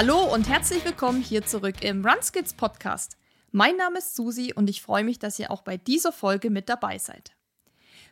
Hallo 0.00 0.32
und 0.32 0.48
herzlich 0.48 0.84
willkommen 0.84 1.20
hier 1.20 1.44
zurück 1.44 1.82
im 1.82 2.06
Runskids 2.06 2.54
Podcast. 2.54 3.16
Mein 3.50 3.76
Name 3.76 3.98
ist 3.98 4.14
Susi 4.14 4.52
und 4.54 4.70
ich 4.70 4.80
freue 4.80 5.02
mich, 5.02 5.18
dass 5.18 5.40
ihr 5.40 5.50
auch 5.50 5.62
bei 5.62 5.76
dieser 5.76 6.12
Folge 6.12 6.50
mit 6.50 6.68
dabei 6.68 6.98
seid. 6.98 7.32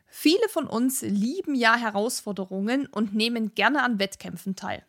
Viele 0.08 0.48
von 0.48 0.66
uns 0.66 1.02
lieben 1.02 1.54
ja 1.54 1.76
Herausforderungen 1.76 2.86
und 2.86 3.14
nehmen 3.14 3.54
gerne 3.54 3.84
an 3.84 4.00
Wettkämpfen 4.00 4.56
teil. 4.56 4.84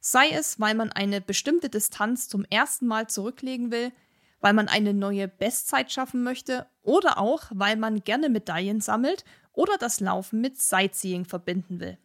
Sei 0.00 0.30
es, 0.30 0.58
weil 0.58 0.74
man 0.74 0.90
eine 0.90 1.20
bestimmte 1.20 1.68
Distanz 1.68 2.30
zum 2.30 2.46
ersten 2.46 2.86
Mal 2.86 3.06
zurücklegen 3.06 3.70
will, 3.70 3.92
weil 4.40 4.54
man 4.54 4.68
eine 4.68 4.94
neue 4.94 5.28
Bestzeit 5.28 5.92
schaffen 5.92 6.22
möchte 6.22 6.66
oder 6.80 7.18
auch, 7.18 7.48
weil 7.50 7.76
man 7.76 8.02
gerne 8.02 8.30
Medaillen 8.30 8.80
sammelt 8.80 9.26
oder 9.52 9.76
das 9.76 10.00
Laufen 10.00 10.40
mit 10.40 10.58
Sightseeing 10.58 11.26
verbinden 11.26 11.80
will. 11.80 11.98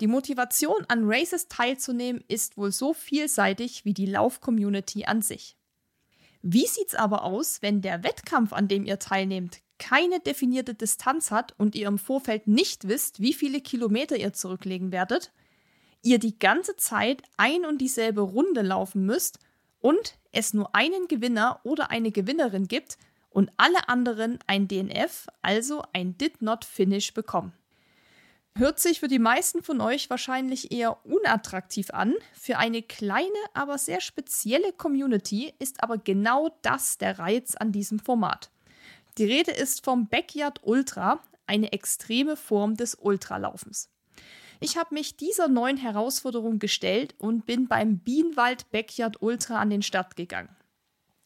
Die 0.00 0.06
Motivation 0.06 0.84
an 0.86 1.02
Races 1.04 1.48
teilzunehmen 1.48 2.22
ist 2.28 2.56
wohl 2.56 2.70
so 2.70 2.94
vielseitig 2.94 3.84
wie 3.84 3.94
die 3.94 4.06
Lauf-Community 4.06 5.04
an 5.06 5.22
sich. 5.22 5.56
Wie 6.42 6.66
sieht's 6.66 6.94
aber 6.94 7.24
aus, 7.24 7.62
wenn 7.62 7.80
der 7.80 8.04
Wettkampf, 8.04 8.52
an 8.52 8.68
dem 8.68 8.84
ihr 8.84 9.00
teilnehmt, 9.00 9.60
keine 9.78 10.20
definierte 10.20 10.74
Distanz 10.74 11.30
hat 11.30 11.54
und 11.58 11.74
ihr 11.74 11.88
im 11.88 11.98
Vorfeld 11.98 12.46
nicht 12.46 12.86
wisst, 12.86 13.20
wie 13.20 13.32
viele 13.32 13.60
Kilometer 13.60 14.16
ihr 14.16 14.32
zurücklegen 14.32 14.92
werdet, 14.92 15.32
ihr 16.02 16.18
die 16.18 16.38
ganze 16.38 16.76
Zeit 16.76 17.22
ein 17.36 17.64
und 17.64 17.78
dieselbe 17.78 18.20
Runde 18.20 18.62
laufen 18.62 19.04
müsst 19.04 19.40
und 19.80 20.18
es 20.30 20.54
nur 20.54 20.74
einen 20.74 21.08
Gewinner 21.08 21.60
oder 21.64 21.90
eine 21.90 22.12
Gewinnerin 22.12 22.68
gibt 22.68 22.98
und 23.30 23.50
alle 23.56 23.88
anderen 23.88 24.38
ein 24.46 24.68
DNF, 24.68 25.26
also 25.42 25.82
ein 25.92 26.16
Did 26.18 26.40
Not 26.42 26.64
Finish 26.64 27.14
bekommen. 27.14 27.52
Hört 28.58 28.80
sich 28.80 28.98
für 28.98 29.06
die 29.06 29.20
meisten 29.20 29.62
von 29.62 29.80
euch 29.80 30.10
wahrscheinlich 30.10 30.72
eher 30.72 31.06
unattraktiv 31.06 31.90
an. 31.90 32.12
Für 32.32 32.58
eine 32.58 32.82
kleine, 32.82 33.28
aber 33.54 33.78
sehr 33.78 34.00
spezielle 34.00 34.72
Community 34.72 35.54
ist 35.60 35.80
aber 35.80 35.96
genau 35.96 36.50
das 36.62 36.98
der 36.98 37.20
Reiz 37.20 37.54
an 37.54 37.70
diesem 37.70 38.00
Format. 38.00 38.50
Die 39.16 39.26
Rede 39.26 39.52
ist 39.52 39.84
vom 39.84 40.08
Backyard 40.08 40.58
Ultra, 40.64 41.20
eine 41.46 41.70
extreme 41.70 42.36
Form 42.36 42.76
des 42.76 42.96
Ultralaufens. 42.96 43.90
Ich 44.58 44.76
habe 44.76 44.92
mich 44.92 45.16
dieser 45.16 45.46
neuen 45.46 45.76
Herausforderung 45.76 46.58
gestellt 46.58 47.14
und 47.18 47.46
bin 47.46 47.68
beim 47.68 48.00
Bienenwald 48.00 48.68
Backyard 48.72 49.22
Ultra 49.22 49.60
an 49.60 49.70
den 49.70 49.82
Start 49.82 50.16
gegangen. 50.16 50.56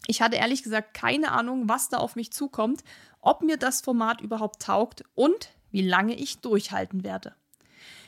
Ich 0.06 0.20
hatte 0.20 0.36
ehrlich 0.36 0.62
gesagt 0.62 0.92
keine 0.92 1.33
Ahnung, 1.33 1.66
was 1.66 1.88
da 1.88 1.97
auf 1.97 2.14
mich 2.14 2.30
zukommt, 2.30 2.84
ob 3.22 3.41
mir 3.41 3.56
das 3.56 3.80
Format 3.80 4.20
überhaupt 4.20 4.60
taugt 4.60 5.03
und 5.14 5.48
wie 5.73 5.83
lange 5.83 6.15
ich 6.15 6.39
durchhalten 6.39 7.03
werde. 7.03 7.34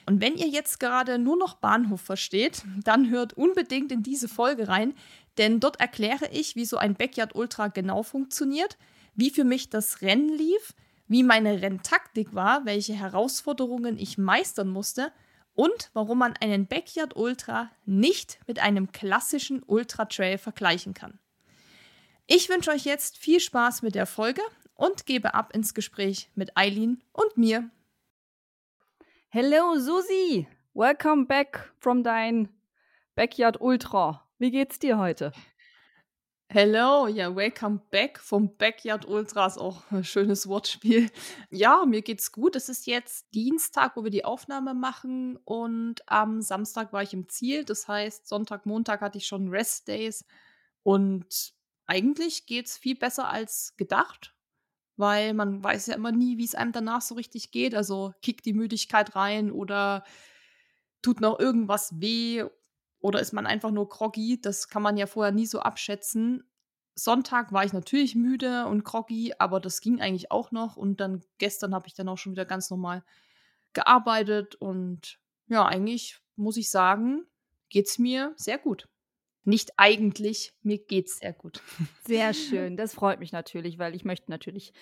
Und 0.07 0.21
wenn 0.21 0.37
ihr 0.37 0.49
jetzt 0.49 0.81
gerade 0.81 1.19
nur 1.19 1.37
noch 1.37 1.55
Bahnhof 1.55 2.01
versteht, 2.01 2.63
dann 2.85 3.11
hört 3.11 3.33
unbedingt 3.33 3.91
in 3.91 4.03
diese 4.03 4.29
Folge 4.29 4.69
rein, 4.69 4.95
denn 5.39 5.59
dort 5.59 5.81
erkläre 5.81 6.29
ich, 6.31 6.55
wie 6.55 6.65
so 6.65 6.77
ein 6.77 6.95
Backyard 6.95 7.35
Ultra 7.35 7.69
genau 7.69 8.03
funktioniert, 8.03 8.79
wie 9.15 9.31
für 9.31 9.45
mich 9.45 9.69
das 9.71 10.03
Rennen 10.03 10.29
lief, 10.29 10.75
wie 11.09 11.23
meine 11.23 11.61
Renntaktik 11.61 12.35
war, 12.35 12.65
welche 12.65 12.95
Herausforderungen 12.95 13.99
ich 13.99 14.17
meistern 14.17 14.69
musste 14.69 15.13
und 15.55 15.91
warum 15.93 16.19
man 16.19 16.35
einen 16.41 16.67
Backyard 16.67 17.17
Ultra 17.17 17.71
nicht 17.85 18.39
mit 18.47 18.59
einem 18.59 18.93
klassischen 18.93 19.63
Ultra 19.63 20.07
Trail 20.07 20.39
vergleichen 20.39 20.95
kann. 20.95 21.19
Ich 22.27 22.49
wünsche 22.49 22.71
euch 22.71 22.85
jetzt 22.85 23.19
viel 23.19 23.39
Spaß 23.39 23.83
mit 23.83 23.95
der 23.95 24.07
Folge 24.07 24.41
und 24.75 25.07
gebe 25.07 25.35
ab 25.35 25.55
ins 25.55 25.75
Gespräch 25.75 26.31
mit 26.35 26.57
Eileen 26.57 27.03
und 27.13 27.37
mir. 27.37 27.71
Hello 29.29 29.77
Susi, 29.79 30.47
welcome 30.75 31.27
back 31.27 31.73
from 31.79 32.03
dein 32.03 32.49
Backyard 33.15 33.61
Ultra. 33.61 34.29
Wie 34.39 34.51
geht's 34.51 34.79
dir 34.79 34.99
heute? 34.99 35.33
Hello, 36.49 37.09
ja, 37.09 37.35
welcome 37.35 37.81
back 37.91 38.21
vom 38.21 38.57
Backyard 38.57 39.07
Ultra 39.07 39.47
ist 39.47 39.59
auch 39.59 39.91
ein 39.91 40.05
schönes 40.05 40.47
Wortspiel. 40.47 41.11
Ja, 41.51 41.85
mir 41.87 42.03
geht's 42.03 42.31
gut. 42.31 42.55
Es 42.55 42.69
ist 42.69 42.87
jetzt 42.87 43.35
Dienstag, 43.35 43.97
wo 43.97 44.05
wir 44.05 44.11
die 44.11 44.25
Aufnahme 44.25 44.75
machen 44.75 45.37
und 45.45 46.03
am 46.07 46.43
Samstag 46.43 46.93
war 46.93 47.03
ich 47.03 47.15
im 47.15 47.29
Ziel. 47.29 47.65
Das 47.65 47.89
heißt, 47.89 48.29
Sonntag, 48.29 48.67
Montag 48.67 49.01
hatte 49.01 49.19
ich 49.19 49.27
schon 49.27 49.49
Rest 49.49 49.89
Days 49.89 50.25
und 50.83 51.55
eigentlich 51.87 52.47
geht's 52.47 52.79
viel 52.79 52.97
besser 52.97 53.29
als 53.29 53.75
gedacht 53.77 54.34
weil 54.97 55.35
man 55.35 55.63
weiß 55.63 55.87
ja 55.89 55.95
immer 55.95 56.13
nie, 56.13 56.39
wie 56.39 56.45
es 56.45 56.55
einem 56.55 56.73
danach 56.73 57.03
so 57.03 57.15
richtig 57.15 57.51
geht. 57.51 57.75
Also 57.75 58.13
kickt 58.23 58.47
die 58.47 58.53
Müdigkeit 58.53 59.17
rein 59.17 59.51
oder 59.51 60.05
tut 61.03 61.21
noch 61.21 61.39
irgendwas 61.39 62.01
weh 62.01 62.45
oder 63.01 63.21
ist 63.21 63.33
man 63.33 63.47
einfach 63.47 63.71
nur 63.71 63.89
groggy. 63.89 64.41
Das 64.41 64.69
kann 64.69 64.83
man 64.83 64.97
ja 64.97 65.07
vorher 65.07 65.33
nie 65.33 65.47
so 65.47 65.61
abschätzen. 65.61 66.45
Sonntag 66.95 67.53
war 67.53 67.65
ich 67.65 67.73
natürlich 67.73 68.15
müde 68.15 68.67
und 68.67 68.85
groggy, 68.85 69.35
aber 69.39 69.61
das 69.61 69.81
ging 69.81 70.01
eigentlich 70.01 70.31
auch 70.31 70.53
noch. 70.53 70.77
Und 70.77 71.01
dann 71.01 71.25
gestern 71.39 71.75
habe 71.75 71.89
ich 71.89 71.95
dann 71.95 72.09
auch 72.09 72.19
schon 72.19 72.33
wieder 72.33 72.45
ganz 72.45 72.71
normal 72.71 73.05
gearbeitet 73.73 74.55
und 74.55 75.19
ja, 75.49 75.67
eigentlich 75.67 76.21
muss 76.37 76.57
ich 76.57 76.71
sagen, 76.71 77.27
geht 77.69 77.89
es 77.89 77.99
mir 77.99 78.33
sehr 78.37 78.59
gut 78.59 78.89
nicht 79.45 79.73
eigentlich, 79.77 80.53
mir 80.63 80.79
geht's 80.79 81.19
sehr 81.19 81.33
gut. 81.33 81.63
Sehr 82.07 82.33
schön, 82.35 82.77
das 82.77 82.95
freut 82.95 83.21
mich 83.21 83.33
natürlich, 83.33 83.79
weil 83.79 83.95
ich 83.95 84.05
möchte 84.05 84.31
natürlich, 84.31 84.73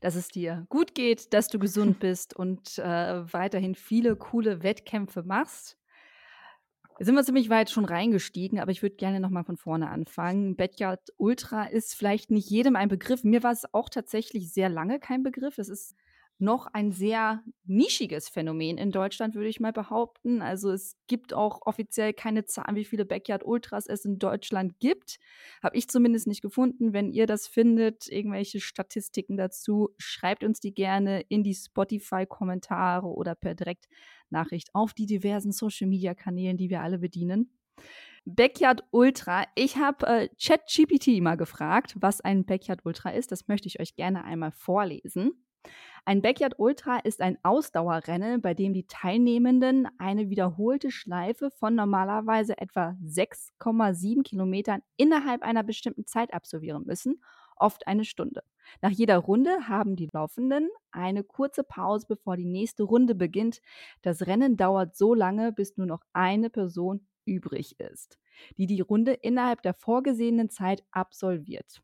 dass 0.00 0.14
es 0.14 0.28
dir 0.28 0.66
gut 0.68 0.94
geht, 0.94 1.32
dass 1.32 1.48
du 1.48 1.58
gesund 1.58 1.98
bist 2.00 2.34
und 2.34 2.78
äh, 2.78 3.32
weiterhin 3.32 3.74
viele 3.74 4.16
coole 4.16 4.62
Wettkämpfe 4.62 5.22
machst. 5.22 5.76
Jetzt 6.98 7.06
sind 7.06 7.16
wir 7.16 7.24
ziemlich 7.24 7.50
weit 7.50 7.70
schon 7.70 7.84
reingestiegen, 7.84 8.60
aber 8.60 8.70
ich 8.70 8.82
würde 8.82 8.96
gerne 8.96 9.18
nochmal 9.18 9.44
von 9.44 9.56
vorne 9.56 9.90
anfangen. 9.90 10.56
Backyard 10.56 11.00
Ultra 11.16 11.64
ist 11.64 11.94
vielleicht 11.94 12.30
nicht 12.30 12.48
jedem 12.50 12.76
ein 12.76 12.88
Begriff. 12.88 13.24
Mir 13.24 13.42
war 13.42 13.52
es 13.52 13.64
auch 13.72 13.88
tatsächlich 13.88 14.52
sehr 14.52 14.68
lange 14.68 15.00
kein 15.00 15.22
Begriff. 15.22 15.58
Es 15.58 15.68
ist 15.68 15.96
noch 16.38 16.66
ein 16.66 16.92
sehr 16.92 17.42
nischiges 17.64 18.28
Phänomen 18.28 18.76
in 18.76 18.90
Deutschland, 18.90 19.34
würde 19.34 19.48
ich 19.48 19.60
mal 19.60 19.72
behaupten. 19.72 20.42
Also 20.42 20.70
es 20.70 20.96
gibt 21.06 21.32
auch 21.34 21.60
offiziell 21.62 22.12
keine 22.12 22.44
Zahlen, 22.44 22.76
wie 22.76 22.84
viele 22.84 23.04
Backyard 23.04 23.44
Ultras 23.44 23.86
es 23.86 24.04
in 24.04 24.18
Deutschland 24.18 24.78
gibt. 24.80 25.18
Habe 25.62 25.76
ich 25.76 25.88
zumindest 25.88 26.26
nicht 26.26 26.42
gefunden. 26.42 26.92
Wenn 26.92 27.12
ihr 27.12 27.26
das 27.26 27.46
findet, 27.46 28.08
irgendwelche 28.08 28.60
Statistiken 28.60 29.36
dazu, 29.36 29.90
schreibt 29.98 30.42
uns 30.42 30.60
die 30.60 30.74
gerne 30.74 31.22
in 31.28 31.44
die 31.44 31.54
Spotify-Kommentare 31.54 33.06
oder 33.06 33.34
per 33.34 33.54
Direktnachricht 33.54 34.70
auf 34.74 34.94
die 34.94 35.06
diversen 35.06 35.52
Social-Media-Kanälen, 35.52 36.56
die 36.56 36.70
wir 36.70 36.82
alle 36.82 36.98
bedienen. 36.98 37.56
Backyard 38.24 38.84
Ultra. 38.90 39.46
Ich 39.54 39.76
habe 39.76 40.06
äh, 40.06 40.28
ChatGPT 40.40 41.20
mal 41.20 41.36
gefragt, 41.36 41.96
was 41.98 42.20
ein 42.20 42.44
Backyard 42.44 42.84
Ultra 42.84 43.10
ist. 43.10 43.32
Das 43.32 43.48
möchte 43.48 43.66
ich 43.68 43.80
euch 43.80 43.96
gerne 43.96 44.24
einmal 44.24 44.52
vorlesen. 44.52 45.44
Ein 46.04 46.20
Backyard 46.20 46.58
Ultra 46.58 46.98
ist 46.98 47.20
ein 47.20 47.38
Ausdauerrennen, 47.44 48.42
bei 48.42 48.54
dem 48.54 48.72
die 48.74 48.86
Teilnehmenden 48.86 49.88
eine 49.98 50.30
wiederholte 50.30 50.90
Schleife 50.90 51.50
von 51.50 51.76
normalerweise 51.76 52.58
etwa 52.58 52.96
6,7 53.04 54.24
Kilometern 54.24 54.82
innerhalb 54.96 55.42
einer 55.42 55.62
bestimmten 55.62 56.06
Zeit 56.06 56.34
absolvieren 56.34 56.84
müssen, 56.86 57.22
oft 57.56 57.86
eine 57.86 58.04
Stunde. 58.04 58.42
Nach 58.80 58.90
jeder 58.90 59.18
Runde 59.18 59.68
haben 59.68 59.94
die 59.94 60.08
Laufenden 60.12 60.68
eine 60.90 61.22
kurze 61.22 61.62
Pause, 61.62 62.06
bevor 62.08 62.36
die 62.36 62.46
nächste 62.46 62.82
Runde 62.82 63.14
beginnt. 63.14 63.60
Das 64.02 64.26
Rennen 64.26 64.56
dauert 64.56 64.96
so 64.96 65.14
lange, 65.14 65.52
bis 65.52 65.76
nur 65.76 65.86
noch 65.86 66.02
eine 66.12 66.50
Person 66.50 67.06
übrig 67.24 67.78
ist, 67.78 68.18
die 68.58 68.66
die 68.66 68.80
Runde 68.80 69.12
innerhalb 69.12 69.62
der 69.62 69.74
vorgesehenen 69.74 70.50
Zeit 70.50 70.84
absolviert. 70.90 71.80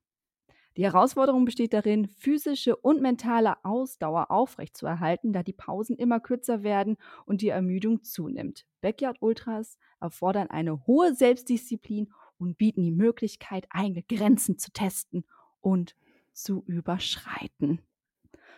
Die 0.78 0.84
Herausforderung 0.84 1.44
besteht 1.44 1.72
darin, 1.72 2.06
physische 2.06 2.76
und 2.76 3.02
mentale 3.02 3.56
Ausdauer 3.64 4.30
aufrechtzuerhalten, 4.30 5.32
da 5.32 5.42
die 5.42 5.52
Pausen 5.52 5.96
immer 5.96 6.20
kürzer 6.20 6.62
werden 6.62 6.98
und 7.26 7.42
die 7.42 7.48
Ermüdung 7.48 8.04
zunimmt. 8.04 8.64
Backyard 8.80 9.16
Ultras 9.20 9.76
erfordern 10.00 10.50
eine 10.50 10.86
hohe 10.86 11.16
Selbstdisziplin 11.16 12.12
und 12.38 12.58
bieten 12.58 12.84
die 12.84 12.92
Möglichkeit, 12.92 13.66
eigene 13.70 14.04
Grenzen 14.04 14.56
zu 14.56 14.70
testen 14.70 15.24
und 15.60 15.96
zu 16.32 16.62
überschreiten. 16.68 17.80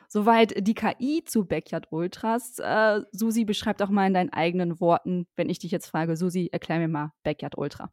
Soweit 0.07 0.53
die 0.67 0.75
KI 0.75 1.25
zu 1.25 1.47
Backyard 1.47 1.91
Ultras. 1.91 2.59
Äh, 2.59 3.01
Susi, 3.13 3.47
beschreibt 3.47 3.81
auch 3.81 3.89
mal 3.89 4.07
in 4.07 4.13
deinen 4.13 4.31
eigenen 4.31 4.79
Worten, 4.79 5.27
wenn 5.37 5.49
ich 5.49 5.59
dich 5.59 5.71
jetzt 5.71 5.87
frage, 5.87 6.19
Susi, 6.19 6.51
erklär 6.53 6.81
mir 6.81 6.89
mal 6.89 7.13
Backyard 7.23 7.57
Ultra. 7.57 7.91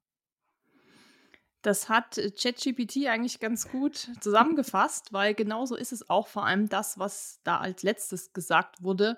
Das 1.68 1.90
hat 1.90 2.18
äh, 2.18 2.32
ChatGPT 2.32 3.08
eigentlich 3.08 3.42
ganz 3.42 3.68
gut 3.68 4.10
zusammengefasst, 4.22 5.12
weil 5.12 5.34
genauso 5.34 5.76
ist 5.76 5.92
es 5.92 6.10
auch 6.10 6.28
vor 6.28 6.46
allem 6.46 6.70
das, 6.70 6.98
was 6.98 7.42
da 7.44 7.58
als 7.58 7.84
letztes 7.84 8.32
gesagt 8.32 8.82
wurde, 8.82 9.18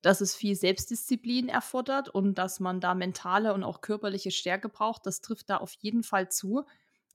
dass 0.00 0.20
es 0.20 0.36
viel 0.36 0.54
Selbstdisziplin 0.54 1.48
erfordert 1.48 2.08
und 2.08 2.38
dass 2.38 2.60
man 2.60 2.80
da 2.80 2.94
mentale 2.94 3.52
und 3.54 3.64
auch 3.64 3.80
körperliche 3.80 4.30
Stärke 4.30 4.68
braucht. 4.68 5.04
Das 5.04 5.20
trifft 5.20 5.50
da 5.50 5.56
auf 5.56 5.72
jeden 5.80 6.04
Fall 6.04 6.30
zu. 6.30 6.64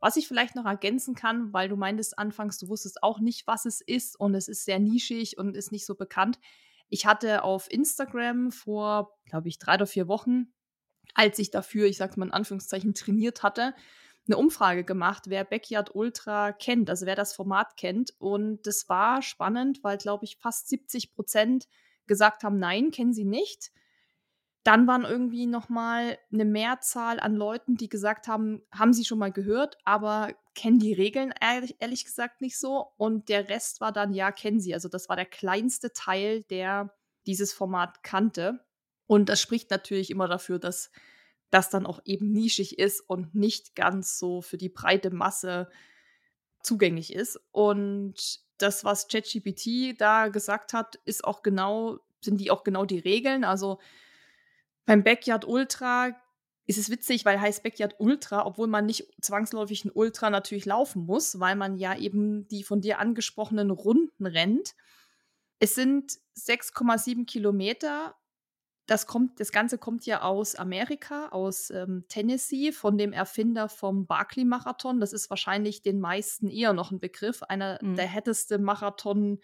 Was 0.01 0.17
ich 0.17 0.27
vielleicht 0.27 0.57
noch 0.57 0.65
ergänzen 0.65 1.15
kann, 1.15 1.53
weil 1.53 1.69
du 1.69 1.77
meintest 1.77 2.19
anfangs, 2.19 2.57
du 2.57 2.67
wusstest 2.67 3.01
auch 3.01 3.21
nicht, 3.21 3.47
was 3.47 3.63
es 3.63 3.79
ist 3.79 4.19
und 4.19 4.35
es 4.35 4.49
ist 4.49 4.65
sehr 4.65 4.79
nischig 4.79 5.37
und 5.37 5.55
ist 5.55 5.71
nicht 5.71 5.85
so 5.85 5.95
bekannt. 5.95 6.37
Ich 6.89 7.05
hatte 7.05 7.45
auf 7.45 7.71
Instagram 7.71 8.51
vor, 8.51 9.17
glaube 9.23 9.47
ich, 9.47 9.57
drei 9.57 9.75
oder 9.75 9.87
vier 9.87 10.09
Wochen 10.09 10.47
als 11.13 11.39
ich 11.39 11.51
dafür, 11.51 11.85
ich 11.85 11.97
sag's 11.97 12.17
mal 12.17 12.25
in 12.25 12.33
Anführungszeichen, 12.33 12.93
trainiert 12.93 13.43
hatte, 13.43 13.75
eine 14.27 14.37
Umfrage 14.37 14.83
gemacht, 14.83 15.23
wer 15.27 15.43
Backyard 15.43 15.93
Ultra 15.93 16.51
kennt, 16.51 16.89
also 16.89 17.05
wer 17.05 17.15
das 17.15 17.33
Format 17.33 17.77
kennt. 17.77 18.13
Und 18.19 18.65
das 18.65 18.89
war 18.89 19.21
spannend, 19.21 19.83
weil, 19.83 19.97
glaube 19.97 20.25
ich, 20.25 20.37
fast 20.37 20.67
70 20.67 21.13
Prozent 21.13 21.67
gesagt 22.07 22.43
haben, 22.43 22.57
nein, 22.57 22.91
kennen 22.91 23.13
sie 23.13 23.25
nicht. 23.25 23.71
Dann 24.63 24.87
waren 24.87 25.03
irgendwie 25.03 25.45
noch 25.45 25.69
mal 25.69 26.17
eine 26.33 26.45
Mehrzahl 26.45 27.19
an 27.19 27.35
Leuten, 27.35 27.77
die 27.77 27.87
gesagt 27.87 28.27
haben, 28.27 28.63
haben 28.71 28.93
sie 28.93 29.05
schon 29.05 29.19
mal 29.19 29.31
gehört, 29.31 29.77
aber 29.85 30.33
kennen 30.55 30.79
die 30.79 30.93
Regeln 30.93 31.31
ehrlich, 31.39 31.75
ehrlich 31.79 32.03
gesagt 32.03 32.41
nicht 32.41 32.57
so. 32.57 32.87
Und 32.97 33.29
der 33.29 33.47
Rest 33.49 33.79
war 33.79 33.91
dann, 33.91 34.13
ja, 34.13 34.31
kennen 34.31 34.59
sie. 34.59 34.73
Also 34.73 34.89
das 34.89 35.07
war 35.07 35.15
der 35.15 35.27
kleinste 35.27 35.93
Teil, 35.93 36.41
der 36.43 36.95
dieses 37.27 37.53
Format 37.53 38.01
kannte. 38.01 38.65
Und 39.05 39.29
das 39.29 39.39
spricht 39.39 39.69
natürlich 39.69 40.09
immer 40.09 40.27
dafür, 40.27 40.57
dass 40.57 40.89
das 41.49 41.69
dann 41.69 41.85
auch 41.85 41.99
eben 42.05 42.31
nischig 42.31 42.79
ist 42.79 43.01
und 43.01 43.35
nicht 43.35 43.75
ganz 43.75 44.17
so 44.17 44.41
für 44.41 44.57
die 44.57 44.69
breite 44.69 45.11
Masse 45.11 45.69
zugänglich 46.61 47.13
ist. 47.13 47.39
Und 47.51 48.41
das, 48.57 48.83
was 48.83 49.07
ChatGPT 49.07 49.99
da 49.99 50.27
gesagt 50.27 50.73
hat, 50.73 50.95
ist 51.05 51.23
auch 51.23 51.43
genau, 51.43 51.99
sind 52.21 52.39
die 52.39 52.51
auch 52.51 52.63
genau 52.63 52.85
die 52.85 52.99
Regeln. 52.99 53.43
Also 53.43 53.79
beim 54.85 55.03
Backyard 55.03 55.45
Ultra 55.45 56.15
ist 56.67 56.79
es 56.79 56.89
witzig, 56.89 57.25
weil 57.25 57.39
heißt 57.39 57.63
Backyard 57.63 57.95
Ultra, 57.99 58.45
obwohl 58.45 58.67
man 58.67 58.85
nicht 58.85 59.07
zwangsläufig 59.21 59.85
ein 59.85 59.91
Ultra 59.91 60.29
natürlich 60.29 60.65
laufen 60.65 61.05
muss, 61.05 61.39
weil 61.39 61.55
man 61.55 61.77
ja 61.77 61.95
eben 61.95 62.47
die 62.47 62.63
von 62.63 62.81
dir 62.81 62.99
angesprochenen 62.99 63.69
Runden 63.69 64.25
rennt. 64.25 64.75
Es 65.59 65.75
sind 65.75 66.17
6,7 66.35 67.25
Kilometer. 67.25 68.15
Das, 68.87 69.07
kommt, 69.07 69.39
das 69.39 69.51
Ganze 69.51 69.77
kommt 69.77 70.05
ja 70.05 70.21
aus 70.21 70.55
Amerika, 70.55 71.29
aus 71.29 71.71
ähm, 71.71 72.05
Tennessee, 72.07 72.71
von 72.71 72.97
dem 72.97 73.13
Erfinder 73.13 73.67
vom 73.67 74.05
Barclay-Marathon. 74.05 74.99
Das 74.99 75.11
ist 75.11 75.29
wahrscheinlich 75.29 75.81
den 75.81 75.99
meisten 75.99 76.49
eher 76.49 76.73
noch 76.73 76.91
ein 76.91 76.99
Begriff. 76.99 77.41
Einer 77.43 77.79
mhm. 77.81 77.95
der 77.95 78.05
härteste 78.05 78.59
Marathon 78.59 79.39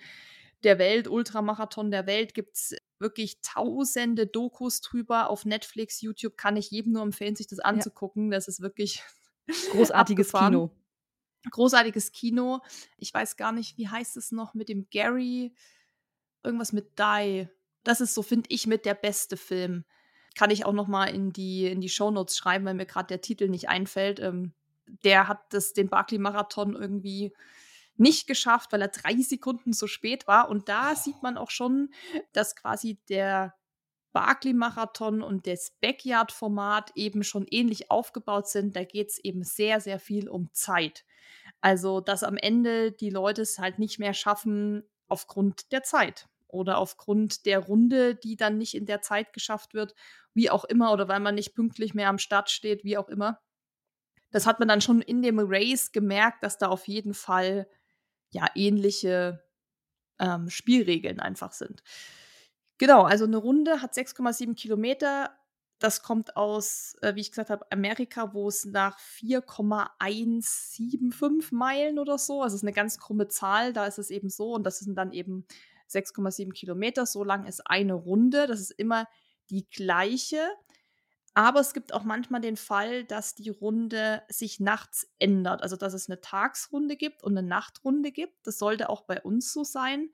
der 0.64 0.78
Welt, 0.78 1.08
Ultramarathon 1.08 1.92
der 1.92 2.06
Welt, 2.06 2.34
gibt 2.34 2.56
es 2.56 2.76
wirklich 3.00 3.42
tausende 3.42 4.28
Dokus 4.28 4.82
drüber 4.82 5.30
auf 5.30 5.46
Netflix, 5.46 6.02
YouTube. 6.02 6.38
Kann 6.38 6.56
ich 6.56 6.70
jedem 6.70 6.94
nur 6.94 7.02
empfehlen, 7.02 7.36
sich 7.36 7.48
das 7.48 7.60
anzugucken. 7.60 8.32
Ja. 8.32 8.38
Das 8.38 8.48
ist 8.48 8.62
wirklich 8.62 9.04
großartiges 9.72 10.32
Kino. 10.32 10.72
Großartiges 11.50 12.12
Kino. 12.12 12.60
Ich 12.98 13.14
weiß 13.14 13.38
gar 13.38 13.52
nicht, 13.52 13.78
wie 13.78 13.88
heißt 13.88 14.18
es 14.18 14.32
noch 14.32 14.54
mit 14.54 14.70
dem 14.70 14.88
Gary? 14.92 15.56
Irgendwas 16.44 16.74
mit 16.74 17.00
Die. 17.00 17.50
Das 17.84 18.02
ist 18.02 18.14
so, 18.14 18.22
finde 18.22 18.48
ich, 18.50 18.68
mit 18.68 18.86
der 18.86 18.94
beste 18.94 19.38
Film. 19.38 19.86
Kann 20.36 20.52
ich 20.52 20.66
auch 20.66 20.74
noch 20.74 20.88
mal 20.88 21.08
in 21.08 21.34
die, 21.34 21.66
in 21.68 21.82
die 21.82 21.90
Shownotes 21.90 22.38
schreiben, 22.38 22.66
weil 22.66 22.74
mir 22.74 22.86
gerade 22.86 23.08
der 23.08 23.22
Titel 23.22 23.50
nicht 23.50 23.70
einfällt. 23.70 24.20
Ähm, 24.20 24.54
der 25.04 25.28
hat 25.28 25.54
das, 25.54 25.74
den 25.74 25.90
Barclay-Marathon 25.90 26.76
irgendwie 26.76 27.34
nicht 27.98 28.28
geschafft, 28.28 28.72
weil 28.72 28.82
er 28.82 28.88
drei 28.88 29.16
Sekunden 29.18 29.74
zu 29.74 29.88
spät 29.88 30.28
war. 30.28 30.50
Und 30.50 30.70
da 30.70 30.96
sieht 30.96 31.22
man 31.22 31.38
auch 31.38 31.52
schon, 31.52 31.94
dass 32.34 32.56
quasi 32.56 32.98
der 33.10 33.56
Barclay-Marathon 34.14 35.22
und 35.22 35.48
das 35.48 35.72
Backyard-Format 35.82 36.92
eben 36.96 37.24
schon 37.24 37.46
ähnlich 37.50 37.92
aufgebaut 37.92 38.48
sind. 38.48 38.76
Da 38.76 38.84
geht 38.84 39.10
es 39.10 39.20
eben 39.20 39.44
sehr, 39.44 39.80
sehr 39.80 40.00
viel 40.00 40.30
um 40.30 40.50
Zeit. 40.54 41.06
Also, 41.62 42.02
dass 42.02 42.24
am 42.24 42.38
Ende 42.38 42.92
die 42.92 43.10
Leute 43.10 43.42
es 43.42 43.60
halt 43.60 43.80
nicht 43.80 44.00
mehr 44.00 44.14
schaffen 44.14 44.84
aufgrund 45.08 45.72
der 45.72 45.84
Zeit 45.84 46.28
oder 46.52 46.78
aufgrund 46.78 47.46
der 47.46 47.60
Runde, 47.60 48.16
die 48.16 48.36
dann 48.36 48.58
nicht 48.58 48.74
in 48.74 48.86
der 48.86 49.02
Zeit 49.02 49.34
geschafft 49.34 49.74
wird, 49.74 49.94
wie 50.34 50.50
auch 50.50 50.66
immer, 50.66 50.94
oder 50.94 51.08
weil 51.08 51.20
man 51.20 51.36
nicht 51.36 51.56
pünktlich 51.56 51.94
mehr 51.94 52.10
am 52.10 52.18
Start 52.18 52.50
steht, 52.50 52.84
wie 52.84 52.98
auch 52.98 53.10
immer. 53.10 53.40
Das 54.32 54.46
hat 54.46 54.60
man 54.60 54.68
dann 54.68 54.82
schon 54.82 55.02
in 55.02 55.22
dem 55.22 55.40
Race 55.40 55.92
gemerkt, 55.92 56.44
dass 56.44 56.58
da 56.58 56.70
auf 56.70 56.88
jeden 56.88 57.14
Fall 57.14 57.68
ja 58.32 58.48
ähnliche 58.56 59.44
ähm, 60.20 60.50
Spielregeln 60.50 61.20
einfach 61.20 61.52
sind. 61.52 61.84
Genau, 62.78 63.04
also 63.04 63.26
eine 63.26 63.38
Runde 63.38 63.82
hat 63.82 63.94
6,7 63.94 64.56
Kilometer. 64.56 65.38
Das 65.80 66.04
kommt 66.04 66.38
aus, 66.38 66.96
äh, 67.02 67.16
wie 67.16 67.22
ich 67.22 67.32
gesagt 67.32 67.50
habe, 67.50 67.66
Amerika, 67.72 68.34
wo 68.34 68.48
es 68.48 68.66
nach 68.66 69.00
4,175 69.00 71.52
Meilen 71.52 72.00
oder 72.00 72.18
so, 72.18 72.42
also 72.42 72.56
es 72.56 72.62
ist 72.62 72.68
eine 72.68 72.74
ganz 72.74 73.00
krumme 73.00 73.28
Zahl, 73.28 73.74
da 73.74 73.86
ist 73.86 74.00
es 74.00 74.12
eben 74.12 74.30
so 74.30 74.54
und 74.54 74.64
das 74.64 74.80
sind 74.80 74.96
dann 74.96 75.12
eben 75.12 75.46
6,7 75.94 76.52
Kilometer. 76.54 77.06
So 77.06 77.24
lang 77.24 77.46
ist 77.46 77.62
eine 77.68 77.94
Runde. 77.94 78.48
Das 78.48 78.60
ist 78.60 78.72
immer 78.72 79.08
die 79.50 79.70
gleiche. 79.70 80.48
Aber 81.34 81.62
es 81.62 81.74
gibt 81.74 81.94
auch 81.94 82.04
manchmal 82.04 82.42
den 82.42 82.58
Fall, 82.58 83.06
dass 83.06 83.36
die 83.36 83.50
Runde 83.50 84.22
sich 84.28 84.60
nachts 84.60 85.10
ändert. 85.18 85.64
Also, 85.64 85.78
dass 85.78 85.94
es 85.94 86.10
eine 86.10 86.20
Tagsrunde 86.20 86.98
gibt 86.98 87.24
und 87.24 87.38
eine 87.38 87.48
Nachtrunde 87.48 88.12
gibt. 88.12 88.46
Das 88.46 88.58
sollte 88.58 88.90
auch 88.90 89.02
bei 89.02 89.22
uns 89.22 89.54
so 89.54 89.64
sein. 89.64 90.10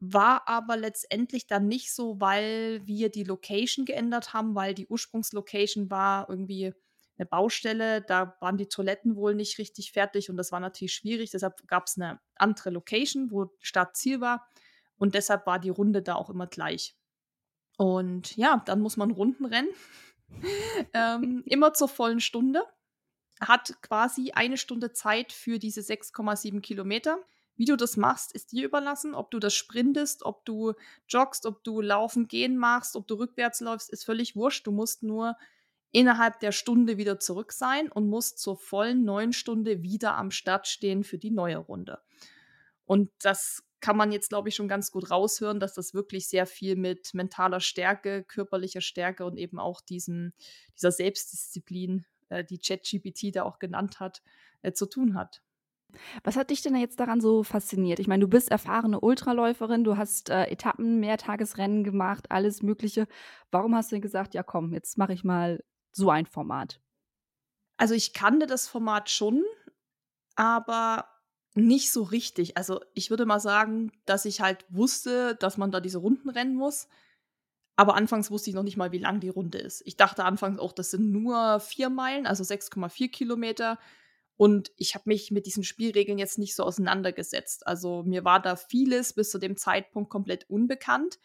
War 0.00 0.46
aber 0.46 0.76
letztendlich 0.76 1.46
dann 1.46 1.68
nicht 1.68 1.94
so, 1.94 2.20
weil 2.20 2.86
wir 2.86 3.08
die 3.10 3.24
Location 3.24 3.86
geändert 3.86 4.34
haben, 4.34 4.54
weil 4.54 4.74
die 4.74 4.86
Ursprungslocation 4.86 5.90
war 5.90 6.28
irgendwie 6.28 6.74
eine 7.16 7.26
Baustelle. 7.26 8.02
Da 8.02 8.36
waren 8.40 8.56
die 8.56 8.68
Toiletten 8.68 9.16
wohl 9.16 9.34
nicht 9.34 9.58
richtig 9.58 9.92
fertig 9.92 10.30
und 10.30 10.36
das 10.36 10.52
war 10.52 10.60
natürlich 10.60 10.94
schwierig. 10.94 11.30
Deshalb 11.30 11.66
gab 11.66 11.86
es 11.86 11.96
eine 11.96 12.20
andere 12.36 12.70
Location, 12.70 13.30
wo 13.30 13.50
Startziel 13.60 14.20
war. 14.20 14.48
Und 14.96 15.14
deshalb 15.14 15.46
war 15.46 15.58
die 15.58 15.70
Runde 15.70 16.02
da 16.02 16.14
auch 16.14 16.30
immer 16.30 16.46
gleich. 16.46 16.96
Und 17.76 18.36
ja, 18.36 18.62
dann 18.66 18.80
muss 18.80 18.96
man 18.96 19.10
Runden 19.10 19.44
rennen. 19.44 19.68
ähm, 20.92 21.42
immer 21.46 21.74
zur 21.74 21.88
vollen 21.88 22.20
Stunde. 22.20 22.62
Hat 23.40 23.74
quasi 23.82 24.30
eine 24.32 24.56
Stunde 24.56 24.92
Zeit 24.92 25.32
für 25.32 25.58
diese 25.58 25.80
6,7 25.80 26.60
Kilometer. 26.60 27.18
Wie 27.56 27.66
du 27.66 27.76
das 27.76 27.96
machst, 27.96 28.32
ist 28.32 28.52
dir 28.52 28.64
überlassen. 28.64 29.14
Ob 29.14 29.30
du 29.30 29.38
das 29.38 29.54
sprintest, 29.54 30.24
ob 30.24 30.44
du 30.44 30.74
joggst, 31.08 31.46
ob 31.46 31.62
du 31.62 31.80
laufen, 31.80 32.26
gehen 32.26 32.56
machst, 32.56 32.96
ob 32.96 33.06
du 33.06 33.14
rückwärts 33.14 33.60
läufst, 33.60 33.90
ist 33.90 34.04
völlig 34.04 34.34
wurscht. 34.34 34.66
Du 34.66 34.72
musst 34.72 35.02
nur 35.02 35.36
innerhalb 35.94 36.40
der 36.40 36.52
Stunde 36.52 36.98
wieder 36.98 37.20
zurück 37.20 37.52
sein 37.52 37.90
und 37.90 38.08
musst 38.08 38.38
zur 38.40 38.56
vollen 38.56 39.04
neun 39.04 39.32
Stunde 39.32 39.82
wieder 39.82 40.16
am 40.16 40.32
Start 40.32 40.66
stehen 40.66 41.04
für 41.04 41.18
die 41.18 41.30
neue 41.30 41.56
Runde. 41.56 42.00
Und 42.84 43.10
das 43.22 43.62
kann 43.80 43.96
man 43.96 44.10
jetzt, 44.10 44.28
glaube 44.28 44.48
ich, 44.48 44.56
schon 44.56 44.66
ganz 44.66 44.90
gut 44.90 45.10
raushören, 45.10 45.60
dass 45.60 45.74
das 45.74 45.94
wirklich 45.94 46.26
sehr 46.26 46.46
viel 46.46 46.74
mit 46.74 47.14
mentaler 47.14 47.60
Stärke, 47.60 48.24
körperlicher 48.24 48.80
Stärke 48.80 49.24
und 49.24 49.36
eben 49.36 49.58
auch 49.58 49.80
diesen, 49.80 50.34
dieser 50.76 50.90
Selbstdisziplin, 50.90 52.04
äh, 52.28 52.44
die 52.44 52.58
ChatGPT 52.58 53.36
da 53.36 53.44
auch 53.44 53.60
genannt 53.60 54.00
hat, 54.00 54.22
äh, 54.62 54.72
zu 54.72 54.86
tun 54.86 55.14
hat. 55.14 55.42
Was 56.24 56.34
hat 56.34 56.50
dich 56.50 56.60
denn 56.60 56.74
jetzt 56.74 56.98
daran 56.98 57.20
so 57.20 57.44
fasziniert? 57.44 58.00
Ich 58.00 58.08
meine, 58.08 58.22
du 58.22 58.28
bist 58.28 58.50
erfahrene 58.50 58.98
Ultraläuferin, 58.98 59.84
du 59.84 59.96
hast 59.96 60.28
äh, 60.28 60.46
Etappen, 60.46 60.98
Mehrtagesrennen 60.98 61.84
gemacht, 61.84 62.32
alles 62.32 62.62
Mögliche. 62.62 63.06
Warum 63.52 63.76
hast 63.76 63.92
du 63.92 63.94
denn 63.94 64.02
gesagt, 64.02 64.34
ja 64.34 64.42
komm, 64.42 64.72
jetzt 64.72 64.98
mache 64.98 65.12
ich 65.12 65.22
mal 65.22 65.62
so 65.94 66.10
ein 66.10 66.26
Format? 66.26 66.80
Also 67.76 67.94
ich 67.94 68.12
kannte 68.12 68.46
das 68.46 68.68
Format 68.68 69.10
schon, 69.10 69.42
aber 70.36 71.08
nicht 71.54 71.92
so 71.92 72.02
richtig. 72.02 72.56
Also, 72.56 72.80
ich 72.94 73.10
würde 73.10 73.26
mal 73.26 73.40
sagen, 73.40 73.92
dass 74.06 74.24
ich 74.24 74.40
halt 74.40 74.64
wusste, 74.68 75.36
dass 75.36 75.56
man 75.56 75.70
da 75.70 75.80
diese 75.80 75.98
Runden 75.98 76.28
rennen 76.28 76.56
muss. 76.56 76.88
Aber 77.76 77.94
anfangs 77.96 78.30
wusste 78.30 78.50
ich 78.50 78.56
noch 78.56 78.62
nicht 78.62 78.76
mal, 78.76 78.92
wie 78.92 78.98
lang 78.98 79.20
die 79.20 79.28
Runde 79.28 79.58
ist. 79.58 79.82
Ich 79.84 79.96
dachte 79.96 80.24
anfangs 80.24 80.58
auch, 80.58 80.72
das 80.72 80.90
sind 80.90 81.10
nur 81.10 81.60
vier 81.60 81.90
Meilen, 81.90 82.26
also 82.26 82.44
6,4 82.44 83.10
Kilometer. 83.10 83.78
Und 84.36 84.72
ich 84.76 84.94
habe 84.94 85.04
mich 85.06 85.30
mit 85.30 85.46
diesen 85.46 85.62
Spielregeln 85.64 86.18
jetzt 86.18 86.38
nicht 86.38 86.56
so 86.56 86.64
auseinandergesetzt. 86.64 87.66
Also 87.66 88.02
mir 88.02 88.24
war 88.24 88.40
da 88.40 88.56
vieles 88.56 89.12
bis 89.12 89.30
zu 89.30 89.38
dem 89.38 89.56
Zeitpunkt 89.56 90.10
komplett 90.10 90.48
unbekannt. 90.50 91.18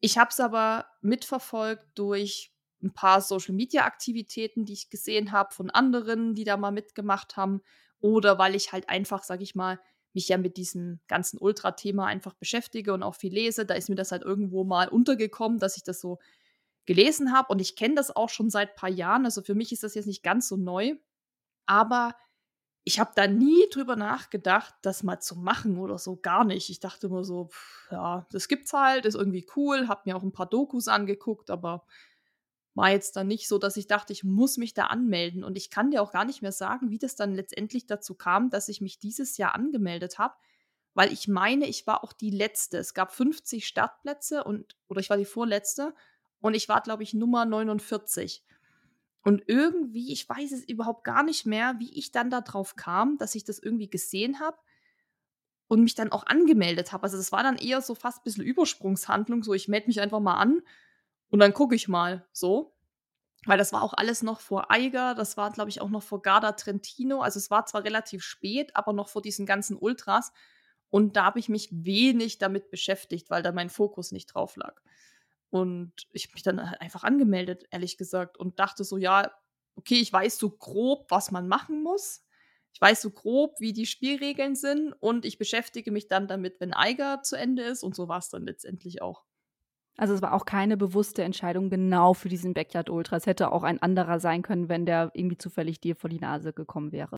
Ich 0.00 0.16
habe 0.16 0.30
es 0.30 0.40
aber 0.40 0.86
mitverfolgt 1.02 1.86
durch 1.96 2.52
ein 2.82 2.92
paar 2.92 3.20
Social-Media-Aktivitäten, 3.20 4.64
die 4.64 4.72
ich 4.72 4.90
gesehen 4.90 5.32
habe 5.32 5.54
von 5.54 5.70
anderen, 5.70 6.34
die 6.34 6.44
da 6.44 6.56
mal 6.56 6.70
mitgemacht 6.70 7.36
haben 7.36 7.60
oder 8.00 8.38
weil 8.38 8.54
ich 8.54 8.72
halt 8.72 8.88
einfach, 8.88 9.22
sag 9.22 9.40
ich 9.42 9.54
mal, 9.54 9.78
mich 10.12 10.28
ja 10.28 10.38
mit 10.38 10.56
diesem 10.56 11.00
ganzen 11.06 11.38
Ultra-Thema 11.38 12.06
einfach 12.06 12.34
beschäftige 12.34 12.92
und 12.92 13.02
auch 13.02 13.14
viel 13.14 13.32
lese. 13.32 13.64
Da 13.64 13.74
ist 13.74 13.88
mir 13.88 13.94
das 13.94 14.12
halt 14.12 14.22
irgendwo 14.22 14.64
mal 14.64 14.88
untergekommen, 14.88 15.58
dass 15.58 15.76
ich 15.76 15.84
das 15.84 16.00
so 16.00 16.18
gelesen 16.86 17.32
habe. 17.32 17.52
Und 17.52 17.60
ich 17.60 17.76
kenne 17.76 17.94
das 17.94 18.14
auch 18.14 18.28
schon 18.28 18.50
seit 18.50 18.70
ein 18.70 18.76
paar 18.76 18.90
Jahren. 18.90 19.24
Also 19.24 19.42
für 19.42 19.54
mich 19.54 19.70
ist 19.72 19.84
das 19.84 19.94
jetzt 19.94 20.06
nicht 20.06 20.22
ganz 20.22 20.48
so 20.48 20.56
neu. 20.56 20.96
Aber 21.66 22.16
ich 22.82 22.98
habe 22.98 23.12
da 23.14 23.26
nie 23.26 23.68
drüber 23.70 23.94
nachgedacht, 23.94 24.74
das 24.82 25.02
mal 25.02 25.20
zu 25.20 25.36
machen 25.36 25.78
oder 25.78 25.98
so. 25.98 26.16
Gar 26.16 26.44
nicht. 26.44 26.70
Ich 26.70 26.80
dachte 26.80 27.06
immer 27.06 27.22
so, 27.22 27.46
pff, 27.46 27.88
ja, 27.92 28.26
das 28.32 28.48
gibt's 28.48 28.72
halt, 28.72 29.04
ist 29.06 29.14
irgendwie 29.14 29.46
cool. 29.54 29.86
Hab 29.86 30.06
mir 30.06 30.16
auch 30.16 30.22
ein 30.22 30.32
paar 30.32 30.48
Dokus 30.48 30.88
angeguckt, 30.88 31.50
aber 31.50 31.84
war 32.74 32.90
jetzt 32.90 33.16
dann 33.16 33.26
nicht 33.26 33.48
so, 33.48 33.58
dass 33.58 33.76
ich 33.76 33.86
dachte, 33.86 34.12
ich 34.12 34.24
muss 34.24 34.56
mich 34.56 34.74
da 34.74 34.86
anmelden. 34.86 35.44
Und 35.44 35.56
ich 35.56 35.70
kann 35.70 35.90
dir 35.90 36.02
auch 36.02 36.12
gar 36.12 36.24
nicht 36.24 36.42
mehr 36.42 36.52
sagen, 36.52 36.90
wie 36.90 36.98
das 36.98 37.16
dann 37.16 37.34
letztendlich 37.34 37.86
dazu 37.86 38.14
kam, 38.14 38.50
dass 38.50 38.68
ich 38.68 38.80
mich 38.80 38.98
dieses 38.98 39.36
Jahr 39.36 39.54
angemeldet 39.54 40.18
habe, 40.18 40.34
weil 40.94 41.12
ich 41.12 41.28
meine, 41.28 41.66
ich 41.66 41.86
war 41.86 42.04
auch 42.04 42.12
die 42.12 42.30
letzte. 42.30 42.78
Es 42.78 42.94
gab 42.94 43.12
50 43.12 43.66
Startplätze 43.66 44.44
und 44.44 44.76
oder 44.88 45.00
ich 45.00 45.10
war 45.10 45.16
die 45.16 45.24
vorletzte 45.24 45.94
und 46.40 46.54
ich 46.54 46.68
war, 46.68 46.80
glaube 46.80 47.02
ich, 47.02 47.14
Nummer 47.14 47.44
49. 47.44 48.44
Und 49.22 49.42
irgendwie, 49.46 50.12
ich 50.12 50.28
weiß 50.28 50.52
es 50.52 50.64
überhaupt 50.64 51.04
gar 51.04 51.22
nicht 51.22 51.44
mehr, 51.44 51.74
wie 51.78 51.92
ich 51.98 52.10
dann 52.10 52.30
darauf 52.30 52.76
kam, 52.76 53.18
dass 53.18 53.34
ich 53.34 53.44
das 53.44 53.58
irgendwie 53.58 53.90
gesehen 53.90 54.40
habe 54.40 54.56
und 55.68 55.82
mich 55.82 55.94
dann 55.94 56.10
auch 56.10 56.26
angemeldet 56.26 56.92
habe. 56.92 57.02
Also 57.02 57.16
das 57.16 57.30
war 57.30 57.42
dann 57.42 57.56
eher 57.56 57.82
so 57.82 57.94
fast 57.94 58.20
ein 58.20 58.24
bisschen 58.24 58.44
Übersprungshandlung, 58.44 59.42
so 59.42 59.52
ich 59.52 59.68
melde 59.68 59.88
mich 59.88 60.00
einfach 60.00 60.20
mal 60.20 60.36
an 60.36 60.62
und 61.30 61.38
dann 61.38 61.54
gucke 61.54 61.74
ich 61.74 61.88
mal 61.88 62.26
so. 62.32 62.74
Weil 63.46 63.56
das 63.56 63.72
war 63.72 63.82
auch 63.82 63.94
alles 63.94 64.22
noch 64.22 64.40
vor 64.40 64.70
Eiger, 64.70 65.14
das 65.14 65.38
war, 65.38 65.50
glaube 65.50 65.70
ich, 65.70 65.80
auch 65.80 65.88
noch 65.88 66.02
vor 66.02 66.20
Garda 66.20 66.52
Trentino. 66.52 67.22
Also 67.22 67.38
es 67.38 67.50
war 67.50 67.64
zwar 67.64 67.84
relativ 67.84 68.22
spät, 68.22 68.76
aber 68.76 68.92
noch 68.92 69.08
vor 69.08 69.22
diesen 69.22 69.46
ganzen 69.46 69.78
Ultras. 69.78 70.32
Und 70.90 71.16
da 71.16 71.24
habe 71.24 71.38
ich 71.38 71.48
mich 71.48 71.68
wenig 71.72 72.38
damit 72.38 72.70
beschäftigt, 72.70 73.30
weil 73.30 73.42
da 73.42 73.52
mein 73.52 73.70
Fokus 73.70 74.12
nicht 74.12 74.26
drauf 74.26 74.56
lag. 74.56 74.82
Und 75.48 75.92
ich 76.12 76.24
habe 76.26 76.34
mich 76.34 76.42
dann 76.42 76.68
halt 76.70 76.80
einfach 76.82 77.02
angemeldet, 77.02 77.64
ehrlich 77.70 77.96
gesagt, 77.96 78.36
und 78.36 78.58
dachte 78.58 78.84
so, 78.84 78.98
ja, 78.98 79.30
okay, 79.76 80.00
ich 80.00 80.12
weiß 80.12 80.38
so 80.38 80.50
grob, 80.50 81.10
was 81.10 81.30
man 81.30 81.48
machen 81.48 81.82
muss. 81.82 82.22
Ich 82.72 82.80
weiß 82.80 83.02
so 83.02 83.10
grob, 83.10 83.58
wie 83.58 83.72
die 83.72 83.86
Spielregeln 83.86 84.54
sind 84.54 84.92
und 85.00 85.24
ich 85.24 85.38
beschäftige 85.38 85.90
mich 85.90 86.06
dann 86.08 86.28
damit, 86.28 86.60
wenn 86.60 86.72
Eiger 86.72 87.22
zu 87.22 87.36
Ende 87.36 87.62
ist 87.64 87.82
und 87.82 87.96
so 87.96 88.06
war 88.06 88.18
es 88.18 88.28
dann 88.28 88.44
letztendlich 88.44 89.02
auch. 89.02 89.24
Also 90.00 90.14
es 90.14 90.22
war 90.22 90.32
auch 90.32 90.46
keine 90.46 90.78
bewusste 90.78 91.22
Entscheidung 91.22 91.68
genau 91.68 92.14
für 92.14 92.30
diesen 92.30 92.54
Backyard 92.54 92.88
Ultra. 92.88 93.16
Es 93.16 93.26
hätte 93.26 93.52
auch 93.52 93.62
ein 93.62 93.82
anderer 93.82 94.18
sein 94.18 94.40
können, 94.40 94.70
wenn 94.70 94.86
der 94.86 95.10
irgendwie 95.12 95.36
zufällig 95.36 95.78
dir 95.78 95.94
vor 95.94 96.08
die 96.08 96.18
Nase 96.18 96.54
gekommen 96.54 96.90
wäre. 96.90 97.16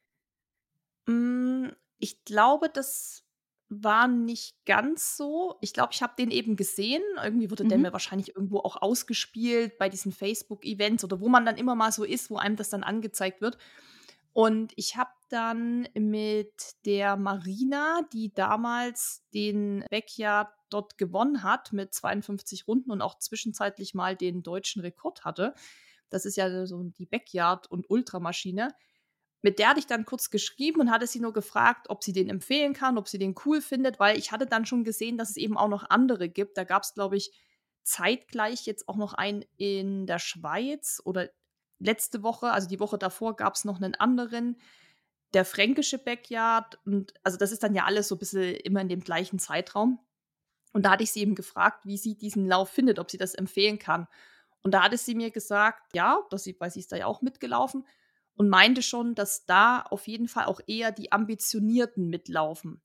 Mm, 1.06 1.68
ich 1.98 2.24
glaube, 2.24 2.68
das 2.68 3.22
war 3.68 4.08
nicht 4.08 4.56
ganz 4.66 5.16
so. 5.16 5.54
Ich 5.60 5.72
glaube, 5.72 5.90
ich 5.92 6.02
habe 6.02 6.14
den 6.18 6.32
eben 6.32 6.56
gesehen. 6.56 7.02
Irgendwie 7.22 7.52
wurde 7.52 7.64
der 7.64 7.78
Mhm. 7.78 7.82
mir 7.84 7.92
wahrscheinlich 7.92 8.34
irgendwo 8.34 8.58
auch 8.58 8.82
ausgespielt 8.82 9.78
bei 9.78 9.88
diesen 9.88 10.10
Facebook-Events 10.10 11.04
oder 11.04 11.20
wo 11.20 11.28
man 11.28 11.46
dann 11.46 11.56
immer 11.56 11.76
mal 11.76 11.92
so 11.92 12.02
ist, 12.02 12.30
wo 12.30 12.36
einem 12.36 12.56
das 12.56 12.68
dann 12.68 12.82
angezeigt 12.82 13.40
wird. 13.40 13.58
Und 14.32 14.72
ich 14.76 14.96
habe 14.96 15.10
dann 15.28 15.88
mit 15.94 16.54
der 16.86 17.16
Marina, 17.16 18.00
die 18.12 18.32
damals 18.32 19.22
den 19.34 19.84
Backyard 19.90 20.48
dort 20.70 20.96
gewonnen 20.96 21.42
hat 21.42 21.72
mit 21.72 21.92
52 21.92 22.66
Runden 22.66 22.90
und 22.90 23.02
auch 23.02 23.18
zwischenzeitlich 23.18 23.94
mal 23.94 24.16
den 24.16 24.42
deutschen 24.42 24.80
Rekord 24.80 25.24
hatte. 25.24 25.54
Das 26.08 26.24
ist 26.24 26.36
ja 26.36 26.66
so 26.66 26.82
die 26.82 27.06
Backyard- 27.06 27.70
und 27.70 27.90
Ultramaschine. 27.90 28.74
Mit 29.42 29.58
der 29.58 29.70
hatte 29.70 29.80
ich 29.80 29.86
dann 29.86 30.04
kurz 30.04 30.30
geschrieben 30.30 30.80
und 30.80 30.90
hatte 30.90 31.06
sie 31.06 31.20
nur 31.20 31.32
gefragt, 31.32 31.90
ob 31.90 32.04
sie 32.04 32.12
den 32.12 32.28
empfehlen 32.28 32.74
kann, 32.74 32.96
ob 32.96 33.08
sie 33.08 33.18
den 33.18 33.34
cool 33.44 33.60
findet, 33.60 33.98
weil 33.98 34.16
ich 34.16 34.30
hatte 34.30 34.46
dann 34.46 34.66
schon 34.66 34.84
gesehen, 34.84 35.18
dass 35.18 35.30
es 35.30 35.36
eben 35.36 35.58
auch 35.58 35.68
noch 35.68 35.90
andere 35.90 36.28
gibt. 36.28 36.56
Da 36.56 36.64
gab 36.64 36.84
es, 36.84 36.94
glaube 36.94 37.16
ich, 37.16 37.32
zeitgleich 37.82 38.66
jetzt 38.66 38.88
auch 38.88 38.96
noch 38.96 39.14
einen 39.14 39.44
in 39.56 40.06
der 40.06 40.20
Schweiz 40.20 41.02
oder 41.04 41.28
letzte 41.82 42.22
Woche, 42.22 42.50
also 42.50 42.68
die 42.68 42.80
Woche 42.80 42.98
davor, 42.98 43.36
gab 43.36 43.54
es 43.54 43.64
noch 43.64 43.80
einen 43.80 43.94
anderen, 43.94 44.56
der 45.34 45.44
fränkische 45.44 45.98
Backyard. 45.98 46.78
Und 46.84 47.14
also 47.22 47.38
das 47.38 47.52
ist 47.52 47.62
dann 47.62 47.74
ja 47.74 47.84
alles 47.84 48.08
so 48.08 48.16
ein 48.16 48.18
bisschen 48.18 48.54
immer 48.56 48.80
in 48.80 48.88
dem 48.88 49.00
gleichen 49.00 49.38
Zeitraum. 49.38 49.98
Und 50.72 50.84
da 50.84 50.92
hatte 50.92 51.04
ich 51.04 51.12
sie 51.12 51.20
eben 51.20 51.34
gefragt, 51.34 51.84
wie 51.84 51.98
sie 51.98 52.16
diesen 52.16 52.46
Lauf 52.46 52.70
findet, 52.70 52.98
ob 52.98 53.10
sie 53.10 53.18
das 53.18 53.34
empfehlen 53.34 53.78
kann. 53.78 54.06
Und 54.62 54.72
da 54.72 54.82
hatte 54.82 54.96
sie 54.96 55.14
mir 55.14 55.30
gesagt, 55.30 55.94
ja, 55.94 56.18
dass 56.30 56.44
sie, 56.44 56.56
weil 56.58 56.70
sie 56.70 56.80
ist 56.80 56.92
da 56.92 56.96
ja 56.96 57.06
auch 57.06 57.20
mitgelaufen 57.20 57.84
und 58.34 58.48
meinte 58.48 58.82
schon, 58.82 59.14
dass 59.14 59.44
da 59.44 59.82
auf 59.82 60.06
jeden 60.06 60.28
Fall 60.28 60.46
auch 60.46 60.60
eher 60.66 60.92
die 60.92 61.12
Ambitionierten 61.12 62.08
mitlaufen. 62.08 62.80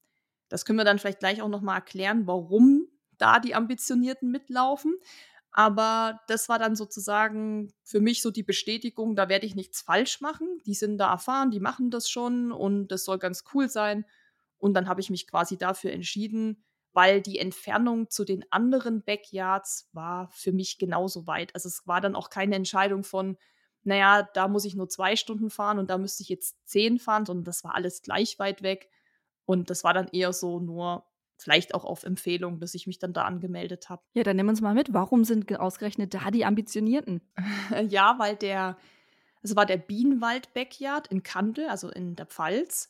Das 0.49 0.65
können 0.65 0.79
wir 0.79 0.85
dann 0.85 0.99
vielleicht 0.99 1.19
gleich 1.19 1.41
auch 1.41 1.49
nochmal 1.49 1.77
erklären, 1.77 2.27
warum 2.27 2.87
da 3.17 3.39
die 3.39 3.55
Ambitionierten 3.55 4.31
mitlaufen. 4.31 4.95
Aber 5.51 6.19
das 6.27 6.49
war 6.49 6.59
dann 6.59 6.75
sozusagen 6.75 7.73
für 7.83 7.99
mich 7.99 8.21
so 8.21 8.31
die 8.31 8.43
Bestätigung, 8.43 9.15
da 9.15 9.29
werde 9.29 9.45
ich 9.45 9.55
nichts 9.55 9.81
falsch 9.81 10.21
machen. 10.21 10.61
Die 10.65 10.75
sind 10.75 10.97
da 10.99 11.11
erfahren, 11.11 11.51
die 11.51 11.59
machen 11.59 11.89
das 11.89 12.09
schon 12.09 12.51
und 12.51 12.89
das 12.89 13.05
soll 13.05 13.17
ganz 13.17 13.43
cool 13.53 13.69
sein. 13.69 14.05
Und 14.59 14.73
dann 14.73 14.87
habe 14.87 15.01
ich 15.01 15.09
mich 15.09 15.27
quasi 15.27 15.57
dafür 15.57 15.91
entschieden, 15.91 16.63
weil 16.93 17.21
die 17.21 17.39
Entfernung 17.39 18.09
zu 18.09 18.25
den 18.25 18.45
anderen 18.51 19.03
Backyards 19.03 19.89
war 19.93 20.29
für 20.31 20.51
mich 20.51 20.77
genauso 20.79 21.27
weit. 21.27 21.53
Also 21.55 21.69
es 21.69 21.87
war 21.87 22.01
dann 22.01 22.15
auch 22.15 22.29
keine 22.29 22.55
Entscheidung 22.55 23.03
von, 23.03 23.37
naja, 23.83 24.27
da 24.33 24.47
muss 24.47 24.65
ich 24.65 24.75
nur 24.75 24.89
zwei 24.89 25.15
Stunden 25.15 25.49
fahren 25.49 25.79
und 25.79 25.89
da 25.89 25.97
müsste 25.97 26.23
ich 26.23 26.29
jetzt 26.29 26.57
zehn 26.67 26.99
fahren, 26.99 27.25
sondern 27.25 27.45
das 27.45 27.63
war 27.63 27.75
alles 27.75 28.01
gleich 28.01 28.37
weit 28.39 28.63
weg. 28.63 28.89
Und 29.45 29.69
das 29.69 29.83
war 29.83 29.93
dann 29.93 30.09
eher 30.09 30.33
so 30.33 30.59
nur 30.59 31.06
vielleicht 31.37 31.73
auch 31.73 31.85
auf 31.85 32.03
Empfehlung, 32.03 32.59
dass 32.59 32.73
ich 32.73 32.87
mich 32.87 32.99
dann 32.99 33.13
da 33.13 33.23
angemeldet 33.23 33.89
habe. 33.89 34.01
Ja, 34.13 34.23
dann 34.23 34.35
nimm 34.35 34.49
uns 34.49 34.61
mal 34.61 34.73
mit. 34.73 34.93
Warum 34.93 35.23
sind 35.23 35.57
ausgerechnet 35.59 36.13
da 36.13 36.31
die 36.31 36.45
Ambitionierten? 36.45 37.21
ja, 37.89 38.15
weil 38.17 38.35
der, 38.35 38.77
also 39.43 39.55
war 39.55 39.65
der 39.65 39.77
Bienenwald 39.77 40.53
Backyard 40.53 41.07
in 41.07 41.23
Kandel, 41.23 41.67
also 41.67 41.89
in 41.89 42.15
der 42.15 42.25
Pfalz, 42.25 42.89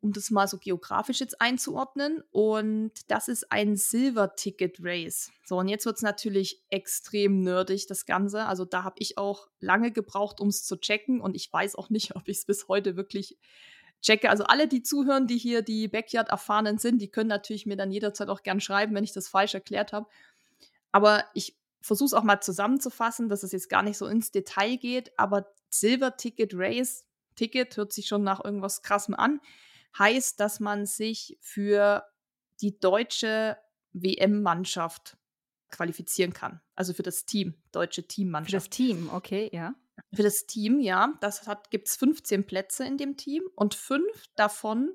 um 0.00 0.12
das 0.12 0.30
mal 0.30 0.48
so 0.48 0.58
geografisch 0.58 1.20
jetzt 1.20 1.40
einzuordnen. 1.40 2.22
Und 2.30 2.92
das 3.08 3.28
ist 3.28 3.52
ein 3.52 3.76
Silver-Ticket-Race. 3.76 5.30
So, 5.44 5.58
und 5.58 5.68
jetzt 5.68 5.84
wird 5.84 5.96
es 5.96 6.02
natürlich 6.02 6.62
extrem 6.70 7.42
nerdig, 7.42 7.86
das 7.86 8.06
Ganze. 8.06 8.46
Also 8.46 8.64
da 8.64 8.84
habe 8.84 8.96
ich 8.98 9.18
auch 9.18 9.48
lange 9.60 9.92
gebraucht, 9.92 10.40
um 10.40 10.48
es 10.48 10.64
zu 10.64 10.76
checken. 10.76 11.20
Und 11.20 11.34
ich 11.34 11.52
weiß 11.52 11.76
auch 11.76 11.90
nicht, 11.90 12.16
ob 12.16 12.28
ich 12.28 12.38
es 12.38 12.46
bis 12.46 12.68
heute 12.68 12.96
wirklich 12.96 13.36
checke. 14.02 14.30
Also 14.30 14.44
alle, 14.44 14.68
die 14.68 14.82
zuhören, 14.82 15.26
die 15.26 15.38
hier 15.38 15.62
die 15.62 15.88
Backyard-Erfahrenen 15.88 16.78
sind, 16.78 17.00
die 17.00 17.10
können 17.10 17.28
natürlich 17.28 17.66
mir 17.66 17.76
dann 17.76 17.90
jederzeit 17.90 18.28
auch 18.28 18.42
gern 18.42 18.60
schreiben, 18.60 18.94
wenn 18.94 19.04
ich 19.04 19.12
das 19.12 19.28
falsch 19.28 19.54
erklärt 19.54 19.92
habe. 19.92 20.06
Aber 20.92 21.24
ich 21.34 21.56
versuche 21.80 22.06
es 22.06 22.14
auch 22.14 22.22
mal 22.22 22.40
zusammenzufassen, 22.40 23.28
dass 23.28 23.42
es 23.42 23.52
jetzt 23.52 23.68
gar 23.68 23.82
nicht 23.82 23.98
so 23.98 24.06
ins 24.06 24.30
Detail 24.30 24.76
geht. 24.76 25.12
Aber 25.18 25.46
Silver 25.70 26.16
Ticket 26.16 26.52
Race, 26.54 27.06
Ticket 27.34 27.76
hört 27.76 27.92
sich 27.92 28.06
schon 28.08 28.22
nach 28.22 28.44
irgendwas 28.44 28.82
Krassem 28.82 29.14
an, 29.14 29.40
heißt, 29.98 30.40
dass 30.40 30.60
man 30.60 30.86
sich 30.86 31.38
für 31.40 32.04
die 32.60 32.78
deutsche 32.78 33.56
WM-Mannschaft 33.92 35.16
qualifizieren 35.70 36.32
kann. 36.32 36.60
Also 36.74 36.92
für 36.92 37.02
das 37.02 37.24
Team, 37.24 37.54
deutsche 37.72 38.02
Für 38.02 38.08
Teammannschaft. 38.08 38.66
das 38.66 38.76
Team, 38.76 39.10
okay, 39.12 39.50
ja. 39.52 39.74
Für 40.12 40.22
das 40.22 40.46
Team, 40.46 40.80
ja. 40.80 41.14
Das 41.20 41.48
gibt 41.70 41.88
es 41.88 41.96
15 41.96 42.46
Plätze 42.46 42.84
in 42.84 42.98
dem 42.98 43.16
Team 43.16 43.42
und 43.54 43.74
fünf 43.74 44.26
davon 44.36 44.94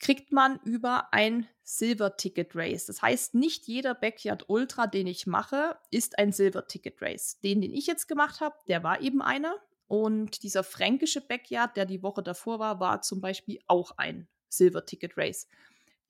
kriegt 0.00 0.32
man 0.32 0.58
über 0.64 1.12
ein 1.12 1.46
Silver 1.62 2.16
Ticket 2.16 2.56
Race. 2.56 2.86
Das 2.86 3.02
heißt, 3.02 3.34
nicht 3.34 3.66
jeder 3.66 3.94
Backyard 3.94 4.48
Ultra, 4.48 4.86
den 4.86 5.06
ich 5.06 5.26
mache, 5.26 5.78
ist 5.90 6.18
ein 6.18 6.32
Silver 6.32 6.66
Ticket 6.66 7.00
Race. 7.02 7.38
Den, 7.44 7.60
den 7.60 7.72
ich 7.74 7.86
jetzt 7.86 8.08
gemacht 8.08 8.40
habe, 8.40 8.56
der 8.66 8.82
war 8.82 9.00
eben 9.02 9.22
einer. 9.22 9.54
Und 9.86 10.42
dieser 10.42 10.64
fränkische 10.64 11.20
Backyard, 11.20 11.76
der 11.76 11.84
die 11.84 12.02
Woche 12.02 12.22
davor 12.22 12.58
war, 12.58 12.80
war 12.80 13.02
zum 13.02 13.20
Beispiel 13.20 13.60
auch 13.66 13.92
ein 13.98 14.26
Silver 14.48 14.86
Ticket 14.86 15.16
Race. 15.16 15.46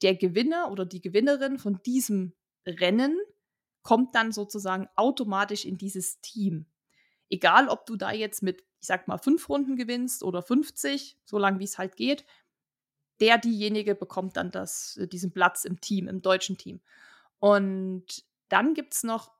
Der 0.03 0.15
Gewinner 0.15 0.71
oder 0.71 0.87
die 0.87 1.01
Gewinnerin 1.01 1.59
von 1.59 1.83
diesem 1.85 2.33
Rennen 2.67 3.19
kommt 3.83 4.15
dann 4.15 4.33
sozusagen 4.33 4.89
automatisch 4.97 5.65
in 5.65 5.79
dieses 5.79 6.21
Team. 6.21 6.67
Egal, 7.31 7.69
ob 7.69 7.87
du 7.87 7.97
da 7.97 8.13
jetzt 8.13 8.43
mit, 8.43 8.63
ich 8.81 8.87
sag 8.87 9.09
mal, 9.09 9.19
fünf 9.19 9.49
Runden 9.49 9.77
gewinnst 9.77 10.23
oder 10.23 10.43
50, 10.43 11.19
so 11.25 11.39
lange 11.39 11.59
wie 11.61 11.65
es 11.65 11.79
halt 11.79 11.97
geht, 11.97 12.25
der, 13.21 13.39
diejenige 13.39 13.95
bekommt 13.95 14.37
dann 14.37 14.51
das, 14.51 14.99
diesen 15.13 15.33
Platz 15.33 15.65
im 15.65 15.81
Team, 15.81 16.09
im 16.09 16.23
deutschen 16.23 16.57
Team. 16.57 16.81
Und 17.39 18.25
dann 18.49 18.75
gibt 18.75 18.95
es 18.95 19.03
noch 19.03 19.33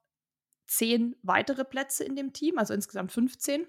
zehn 0.67 1.17
weitere 1.23 1.65
Plätze 1.65 2.05
in 2.05 2.15
dem 2.15 2.33
Team, 2.33 2.59
also 2.59 2.75
insgesamt 2.75 3.11
15. 3.11 3.67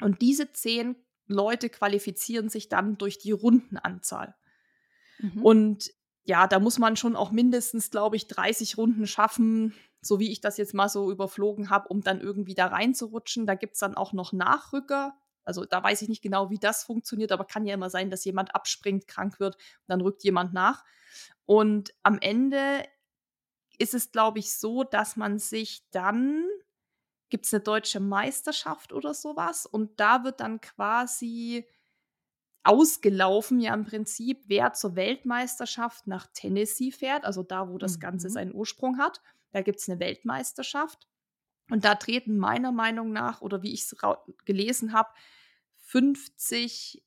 Und 0.00 0.22
diese 0.22 0.52
zehn 0.52 0.96
Leute 1.26 1.68
qualifizieren 1.68 2.48
sich 2.48 2.68
dann 2.68 2.96
durch 2.96 3.18
die 3.18 3.32
Rundenanzahl. 3.32 4.34
Mhm. 5.18 5.42
Und 5.44 5.90
ja, 6.24 6.46
da 6.46 6.58
muss 6.58 6.78
man 6.78 6.96
schon 6.96 7.16
auch 7.16 7.32
mindestens, 7.32 7.90
glaube 7.90 8.16
ich, 8.16 8.28
30 8.28 8.78
Runden 8.78 9.06
schaffen, 9.06 9.74
so 10.02 10.20
wie 10.20 10.30
ich 10.32 10.40
das 10.42 10.58
jetzt 10.58 10.74
mal 10.74 10.88
so 10.90 11.10
überflogen 11.12 11.70
habe, 11.70 11.88
um 11.88 12.02
dann 12.02 12.20
irgendwie 12.20 12.54
da 12.54 12.66
reinzurutschen. 12.66 13.46
Da 13.46 13.54
gibt 13.56 13.74
es 13.74 13.80
dann 13.80 13.96
auch 13.96 14.12
noch 14.12 14.32
Nachrücker. 14.32 15.16
Also 15.44 15.64
da 15.64 15.82
weiß 15.82 16.02
ich 16.02 16.08
nicht 16.08 16.22
genau, 16.22 16.50
wie 16.50 16.58
das 16.58 16.84
funktioniert, 16.84 17.32
aber 17.32 17.44
kann 17.46 17.66
ja 17.66 17.74
immer 17.74 17.90
sein, 17.90 18.10
dass 18.10 18.24
jemand 18.24 18.54
abspringt, 18.54 19.08
krank 19.08 19.40
wird, 19.40 19.56
und 19.56 19.62
dann 19.88 20.00
rückt 20.02 20.24
jemand 20.24 20.52
nach. 20.54 20.84
Und 21.46 21.94
am 22.04 22.18
Ende 22.20 22.84
ist 23.78 23.94
es, 23.94 24.12
glaube 24.12 24.38
ich, 24.40 24.54
so, 24.58 24.84
dass 24.84 25.16
man 25.16 25.38
sich 25.38 25.84
dann, 25.92 26.44
gibt 27.30 27.46
es 27.46 27.54
eine 27.54 27.62
deutsche 27.62 28.00
Meisterschaft 28.00 28.92
oder 28.92 29.14
sowas, 29.14 29.66
und 29.66 30.00
da 30.00 30.24
wird 30.24 30.40
dann 30.40 30.60
quasi 30.60 31.66
ausgelaufen, 32.64 33.60
ja 33.60 33.74
im 33.74 33.84
Prinzip, 33.84 34.44
wer 34.46 34.72
zur 34.74 34.96
Weltmeisterschaft 34.96 36.06
nach 36.06 36.28
Tennessee 36.34 36.92
fährt, 36.92 37.24
also 37.24 37.42
da, 37.42 37.68
wo 37.70 37.78
das 37.78 37.98
Ganze 38.00 38.28
Mhm. 38.28 38.30
seinen 38.30 38.54
Ursprung 38.54 38.98
hat. 38.98 39.20
Da 39.52 39.62
gibt 39.62 39.78
es 39.80 39.88
eine 39.88 40.00
Weltmeisterschaft. 40.00 41.08
Und 41.70 41.84
da 41.84 41.94
treten 41.94 42.38
meiner 42.38 42.72
Meinung 42.72 43.12
nach, 43.12 43.40
oder 43.40 43.62
wie 43.62 43.72
ich 43.72 43.82
es 43.82 43.96
gelesen 44.44 44.92
habe, 44.92 45.10
50 45.76 47.02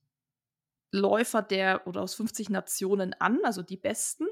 Läufer 0.91 1.41
der 1.41 1.85
oder 1.87 2.01
aus 2.01 2.15
50 2.15 2.49
Nationen 2.49 3.13
an, 3.19 3.39
also 3.43 3.61
die 3.61 3.77
besten. 3.77 4.27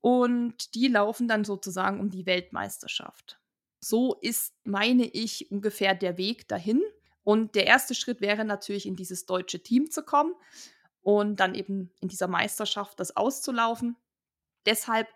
Und 0.00 0.74
die 0.74 0.88
laufen 0.88 1.28
dann 1.28 1.44
sozusagen 1.44 2.00
um 2.00 2.10
die 2.10 2.26
Weltmeisterschaft. 2.26 3.40
So 3.80 4.14
ist, 4.14 4.54
meine 4.64 5.06
ich, 5.06 5.50
ungefähr 5.50 5.94
der 5.94 6.18
Weg 6.18 6.48
dahin. 6.48 6.82
Und 7.24 7.54
der 7.54 7.66
erste 7.66 7.94
Schritt 7.94 8.20
wäre 8.20 8.44
natürlich, 8.44 8.86
in 8.86 8.96
dieses 8.96 9.26
deutsche 9.26 9.62
Team 9.62 9.90
zu 9.90 10.02
kommen 10.04 10.34
und 11.02 11.40
dann 11.40 11.54
eben 11.54 11.90
in 12.00 12.08
dieser 12.08 12.28
Meisterschaft 12.28 13.00
das 13.00 13.16
auszulaufen. 13.16 13.96
Deshalb 14.66 15.08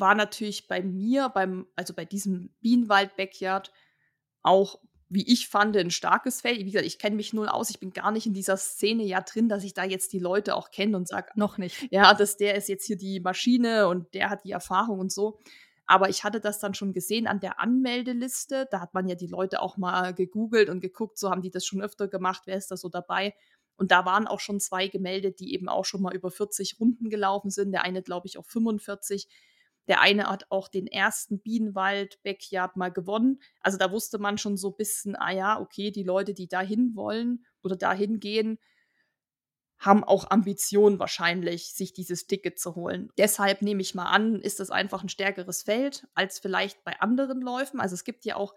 war 0.00 0.14
natürlich 0.14 0.68
bei 0.68 0.82
mir, 0.82 1.28
beim, 1.28 1.66
also 1.76 1.94
bei 1.94 2.04
diesem 2.04 2.50
Bienenwald-Backyard, 2.60 3.72
auch, 4.42 4.80
wie 5.08 5.26
ich 5.30 5.48
fand, 5.48 5.76
ein 5.76 5.90
starkes 5.90 6.42
Feld. 6.42 6.58
Wie 6.58 6.70
gesagt, 6.70 6.86
ich 6.86 6.98
kenne 6.98 7.16
mich 7.16 7.32
null 7.32 7.48
aus, 7.48 7.70
ich 7.70 7.80
bin 7.80 7.92
gar 7.92 8.10
nicht 8.10 8.26
in 8.26 8.34
dieser 8.34 8.56
Szene 8.56 9.04
ja 9.04 9.20
drin, 9.20 9.48
dass 9.48 9.64
ich 9.64 9.74
da 9.74 9.84
jetzt 9.84 10.12
die 10.12 10.18
Leute 10.18 10.54
auch 10.54 10.70
kenne 10.70 10.96
und 10.96 11.08
sage, 11.08 11.30
noch 11.34 11.58
nicht. 11.58 11.90
Ja, 11.90 12.14
dass 12.14 12.36
der 12.36 12.54
ist 12.54 12.68
jetzt 12.68 12.86
hier 12.86 12.96
die 12.96 13.20
Maschine 13.20 13.88
und 13.88 14.12
der 14.14 14.30
hat 14.30 14.44
die 14.44 14.52
Erfahrung 14.52 14.98
und 14.98 15.12
so. 15.12 15.38
Aber 15.86 16.10
ich 16.10 16.22
hatte 16.22 16.38
das 16.38 16.58
dann 16.58 16.74
schon 16.74 16.92
gesehen 16.92 17.26
an 17.26 17.40
der 17.40 17.58
Anmeldeliste. 17.58 18.68
Da 18.70 18.80
hat 18.80 18.92
man 18.92 19.08
ja 19.08 19.14
die 19.14 19.26
Leute 19.26 19.62
auch 19.62 19.78
mal 19.78 20.12
gegoogelt 20.12 20.68
und 20.68 20.80
geguckt, 20.80 21.18
so 21.18 21.30
haben 21.30 21.40
die 21.40 21.50
das 21.50 21.64
schon 21.64 21.80
öfter 21.80 22.08
gemacht, 22.08 22.42
wer 22.44 22.58
ist 22.58 22.70
da 22.70 22.76
so 22.76 22.90
dabei. 22.90 23.34
Und 23.78 23.90
da 23.90 24.04
waren 24.04 24.26
auch 24.26 24.40
schon 24.40 24.60
zwei 24.60 24.88
gemeldet, 24.88 25.40
die 25.40 25.54
eben 25.54 25.68
auch 25.68 25.86
schon 25.86 26.02
mal 26.02 26.14
über 26.14 26.30
40 26.30 26.78
Runden 26.78 27.08
gelaufen 27.08 27.50
sind. 27.50 27.72
Der 27.72 27.84
eine, 27.84 28.02
glaube 28.02 28.26
ich, 28.26 28.36
auch 28.36 28.44
45. 28.44 29.28
Der 29.88 30.00
eine 30.00 30.26
hat 30.26 30.46
auch 30.50 30.68
den 30.68 30.86
ersten 30.86 31.40
Bienenwald-Backyard 31.40 32.76
mal 32.76 32.92
gewonnen. 32.92 33.40
Also 33.60 33.78
da 33.78 33.90
wusste 33.90 34.18
man 34.18 34.38
schon 34.38 34.56
so 34.56 34.70
ein 34.70 34.76
bisschen, 34.76 35.16
ah 35.16 35.32
ja, 35.32 35.60
okay, 35.60 35.90
die 35.90 36.02
Leute, 36.04 36.34
die 36.34 36.48
dahin 36.48 36.94
wollen 36.94 37.44
oder 37.62 37.76
dahin 37.76 38.20
gehen, 38.20 38.58
haben 39.78 40.02
auch 40.02 40.30
Ambitionen 40.30 40.98
wahrscheinlich, 40.98 41.72
sich 41.72 41.92
dieses 41.92 42.26
Ticket 42.26 42.58
zu 42.58 42.74
holen. 42.74 43.10
Deshalb 43.16 43.62
nehme 43.62 43.80
ich 43.80 43.94
mal 43.94 44.10
an, 44.10 44.40
ist 44.42 44.60
das 44.60 44.70
einfach 44.70 45.02
ein 45.02 45.08
stärkeres 45.08 45.62
Feld 45.62 46.06
als 46.14 46.38
vielleicht 46.38 46.82
bei 46.84 47.00
anderen 47.00 47.40
Läufen. 47.40 47.80
Also 47.80 47.94
es 47.94 48.04
gibt 48.04 48.24
ja 48.24 48.36
auch, 48.36 48.54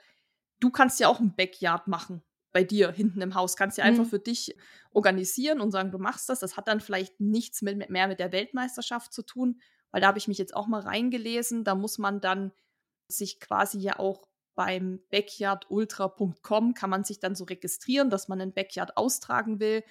du 0.60 0.72
kannst 0.72 1.00
ja 1.00 1.08
auch 1.08 1.20
ein 1.20 1.36
Backyard 1.36 1.88
machen 1.88 2.24
bei 2.52 2.64
dir 2.64 2.92
hinten 2.92 3.22
im 3.22 3.36
Haus. 3.36 3.56
Kannst 3.56 3.78
ja 3.78 3.84
einfach 3.84 4.06
mhm. 4.06 4.10
für 4.10 4.20
dich 4.20 4.56
organisieren 4.92 5.62
und 5.62 5.72
sagen, 5.72 5.92
du 5.92 6.00
machst 6.00 6.28
das. 6.28 6.40
Das 6.40 6.58
hat 6.58 6.68
dann 6.68 6.82
vielleicht 6.82 7.20
nichts 7.20 7.62
mit, 7.62 7.90
mehr 7.90 8.08
mit 8.08 8.20
der 8.20 8.32
Weltmeisterschaft 8.32 9.14
zu 9.14 9.22
tun, 9.22 9.62
weil 9.92 10.02
da 10.02 10.08
habe 10.08 10.18
ich 10.18 10.28
mich 10.28 10.38
jetzt 10.38 10.56
auch 10.56 10.68
mal 10.68 10.82
reingelesen. 10.82 11.64
Da 11.64 11.76
muss 11.76 11.98
man 11.98 12.22
dann 12.22 12.52
sich 13.08 13.40
quasi 13.40 13.80
ja 13.80 14.00
auch 14.00 14.28
beim 14.56 15.00
backyardultra.com 15.10 16.74
kann 16.74 16.90
man 16.90 17.04
sich 17.04 17.20
dann 17.20 17.36
so 17.36 17.46
registrieren, 17.46 18.10
dass 18.10 18.28
man 18.28 18.42
ein 18.42 18.54
Backyard 18.54 18.98
austragen 18.98 19.60
will. 19.60 19.84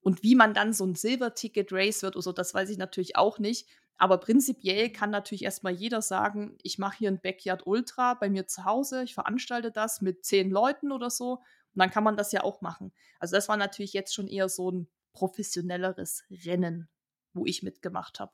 Und 0.00 0.22
wie 0.22 0.34
man 0.34 0.54
dann 0.54 0.72
so 0.72 0.86
ein 0.86 0.94
Silver-Ticket-Race 0.94 2.02
wird 2.02 2.16
oder 2.16 2.22
so, 2.22 2.32
das 2.32 2.54
weiß 2.54 2.70
ich 2.70 2.78
natürlich 2.78 3.16
auch 3.16 3.38
nicht. 3.38 3.68
Aber 3.98 4.18
prinzipiell 4.18 4.90
kann 4.90 5.10
natürlich 5.10 5.44
erstmal 5.44 5.72
jeder 5.72 6.02
sagen, 6.02 6.56
ich 6.62 6.78
mache 6.78 6.98
hier 6.98 7.10
ein 7.10 7.20
Backyard 7.20 7.66
Ultra 7.66 8.14
bei 8.14 8.28
mir 8.28 8.46
zu 8.46 8.64
Hause, 8.64 9.02
ich 9.02 9.14
veranstalte 9.14 9.72
das 9.72 10.00
mit 10.00 10.24
zehn 10.24 10.50
Leuten 10.50 10.92
oder 10.92 11.10
so. 11.10 11.34
Und 11.34 11.80
dann 11.80 11.90
kann 11.90 12.04
man 12.04 12.16
das 12.16 12.32
ja 12.32 12.42
auch 12.42 12.60
machen. 12.60 12.92
Also 13.18 13.36
das 13.36 13.48
war 13.48 13.56
natürlich 13.56 13.92
jetzt 13.92 14.14
schon 14.14 14.28
eher 14.28 14.48
so 14.48 14.70
ein 14.70 14.88
professionelleres 15.12 16.24
Rennen, 16.30 16.88
wo 17.32 17.46
ich 17.46 17.62
mitgemacht 17.62 18.20
habe. 18.20 18.32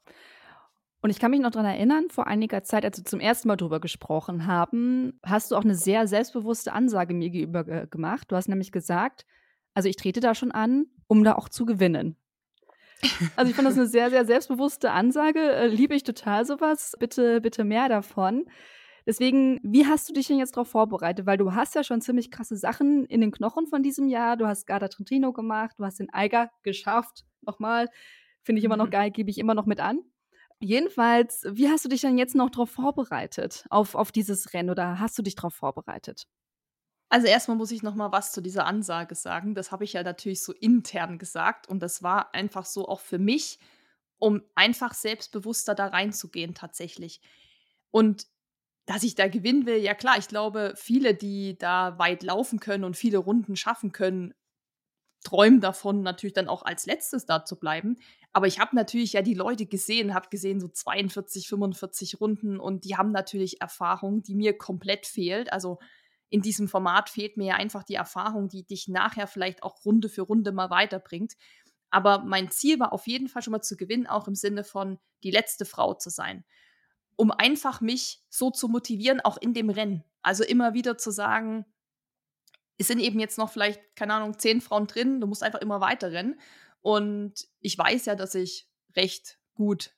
Und 1.02 1.10
ich 1.10 1.18
kann 1.18 1.32
mich 1.32 1.40
noch 1.40 1.50
daran 1.50 1.66
erinnern, 1.66 2.10
vor 2.10 2.28
einiger 2.28 2.62
Zeit, 2.62 2.84
als 2.84 2.96
wir 2.96 3.04
zum 3.04 3.18
ersten 3.18 3.48
Mal 3.48 3.56
drüber 3.56 3.80
gesprochen 3.80 4.46
haben, 4.46 5.18
hast 5.24 5.50
du 5.50 5.56
auch 5.56 5.64
eine 5.64 5.74
sehr 5.74 6.06
selbstbewusste 6.06 6.72
Ansage 6.72 7.12
mir 7.12 7.28
gegenüber 7.28 7.64
gemacht. 7.86 8.30
Du 8.30 8.36
hast 8.36 8.48
nämlich 8.48 8.70
gesagt, 8.70 9.26
also 9.74 9.88
ich 9.88 9.96
trete 9.96 10.20
da 10.20 10.36
schon 10.36 10.52
an, 10.52 10.86
um 11.08 11.24
da 11.24 11.34
auch 11.34 11.48
zu 11.48 11.66
gewinnen. 11.66 12.16
Also 13.34 13.50
ich 13.50 13.56
fand 13.56 13.66
das 13.66 13.76
eine 13.76 13.88
sehr, 13.88 14.10
sehr 14.10 14.24
selbstbewusste 14.24 14.92
Ansage. 14.92 15.40
Äh, 15.40 15.66
liebe 15.66 15.96
ich 15.96 16.04
total 16.04 16.46
sowas. 16.46 16.94
Bitte, 17.00 17.40
bitte 17.40 17.64
mehr 17.64 17.88
davon. 17.88 18.44
Deswegen, 19.04 19.58
wie 19.64 19.86
hast 19.86 20.08
du 20.08 20.12
dich 20.12 20.28
denn 20.28 20.38
jetzt 20.38 20.56
darauf 20.56 20.68
vorbereitet? 20.68 21.26
Weil 21.26 21.36
du 21.36 21.52
hast 21.52 21.74
ja 21.74 21.82
schon 21.82 22.00
ziemlich 22.00 22.30
krasse 22.30 22.56
Sachen 22.56 23.04
in 23.06 23.20
den 23.20 23.32
Knochen 23.32 23.66
von 23.66 23.82
diesem 23.82 24.06
Jahr. 24.06 24.36
Du 24.36 24.46
hast 24.46 24.68
Garda 24.68 24.86
Trentino 24.86 25.32
gemacht, 25.32 25.74
du 25.78 25.84
hast 25.84 25.98
den 25.98 26.14
Eiger 26.14 26.52
geschafft. 26.62 27.24
Nochmal, 27.40 27.88
finde 28.44 28.60
ich 28.60 28.64
immer 28.64 28.76
noch 28.76 28.86
mhm. 28.86 28.90
geil, 28.92 29.10
gebe 29.10 29.30
ich 29.30 29.38
immer 29.38 29.54
noch 29.54 29.66
mit 29.66 29.80
an. 29.80 29.98
Jedenfalls, 30.62 31.44
wie 31.50 31.68
hast 31.68 31.84
du 31.84 31.88
dich 31.88 32.02
denn 32.02 32.18
jetzt 32.18 32.36
noch 32.36 32.48
darauf 32.48 32.70
vorbereitet, 32.70 33.66
auf, 33.68 33.96
auf 33.96 34.12
dieses 34.12 34.54
Rennen 34.54 34.70
oder 34.70 35.00
hast 35.00 35.18
du 35.18 35.22
dich 35.22 35.34
darauf 35.34 35.54
vorbereitet? 35.54 36.28
Also 37.08 37.26
erstmal 37.26 37.56
muss 37.56 37.72
ich 37.72 37.82
noch 37.82 37.96
mal 37.96 38.12
was 38.12 38.30
zu 38.30 38.40
dieser 38.40 38.64
Ansage 38.64 39.16
sagen. 39.16 39.56
Das 39.56 39.72
habe 39.72 39.82
ich 39.82 39.94
ja 39.94 40.04
natürlich 40.04 40.40
so 40.40 40.52
intern 40.52 41.18
gesagt 41.18 41.68
und 41.68 41.80
das 41.80 42.04
war 42.04 42.32
einfach 42.32 42.64
so 42.64 42.86
auch 42.86 43.00
für 43.00 43.18
mich, 43.18 43.58
um 44.18 44.40
einfach 44.54 44.94
selbstbewusster 44.94 45.74
da 45.74 45.88
reinzugehen 45.88 46.54
tatsächlich. 46.54 47.20
Und 47.90 48.28
dass 48.86 49.02
ich 49.02 49.16
da 49.16 49.26
gewinnen 49.26 49.66
will, 49.66 49.78
ja 49.78 49.94
klar, 49.94 50.16
ich 50.16 50.28
glaube, 50.28 50.74
viele, 50.76 51.14
die 51.14 51.58
da 51.58 51.98
weit 51.98 52.22
laufen 52.22 52.60
können 52.60 52.84
und 52.84 52.96
viele 52.96 53.18
Runden 53.18 53.56
schaffen 53.56 53.90
können, 53.90 54.32
träumen 55.22 55.60
davon, 55.60 56.02
natürlich 56.02 56.34
dann 56.34 56.48
auch 56.48 56.62
als 56.62 56.86
letztes 56.86 57.26
da 57.26 57.44
zu 57.44 57.58
bleiben. 57.58 57.98
Aber 58.32 58.46
ich 58.46 58.58
habe 58.58 58.74
natürlich 58.74 59.12
ja 59.12 59.22
die 59.22 59.34
Leute 59.34 59.66
gesehen, 59.66 60.14
habe 60.14 60.28
gesehen 60.30 60.60
so 60.60 60.68
42, 60.68 61.48
45 61.48 62.20
Runden 62.20 62.58
und 62.58 62.84
die 62.84 62.96
haben 62.96 63.12
natürlich 63.12 63.60
Erfahrung, 63.60 64.22
die 64.22 64.34
mir 64.34 64.56
komplett 64.56 65.06
fehlt. 65.06 65.52
Also 65.52 65.78
in 66.28 66.40
diesem 66.40 66.66
Format 66.66 67.10
fehlt 67.10 67.36
mir 67.36 67.46
ja 67.48 67.54
einfach 67.54 67.84
die 67.84 67.94
Erfahrung, 67.94 68.48
die 68.48 68.64
dich 68.64 68.88
nachher 68.88 69.26
vielleicht 69.26 69.62
auch 69.62 69.84
Runde 69.84 70.08
für 70.08 70.22
Runde 70.22 70.52
mal 70.52 70.70
weiterbringt. 70.70 71.34
Aber 71.90 72.24
mein 72.24 72.50
Ziel 72.50 72.80
war 72.80 72.92
auf 72.92 73.06
jeden 73.06 73.28
Fall 73.28 73.42
schon 73.42 73.52
mal 73.52 73.60
zu 73.60 73.76
gewinnen, 73.76 74.06
auch 74.06 74.26
im 74.26 74.34
Sinne 74.34 74.64
von 74.64 74.98
die 75.24 75.30
letzte 75.30 75.66
Frau 75.66 75.92
zu 75.92 76.08
sein. 76.08 76.44
Um 77.16 77.30
einfach 77.30 77.82
mich 77.82 78.22
so 78.30 78.50
zu 78.50 78.68
motivieren, 78.68 79.20
auch 79.20 79.36
in 79.36 79.52
dem 79.52 79.68
Rennen. 79.68 80.02
Also 80.22 80.42
immer 80.42 80.72
wieder 80.72 80.96
zu 80.96 81.10
sagen, 81.10 81.66
es 82.82 82.88
sind 82.88 82.98
eben 82.98 83.20
jetzt 83.20 83.38
noch 83.38 83.50
vielleicht, 83.50 83.80
keine 83.94 84.14
Ahnung, 84.14 84.38
zehn 84.38 84.60
Frauen 84.60 84.88
drin, 84.88 85.20
du 85.20 85.28
musst 85.28 85.44
einfach 85.44 85.60
immer 85.60 85.80
weiter 85.80 86.10
rennen. 86.10 86.38
Und 86.80 87.46
ich 87.60 87.78
weiß 87.78 88.06
ja, 88.06 88.16
dass 88.16 88.34
ich 88.34 88.68
recht 88.96 89.38
gut 89.54 89.94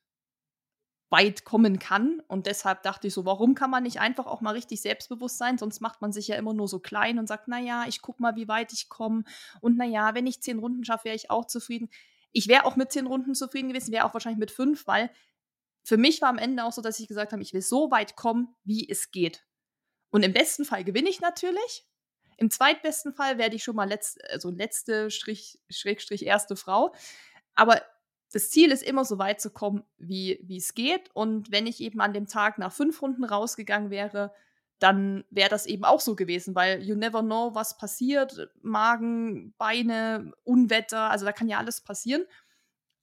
weit 1.09 1.45
kommen 1.45 1.79
kann. 1.79 2.21
Und 2.29 2.47
deshalb 2.47 2.83
dachte 2.83 3.07
ich 3.07 3.15
so, 3.15 3.25
warum 3.25 3.55
kann 3.55 3.71
man 3.71 3.85
nicht 3.85 4.01
einfach 4.01 4.27
auch 4.27 4.43
mal 4.43 4.51
richtig 4.51 4.83
selbstbewusst 4.83 5.39
sein? 5.39 5.57
Sonst 5.57 5.81
macht 5.81 6.03
man 6.03 6.13
sich 6.13 6.29
ja 6.29 6.37
immer 6.37 6.53
nur 6.53 6.69
so 6.69 6.79
klein 6.79 7.19
und 7.19 7.27
sagt, 7.27 7.49
naja, 7.49 7.85
ich 7.89 8.03
guck 8.03 8.21
mal, 8.21 8.37
wie 8.37 8.49
weit 8.49 8.73
ich 8.75 8.91
komme. 8.91 9.25
Und 9.63 9.79
naja, 9.79 10.15
wenn 10.15 10.27
ich 10.27 10.43
zehn 10.43 10.59
Runden 10.59 10.85
schaffe, 10.85 11.07
wäre 11.07 11.17
ich 11.17 11.31
auch 11.31 11.47
zufrieden. 11.47 11.89
Ich 12.33 12.49
wäre 12.49 12.67
auch 12.67 12.77
mit 12.77 12.93
zehn 12.93 13.07
Runden 13.07 13.35
zufrieden 13.35 13.69
gewesen, 13.69 13.93
wäre 13.93 14.05
auch 14.05 14.13
wahrscheinlich 14.13 14.41
mit 14.41 14.51
fünf, 14.51 14.87
weil 14.87 15.11
für 15.85 15.97
mich 15.97 16.21
war 16.21 16.29
am 16.29 16.39
Ende 16.39 16.65
auch 16.65 16.73
so, 16.73 16.83
dass 16.83 17.01
ich 17.01 17.09
gesagt 17.09 17.33
habe, 17.33 17.43
ich 17.43 17.55
will 17.55 17.63
so 17.63 17.91
weit 17.91 18.15
kommen, 18.15 18.55
wie 18.65 18.87
es 18.91 19.11
geht. 19.11 19.47
Und 20.11 20.23
im 20.23 20.35
besten 20.35 20.67
Fall 20.67 20.85
gewinne 20.85 21.09
ich 21.09 21.23
natürlich. 21.23 21.87
Im 22.37 22.51
zweitbesten 22.51 23.13
Fall 23.13 23.39
werde 23.39 23.57
ich 23.57 23.65
schon 23.65 23.77
mal 23.77 23.89
letzt, 23.89 24.23
also 24.31 24.51
letzte 24.51 25.11
Strich, 25.11 25.61
Schrägstrich 25.69 26.27
erste 26.27 26.57
Frau. 26.57 26.95
Aber 27.55 27.81
das 28.33 28.51
Ziel 28.51 28.73
ist 28.73 28.83
immer 28.83 29.05
so 29.05 29.19
weit 29.19 29.41
zu 29.41 29.51
kommen, 29.51 29.85
wie, 29.97 30.41
wie 30.43 30.57
es 30.57 30.75
geht. 30.75 31.11
Und 31.15 31.53
wenn 31.53 31.67
ich 31.67 31.81
eben 31.81 32.01
an 32.01 32.13
dem 32.13 32.27
Tag 32.27 32.59
nach 32.59 32.73
fünf 32.73 33.01
Runden 33.01 33.25
rausgegangen 33.25 33.91
wäre, 33.91 34.33
dann 34.81 35.25
wäre 35.31 35.49
das 35.49 35.67
eben 35.67 35.85
auch 35.85 36.01
so 36.01 36.17
gewesen, 36.17 36.55
weil 36.55 36.83
you 36.83 36.97
never 36.97 37.23
know, 37.23 37.55
was 37.55 37.79
passiert. 37.79 38.51
Magen, 38.61 39.55
Beine, 39.57 40.33
Unwetter, 40.43 41.11
also 41.11 41.25
da 41.25 41.33
kann 41.33 41.49
ja 41.49 41.59
alles 41.59 41.81
passieren. 41.81 42.25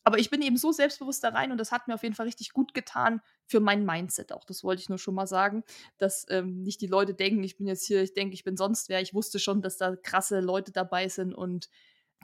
Aber 0.03 0.19
ich 0.19 0.29
bin 0.29 0.41
eben 0.41 0.57
so 0.57 0.71
selbstbewusst 0.71 1.23
da 1.23 1.29
rein 1.29 1.51
und 1.51 1.57
das 1.57 1.71
hat 1.71 1.87
mir 1.87 1.93
auf 1.93 2.03
jeden 2.03 2.15
Fall 2.15 2.25
richtig 2.25 2.51
gut 2.51 2.73
getan 2.73 3.21
für 3.51 3.59
mein 3.59 3.85
Mindset 3.85 4.31
auch. 4.31 4.45
Das 4.45 4.63
wollte 4.63 4.81
ich 4.81 4.89
nur 4.89 4.97
schon 4.97 5.13
mal 5.13 5.27
sagen, 5.27 5.63
dass 5.97 6.25
ähm, 6.29 6.63
nicht 6.63 6.81
die 6.81 6.87
Leute 6.87 7.13
denken, 7.13 7.43
ich 7.43 7.57
bin 7.57 7.67
jetzt 7.67 7.85
hier, 7.85 8.01
ich 8.01 8.13
denke, 8.13 8.33
ich 8.33 8.43
bin 8.43 8.57
sonst 8.57 8.89
wer. 8.89 9.01
Ich 9.01 9.13
wusste 9.13 9.39
schon, 9.39 9.61
dass 9.61 9.77
da 9.77 9.95
krasse 9.95 10.39
Leute 10.39 10.71
dabei 10.71 11.09
sind 11.09 11.35
und 11.35 11.69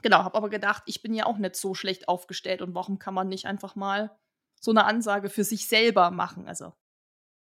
Genau, 0.04 0.20
habe 0.20 0.38
aber 0.38 0.50
gedacht, 0.50 0.84
ich 0.86 1.02
bin 1.02 1.16
ja 1.16 1.26
auch 1.26 1.40
nicht 1.40 1.56
so 1.56 1.74
schlecht 1.74 2.08
aufgestellt 2.08 2.62
und 2.62 2.76
warum 2.76 3.00
kann 3.00 3.16
man 3.16 3.30
nicht 3.30 3.46
einfach 3.46 3.76
mal 3.76 4.16
so 4.62 4.70
eine 4.70 4.86
Ansage 4.86 5.30
für 5.30 5.44
sich 5.44 5.68
selber 5.68 6.12
machen? 6.12 6.48
Also. 6.48 6.74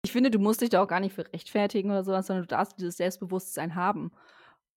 Ich 0.03 0.11
finde, 0.11 0.31
du 0.31 0.39
musst 0.39 0.61
dich 0.61 0.69
da 0.69 0.81
auch 0.81 0.87
gar 0.87 0.99
nicht 0.99 1.13
für 1.13 1.31
rechtfertigen 1.31 1.91
oder 1.91 2.03
sowas, 2.03 2.25
sondern 2.25 2.43
du 2.43 2.47
darfst 2.47 2.79
dieses 2.79 2.97
Selbstbewusstsein 2.97 3.75
haben. 3.75 4.11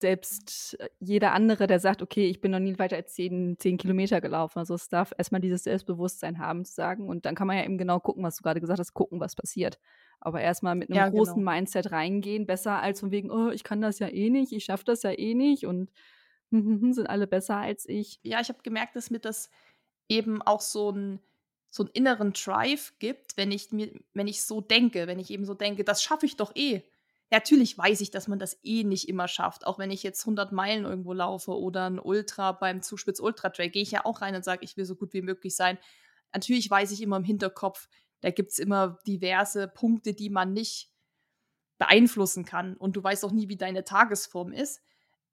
Selbst 0.02 0.76
äh, 0.80 0.88
jeder 1.00 1.32
andere, 1.32 1.66
der 1.66 1.80
sagt, 1.80 2.02
okay, 2.02 2.26
ich 2.28 2.40
bin 2.40 2.50
noch 2.52 2.58
nie 2.60 2.78
weiter 2.78 2.96
als 2.96 3.14
zehn, 3.14 3.56
zehn 3.58 3.78
Kilometer 3.78 4.20
gelaufen. 4.20 4.58
Also 4.58 4.74
es 4.74 4.88
darf 4.88 5.12
erstmal 5.16 5.40
dieses 5.40 5.64
Selbstbewusstsein 5.64 6.38
haben 6.38 6.64
zu 6.64 6.74
sagen. 6.74 7.08
Und 7.08 7.26
dann 7.26 7.34
kann 7.34 7.46
man 7.46 7.56
ja 7.58 7.64
eben 7.64 7.78
genau 7.78 8.00
gucken, 8.00 8.22
was 8.24 8.36
du 8.36 8.42
gerade 8.42 8.60
gesagt 8.60 8.80
hast, 8.80 8.94
gucken, 8.94 9.20
was 9.20 9.36
passiert. 9.36 9.78
Aber 10.20 10.40
erstmal 10.40 10.74
mit 10.76 10.90
einem 10.90 11.02
ja, 11.02 11.08
großen 11.08 11.42
genau. 11.42 11.42
Mindset 11.42 11.92
reingehen, 11.92 12.46
besser 12.46 12.80
als 12.82 13.00
von 13.00 13.10
wegen, 13.10 13.30
oh, 13.30 13.50
ich 13.50 13.64
kann 13.64 13.80
das 13.80 13.98
ja 14.00 14.08
eh 14.08 14.30
nicht, 14.30 14.52
ich 14.52 14.64
schaffe 14.64 14.84
das 14.84 15.02
ja 15.02 15.12
eh 15.18 15.34
nicht 15.34 15.66
und 15.66 15.90
sind 16.50 17.08
alle 17.08 17.26
besser 17.26 17.56
als 17.58 17.88
ich. 17.88 18.20
Ja, 18.22 18.40
ich 18.40 18.48
habe 18.48 18.62
gemerkt, 18.62 18.96
dass 18.96 19.10
mir 19.10 19.18
das 19.18 19.50
eben 20.08 20.42
auch 20.42 20.60
so 20.60 20.90
einen 20.90 21.20
so 21.70 21.84
einen 21.84 21.92
inneren 21.94 22.32
Drive 22.34 22.94
gibt, 23.00 23.36
wenn 23.38 23.52
ich 23.52 23.72
mir 23.72 23.92
wenn 24.14 24.28
ich 24.28 24.42
so 24.44 24.60
denke, 24.60 25.06
wenn 25.06 25.18
ich 25.20 25.30
eben 25.30 25.46
so 25.46 25.54
denke: 25.54 25.84
„Das 25.84 26.02
schaffe 26.02 26.26
ich 26.26 26.36
doch 26.36 26.52
eh.“ 26.56 26.82
Natürlich 27.32 27.78
weiß 27.78 28.02
ich, 28.02 28.10
dass 28.12 28.28
man 28.28 28.38
das 28.38 28.58
eh 28.62 28.84
nicht 28.84 29.08
immer 29.08 29.26
schafft. 29.26 29.66
Auch 29.66 29.78
wenn 29.80 29.90
ich 29.90 30.04
jetzt 30.04 30.26
100 30.26 30.52
Meilen 30.52 30.84
irgendwo 30.84 31.14
laufe 31.14 31.58
oder 31.58 31.86
ein 31.88 31.98
Ultra 31.98 32.52
beim 32.52 32.82
Zuspitz 32.82 33.20
Ultra 33.20 33.50
Trail, 33.50 33.70
gehe 33.70 33.82
ich 33.82 33.90
ja 33.90 34.04
auch 34.04 34.20
rein 34.22 34.34
und 34.36 34.44
sage: 34.44 34.64
„Ich 34.64 34.76
will 34.76 34.84
so 34.84 34.96
gut 34.96 35.14
wie 35.14 35.22
möglich 35.22 35.56
sein.“ 35.56 35.78
Natürlich 36.34 36.70
weiß 36.70 36.92
ich 36.92 37.02
immer 37.02 37.16
im 37.16 37.24
Hinterkopf, 37.24 37.88
da 38.22 38.30
gibt 38.30 38.52
es 38.52 38.58
immer 38.58 38.98
diverse 39.06 39.68
Punkte, 39.68 40.14
die 40.14 40.30
man 40.30 40.52
nicht 40.54 40.90
beeinflussen 41.78 42.44
kann 42.44 42.76
und 42.76 42.96
du 42.96 43.02
weißt 43.04 43.24
auch 43.24 43.32
nie, 43.32 43.48
wie 43.48 43.56
deine 43.56 43.84
Tagesform 43.84 44.52
ist. 44.52 44.82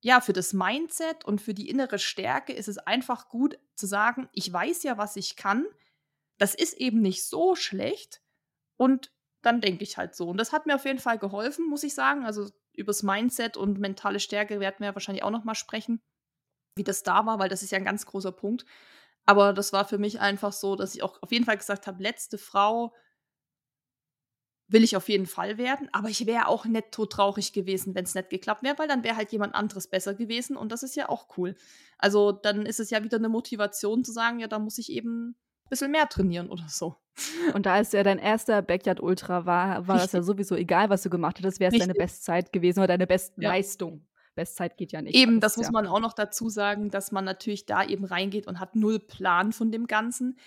Ja, 0.02 0.22
für 0.22 0.34
das 0.34 0.54
Mindset 0.54 1.26
und 1.26 1.42
für 1.42 1.54
die 1.54 1.70
innere 1.70 2.00
Stärke 2.00 2.54
ist 2.54 2.68
es 2.70 2.78
einfach 2.80 3.30
gut 3.30 3.60
zu 3.76 3.88
sagen, 3.88 4.30
ich 4.34 4.52
weiß 4.52 4.84
ja, 4.84 4.98
was 4.98 5.16
ich 5.18 5.36
kann. 5.36 5.66
Das 6.38 6.56
ist 6.56 6.76
eben 6.76 7.02
nicht 7.02 7.24
so 7.26 7.56
schlecht 7.56 8.22
und 8.78 9.12
dann 9.41 9.62
denke 9.62 9.84
ich 9.84 9.97
halt 9.97 10.15
so. 10.15 10.28
Und 10.30 10.38
das 10.38 10.52
hat 10.52 10.65
mir 10.65 10.75
auf 10.75 10.86
jeden 10.86 10.99
Fall 10.99 11.17
geholfen, 11.17 11.67
muss 11.67 11.84
ich 11.84 11.93
sagen. 11.93 12.25
Also 12.25 12.49
übers 12.73 13.04
Mindset 13.04 13.58
und 13.58 13.80
mentale 13.80 14.19
Stärke 14.19 14.60
werden 14.60 14.78
wir 14.80 14.95
wahrscheinlich 14.95 15.23
auch 15.23 15.32
noch 15.32 15.43
mal 15.43 15.56
sprechen, 15.56 16.02
wie 16.75 16.84
das 16.84 17.04
da 17.04 17.25
war, 17.25 17.39
weil 17.39 17.49
das 17.49 17.63
ist 17.63 17.71
ja 17.71 17.78
ein 17.78 17.86
ganz 17.86 18.06
großer 18.06 18.32
Punkt. 18.32 18.65
Aber 19.25 19.54
das 19.54 19.73
war 19.73 19.86
für 19.86 19.97
mich 19.97 20.19
einfach 20.19 20.54
so, 20.54 20.75
dass 20.75 20.95
ich 20.95 21.04
auch 21.04 21.21
auf 21.21 21.32
jeden 21.32 21.45
Fall 21.45 21.58
gesagt 21.58 21.88
habe, 21.88 22.02
letzte 22.02 22.38
Frau 22.38 22.93
will 24.69 24.84
ich 24.84 24.95
auf 24.95 25.10
jeden 25.10 25.25
Fall 25.25 25.58
werden, 25.58 25.89
aber 25.93 26.10
ich 26.10 26.28
wäre 26.28 26.47
auch 26.47 26.65
nicht 26.65 26.91
traurig 26.91 27.54
gewesen, 27.54 27.95
wenn 27.95 28.06
es 28.06 28.13
nicht 28.13 28.30
geklappt 28.30 28.62
wäre, 28.62 28.78
weil 28.78 28.88
dann 28.88 29.04
wäre 29.04 29.15
halt 29.15 29.32
jemand 29.32 29.56
anderes 29.56 29.88
besser 29.88 30.13
gewesen 30.13 30.56
und 30.56 30.71
das 30.71 30.84
ist 30.84 30.95
ja 30.95 31.10
auch 31.10 31.38
cool. 31.38 31.56
Also 31.97 32.32
dann 32.32 32.67
ist 32.67 32.80
es 32.80 32.91
ja 32.91 33.04
wieder 33.04 33.17
eine 33.17 33.30
Motivation 33.30 34.04
zu 34.04 34.12
sagen, 34.12 34.39
ja, 34.39 34.47
da 34.47 34.60
muss 34.60 34.78
ich 34.78 34.91
eben 34.91 35.36
bisschen 35.69 35.91
mehr 35.91 36.08
trainieren 36.08 36.49
oder 36.49 36.65
so. 36.67 36.95
Und 37.53 37.65
da 37.65 37.79
es 37.79 37.91
ja 37.91 38.03
dein 38.03 38.17
erster 38.17 38.62
Backyard 38.62 39.01
Ultra 39.01 39.45
war, 39.45 39.88
war 39.88 39.97
das 39.97 40.12
ja 40.13 40.21
sowieso 40.21 40.55
egal, 40.55 40.89
was 40.89 41.03
du 41.03 41.10
gemacht 41.10 41.39
hättest, 41.39 41.60
wäre 41.60 41.73
es 41.73 41.79
deine 41.79 41.93
Bestzeit 41.93 42.53
gewesen 42.53 42.79
oder 42.79 42.88
deine 42.88 43.08
Bestleistung. 43.08 43.97
Ja. 43.97 44.10
Bestzeit 44.36 44.77
geht 44.77 44.93
ja 44.93 45.01
nicht. 45.01 45.15
Eben, 45.15 45.41
das, 45.41 45.53
das 45.53 45.58
muss 45.58 45.67
ja. 45.67 45.71
man 45.71 45.88
auch 45.88 45.99
noch 45.99 46.13
dazu 46.13 46.49
sagen, 46.49 46.89
dass 46.89 47.12
man 47.12 47.25
natürlich 47.25 47.65
da 47.65 47.84
eben 47.84 48.05
reingeht 48.05 48.47
und 48.47 48.60
hat 48.60 48.75
null 48.75 48.99
Plan 48.99 49.51
von 49.51 49.71
dem 49.71 49.86
Ganzen. 49.86 50.38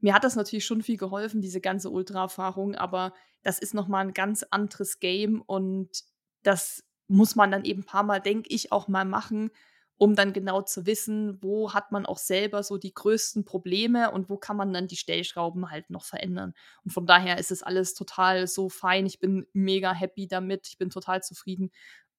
Mir 0.00 0.14
hat 0.14 0.24
das 0.24 0.36
natürlich 0.36 0.66
schon 0.66 0.82
viel 0.82 0.98
geholfen, 0.98 1.40
diese 1.40 1.60
ganze 1.60 1.90
Ultra-Erfahrung, 1.90 2.74
aber 2.74 3.14
das 3.42 3.58
ist 3.58 3.74
nochmal 3.74 4.06
ein 4.06 4.12
ganz 4.12 4.44
anderes 4.50 5.00
Game 5.00 5.40
und 5.40 6.04
das 6.42 6.84
muss 7.08 7.36
man 7.36 7.50
dann 7.50 7.64
eben 7.64 7.80
ein 7.80 7.86
paar 7.86 8.02
Mal, 8.02 8.20
denke 8.20 8.50
ich, 8.50 8.70
auch 8.70 8.86
mal 8.86 9.04
machen, 9.04 9.50
um 9.98 10.14
dann 10.14 10.32
genau 10.32 10.62
zu 10.62 10.86
wissen, 10.86 11.42
wo 11.42 11.74
hat 11.74 11.92
man 11.92 12.06
auch 12.06 12.18
selber 12.18 12.62
so 12.62 12.78
die 12.78 12.94
größten 12.94 13.44
Probleme 13.44 14.10
und 14.12 14.30
wo 14.30 14.36
kann 14.36 14.56
man 14.56 14.72
dann 14.72 14.86
die 14.86 14.96
Stellschrauben 14.96 15.70
halt 15.70 15.90
noch 15.90 16.04
verändern. 16.04 16.54
Und 16.84 16.92
von 16.92 17.04
daher 17.04 17.38
ist 17.38 17.50
es 17.50 17.62
alles 17.62 17.94
total 17.94 18.46
so 18.46 18.68
fein. 18.68 19.06
Ich 19.06 19.18
bin 19.18 19.46
mega 19.52 19.92
happy 19.92 20.28
damit. 20.28 20.68
Ich 20.68 20.78
bin 20.78 20.90
total 20.90 21.22
zufrieden. 21.22 21.70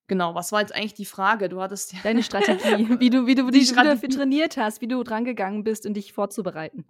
Genau, 0.06 0.34
was 0.34 0.52
war 0.52 0.60
jetzt 0.60 0.74
eigentlich 0.74 0.94
die 0.94 1.06
Frage? 1.06 1.48
Du 1.48 1.60
hattest 1.60 1.92
ja 1.94 2.00
deine 2.02 2.22
Strategie, 2.22 2.60
wie 3.00 3.10
du, 3.10 3.26
wie 3.26 3.34
du 3.34 3.50
die, 3.50 3.60
die 3.60 3.74
dafür 3.74 4.08
trainiert 4.08 4.56
hast, 4.56 4.80
wie 4.80 4.88
du 4.88 5.02
drangegangen 5.02 5.64
bist, 5.64 5.86
um 5.86 5.94
dich 5.94 6.12
vorzubereiten 6.12 6.84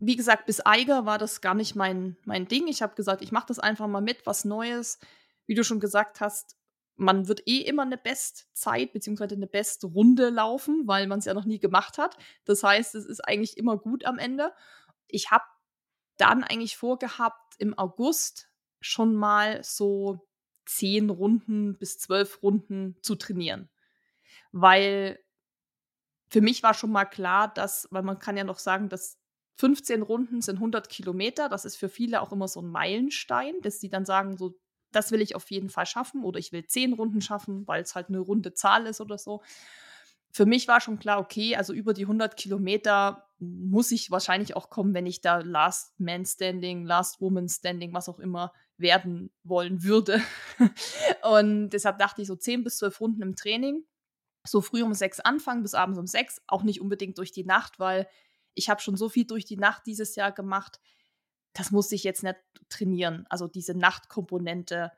wie 0.00 0.16
gesagt, 0.16 0.46
bis 0.46 0.64
Eiger 0.64 1.04
war 1.04 1.18
das 1.18 1.42
gar 1.42 1.54
nicht 1.54 1.76
mein, 1.76 2.16
mein 2.24 2.48
Ding. 2.48 2.66
Ich 2.68 2.80
habe 2.80 2.94
gesagt, 2.94 3.20
ich 3.20 3.32
mache 3.32 3.46
das 3.48 3.58
einfach 3.58 3.86
mal 3.86 4.00
mit, 4.00 4.24
was 4.24 4.46
Neues. 4.46 4.98
Wie 5.46 5.54
du 5.54 5.62
schon 5.62 5.78
gesagt 5.78 6.20
hast, 6.20 6.56
man 7.00 7.28
wird 7.28 7.48
eh 7.48 7.62
immer 7.62 7.82
eine 7.82 7.96
Bestzeit 7.96 8.92
bzw. 8.92 9.34
eine 9.34 9.46
Bestrunde 9.46 10.28
laufen, 10.28 10.86
weil 10.86 11.06
man 11.06 11.20
es 11.20 11.24
ja 11.24 11.32
noch 11.32 11.46
nie 11.46 11.58
gemacht 11.58 11.96
hat. 11.96 12.18
Das 12.44 12.62
heißt, 12.62 12.94
es 12.94 13.06
ist 13.06 13.26
eigentlich 13.26 13.56
immer 13.56 13.78
gut 13.78 14.04
am 14.04 14.18
Ende. 14.18 14.52
Ich 15.08 15.30
habe 15.30 15.44
dann 16.18 16.44
eigentlich 16.44 16.76
vorgehabt, 16.76 17.54
im 17.58 17.76
August 17.78 18.50
schon 18.82 19.14
mal 19.14 19.64
so 19.64 20.28
zehn 20.66 21.08
Runden 21.08 21.78
bis 21.78 21.98
zwölf 21.98 22.42
Runden 22.42 22.98
zu 23.00 23.14
trainieren. 23.14 23.70
Weil 24.52 25.18
für 26.28 26.42
mich 26.42 26.62
war 26.62 26.74
schon 26.74 26.92
mal 26.92 27.06
klar, 27.06 27.52
dass, 27.52 27.88
weil 27.90 28.02
man 28.02 28.18
kann 28.18 28.36
ja 28.36 28.44
noch 28.44 28.58
sagen, 28.58 28.90
dass 28.90 29.18
15 29.56 30.02
Runden 30.02 30.42
sind 30.42 30.56
100 30.56 30.90
Kilometer. 30.90 31.48
Das 31.48 31.64
ist 31.64 31.76
für 31.76 31.88
viele 31.88 32.20
auch 32.20 32.30
immer 32.30 32.46
so 32.46 32.60
ein 32.60 32.68
Meilenstein, 32.68 33.54
dass 33.62 33.80
sie 33.80 33.88
dann 33.88 34.04
sagen, 34.04 34.36
so, 34.36 34.60
das 34.92 35.12
will 35.12 35.20
ich 35.20 35.34
auf 35.34 35.50
jeden 35.50 35.68
Fall 35.68 35.86
schaffen 35.86 36.24
oder 36.24 36.38
ich 36.38 36.52
will 36.52 36.66
10 36.66 36.94
Runden 36.94 37.20
schaffen, 37.20 37.66
weil 37.66 37.82
es 37.82 37.94
halt 37.94 38.08
eine 38.08 38.18
runde 38.18 38.54
Zahl 38.54 38.86
ist 38.86 39.00
oder 39.00 39.18
so. 39.18 39.42
Für 40.32 40.46
mich 40.46 40.68
war 40.68 40.80
schon 40.80 40.98
klar, 40.98 41.18
okay, 41.18 41.56
also 41.56 41.72
über 41.72 41.92
die 41.92 42.04
100 42.04 42.36
Kilometer 42.36 43.26
muss 43.40 43.90
ich 43.90 44.10
wahrscheinlich 44.10 44.54
auch 44.54 44.70
kommen, 44.70 44.94
wenn 44.94 45.06
ich 45.06 45.20
da 45.20 45.38
Last 45.38 45.98
Man 45.98 46.24
Standing, 46.24 46.84
Last 46.84 47.20
Woman 47.20 47.48
Standing, 47.48 47.92
was 47.94 48.08
auch 48.08 48.20
immer 48.20 48.52
werden 48.76 49.30
wollen 49.42 49.82
würde. 49.82 50.22
Und 51.22 51.70
deshalb 51.70 51.98
dachte 51.98 52.22
ich 52.22 52.28
so 52.28 52.36
10 52.36 52.62
bis 52.64 52.78
12 52.78 53.00
Runden 53.00 53.22
im 53.22 53.34
Training. 53.34 53.84
So 54.46 54.60
früh 54.60 54.82
um 54.82 54.94
6 54.94 55.20
anfangen 55.20 55.62
bis 55.62 55.74
abends 55.74 55.98
um 55.98 56.06
6, 56.06 56.42
auch 56.46 56.62
nicht 56.62 56.80
unbedingt 56.80 57.18
durch 57.18 57.32
die 57.32 57.44
Nacht, 57.44 57.78
weil 57.78 58.08
ich 58.54 58.70
habe 58.70 58.80
schon 58.80 58.96
so 58.96 59.08
viel 59.08 59.26
durch 59.26 59.44
die 59.44 59.56
Nacht 59.56 59.86
dieses 59.86 60.16
Jahr 60.16 60.32
gemacht, 60.32 60.80
das 61.52 61.70
musste 61.70 61.94
ich 61.94 62.04
jetzt 62.04 62.22
nicht 62.22 62.36
trainieren. 62.68 63.26
Also 63.28 63.48
diese 63.48 63.74
Nachtkomponente 63.74 64.92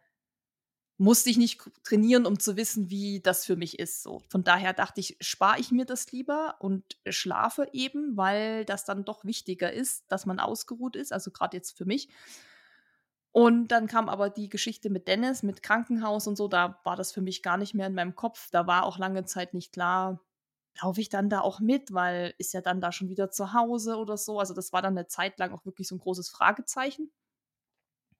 musste 0.98 1.30
ich 1.30 1.38
nicht 1.38 1.60
trainieren, 1.82 2.26
um 2.26 2.38
zu 2.38 2.56
wissen, 2.56 2.90
wie 2.90 3.20
das 3.20 3.44
für 3.44 3.56
mich 3.56 3.78
ist. 3.78 4.02
So. 4.02 4.22
Von 4.28 4.44
daher 4.44 4.72
dachte 4.72 5.00
ich, 5.00 5.16
spare 5.20 5.58
ich 5.58 5.70
mir 5.72 5.84
das 5.84 6.12
lieber 6.12 6.56
und 6.60 6.84
schlafe 7.08 7.68
eben, 7.72 8.16
weil 8.16 8.64
das 8.64 8.84
dann 8.84 9.04
doch 9.04 9.24
wichtiger 9.24 9.72
ist, 9.72 10.04
dass 10.08 10.26
man 10.26 10.38
ausgeruht 10.38 10.94
ist, 10.94 11.12
also 11.12 11.30
gerade 11.30 11.56
jetzt 11.56 11.76
für 11.76 11.86
mich. 11.86 12.08
Und 13.32 13.68
dann 13.68 13.86
kam 13.86 14.10
aber 14.10 14.28
die 14.28 14.50
Geschichte 14.50 14.90
mit 14.90 15.08
Dennis, 15.08 15.42
mit 15.42 15.62
Krankenhaus 15.62 16.26
und 16.26 16.36
so, 16.36 16.48
da 16.48 16.78
war 16.84 16.96
das 16.96 17.12
für 17.12 17.22
mich 17.22 17.42
gar 17.42 17.56
nicht 17.56 17.72
mehr 17.74 17.86
in 17.86 17.94
meinem 17.94 18.14
Kopf. 18.14 18.50
Da 18.50 18.66
war 18.66 18.84
auch 18.84 18.98
lange 18.98 19.24
Zeit 19.24 19.54
nicht 19.54 19.72
klar, 19.72 20.20
laufe 20.80 21.00
ich 21.00 21.08
dann 21.08 21.28
da 21.28 21.40
auch 21.40 21.60
mit, 21.60 21.92
weil 21.92 22.34
ist 22.38 22.54
ja 22.54 22.60
dann 22.60 22.80
da 22.80 22.92
schon 22.92 23.08
wieder 23.08 23.30
zu 23.30 23.52
Hause 23.52 23.96
oder 23.96 24.16
so. 24.16 24.38
Also 24.38 24.54
das 24.54 24.72
war 24.72 24.82
dann 24.82 24.96
eine 24.96 25.06
Zeit 25.06 25.38
lang 25.38 25.52
auch 25.52 25.64
wirklich 25.64 25.88
so 25.88 25.96
ein 25.96 26.00
großes 26.00 26.30
Fragezeichen. 26.30 27.12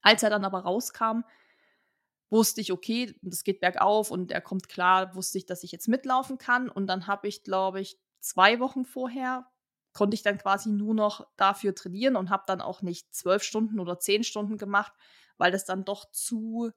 Als 0.03 0.23
er 0.23 0.31
dann 0.31 0.45
aber 0.45 0.61
rauskam, 0.61 1.23
wusste 2.31 2.61
ich, 2.61 2.73
okay, 2.73 3.15
das 3.23 3.45
geht 3.45 3.61
bergauf 3.61 4.11
und 4.11 4.33
er 4.33 4.41
kommt 4.41 4.69
klar, 4.69 5.15
wusste 5.15 5.38
ich, 5.38 5.47
dass 5.47 5.62
ich 5.65 5.73
jetzt 5.73 5.88
mitlaufen 5.88 6.38
kann. 6.38 6.69
Und 6.69 6.87
dann 6.87 7.07
habe 7.07 7.29
ich, 7.29 7.43
glaube 7.43 7.81
ich, 7.81 7.99
zwei 8.21 8.59
Wochen 8.59 8.85
vorher, 8.85 9.47
konnte 9.93 10.15
ich 10.15 10.23
dann 10.23 10.38
quasi 10.38 10.71
nur 10.71 10.95
noch 10.95 11.27
dafür 11.37 11.75
trainieren 11.75 12.17
und 12.17 12.31
habe 12.31 12.45
dann 12.47 12.61
auch 12.61 12.83
nicht 12.83 13.15
zwölf 13.15 13.43
Stunden 13.43 13.79
oder 13.79 13.99
zehn 13.99 14.25
Stunden 14.25 14.57
gemacht, 14.57 14.93
weil 15.37 15.53
das 15.53 15.65
dann 15.65 15.85
doch 15.85 16.11
zu 16.11 16.71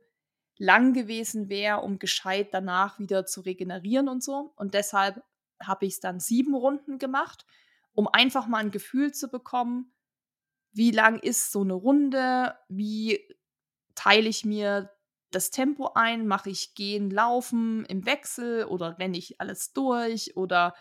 lang 0.58 0.94
gewesen 0.94 1.50
wäre, 1.50 1.82
um 1.82 2.00
gescheit 2.00 2.50
danach 2.54 3.00
wieder 3.00 3.26
zu 3.26 3.42
regenerieren 3.42 4.10
und 4.10 4.24
so. 4.24 4.54
Und 4.56 4.74
deshalb 4.74 5.24
habe 5.62 5.86
ich 5.86 5.94
es 5.96 6.00
dann 6.00 6.20
sieben 6.20 6.54
Runden 6.56 7.00
gemacht, 7.00 7.46
um 7.94 8.08
einfach 8.08 8.48
mal 8.48 8.60
ein 8.60 8.72
Gefühl 8.72 9.14
zu 9.14 9.30
bekommen, 9.30 9.94
wie 10.74 10.92
lang 10.92 11.20
ist 11.20 11.52
so 11.52 11.62
eine 11.62 11.74
Runde, 11.74 12.56
wie 12.68 13.20
teile 13.96 14.28
ich 14.28 14.46
mir 14.46 14.92
das 15.32 15.52
Tempo 15.52 15.92
ein, 15.96 16.28
mache 16.28 16.50
ich 16.50 16.76
gehen, 16.76 17.10
laufen 17.10 17.86
im 17.86 18.06
Wechsel 18.06 18.66
oder 18.66 18.98
renne 19.00 19.18
ich 19.18 19.42
alles 19.42 19.74
durch 19.74 20.36
oder 20.38 20.76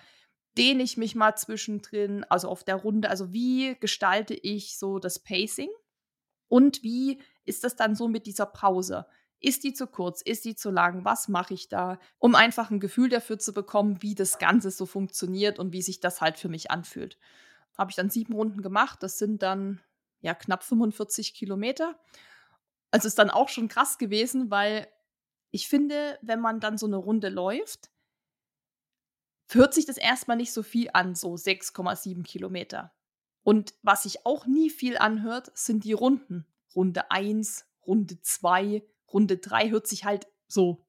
dehne 0.57 0.83
ich 0.83 0.97
mich 0.97 1.15
mal 1.15 1.37
zwischendrin, 1.37 2.25
also 2.25 2.49
auf 2.49 2.65
der 2.65 2.77
Runde, 2.77 3.11
also 3.11 3.33
wie 3.33 3.77
gestalte 3.81 4.35
ich 4.35 4.79
so 4.79 4.99
das 4.99 5.19
Pacing? 5.19 5.71
Und 6.49 6.83
wie 6.83 7.21
ist 7.45 7.65
das 7.65 7.77
dann 7.77 7.97
so 7.97 8.09
mit 8.09 8.27
dieser 8.27 8.47
Pause? 8.47 9.07
Ist 9.41 9.65
die 9.65 9.75
zu 9.75 9.87
kurz? 9.87 10.23
Ist 10.23 10.45
die 10.45 10.55
zu 10.55 10.71
lang? 10.71 11.05
Was 11.05 11.29
mache 11.29 11.55
ich 11.55 11.69
da? 11.69 11.99
Um 12.19 12.35
einfach 12.35 12.71
ein 12.71 12.81
Gefühl 12.81 13.09
dafür 13.09 13.39
zu 13.39 13.53
bekommen, 13.53 14.01
wie 14.01 14.15
das 14.15 14.39
Ganze 14.39 14.71
so 14.71 14.87
funktioniert 14.87 15.59
und 15.59 15.73
wie 15.73 15.83
sich 15.83 16.01
das 16.01 16.21
halt 16.21 16.39
für 16.39 16.49
mich 16.49 16.71
anfühlt. 16.71 17.19
Habe 17.77 17.91
ich 17.91 17.97
dann 17.97 18.11
sieben 18.11 18.35
Runden 18.35 18.63
gemacht. 18.63 19.03
Das 19.03 19.19
sind 19.19 19.43
dann 19.43 19.81
ja 20.21 20.35
knapp 20.35 20.63
45 20.65 21.35
Kilometer. 21.35 21.99
Also 22.91 23.09
ist 23.09 23.19
dann 23.19 23.31
auch 23.31 23.49
schon 23.49 23.69
krass 23.69 23.99
gewesen, 23.99 24.51
weil 24.51 24.89
ich 25.51 25.69
finde, 25.69 26.19
wenn 26.23 26.41
man 26.41 26.61
dann 26.61 26.79
so 26.79 26.87
eine 26.87 26.97
Runde 26.97 27.29
läuft, 27.29 27.91
hört 29.51 29.75
sich 29.75 29.87
das 29.87 29.99
erstmal 29.99 30.37
nicht 30.37 30.53
so 30.53 30.63
viel 30.63 30.91
an, 30.93 31.15
so 31.15 31.35
6,7 31.35 32.23
Kilometer. 32.23 32.93
Und 33.43 33.75
was 33.83 34.05
sich 34.05 34.25
auch 34.25 34.47
nie 34.47 34.71
viel 34.71 34.97
anhört, 34.97 35.51
sind 35.55 35.85
die 35.85 35.93
Runden. 35.93 36.47
Runde 36.75 37.11
1, 37.11 37.67
Runde 37.87 38.21
2, 38.21 38.83
Runde 39.13 39.39
drei 39.39 39.71
hört 39.71 39.87
sich 39.87 40.05
halt 40.05 40.27
so 40.49 40.87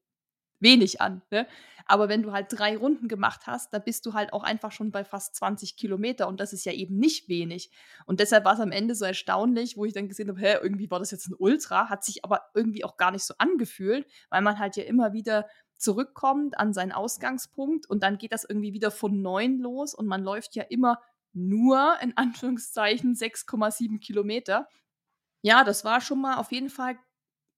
wenig 0.60 1.00
an. 1.00 1.22
Ne? 1.30 1.46
Aber 1.86 2.08
wenn 2.08 2.22
du 2.22 2.32
halt 2.32 2.46
drei 2.50 2.76
Runden 2.76 3.08
gemacht 3.08 3.46
hast, 3.46 3.72
da 3.72 3.78
bist 3.78 4.06
du 4.06 4.14
halt 4.14 4.32
auch 4.32 4.42
einfach 4.42 4.72
schon 4.72 4.90
bei 4.90 5.04
fast 5.04 5.36
20 5.36 5.76
Kilometer 5.76 6.26
und 6.28 6.40
das 6.40 6.52
ist 6.52 6.64
ja 6.64 6.72
eben 6.72 6.98
nicht 6.98 7.28
wenig. 7.28 7.70
Und 8.06 8.20
deshalb 8.20 8.44
war 8.44 8.54
es 8.54 8.60
am 8.60 8.72
Ende 8.72 8.94
so 8.94 9.04
erstaunlich, 9.04 9.76
wo 9.76 9.84
ich 9.84 9.92
dann 9.92 10.08
gesehen 10.08 10.28
habe, 10.28 10.40
hä, 10.40 10.56
irgendwie 10.62 10.90
war 10.90 10.98
das 10.98 11.10
jetzt 11.12 11.28
ein 11.28 11.36
Ultra, 11.38 11.88
hat 11.88 12.04
sich 12.04 12.24
aber 12.24 12.42
irgendwie 12.54 12.84
auch 12.84 12.96
gar 12.96 13.12
nicht 13.12 13.24
so 13.24 13.34
angefühlt, 13.38 14.06
weil 14.30 14.42
man 14.42 14.58
halt 14.58 14.76
ja 14.76 14.84
immer 14.84 15.12
wieder 15.12 15.46
zurückkommt 15.76 16.58
an 16.58 16.72
seinen 16.72 16.92
Ausgangspunkt 16.92 17.88
und 17.88 18.02
dann 18.02 18.18
geht 18.18 18.32
das 18.32 18.44
irgendwie 18.44 18.72
wieder 18.72 18.90
von 18.90 19.20
neun 19.20 19.58
los 19.58 19.94
und 19.94 20.06
man 20.06 20.22
läuft 20.22 20.56
ja 20.56 20.64
immer 20.64 21.00
nur 21.32 21.96
in 22.00 22.16
Anführungszeichen 22.16 23.14
6,7 23.14 24.00
Kilometer. 24.00 24.68
Ja, 25.42 25.64
das 25.64 25.84
war 25.84 26.00
schon 26.00 26.20
mal 26.20 26.36
auf 26.36 26.50
jeden 26.50 26.70
Fall 26.70 26.98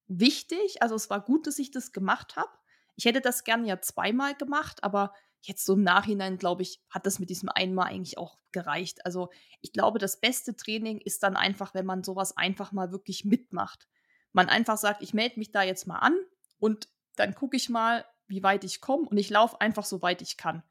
wichtig. 0.08 0.82
Also 0.82 0.94
es 0.94 1.10
war 1.10 1.20
gut, 1.20 1.46
dass 1.46 1.58
ich 1.58 1.70
das 1.70 1.92
gemacht 1.92 2.36
habe. 2.36 2.50
Ich 2.96 3.04
hätte 3.04 3.20
das 3.20 3.44
gerne 3.44 3.68
ja 3.68 3.80
zweimal 3.80 4.34
gemacht, 4.34 4.82
aber 4.82 5.14
jetzt 5.42 5.64
so 5.64 5.74
im 5.74 5.82
Nachhinein, 5.82 6.36
glaube 6.36 6.62
ich, 6.62 6.82
hat 6.90 7.06
das 7.06 7.18
mit 7.18 7.30
diesem 7.30 7.48
einmal 7.48 7.86
eigentlich 7.86 8.18
auch 8.18 8.38
gereicht. 8.50 9.04
Also 9.06 9.30
ich 9.60 9.72
glaube, 9.72 9.98
das 9.98 10.20
beste 10.20 10.56
Training 10.56 10.98
ist 10.98 11.22
dann 11.22 11.36
einfach, 11.36 11.74
wenn 11.74 11.86
man 11.86 12.02
sowas 12.02 12.36
einfach 12.36 12.72
mal 12.72 12.90
wirklich 12.90 13.24
mitmacht. 13.24 13.86
man 14.32 14.48
einfach 14.48 14.76
sagt, 14.76 15.02
ich 15.02 15.14
melde 15.14 15.38
mich 15.38 15.52
da 15.52 15.62
jetzt 15.62 15.86
mal 15.86 15.98
an 15.98 16.14
und 16.58 16.88
dann 17.16 17.34
gucke 17.34 17.56
ich 17.56 17.68
mal, 17.68 18.04
wie 18.26 18.42
weit 18.42 18.64
ich 18.64 18.80
komme 18.80 19.08
und 19.08 19.16
ich 19.16 19.30
laufe 19.30 19.60
einfach 19.60 19.84
so 19.84 20.02
weit 20.02 20.22
ich 20.22 20.36
kann. 20.36 20.62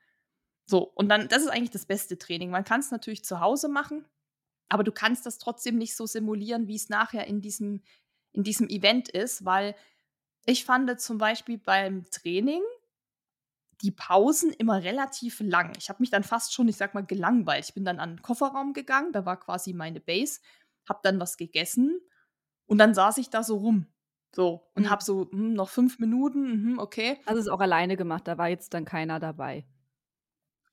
So, 0.65 0.84
und 0.84 1.10
dann, 1.10 1.28
das 1.28 1.43
ist 1.43 1.50
eigentlich 1.50 1.71
das 1.71 1.86
beste 1.86 2.17
Training. 2.17 2.50
Man 2.50 2.65
kann 2.65 2.82
es 2.82 2.91
natürlich 2.91 3.23
zu 3.23 3.39
Hause 3.39 3.69
machen, 3.69 4.06
aber 4.69 4.84
du 4.84 4.91
kannst 4.91 5.26
das 5.26 5.38
trotzdem 5.38 5.78
nicht 5.78 5.95
so 5.95 6.06
simulieren, 6.06 6.67
wie 6.67 6.76
es 6.76 6.89
nachher 6.89 7.26
in 7.26 7.41
diesem, 7.41 7.84
in 8.34 8.44
diesem 8.44 8.70
Event 8.70 9.10
ist, 9.10 9.46
weil 9.46 9.76
ich 10.46 10.66
fand 10.66 11.00
zum 11.02 11.18
Beispiel 11.18 11.58
beim 11.58 12.10
Training 12.10 12.62
die 13.82 13.92
Pausen 13.92 14.52
immer 14.52 14.82
relativ 14.84 15.40
lang. 15.40 15.74
Ich 15.78 15.90
habe 15.90 16.02
mich 16.02 16.10
dann 16.10 16.24
fast 16.24 16.54
schon, 16.54 16.68
ich 16.68 16.78
sag 16.78 16.94
mal, 16.94 17.06
gelangweilt. 17.06 17.66
Ich 17.66 17.74
bin 17.74 17.86
dann 17.86 18.00
an 18.00 18.16
den 18.16 18.22
Kofferraum 18.22 18.74
gegangen, 18.74 19.12
da 19.12 19.26
war 19.26 19.40
quasi 19.40 19.74
meine 19.74 20.00
Base, 20.00 20.40
habe 20.88 21.00
dann 21.04 21.20
was 21.20 21.38
gegessen 21.38 22.00
und 22.66 22.80
dann 22.80 22.94
saß 22.94 23.18
ich 23.18 23.30
da 23.30 23.44
so 23.44 23.58
rum. 23.58 23.88
So, 24.36 24.70
und 24.76 24.84
mhm. 24.84 24.90
habe 24.90 25.04
so 25.04 25.30
hm, 25.32 25.54
noch 25.54 25.70
fünf 25.70 26.00
Minuten, 26.00 26.74
mh, 26.74 26.82
okay. 26.82 27.20
Also 27.26 27.40
es 27.40 27.48
auch 27.48 27.60
alleine 27.60 27.98
gemacht, 27.98 28.28
da 28.28 28.38
war 28.38 28.50
jetzt 28.50 28.74
dann 28.74 28.86
keiner 28.86 29.20
dabei. 29.20 29.66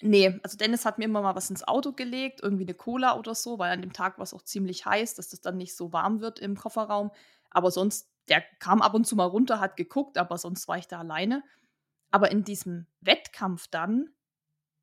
Nee, 0.02 0.38
also 0.42 0.58
Dennis 0.58 0.84
hat 0.84 0.98
mir 0.98 1.04
immer 1.04 1.22
mal 1.22 1.36
was 1.36 1.50
ins 1.50 1.66
Auto 1.66 1.92
gelegt, 1.92 2.40
irgendwie 2.42 2.64
eine 2.64 2.74
Cola 2.74 3.16
oder 3.16 3.34
so, 3.34 3.58
weil 3.58 3.72
an 3.72 3.80
dem 3.80 3.92
Tag 3.92 4.18
war 4.18 4.24
es 4.24 4.34
auch 4.34 4.42
ziemlich 4.42 4.84
heiß, 4.84 5.14
dass 5.14 5.28
das 5.28 5.40
dann 5.40 5.56
nicht 5.56 5.76
so 5.76 5.92
warm 5.92 6.20
wird 6.20 6.40
im 6.40 6.56
Kofferraum. 6.56 7.10
Aber 7.54 7.70
sonst, 7.70 8.10
der 8.28 8.42
kam 8.58 8.82
ab 8.82 8.92
und 8.92 9.06
zu 9.06 9.16
mal 9.16 9.24
runter, 9.24 9.60
hat 9.60 9.76
geguckt, 9.76 10.18
aber 10.18 10.36
sonst 10.36 10.68
war 10.68 10.76
ich 10.76 10.88
da 10.88 10.98
alleine. 10.98 11.42
Aber 12.10 12.30
in 12.30 12.44
diesem 12.44 12.86
Wettkampf 13.00 13.68
dann 13.68 14.10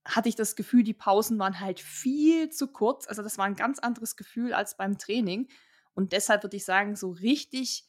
hatte 0.03 0.29
ich 0.29 0.35
das 0.35 0.55
Gefühl, 0.55 0.83
die 0.83 0.95
Pausen 0.95 1.37
waren 1.37 1.59
halt 1.59 1.79
viel 1.79 2.49
zu 2.49 2.67
kurz. 2.67 3.07
Also 3.07 3.21
das 3.21 3.37
war 3.37 3.45
ein 3.45 3.55
ganz 3.55 3.77
anderes 3.77 4.15
Gefühl 4.15 4.53
als 4.53 4.75
beim 4.75 4.97
Training. 4.97 5.47
Und 5.93 6.11
deshalb 6.11 6.43
würde 6.43 6.57
ich 6.57 6.65
sagen, 6.65 6.95
so 6.95 7.11
richtig 7.11 7.87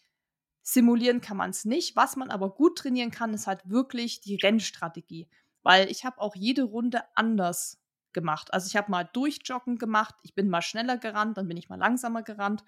simulieren 0.62 1.20
kann 1.20 1.36
man 1.36 1.50
es 1.50 1.64
nicht. 1.64 1.96
Was 1.96 2.16
man 2.16 2.30
aber 2.30 2.54
gut 2.54 2.78
trainieren 2.78 3.10
kann, 3.10 3.34
ist 3.34 3.46
halt 3.46 3.68
wirklich 3.68 4.20
die 4.20 4.36
Rennstrategie. 4.36 5.28
Weil 5.62 5.90
ich 5.90 6.04
habe 6.04 6.20
auch 6.20 6.36
jede 6.36 6.64
Runde 6.64 7.02
anders 7.14 7.80
gemacht. 8.12 8.52
Also 8.52 8.66
ich 8.66 8.76
habe 8.76 8.90
mal 8.90 9.04
Durchjoggen 9.04 9.78
gemacht, 9.78 10.14
ich 10.22 10.34
bin 10.34 10.48
mal 10.48 10.62
schneller 10.62 10.98
gerannt, 10.98 11.38
dann 11.38 11.48
bin 11.48 11.56
ich 11.56 11.68
mal 11.68 11.78
langsamer 11.78 12.22
gerannt. 12.22 12.62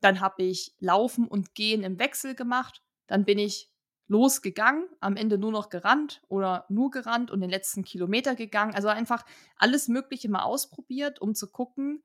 Dann 0.00 0.20
habe 0.20 0.42
ich 0.42 0.74
Laufen 0.78 1.26
und 1.26 1.54
Gehen 1.54 1.82
im 1.82 1.98
Wechsel 1.98 2.34
gemacht. 2.34 2.82
Dann 3.06 3.24
bin 3.24 3.38
ich 3.38 3.72
losgegangen, 4.08 4.88
am 5.00 5.16
Ende 5.16 5.38
nur 5.38 5.52
noch 5.52 5.68
gerannt 5.68 6.22
oder 6.28 6.64
nur 6.68 6.90
gerannt 6.90 7.30
und 7.30 7.40
den 7.40 7.50
letzten 7.50 7.84
Kilometer 7.84 8.34
gegangen. 8.34 8.74
Also 8.74 8.88
einfach 8.88 9.24
alles 9.56 9.88
Mögliche 9.88 10.30
mal 10.30 10.42
ausprobiert, 10.42 11.20
um 11.20 11.34
zu 11.34 11.50
gucken, 11.50 12.02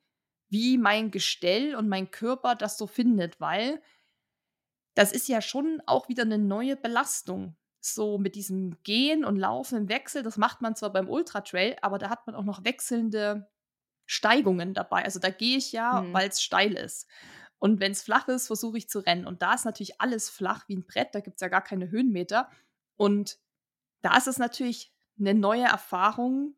wie 0.50 0.78
mein 0.78 1.12
Gestell 1.12 1.76
und 1.76 1.88
mein 1.88 2.12
Körper 2.12 2.56
das 2.56 2.78
so 2.78 2.88
findet, 2.88 3.40
weil 3.40 3.82
das 4.96 5.12
ist 5.12 5.28
ja 5.28 5.42
schon 5.42 5.82
auch 5.86 6.10
wieder 6.10 6.24
eine 6.24 6.38
neue 6.38 6.76
Belastung. 6.76 7.56
So 7.80 8.18
mit 8.18 8.36
diesem 8.36 8.82
Gehen 8.84 9.26
und 9.26 9.38
Laufen 9.38 9.78
im 9.78 9.90
Wechsel, 9.90 10.24
das 10.24 10.38
macht 10.38 10.62
man 10.62 10.76
zwar 10.76 10.92
beim 10.92 11.10
Ultratrail, 11.10 11.76
aber 11.82 11.98
da 11.98 12.10
hat 12.10 12.28
man 12.28 12.36
auch 12.36 12.44
noch 12.44 12.64
wechselnde 12.64 13.50
Steigungen 14.06 14.74
dabei. 14.74 15.04
Also 15.04 15.20
da 15.20 15.30
gehe 15.30 15.58
ich 15.58 15.72
ja, 15.72 16.02
mhm. 16.02 16.14
weil 16.14 16.30
es 16.30 16.42
steil 16.42 16.74
ist. 16.74 17.08
Und 17.64 17.80
wenn 17.80 17.94
es 17.94 18.04
flach 18.04 18.28
ist, 18.28 18.48
versuche 18.48 18.78
ich 18.78 18.90
zu 18.90 19.00
rennen. 19.00 19.26
Und 19.26 19.42
da 19.42 19.54
ist 19.54 19.64
natürlich 19.64 20.02
alles 20.02 20.30
flach 20.30 20.68
wie 20.68 20.76
ein 20.76 20.86
Brett, 20.86 21.16
da 21.16 21.22
gibt 21.22 21.38
es 21.38 21.42
ja 21.42 21.48
gar 21.48 21.64
keine 21.64 21.90
Höhenmeter. 21.90 22.50
Und 22.98 23.40
da 24.02 24.18
ist 24.18 24.28
es 24.28 24.38
natürlich 24.38 24.94
eine 25.18 25.34
neue 25.34 25.64
Erfahrung, 25.64 26.58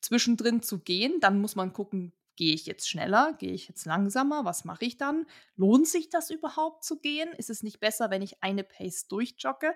zwischendrin 0.00 0.62
zu 0.62 0.78
gehen. 0.78 1.20
Dann 1.20 1.38
muss 1.38 1.54
man 1.54 1.74
gucken, 1.74 2.14
Gehe 2.36 2.54
ich 2.54 2.64
jetzt 2.64 2.88
schneller? 2.88 3.34
Gehe 3.34 3.52
ich 3.52 3.68
jetzt 3.68 3.84
langsamer? 3.84 4.46
Was 4.46 4.64
mache 4.64 4.86
ich 4.86 4.96
dann? 4.96 5.26
Lohnt 5.56 5.86
sich 5.86 6.08
das 6.08 6.30
überhaupt 6.30 6.82
zu 6.82 6.98
gehen? 6.98 7.30
Ist 7.34 7.50
es 7.50 7.62
nicht 7.62 7.78
besser, 7.78 8.08
wenn 8.08 8.22
ich 8.22 8.42
eine 8.42 8.64
Pace 8.64 9.06
durchjogge? 9.06 9.74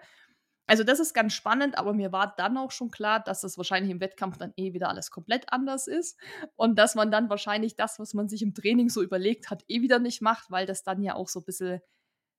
Also 0.66 0.83
das 0.83 0.98
ist 0.98 1.14
ganz 1.14 1.33
spannend, 1.33 1.79
aber 1.79 1.94
mir 1.94 2.12
war 2.12 2.35
dann 2.37 2.57
auch 2.57 2.70
schon 2.72 2.90
klar, 2.90 3.20
dass 3.20 3.40
das 3.40 3.57
wahrscheinlich 3.57 3.90
im 3.90 4.00
Wettkampf 4.00 4.37
dann 4.37 4.52
eh 4.57 4.72
wieder 4.72 4.88
alles 4.88 5.11
komplett 5.11 5.52
anders 5.52 5.87
ist 5.87 6.18
und 6.57 6.76
dass 6.79 6.94
man 6.94 7.11
dann 7.11 7.31
wahrscheinlich 7.31 7.76
das, 7.76 7.98
was 7.98 8.14
man 8.14 8.29
sich 8.29 8.42
im 8.42 8.55
Training 8.55 8.88
so 8.88 9.02
überlegt 9.02 9.50
hat, 9.50 9.64
eh 9.68 9.81
wieder 9.83 10.00
nicht 10.00 10.22
macht, 10.22 10.50
weil 10.50 10.66
das 10.66 10.83
dann 10.83 11.02
ja 11.02 11.14
auch 11.14 11.29
so 11.29 11.40
ein 11.40 11.44
bisschen 11.44 11.81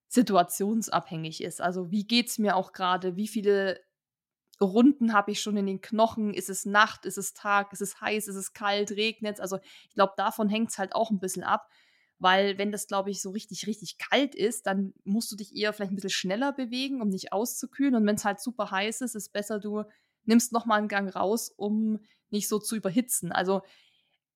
situationsabhängig 0.10 1.42
ist. 1.42 1.62
Also 1.62 1.92
wie 1.92 2.06
geht 2.06 2.28
es 2.28 2.38
mir 2.38 2.56
auch 2.56 2.74
gerade? 2.74 3.16
Wie 3.16 3.28
viele 3.28 3.80
Runden 4.60 5.14
habe 5.14 5.32
ich 5.32 5.42
schon 5.42 5.58
in 5.58 5.68
den 5.68 5.82
Knochen. 5.82 6.34
Ist 6.34 6.50
es 6.50 6.66
Nacht? 6.66 7.06
Ist 7.06 7.18
es 7.18 7.34
Tag? 7.34 7.74
Ist 7.74 7.82
es 7.82 8.02
heiß? 8.02 8.28
Ist 8.28 8.36
es 8.36 8.54
kalt? 8.54 8.92
Regnet 8.92 9.36
es? 9.36 9.40
Also 9.40 9.60
ich 9.90 9.94
glaube, 9.94 10.14
davon 10.18 10.50
hängt 10.50 10.72
es 10.72 10.78
halt 10.78 10.96
auch 10.96 11.12
ein 11.12 11.20
bisschen 11.20 11.44
ab. 11.44 11.68
Weil 12.20 12.58
wenn 12.58 12.72
das, 12.72 12.88
glaube 12.88 13.12
ich, 13.12 13.22
so 13.22 13.30
richtig, 13.32 13.68
richtig 13.68 13.98
kalt 13.98 14.34
ist, 14.34 14.66
dann 14.66 14.94
musst 15.04 15.32
du 15.32 15.36
dich 15.36 15.56
eher 15.56 15.72
vielleicht 15.74 15.92
ein 15.92 15.96
bisschen 15.96 16.10
schneller 16.10 16.52
bewegen, 16.52 17.02
um 17.02 17.10
nicht 17.10 17.32
auszukühlen. 17.32 17.96
Und 17.96 18.06
wenn 18.08 18.16
es 18.16 18.26
halt 18.26 18.40
super 18.40 18.72
heiß 18.72 19.02
ist, 19.02 19.16
ist 19.16 19.34
besser, 19.34 19.60
du 19.60 19.84
nimmst 20.26 20.52
nochmal 20.52 20.80
einen 20.80 20.88
Gang 20.88 21.16
raus, 21.16 21.50
um 21.56 22.00
nicht 22.30 22.48
so 22.48 22.60
zu 22.60 22.76
überhitzen. 22.76 23.32
Also 23.32 23.62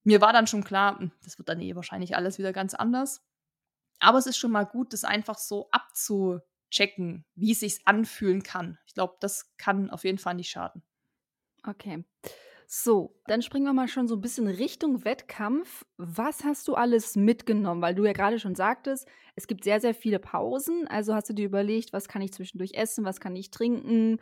mir 0.04 0.22
war 0.22 0.34
dann 0.34 0.48
schon 0.48 0.64
klar, 0.64 1.00
hm, 1.00 1.12
das 1.24 1.38
wird 1.38 1.50
dann 1.50 1.62
eh 1.62 1.76
wahrscheinlich 1.76 2.16
alles 2.16 2.38
wieder 2.38 2.54
ganz 2.54 2.74
anders. 2.74 3.24
Aber 4.00 4.18
es 4.18 4.28
ist 4.28 4.38
schon 4.38 4.52
mal 4.52 4.66
gut, 4.66 4.94
das 4.94 5.04
einfach 5.04 5.38
so 5.38 5.70
abzu, 5.72 6.40
checken, 6.72 7.26
wie 7.36 7.52
es 7.52 7.60
sich 7.62 7.82
anfühlen 7.86 8.44
kann. 8.44 8.80
Ich 8.88 8.94
glaube, 8.94 9.18
das 9.20 9.56
kann 9.58 9.90
auf 9.90 10.04
jeden 10.06 10.18
Fall 10.18 10.36
nicht 10.36 10.50
schaden. 10.50 10.84
Okay. 11.66 12.06
So, 12.74 13.20
dann 13.28 13.42
springen 13.42 13.66
wir 13.66 13.74
mal 13.74 13.90
schon 13.90 14.08
so 14.08 14.16
ein 14.16 14.22
bisschen 14.22 14.48
Richtung 14.48 15.04
Wettkampf. 15.04 15.84
Was 15.98 16.46
hast 16.46 16.70
du 16.70 16.76
alles 16.76 17.18
mitgenommen? 17.18 17.82
Weil 17.82 17.96
du 17.96 18.06
ja 18.06 18.14
gerade 18.14 18.40
schon 18.40 18.56
sagtest, 18.56 19.10
es 19.36 19.48
gibt 19.48 19.66
sehr, 19.66 19.82
sehr 19.82 19.94
viele 19.94 20.20
Pausen. 20.20 20.88
Also 20.88 21.14
hast 21.14 21.28
du 21.28 21.34
dir 21.34 21.48
überlegt, 21.48 21.92
was 21.92 22.08
kann 22.08 22.22
ich 22.22 22.32
zwischendurch 22.32 22.76
essen, 22.76 23.04
was 23.04 23.20
kann 23.20 23.36
ich 23.36 23.52
trinken? 23.52 24.22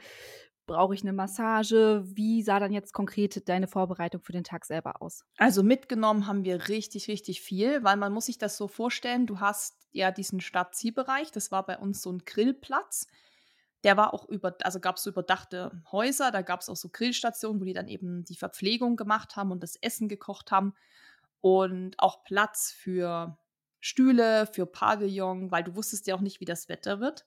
Brauche 0.65 0.95
ich 0.95 1.03
eine 1.03 1.13
Massage? 1.13 2.01
Wie 2.05 2.41
sah 2.41 2.59
dann 2.59 2.73
jetzt 2.73 2.91
konkret 2.91 3.47
deine 3.47 3.67
Vorbereitung 3.67 4.23
für 4.23 4.31
den 4.31 4.43
Tag 4.43 4.65
selber 4.65 4.99
aus? 4.99 5.25
Also 5.37 5.61
mitgenommen 5.61 6.25
haben 6.25 6.43
wir 6.43 6.69
richtig, 6.69 7.07
richtig 7.07 7.41
viel, 7.41 7.83
weil 7.83 7.97
man 7.97 8.11
muss 8.11 8.25
sich 8.25 8.39
das 8.39 8.57
so 8.57 8.67
vorstellen, 8.67 9.27
du 9.27 9.39
hast 9.39 9.75
ja 9.91 10.09
diesen 10.09 10.41
Stadtzielbereich, 10.41 11.31
das 11.31 11.51
war 11.51 11.67
bei 11.67 11.77
uns 11.77 12.01
so 12.01 12.11
ein 12.11 12.23
Grillplatz. 12.25 13.05
Der 13.83 13.95
war 13.95 14.13
auch 14.13 14.27
über, 14.27 14.55
also 14.63 14.79
gab 14.79 14.97
es 14.97 15.03
so 15.03 15.09
überdachte 15.09 15.71
Häuser, 15.91 16.31
da 16.31 16.41
gab 16.41 16.61
es 16.61 16.69
auch 16.69 16.75
so 16.75 16.89
Grillstationen, 16.89 17.61
wo 17.61 17.65
die 17.65 17.73
dann 17.73 17.87
eben 17.87 18.25
die 18.25 18.35
Verpflegung 18.35 18.97
gemacht 18.97 19.35
haben 19.35 19.51
und 19.51 19.63
das 19.63 19.75
Essen 19.77 20.09
gekocht 20.09 20.51
haben. 20.51 20.73
Und 21.41 21.95
auch 21.99 22.23
Platz 22.23 22.71
für 22.71 23.37
Stühle, 23.79 24.45
für 24.47 24.65
Pavillon, 24.65 25.51
weil 25.51 25.63
du 25.63 25.75
wusstest 25.75 26.07
ja 26.07 26.15
auch 26.15 26.21
nicht, 26.21 26.41
wie 26.41 26.45
das 26.45 26.67
Wetter 26.67 26.99
wird. 26.99 27.25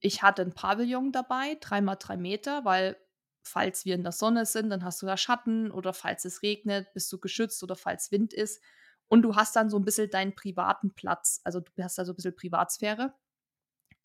Ich 0.00 0.22
hatte 0.22 0.42
ein 0.42 0.54
Pavillon 0.54 1.12
dabei, 1.12 1.56
dreimal 1.60 1.96
drei 1.98 2.16
Meter, 2.16 2.64
weil 2.64 2.96
falls 3.42 3.84
wir 3.84 3.94
in 3.94 4.02
der 4.02 4.12
Sonne 4.12 4.46
sind, 4.46 4.70
dann 4.70 4.84
hast 4.84 5.02
du 5.02 5.06
da 5.06 5.16
Schatten 5.16 5.70
oder 5.70 5.92
falls 5.92 6.24
es 6.24 6.42
regnet, 6.42 6.92
bist 6.94 7.12
du 7.12 7.18
geschützt 7.18 7.62
oder 7.62 7.76
falls 7.76 8.10
Wind 8.10 8.32
ist. 8.32 8.62
Und 9.08 9.22
du 9.22 9.36
hast 9.36 9.54
dann 9.54 9.70
so 9.70 9.78
ein 9.78 9.84
bisschen 9.84 10.10
deinen 10.10 10.34
privaten 10.34 10.94
Platz. 10.94 11.40
Also 11.44 11.60
du 11.60 11.82
hast 11.82 11.98
da 11.98 12.04
so 12.04 12.12
ein 12.12 12.16
bisschen 12.16 12.34
Privatsphäre. 12.34 13.14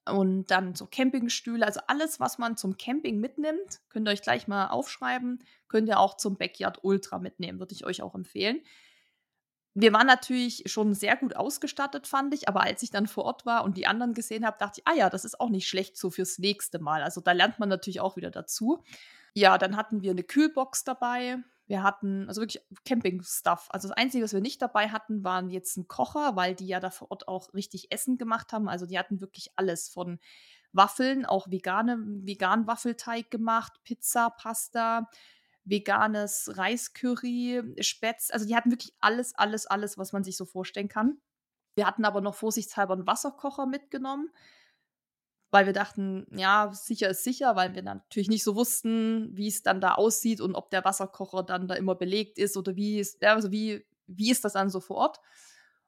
Und 0.09 0.47
dann 0.47 0.73
so 0.73 0.87
Campingstühle, 0.87 1.65
also 1.65 1.79
alles, 1.87 2.19
was 2.19 2.39
man 2.39 2.57
zum 2.57 2.77
Camping 2.77 3.19
mitnimmt, 3.19 3.81
könnt 3.89 4.07
ihr 4.07 4.11
euch 4.11 4.23
gleich 4.23 4.47
mal 4.47 4.67
aufschreiben, 4.67 5.43
könnt 5.67 5.87
ihr 5.89 5.99
auch 5.99 6.17
zum 6.17 6.37
Backyard 6.37 6.83
Ultra 6.83 7.19
mitnehmen, 7.19 7.59
würde 7.59 7.73
ich 7.73 7.85
euch 7.85 8.01
auch 8.01 8.15
empfehlen. 8.15 8.61
Wir 9.73 9.93
waren 9.93 10.07
natürlich 10.07 10.63
schon 10.65 10.93
sehr 10.93 11.15
gut 11.15 11.35
ausgestattet, 11.35 12.07
fand 12.07 12.33
ich, 12.33 12.49
aber 12.49 12.61
als 12.61 12.83
ich 12.83 12.89
dann 12.89 13.07
vor 13.07 13.25
Ort 13.25 13.45
war 13.45 13.63
und 13.63 13.77
die 13.77 13.87
anderen 13.87 14.13
gesehen 14.13 14.45
habe, 14.45 14.57
dachte 14.59 14.81
ich, 14.81 14.87
ah 14.87 14.95
ja, 14.95 15.09
das 15.09 15.23
ist 15.23 15.39
auch 15.39 15.49
nicht 15.49 15.67
schlecht 15.67 15.95
so 15.97 16.09
fürs 16.09 16.39
nächste 16.39 16.79
Mal. 16.79 17.03
Also 17.03 17.21
da 17.21 17.31
lernt 17.31 17.59
man 17.59 17.69
natürlich 17.69 18.01
auch 18.01 18.17
wieder 18.17 18.31
dazu. 18.31 18.83
Ja, 19.33 19.57
dann 19.57 19.77
hatten 19.77 20.01
wir 20.01 20.11
eine 20.11 20.23
Kühlbox 20.23 20.83
dabei, 20.83 21.37
wir 21.71 21.83
hatten 21.83 22.27
also 22.27 22.41
wirklich 22.41 22.61
Camping-Stuff. 22.83 23.69
Also 23.69 23.87
das 23.87 23.97
Einzige, 23.97 24.25
was 24.25 24.33
wir 24.33 24.41
nicht 24.41 24.61
dabei 24.61 24.89
hatten, 24.89 25.23
waren 25.23 25.49
jetzt 25.49 25.77
ein 25.77 25.87
Kocher, 25.87 26.35
weil 26.35 26.53
die 26.53 26.67
ja 26.67 26.81
da 26.81 26.89
vor 26.89 27.09
Ort 27.11 27.29
auch 27.29 27.53
richtig 27.53 27.93
Essen 27.93 28.17
gemacht 28.17 28.51
haben. 28.51 28.67
Also 28.67 28.85
die 28.85 28.99
hatten 28.99 29.21
wirklich 29.21 29.53
alles 29.55 29.87
von 29.87 30.19
Waffeln, 30.73 31.25
auch 31.25 31.49
vegane, 31.49 31.97
vegan 32.25 32.67
Waffelteig 32.67 33.31
gemacht, 33.31 33.71
Pizza, 33.85 34.31
Pasta, 34.31 35.07
veganes 35.63 36.51
Reiscurry, 36.57 37.63
Spätz. 37.79 38.31
Also 38.31 38.45
die 38.45 38.55
hatten 38.57 38.71
wirklich 38.71 38.93
alles, 38.99 39.33
alles, 39.35 39.65
alles, 39.65 39.97
was 39.97 40.11
man 40.11 40.25
sich 40.25 40.35
so 40.35 40.43
vorstellen 40.43 40.89
kann. 40.89 41.21
Wir 41.75 41.87
hatten 41.87 42.03
aber 42.03 42.19
noch 42.19 42.35
vorsichtshalber 42.35 42.95
einen 42.95 43.07
Wasserkocher 43.07 43.65
mitgenommen 43.65 44.29
weil 45.51 45.65
wir 45.65 45.73
dachten, 45.73 46.25
ja, 46.31 46.71
sicher 46.73 47.09
ist 47.09 47.25
sicher, 47.25 47.55
weil 47.57 47.75
wir 47.75 47.83
natürlich 47.83 48.29
nicht 48.29 48.43
so 48.43 48.55
wussten, 48.55 49.29
wie 49.35 49.47
es 49.47 49.61
dann 49.61 49.81
da 49.81 49.95
aussieht 49.95 50.39
und 50.39 50.55
ob 50.55 50.71
der 50.71 50.85
Wasserkocher 50.85 51.43
dann 51.43 51.67
da 51.67 51.75
immer 51.75 51.95
belegt 51.95 52.39
ist 52.39 52.55
oder 52.55 52.75
wie 52.77 52.99
ist, 52.99 53.23
also 53.23 53.51
wie, 53.51 53.85
wie 54.07 54.31
ist 54.31 54.45
das 54.45 54.53
dann 54.53 54.69
so 54.69 54.79
vor 54.79 54.97
Ort. 54.97 55.19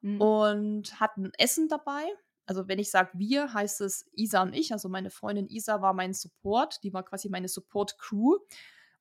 Mhm. 0.02 0.20
Und 0.20 1.00
hatten 1.00 1.32
Essen 1.38 1.68
dabei. 1.68 2.04
Also 2.46 2.68
wenn 2.68 2.78
ich 2.78 2.90
sage 2.90 3.10
wir, 3.14 3.54
heißt 3.54 3.80
es 3.80 4.06
Isa 4.12 4.42
und 4.42 4.54
ich. 4.54 4.72
Also 4.72 4.90
meine 4.90 5.08
Freundin 5.08 5.48
Isa 5.48 5.80
war 5.80 5.94
mein 5.94 6.12
Support, 6.12 6.84
die 6.84 6.92
war 6.92 7.02
quasi 7.02 7.30
meine 7.30 7.48
Support-Crew 7.48 8.36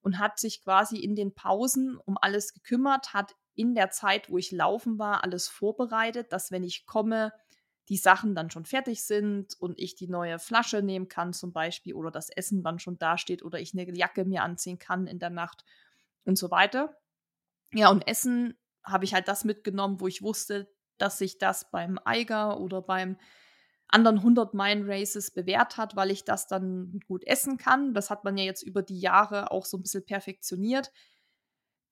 und 0.01 0.17
hat 0.17 0.39
sich 0.39 0.63
quasi 0.63 0.97
in 0.97 1.15
den 1.15 1.33
Pausen 1.33 1.97
um 2.05 2.17
alles 2.21 2.53
gekümmert, 2.53 3.13
hat 3.13 3.35
in 3.53 3.75
der 3.75 3.89
Zeit, 3.89 4.29
wo 4.29 4.37
ich 4.37 4.51
laufen 4.51 4.97
war, 4.97 5.25
alles 5.25 5.49
vorbereitet, 5.49 6.31
dass 6.31 6.51
wenn 6.51 6.63
ich 6.63 6.85
komme, 6.85 7.33
die 7.89 7.97
Sachen 7.97 8.35
dann 8.35 8.49
schon 8.49 8.65
fertig 8.65 9.03
sind 9.03 9.55
und 9.59 9.77
ich 9.77 9.95
die 9.95 10.07
neue 10.07 10.39
Flasche 10.39 10.81
nehmen 10.81 11.09
kann 11.09 11.33
zum 11.33 11.51
Beispiel 11.51 11.93
oder 11.95 12.11
das 12.11 12.29
Essen 12.29 12.63
dann 12.63 12.79
schon 12.79 12.97
dasteht 12.97 13.43
oder 13.43 13.59
ich 13.59 13.73
eine 13.73 13.91
Jacke 13.95 14.25
mir 14.25 14.43
anziehen 14.43 14.79
kann 14.79 15.07
in 15.07 15.19
der 15.19 15.29
Nacht 15.29 15.65
und 16.23 16.37
so 16.37 16.49
weiter. 16.49 16.95
Ja, 17.73 17.89
und 17.89 18.07
Essen 18.07 18.57
habe 18.83 19.05
ich 19.05 19.13
halt 19.13 19.27
das 19.27 19.43
mitgenommen, 19.43 19.99
wo 19.99 20.07
ich 20.07 20.21
wusste, 20.21 20.71
dass 20.97 21.17
sich 21.17 21.37
das 21.37 21.71
beim 21.71 21.99
Eiger 22.05 22.59
oder 22.59 22.81
beim 22.81 23.17
anderen 23.87 24.17
100 24.19 24.53
Meilen 24.53 24.89
Races 24.89 25.31
bewährt 25.31 25.77
hat, 25.77 25.95
weil 25.95 26.11
ich 26.11 26.23
das 26.23 26.47
dann 26.47 26.99
gut 27.07 27.25
essen 27.25 27.57
kann. 27.57 27.93
Das 27.93 28.09
hat 28.09 28.23
man 28.23 28.37
ja 28.37 28.43
jetzt 28.43 28.63
über 28.63 28.81
die 28.81 28.99
Jahre 28.99 29.51
auch 29.51 29.65
so 29.65 29.77
ein 29.77 29.83
bisschen 29.83 30.05
perfektioniert. 30.05 30.91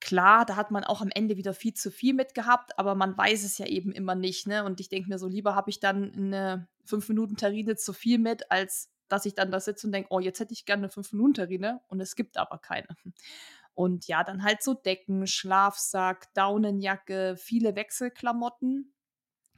Klar, 0.02 0.46
da 0.46 0.56
hat 0.56 0.72
man 0.72 0.84
auch 0.84 1.02
am 1.02 1.12
Ende 1.14 1.38
wieder 1.38 1.54
viel 1.54 1.76
zu 1.76 1.92
viel 1.92 2.16
mitgehabt, 2.16 2.78
aber 2.80 2.96
man 2.96 3.16
weiß 3.16 3.44
es 3.44 3.60
ja 3.60 3.68
eben 3.68 3.92
immer 3.92 4.16
nicht. 4.16 4.48
Ne? 4.48 4.66
Und 4.66 4.80
ich 4.80 4.90
denke 4.90 5.08
mir 5.08 5.20
so, 5.20 5.28
lieber 5.28 5.56
habe 5.56 5.70
ich 5.70 5.80
dann 5.80 6.12
eine 6.14 6.68
5-Minuten-Terrine 6.88 7.76
zu 7.76 7.94
viel 7.94 8.18
mit, 8.18 8.52
als 8.52 8.92
dass 9.08 9.26
ich 9.26 9.36
dann 9.36 9.52
da 9.52 9.60
sitze 9.60 9.88
und 9.88 9.94
denke, 9.94 10.08
oh, 10.12 10.20
jetzt 10.20 10.40
hätte 10.40 10.54
ich 10.54 10.66
gerne 10.66 10.84
eine 10.84 10.92
5-Minuten-Terrine 10.92 11.82
und 11.88 12.02
es 12.02 12.16
gibt 12.16 12.38
aber 12.38 12.58
keine. 12.58 12.88
Und 13.76 14.08
ja, 14.08 14.24
dann 14.24 14.44
halt 14.44 14.64
so 14.64 14.74
Decken, 14.74 15.28
Schlafsack, 15.28 16.34
Daunenjacke, 16.34 17.36
viele 17.38 17.76
Wechselklamotten, 17.76 18.94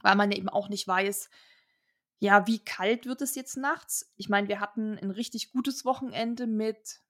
weil 0.02 0.16
man 0.16 0.30
eben 0.30 0.50
auch 0.50 0.68
nicht 0.68 0.86
weiß, 0.86 1.30
ja, 2.18 2.46
wie 2.46 2.62
kalt 2.62 3.06
wird 3.06 3.22
es 3.22 3.34
jetzt 3.34 3.56
nachts? 3.56 4.12
Ich 4.16 4.28
meine, 4.28 4.48
wir 4.48 4.60
hatten 4.60 4.98
ein 4.98 5.10
richtig 5.10 5.52
gutes 5.52 5.84
Wochenende 5.84 6.46
mit 6.46 7.00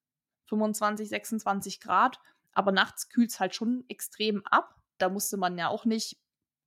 25, 0.47 1.09
26 1.09 1.81
Grad, 1.81 2.21
aber 2.55 2.73
nachts 2.73 3.09
kühlt 3.09 3.31
es 3.31 3.41
halt 3.41 3.55
schon 3.55 3.85
extrem 3.89 4.45
ab. 4.47 4.75
Da 4.99 5.09
musste 5.09 5.37
man 5.37 5.59
ja 5.59 5.69
auch 5.69 5.85
nicht, 5.85 6.19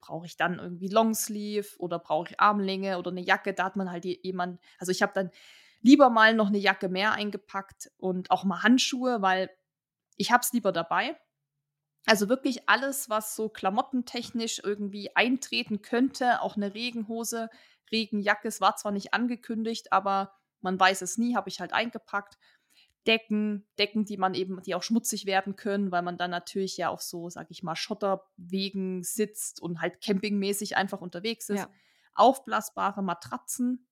brauche 0.01 0.25
ich 0.25 0.37
dann 0.37 0.59
irgendwie 0.59 0.89
Longsleeve 0.89 1.77
oder 1.79 1.99
brauche 1.99 2.29
ich 2.29 2.39
Armlänge 2.39 2.97
oder 2.97 3.11
eine 3.11 3.21
Jacke? 3.21 3.53
Da 3.53 3.65
hat 3.65 3.75
man 3.75 3.91
halt 3.91 4.05
jemand, 4.05 4.59
also 4.79 4.91
ich 4.91 5.01
habe 5.01 5.13
dann 5.13 5.31
lieber 5.81 6.09
mal 6.09 6.33
noch 6.33 6.47
eine 6.47 6.57
Jacke 6.57 6.89
mehr 6.89 7.13
eingepackt 7.13 7.91
und 7.97 8.31
auch 8.31 8.43
mal 8.43 8.63
Handschuhe, 8.63 9.21
weil 9.21 9.49
ich 10.17 10.31
habe 10.31 10.41
es 10.41 10.53
lieber 10.53 10.71
dabei. 10.71 11.17
Also 12.05 12.29
wirklich 12.29 12.69
alles, 12.69 13.09
was 13.09 13.35
so 13.35 13.49
klamottentechnisch 13.49 14.61
irgendwie 14.63 15.15
eintreten 15.15 15.81
könnte, 15.81 16.41
auch 16.41 16.55
eine 16.55 16.73
Regenhose, 16.73 17.49
Regenjacke, 17.91 18.47
es 18.47 18.61
war 18.61 18.75
zwar 18.77 18.91
nicht 18.93 19.13
angekündigt, 19.13 19.91
aber 19.91 20.33
man 20.61 20.79
weiß 20.79 21.01
es 21.01 21.17
nie, 21.17 21.35
habe 21.35 21.49
ich 21.49 21.59
halt 21.59 21.73
eingepackt. 21.73 22.37
Decken, 23.05 23.65
Decken, 23.77 24.05
die 24.05 24.17
man 24.17 24.33
eben, 24.33 24.61
die 24.63 24.75
auch 24.75 24.83
schmutzig 24.83 25.25
werden 25.25 25.55
können, 25.55 25.91
weil 25.91 26.01
man 26.01 26.17
dann 26.17 26.31
natürlich 26.31 26.75
ja 26.77 26.89
auf 26.89 27.01
so, 27.01 27.29
sag 27.29 27.49
ich 27.49 27.63
mal, 27.63 27.75
Schotterwegen 27.75 29.03
sitzt 29.03 29.61
und 29.61 29.81
halt 29.81 30.01
campingmäßig 30.01 30.75
einfach 30.75 31.01
unterwegs 31.01 31.49
ist. 31.49 31.59
Ja. 31.59 31.69
Aufblasbare 32.15 33.03
Matratzen, 33.03 33.87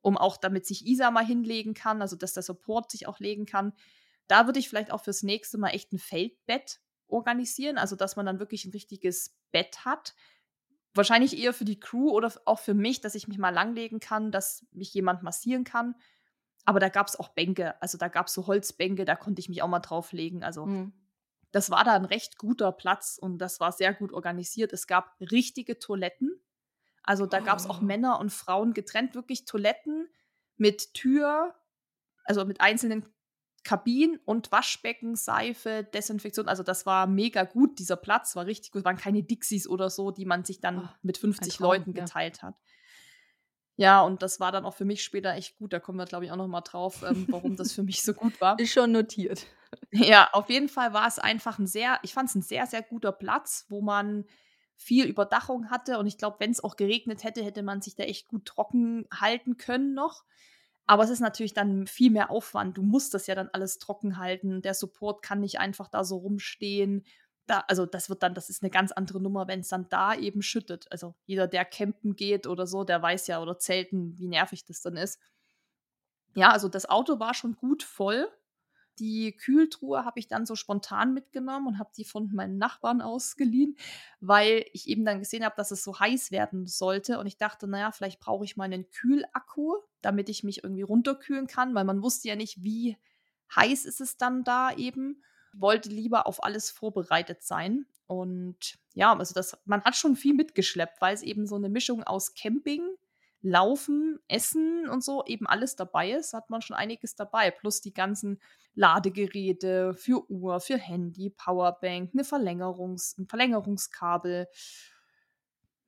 um 0.00 0.16
auch 0.16 0.36
damit 0.36 0.66
sich 0.66 0.86
Isa 0.86 1.10
mal 1.10 1.24
hinlegen 1.24 1.74
kann, 1.74 2.02
also 2.02 2.16
dass 2.16 2.32
der 2.32 2.42
Support 2.42 2.90
sich 2.90 3.06
auch 3.06 3.20
legen 3.20 3.46
kann. 3.46 3.72
Da 4.26 4.46
würde 4.46 4.58
ich 4.58 4.68
vielleicht 4.68 4.90
auch 4.90 5.02
fürs 5.02 5.22
nächste 5.22 5.58
Mal 5.58 5.70
echt 5.70 5.92
ein 5.92 5.98
Feldbett 5.98 6.80
organisieren, 7.06 7.78
also 7.78 7.96
dass 7.96 8.16
man 8.16 8.26
dann 8.26 8.38
wirklich 8.38 8.64
ein 8.64 8.72
richtiges 8.72 9.36
Bett 9.52 9.84
hat. 9.84 10.14
Wahrscheinlich 10.94 11.38
eher 11.38 11.52
für 11.52 11.64
die 11.64 11.78
Crew 11.78 12.10
oder 12.10 12.32
auch 12.46 12.58
für 12.58 12.74
mich, 12.74 13.00
dass 13.00 13.14
ich 13.14 13.28
mich 13.28 13.38
mal 13.38 13.50
langlegen 13.50 14.00
kann, 14.00 14.32
dass 14.32 14.66
mich 14.72 14.92
jemand 14.94 15.22
massieren 15.22 15.64
kann. 15.64 15.94
Aber 16.64 16.80
da 16.80 16.88
gab 16.88 17.08
es 17.08 17.18
auch 17.18 17.28
Bänke, 17.28 17.80
also 17.82 17.98
da 17.98 18.08
gab 18.08 18.26
es 18.26 18.34
so 18.34 18.46
Holzbänke, 18.46 19.04
da 19.04 19.16
konnte 19.16 19.40
ich 19.40 19.48
mich 19.48 19.62
auch 19.62 19.68
mal 19.68 19.80
drauflegen. 19.80 20.42
Also 20.42 20.66
mhm. 20.66 20.92
das 21.52 21.70
war 21.70 21.84
da 21.84 21.94
ein 21.94 22.04
recht 22.04 22.38
guter 22.38 22.72
Platz 22.72 23.18
und 23.20 23.38
das 23.38 23.60
war 23.60 23.72
sehr 23.72 23.94
gut 23.94 24.12
organisiert. 24.12 24.72
Es 24.72 24.86
gab 24.86 25.16
richtige 25.20 25.78
Toiletten. 25.78 26.40
Also 27.02 27.26
da 27.26 27.40
oh. 27.40 27.44
gab 27.44 27.58
es 27.58 27.68
auch 27.68 27.80
Männer 27.80 28.20
und 28.20 28.30
Frauen 28.30 28.74
getrennt, 28.74 29.14
wirklich 29.14 29.46
Toiletten 29.46 30.08
mit 30.56 30.94
Tür, 30.94 31.54
also 32.24 32.44
mit 32.44 32.60
einzelnen 32.60 33.06
Kabinen 33.62 34.18
und 34.24 34.52
Waschbecken, 34.52 35.16
Seife, 35.16 35.84
Desinfektion. 35.92 36.48
Also 36.48 36.62
das 36.62 36.86
war 36.86 37.06
mega 37.06 37.44
gut. 37.44 37.78
Dieser 37.78 37.96
Platz 37.96 38.34
war 38.36 38.46
richtig 38.46 38.72
gut. 38.72 38.80
Es 38.80 38.84
waren 38.84 38.96
keine 38.96 39.22
Dixies 39.22 39.66
oder 39.68 39.90
so, 39.90 40.10
die 40.10 40.24
man 40.24 40.44
sich 40.44 40.60
dann 40.60 40.84
oh, 40.84 40.88
mit 41.02 41.18
50 41.18 41.56
Traum, 41.56 41.66
Leuten 41.66 41.92
geteilt 41.92 42.38
ja. 42.38 42.48
hat. 42.48 42.54
Ja, 43.76 44.02
und 44.02 44.22
das 44.22 44.40
war 44.40 44.52
dann 44.52 44.64
auch 44.64 44.74
für 44.74 44.84
mich 44.84 45.02
später 45.02 45.34
echt 45.34 45.56
gut. 45.56 45.72
Da 45.72 45.80
kommen 45.80 45.98
wir, 45.98 46.04
glaube 46.04 46.24
ich, 46.26 46.32
auch 46.32 46.36
noch 46.36 46.48
mal 46.48 46.60
drauf, 46.60 47.02
ähm, 47.02 47.26
warum 47.30 47.56
das 47.56 47.72
für 47.72 47.82
mich 47.82 48.02
so 48.02 48.12
gut 48.12 48.40
war. 48.40 48.58
Ist 48.58 48.72
schon 48.72 48.92
notiert. 48.92 49.46
Ja, 49.92 50.28
auf 50.32 50.50
jeden 50.50 50.68
Fall 50.68 50.92
war 50.92 51.06
es 51.06 51.18
einfach 51.18 51.58
ein 51.58 51.66
sehr, 51.66 51.98
ich 52.02 52.12
fand 52.12 52.28
es 52.28 52.34
ein 52.34 52.42
sehr, 52.42 52.66
sehr 52.66 52.82
guter 52.82 53.12
Platz, 53.12 53.66
wo 53.68 53.80
man 53.80 54.24
viel 54.76 55.06
Überdachung 55.06 55.70
hatte. 55.70 55.98
Und 55.98 56.06
ich 56.06 56.18
glaube, 56.18 56.36
wenn 56.40 56.50
es 56.50 56.62
auch 56.62 56.76
geregnet 56.76 57.24
hätte, 57.24 57.44
hätte 57.44 57.62
man 57.62 57.82
sich 57.82 57.96
da 57.96 58.04
echt 58.04 58.28
gut 58.28 58.46
trocken 58.46 59.06
halten 59.12 59.56
können 59.56 59.94
noch. 59.94 60.24
Aber 60.86 61.04
es 61.04 61.10
ist 61.10 61.20
natürlich 61.20 61.54
dann 61.54 61.86
viel 61.86 62.10
mehr 62.10 62.30
Aufwand. 62.30 62.76
Du 62.76 62.82
musst 62.82 63.14
das 63.14 63.26
ja 63.28 63.34
dann 63.34 63.48
alles 63.52 63.78
trocken 63.78 64.18
halten. 64.18 64.60
Der 64.62 64.74
Support 64.74 65.22
kann 65.22 65.40
nicht 65.40 65.60
einfach 65.60 65.88
da 65.88 66.02
so 66.02 66.16
rumstehen. 66.16 67.04
Da, 67.50 67.64
also 67.66 67.84
das 67.84 68.08
wird 68.08 68.22
dann, 68.22 68.32
das 68.32 68.48
ist 68.48 68.62
eine 68.62 68.70
ganz 68.70 68.92
andere 68.92 69.20
Nummer, 69.20 69.48
wenn 69.48 69.58
es 69.58 69.68
dann 69.68 69.88
da 69.88 70.14
eben 70.14 70.40
schüttet. 70.40 70.86
Also 70.92 71.16
jeder, 71.26 71.48
der 71.48 71.64
campen 71.64 72.14
geht 72.14 72.46
oder 72.46 72.64
so, 72.64 72.84
der 72.84 73.02
weiß 73.02 73.26
ja 73.26 73.42
oder 73.42 73.58
zelten, 73.58 74.16
wie 74.16 74.28
nervig 74.28 74.64
das 74.66 74.82
dann 74.82 74.96
ist. 74.96 75.18
Ja, 76.36 76.50
also 76.52 76.68
das 76.68 76.88
Auto 76.88 77.18
war 77.18 77.34
schon 77.34 77.56
gut 77.56 77.82
voll. 77.82 78.28
Die 79.00 79.36
Kühltruhe 79.36 80.04
habe 80.04 80.20
ich 80.20 80.28
dann 80.28 80.46
so 80.46 80.54
spontan 80.54 81.12
mitgenommen 81.12 81.66
und 81.66 81.78
habe 81.80 81.90
die 81.96 82.04
von 82.04 82.32
meinen 82.32 82.56
Nachbarn 82.56 83.00
ausgeliehen, 83.00 83.76
weil 84.20 84.64
ich 84.72 84.86
eben 84.86 85.04
dann 85.04 85.18
gesehen 85.18 85.44
habe, 85.44 85.56
dass 85.56 85.72
es 85.72 85.82
so 85.82 85.98
heiß 85.98 86.30
werden 86.30 86.68
sollte. 86.68 87.18
Und 87.18 87.26
ich 87.26 87.36
dachte, 87.36 87.66
naja, 87.66 87.90
vielleicht 87.90 88.20
brauche 88.20 88.44
ich 88.44 88.56
mal 88.56 88.62
einen 88.66 88.88
Kühlakku, 88.92 89.74
damit 90.02 90.28
ich 90.28 90.44
mich 90.44 90.62
irgendwie 90.62 90.82
runterkühlen 90.82 91.48
kann, 91.48 91.74
weil 91.74 91.84
man 91.84 92.00
wusste 92.00 92.28
ja 92.28 92.36
nicht, 92.36 92.62
wie 92.62 92.96
heiß 93.56 93.86
ist 93.86 94.00
es 94.00 94.18
dann 94.18 94.44
da 94.44 94.72
eben. 94.72 95.24
Wollte 95.52 95.88
lieber 95.88 96.26
auf 96.26 96.42
alles 96.42 96.70
vorbereitet 96.70 97.42
sein. 97.42 97.86
Und 98.06 98.78
ja, 98.94 99.16
also 99.16 99.34
das, 99.34 99.56
man 99.64 99.82
hat 99.82 99.96
schon 99.96 100.16
viel 100.16 100.34
mitgeschleppt, 100.34 101.00
weil 101.00 101.14
es 101.14 101.22
eben 101.22 101.46
so 101.46 101.56
eine 101.56 101.68
Mischung 101.68 102.02
aus 102.02 102.34
Camping, 102.34 102.82
Laufen, 103.42 104.18
Essen 104.28 104.88
und 104.88 105.02
so 105.02 105.24
eben 105.26 105.46
alles 105.46 105.74
dabei 105.74 106.10
ist, 106.10 106.34
hat 106.34 106.50
man 106.50 106.60
schon 106.60 106.76
einiges 106.76 107.14
dabei. 107.14 107.50
Plus 107.50 107.80
die 107.80 107.94
ganzen 107.94 108.38
Ladegeräte 108.74 109.94
für 109.94 110.30
Uhr, 110.30 110.60
für 110.60 110.76
Handy, 110.76 111.30
Powerbank, 111.30 112.10
eine 112.12 112.22
Verlängerungs-, 112.22 113.18
ein 113.18 113.26
Verlängerungskabel. 113.26 114.46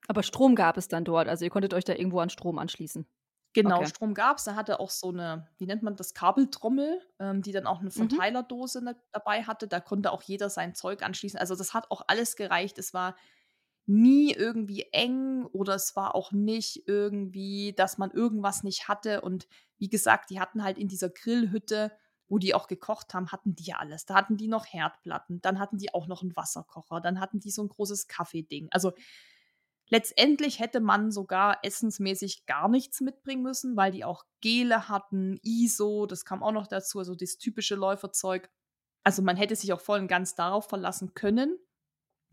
Aber 0.08 0.22
Strom 0.22 0.54
gab 0.54 0.78
es 0.78 0.88
dann 0.88 1.04
dort, 1.04 1.28
also 1.28 1.44
ihr 1.44 1.50
konntet 1.50 1.74
euch 1.74 1.84
da 1.84 1.94
irgendwo 1.94 2.20
an 2.20 2.30
Strom 2.30 2.58
anschließen. 2.58 3.06
Genau, 3.54 3.78
okay. 3.78 3.88
Strom 3.88 4.14
gab 4.14 4.38
es. 4.38 4.46
Er 4.46 4.56
hatte 4.56 4.80
auch 4.80 4.90
so 4.90 5.10
eine, 5.10 5.46
wie 5.58 5.66
nennt 5.66 5.82
man 5.82 5.96
das, 5.96 6.14
Kabeltrommel, 6.14 7.00
ähm, 7.18 7.42
die 7.42 7.52
dann 7.52 7.66
auch 7.66 7.80
eine 7.80 7.90
mhm. 7.90 8.08
Verteilerdose 8.08 8.80
mhm. 8.80 8.94
dabei 9.12 9.42
hatte. 9.42 9.68
Da 9.68 9.80
konnte 9.80 10.12
auch 10.12 10.22
jeder 10.22 10.48
sein 10.48 10.74
Zeug 10.74 11.02
anschließen. 11.02 11.38
Also 11.38 11.54
das 11.54 11.74
hat 11.74 11.90
auch 11.90 12.02
alles 12.06 12.36
gereicht. 12.36 12.78
Es 12.78 12.94
war 12.94 13.14
nie 13.86 14.32
irgendwie 14.32 14.86
eng 14.92 15.44
oder 15.52 15.74
es 15.74 15.96
war 15.96 16.14
auch 16.14 16.32
nicht 16.32 16.84
irgendwie, 16.86 17.74
dass 17.74 17.98
man 17.98 18.10
irgendwas 18.10 18.62
nicht 18.62 18.88
hatte. 18.88 19.20
Und 19.20 19.48
wie 19.78 19.88
gesagt, 19.88 20.30
die 20.30 20.40
hatten 20.40 20.62
halt 20.62 20.78
in 20.78 20.88
dieser 20.88 21.10
Grillhütte, 21.10 21.92
wo 22.28 22.38
die 22.38 22.54
auch 22.54 22.68
gekocht 22.68 23.12
haben, 23.12 23.32
hatten 23.32 23.54
die 23.54 23.64
ja 23.64 23.76
alles. 23.76 24.06
Da 24.06 24.14
hatten 24.14 24.36
die 24.36 24.48
noch 24.48 24.64
Herdplatten, 24.64 25.42
dann 25.42 25.58
hatten 25.58 25.76
die 25.76 25.92
auch 25.92 26.06
noch 26.06 26.22
einen 26.22 26.34
Wasserkocher, 26.36 27.00
dann 27.00 27.20
hatten 27.20 27.40
die 27.40 27.50
so 27.50 27.62
ein 27.62 27.68
großes 27.68 28.06
Kaffeeding. 28.06 28.68
Also 28.70 28.92
letztendlich 29.92 30.58
hätte 30.58 30.80
man 30.80 31.10
sogar 31.10 31.58
essensmäßig 31.62 32.46
gar 32.46 32.66
nichts 32.66 33.02
mitbringen 33.02 33.42
müssen, 33.42 33.76
weil 33.76 33.92
die 33.92 34.06
auch 34.06 34.24
Gele 34.40 34.88
hatten, 34.88 35.38
ISO, 35.42 36.06
das 36.06 36.24
kam 36.24 36.42
auch 36.42 36.52
noch 36.52 36.66
dazu, 36.66 36.98
also 36.98 37.14
das 37.14 37.36
typische 37.36 37.74
Läuferzeug. 37.74 38.50
Also 39.04 39.20
man 39.20 39.36
hätte 39.36 39.54
sich 39.54 39.70
auch 39.70 39.82
voll 39.82 40.00
und 40.00 40.08
ganz 40.08 40.34
darauf 40.34 40.66
verlassen 40.66 41.12
können. 41.12 41.58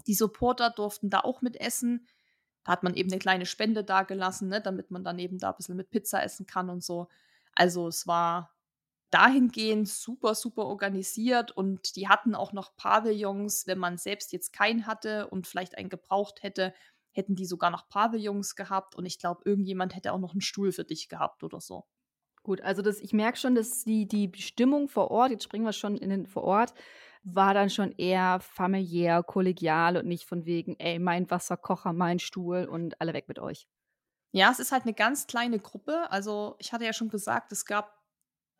Die 0.08 0.14
Supporter 0.14 0.70
durften 0.70 1.10
da 1.10 1.20
auch 1.20 1.42
mit 1.42 1.60
essen. 1.60 2.08
Da 2.64 2.72
hat 2.72 2.84
man 2.84 2.94
eben 2.94 3.12
eine 3.12 3.20
kleine 3.20 3.46
Spende 3.46 3.84
dagelassen, 3.84 4.48
ne, 4.48 4.62
damit 4.62 4.90
man 4.90 5.04
dann 5.04 5.20
eben 5.20 5.38
da 5.38 5.50
ein 5.50 5.58
bisschen 5.58 5.76
mit 5.76 5.90
Pizza 5.90 6.24
essen 6.24 6.46
kann 6.46 6.70
und 6.70 6.82
so. 6.82 7.10
Also 7.56 7.90
es 7.90 8.08
war 8.08 8.56
dahingehend 9.10 9.90
super, 9.90 10.34
super 10.34 10.66
organisiert 10.66 11.52
und 11.52 11.98
die 11.98 12.08
hatten 12.08 12.36
auch 12.36 12.54
noch 12.54 12.78
Pavillons, 12.78 13.68
wenn 13.68 13.80
man 13.80 13.98
selbst 13.98 14.32
jetzt 14.32 14.54
keinen 14.54 14.88
hatte 14.88 15.28
und 15.28 15.46
vielleicht 15.46 15.78
einen 15.78 15.90
gebraucht 15.90 16.42
hätte, 16.42 16.74
hätten 17.12 17.36
die 17.36 17.46
sogar 17.46 17.72
noch 17.72 17.90
Pavillons 17.90 18.56
gehabt 18.56 18.96
und 18.96 19.06
ich 19.06 19.20
glaube, 19.20 19.42
irgendjemand 19.46 19.96
hätte 19.96 20.14
auch 20.14 20.20
noch 20.20 20.32
einen 20.34 20.42
Stuhl 20.42 20.72
für 20.72 20.86
dich 20.86 21.10
gehabt 21.10 21.44
oder 21.44 21.60
so. 21.62 21.86
Gut, 22.44 22.62
also 22.62 22.82
das, 22.82 23.00
ich 23.02 23.14
merke 23.14 23.38
schon, 23.38 23.56
dass 23.56 23.84
die, 23.84 24.08
die 24.08 24.32
Stimmung 24.42 24.88
vor 24.88 25.12
Ort, 25.12 25.32
jetzt 25.32 25.44
springen 25.44 25.66
wir 25.66 25.74
schon 25.74 25.98
in 25.98 26.10
den 26.10 26.26
vor 26.26 26.44
Ort, 26.44 26.74
war 27.24 27.54
dann 27.54 27.70
schon 27.70 27.92
eher 27.92 28.40
familiär, 28.40 29.24
kollegial 29.24 29.98
und 29.98 30.08
nicht 30.08 30.26
von 30.26 30.46
wegen, 30.46 30.76
ey, 30.80 31.00
mein 31.00 31.30
Wasserkocher, 31.30 31.92
mein 31.94 32.20
Stuhl 32.20 32.66
und 32.66 33.00
alle 33.02 33.14
weg 33.14 33.28
mit 33.28 33.40
euch. 33.40 33.68
Ja, 34.32 34.52
es 34.52 34.60
ist 34.60 34.72
halt 34.72 34.84
eine 34.84 34.94
ganz 34.94 35.26
kleine 35.28 35.60
Gruppe. 35.60 36.10
Also 36.12 36.56
ich 36.60 36.72
hatte 36.72 36.86
ja 36.86 36.94
schon 36.94 37.10
gesagt, 37.10 37.52
es 37.52 37.66
gab 37.66 37.99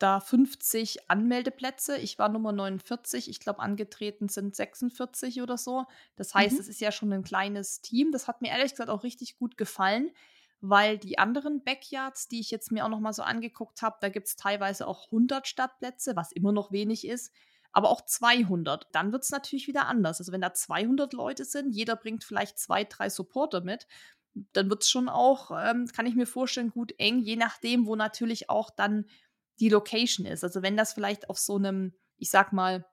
da 0.02 0.20
50 0.20 1.10
Anmeldeplätze. 1.10 1.96
Ich 1.98 2.18
war 2.18 2.28
Nummer 2.28 2.52
49. 2.52 3.28
Ich 3.28 3.40
glaube, 3.40 3.60
angetreten 3.60 4.28
sind 4.28 4.56
46 4.56 5.42
oder 5.42 5.56
so. 5.56 5.84
Das 6.16 6.34
heißt, 6.34 6.54
mhm. 6.54 6.60
es 6.60 6.68
ist 6.68 6.80
ja 6.80 6.90
schon 6.90 7.12
ein 7.12 7.22
kleines 7.22 7.80
Team. 7.80 8.10
Das 8.10 8.26
hat 8.26 8.42
mir 8.42 8.48
ehrlich 8.48 8.72
gesagt 8.72 8.90
auch 8.90 9.04
richtig 9.04 9.38
gut 9.38 9.56
gefallen, 9.56 10.10
weil 10.60 10.98
die 10.98 11.18
anderen 11.18 11.62
Backyards, 11.62 12.28
die 12.28 12.40
ich 12.40 12.50
jetzt 12.50 12.72
mir 12.72 12.84
auch 12.84 12.88
noch 12.88 13.00
mal 13.00 13.12
so 13.12 13.22
angeguckt 13.22 13.82
habe, 13.82 13.98
da 14.00 14.08
gibt 14.08 14.26
es 14.28 14.36
teilweise 14.36 14.86
auch 14.86 15.06
100 15.06 15.46
Stadtplätze, 15.46 16.16
was 16.16 16.32
immer 16.32 16.52
noch 16.52 16.72
wenig 16.72 17.06
ist, 17.06 17.32
aber 17.72 17.90
auch 17.90 18.00
200. 18.00 18.88
Dann 18.92 19.12
wird 19.12 19.24
es 19.24 19.30
natürlich 19.30 19.68
wieder 19.68 19.86
anders. 19.86 20.20
Also 20.20 20.32
wenn 20.32 20.40
da 20.40 20.52
200 20.52 21.12
Leute 21.12 21.44
sind, 21.44 21.72
jeder 21.72 21.96
bringt 21.96 22.24
vielleicht 22.24 22.58
zwei, 22.58 22.84
drei 22.84 23.08
Supporter 23.08 23.60
mit, 23.60 23.86
dann 24.52 24.70
wird 24.70 24.82
es 24.82 24.90
schon 24.90 25.08
auch, 25.08 25.50
ähm, 25.50 25.86
kann 25.86 26.06
ich 26.06 26.14
mir 26.14 26.26
vorstellen, 26.26 26.70
gut 26.70 26.94
eng, 26.98 27.18
je 27.18 27.36
nachdem, 27.36 27.86
wo 27.86 27.96
natürlich 27.96 28.48
auch 28.48 28.70
dann 28.70 29.06
die 29.60 29.68
Location 29.68 30.26
ist. 30.26 30.42
Also 30.42 30.62
wenn 30.62 30.76
das 30.76 30.92
vielleicht 30.92 31.28
auf 31.28 31.38
so 31.38 31.56
einem, 31.56 31.92
ich 32.16 32.30
sag 32.30 32.52
mal, 32.52 32.86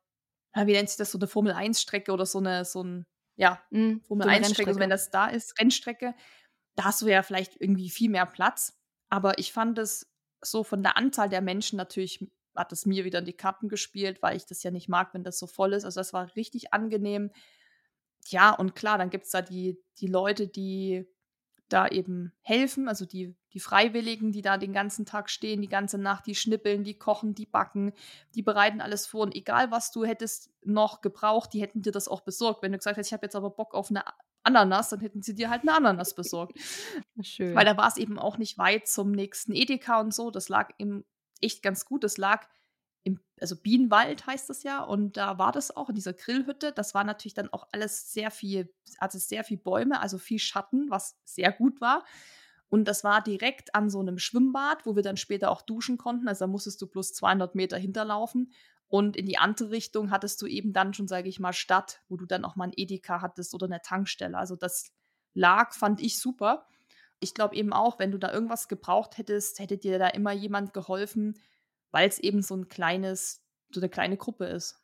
wie 0.54 0.74
nennt 0.74 0.90
sich 0.90 0.98
das, 0.98 1.12
so 1.12 1.18
eine 1.18 1.28
Formel-1-Strecke 1.28 2.12
oder 2.12 2.26
so 2.26 2.40
eine, 2.40 2.66
so 2.66 2.84
ein, 2.84 3.06
ja, 3.36 3.62
mm, 3.72 4.00
Formel-1-Strecke, 4.08 4.70
also 4.70 4.80
wenn 4.80 4.90
das 4.90 5.10
da 5.10 5.28
ist, 5.28 5.60
Rennstrecke, 5.60 6.16
da 6.76 6.86
hast 6.86 7.02
du 7.02 7.08
ja 7.08 7.24
vielleicht 7.24 7.60
irgendwie 7.60 7.90
viel 7.90 8.10
mehr 8.10 8.26
Platz. 8.26 8.78
Aber 9.10 9.40
ich 9.40 9.54
fand 9.54 9.78
es 9.78 10.12
so 10.42 10.64
von 10.64 10.84
der 10.84 10.98
Anzahl 10.98 11.30
der 11.30 11.42
Menschen 11.42 11.78
natürlich, 11.78 12.26
hat 12.56 12.72
es 12.72 12.86
mir 12.86 13.06
wieder 13.06 13.20
in 13.20 13.26
die 13.26 13.38
Karten 13.38 13.70
gespielt, 13.70 14.22
weil 14.22 14.36
ich 14.36 14.46
das 14.46 14.64
ja 14.64 14.72
nicht 14.72 14.90
mag, 14.90 15.14
wenn 15.14 15.24
das 15.24 15.40
so 15.40 15.48
voll 15.48 15.74
ist. 15.74 15.86
Also 15.86 16.00
das 16.00 16.14
war 16.14 16.36
richtig 16.36 16.74
angenehm. 16.74 17.32
Ja, 18.28 18.52
und 18.52 18.76
klar, 18.76 18.98
dann 18.98 19.10
gibt 19.10 19.26
es 19.26 19.32
da 19.32 19.42
die, 19.42 19.80
die 20.00 20.08
Leute, 20.08 20.48
die 20.48 21.08
da 21.70 21.88
eben 21.88 22.34
helfen, 22.42 22.88
also 22.88 23.06
die, 23.06 23.36
die 23.54 23.60
Freiwilligen, 23.60 24.32
die 24.32 24.42
da 24.42 24.58
den 24.58 24.74
ganzen 24.74 25.06
Tag 25.06 25.30
stehen, 25.30 25.62
die 25.62 25.70
ganze 25.70 25.98
Nacht, 25.98 26.26
die 26.26 26.36
schnippeln, 26.36 26.84
die 26.84 26.98
kochen, 26.98 27.36
die 27.36 27.46
backen, 27.46 27.94
die 28.36 28.42
bereiten 28.42 28.82
alles 28.82 29.08
vor. 29.08 29.22
Und 29.22 29.36
egal, 29.36 29.72
was 29.72 29.92
du 29.92 30.06
hättest 30.06 30.50
noch 30.64 31.02
gebraucht, 31.02 31.54
die 31.54 31.62
hätten 31.62 31.82
dir 31.82 31.92
das 31.92 32.08
auch 32.08 32.22
besorgt. 32.22 32.62
Wenn 32.62 32.72
du 32.72 32.78
gesagt 32.78 32.98
hättest, 32.98 33.10
ich 33.10 33.14
habe 33.14 33.26
jetzt 33.26 33.36
aber 33.36 33.50
Bock 33.50 33.74
auf 33.74 33.90
eine 33.90 34.04
Ananas, 34.44 34.90
dann 34.90 35.02
hätten 35.02 35.22
sie 35.22 35.36
dir 35.36 35.50
halt 35.50 35.64
eine 35.64 35.74
Ananas 35.74 36.16
besorgt. 36.16 36.58
Schön. 37.22 37.54
Weil 37.54 37.66
da 37.66 37.78
war 37.78 37.88
es 37.88 37.98
eben 37.98 38.18
auch 38.18 38.38
nicht 38.38 38.58
weit 38.58 38.88
zum 38.88 39.12
nächsten 39.12 39.54
Edeka 39.54 40.00
und 40.00 40.14
so. 40.14 40.32
Das 40.32 40.50
lag 40.50 40.72
eben 40.78 41.06
echt 41.42 41.62
ganz 41.62 41.86
gut. 41.86 42.04
Das 42.04 42.18
lag 42.18 42.48
also 43.40 43.56
Bienenwald 43.56 44.26
heißt 44.26 44.50
das 44.50 44.64
ja, 44.64 44.84
und 44.84 45.18
da 45.18 45.38
war 45.38 45.52
das 45.52 45.76
auch 45.76 45.90
in 45.90 45.96
dieser 45.96 46.14
Grillhütte. 46.14 46.72
Das 46.72 46.94
war 46.94 47.04
natürlich 47.04 47.34
dann 47.34 47.52
auch 47.54 47.68
alles 47.72 48.12
sehr 48.12 48.32
viel, 48.32 48.74
also 49.00 49.20
sehr 49.20 49.44
viel 49.44 49.58
Bäume, 49.58 50.00
also 50.02 50.18
viel 50.18 50.40
Schatten, 50.40 50.90
was 50.90 51.18
sehr 51.24 51.52
gut 51.52 51.80
war. 51.82 52.04
Und 52.70 52.86
das 52.88 53.04
war 53.04 53.22
direkt 53.22 53.76
an 53.76 53.90
so 53.90 54.00
einem 54.00 54.18
Schwimmbad, 54.18 54.86
wo 54.86 54.96
wir 54.96 55.04
dann 55.04 55.18
später 55.18 55.52
auch 55.52 55.62
duschen 55.62 55.98
konnten. 55.98 56.28
Also 56.28 56.46
da 56.46 56.48
musstest 56.48 56.82
du 56.82 56.88
plus 56.88 57.14
200 57.14 57.56
Meter 57.56 57.78
hinterlaufen. 57.78 58.52
Und 58.90 59.16
in 59.16 59.26
die 59.26 59.38
andere 59.38 59.72
Richtung 59.72 60.12
hattest 60.12 60.42
du 60.42 60.48
eben 60.48 60.74
dann 60.74 60.94
schon, 60.94 61.08
sage 61.08 61.30
ich 61.30 61.40
mal, 61.40 61.54
Stadt, 61.54 62.02
wo 62.10 62.18
du 62.18 62.26
dann 62.26 62.46
auch 62.46 62.56
mal 62.56 62.66
ein 62.66 62.74
Edeka 62.76 63.22
hattest 63.22 63.54
oder 63.54 63.66
eine 63.66 63.82
Tankstelle. 63.82 64.38
Also 64.38 64.56
das 64.56 64.92
lag, 65.34 65.74
fand 65.74 66.02
ich 66.02 66.20
super. 66.20 66.66
Ich 67.20 67.34
glaube 67.34 67.56
eben 67.56 67.74
auch, 67.74 68.00
wenn 68.00 68.12
du 68.12 68.18
da 68.18 68.32
irgendwas 68.32 68.68
gebraucht 68.68 69.18
hättest, 69.18 69.60
hätte 69.60 69.78
dir 69.78 70.00
da 70.00 70.08
immer 70.08 70.32
jemand 70.32 70.74
geholfen, 70.74 71.38
weil 71.92 72.08
es 72.08 72.20
eben 72.20 72.42
so 72.42 72.56
ein 72.56 72.68
kleines, 72.68 73.44
so 73.72 73.80
eine 73.80 73.90
kleine 73.90 74.18
Gruppe 74.18 74.46
ist. 74.46 74.82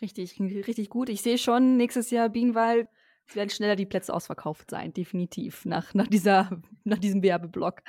Richtig, 0.00 0.40
richtig 0.40 0.88
gut. 0.88 1.08
Ich 1.08 1.22
sehe 1.22 1.38
schon, 1.38 1.76
nächstes 1.76 2.10
Jahr 2.10 2.28
Bienenwald 2.28 2.88
werden 3.34 3.50
schneller 3.50 3.76
die 3.76 3.86
Plätze 3.86 4.12
ausverkauft 4.12 4.70
sein, 4.70 4.92
definitiv, 4.92 5.64
nach, 5.64 5.94
nach, 5.94 6.08
dieser, 6.08 6.60
nach 6.84 6.98
diesem 6.98 7.22
Werbeblock. 7.22 7.82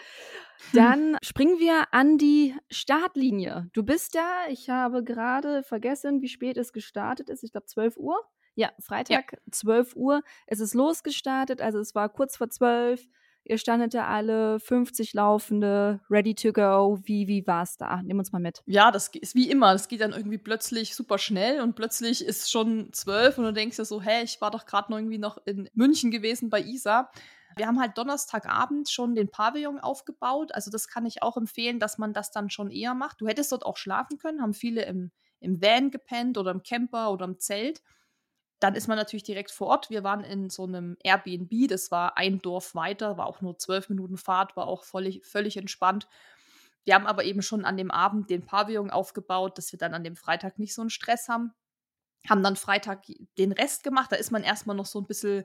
Dann 0.73 1.17
springen 1.23 1.59
wir 1.59 1.85
an 1.91 2.17
die 2.17 2.55
Startlinie. 2.69 3.69
Du 3.73 3.83
bist 3.83 4.15
da, 4.15 4.47
ich 4.49 4.69
habe 4.69 5.03
gerade 5.03 5.63
vergessen, 5.63 6.21
wie 6.21 6.27
spät 6.27 6.57
es 6.57 6.73
gestartet 6.73 7.29
ist. 7.29 7.43
Ich 7.43 7.51
glaube 7.51 7.65
12 7.65 7.97
Uhr. 7.97 8.19
Ja, 8.55 8.71
Freitag, 8.79 9.31
ja. 9.31 9.39
12 9.51 9.95
Uhr. 9.95 10.21
Es 10.45 10.59
ist 10.59 10.73
losgestartet, 10.73 11.61
also 11.61 11.79
es 11.79 11.95
war 11.95 12.09
kurz 12.09 12.37
vor 12.37 12.49
12. 12.49 13.07
Ihr 13.43 13.57
standet 13.57 13.93
da 13.93 14.07
alle 14.07 14.59
50 14.59 15.13
Laufende, 15.13 15.99
ready 16.09 16.35
to 16.35 16.53
go. 16.53 16.99
Wie, 17.03 17.27
wie 17.27 17.45
war 17.47 17.63
es 17.63 17.75
da? 17.75 18.01
Nimm 18.03 18.19
uns 18.19 18.31
mal 18.31 18.39
mit. 18.39 18.61
Ja, 18.65 18.91
das 18.91 19.09
ist 19.09 19.35
wie 19.35 19.49
immer. 19.49 19.73
Das 19.73 19.87
geht 19.87 20.01
dann 20.01 20.13
irgendwie 20.13 20.37
plötzlich 20.37 20.95
super 20.95 21.17
schnell 21.17 21.61
und 21.61 21.75
plötzlich 21.75 22.23
ist 22.23 22.51
schon 22.51 22.93
zwölf 22.93 23.37
und 23.37 23.45
du 23.45 23.53
denkst 23.53 23.77
dir 23.77 23.85
so, 23.85 24.01
hä, 24.01 24.23
ich 24.23 24.39
war 24.41 24.51
doch 24.51 24.65
gerade 24.65 24.91
noch 24.91 24.99
irgendwie 24.99 25.17
noch 25.17 25.37
in 25.45 25.69
München 25.73 26.11
gewesen 26.11 26.49
bei 26.49 26.61
Isa. 26.61 27.09
Wir 27.57 27.67
haben 27.67 27.79
halt 27.79 27.97
Donnerstagabend 27.97 28.89
schon 28.89 29.15
den 29.15 29.29
Pavillon 29.29 29.79
aufgebaut. 29.79 30.53
Also 30.53 30.71
das 30.71 30.87
kann 30.87 31.05
ich 31.05 31.23
auch 31.23 31.35
empfehlen, 31.35 31.79
dass 31.79 31.97
man 31.97 32.13
das 32.13 32.31
dann 32.31 32.49
schon 32.49 32.69
eher 32.69 32.93
macht. 32.93 33.21
Du 33.21 33.27
hättest 33.27 33.51
dort 33.51 33.65
auch 33.65 33.77
schlafen 33.77 34.17
können, 34.17 34.41
haben 34.41 34.53
viele 34.53 34.85
im, 34.85 35.11
im 35.39 35.61
Van 35.61 35.91
gepennt 35.91 36.37
oder 36.37 36.51
im 36.51 36.63
Camper 36.63 37.11
oder 37.11 37.25
im 37.25 37.39
Zelt 37.39 37.81
dann 38.61 38.75
ist 38.75 38.87
man 38.87 38.95
natürlich 38.97 39.23
direkt 39.23 39.49
vor 39.49 39.67
Ort. 39.67 39.89
Wir 39.89 40.03
waren 40.03 40.23
in 40.23 40.51
so 40.51 40.63
einem 40.63 40.95
Airbnb, 41.03 41.67
das 41.67 41.89
war 41.89 42.17
ein 42.17 42.41
Dorf 42.41 42.75
weiter, 42.75 43.17
war 43.17 43.25
auch 43.25 43.41
nur 43.41 43.57
zwölf 43.57 43.89
Minuten 43.89 44.17
Fahrt, 44.17 44.55
war 44.55 44.67
auch 44.67 44.83
völlig, 44.83 45.25
völlig 45.25 45.57
entspannt. 45.57 46.07
Wir 46.83 46.93
haben 46.93 47.07
aber 47.07 47.23
eben 47.23 47.41
schon 47.41 47.65
an 47.65 47.75
dem 47.75 47.89
Abend 47.89 48.29
den 48.29 48.45
Pavillon 48.45 48.91
aufgebaut, 48.91 49.57
dass 49.57 49.71
wir 49.71 49.79
dann 49.79 49.95
an 49.95 50.03
dem 50.03 50.15
Freitag 50.15 50.59
nicht 50.59 50.75
so 50.75 50.81
einen 50.81 50.91
Stress 50.91 51.27
haben. 51.27 51.53
Haben 52.29 52.43
dann 52.43 52.55
Freitag 52.55 53.03
den 53.39 53.51
Rest 53.51 53.83
gemacht. 53.83 54.11
Da 54.11 54.15
ist 54.15 54.31
man 54.31 54.43
erstmal 54.43 54.75
noch 54.75 54.85
so 54.85 54.99
ein 54.99 55.07
bisschen 55.07 55.43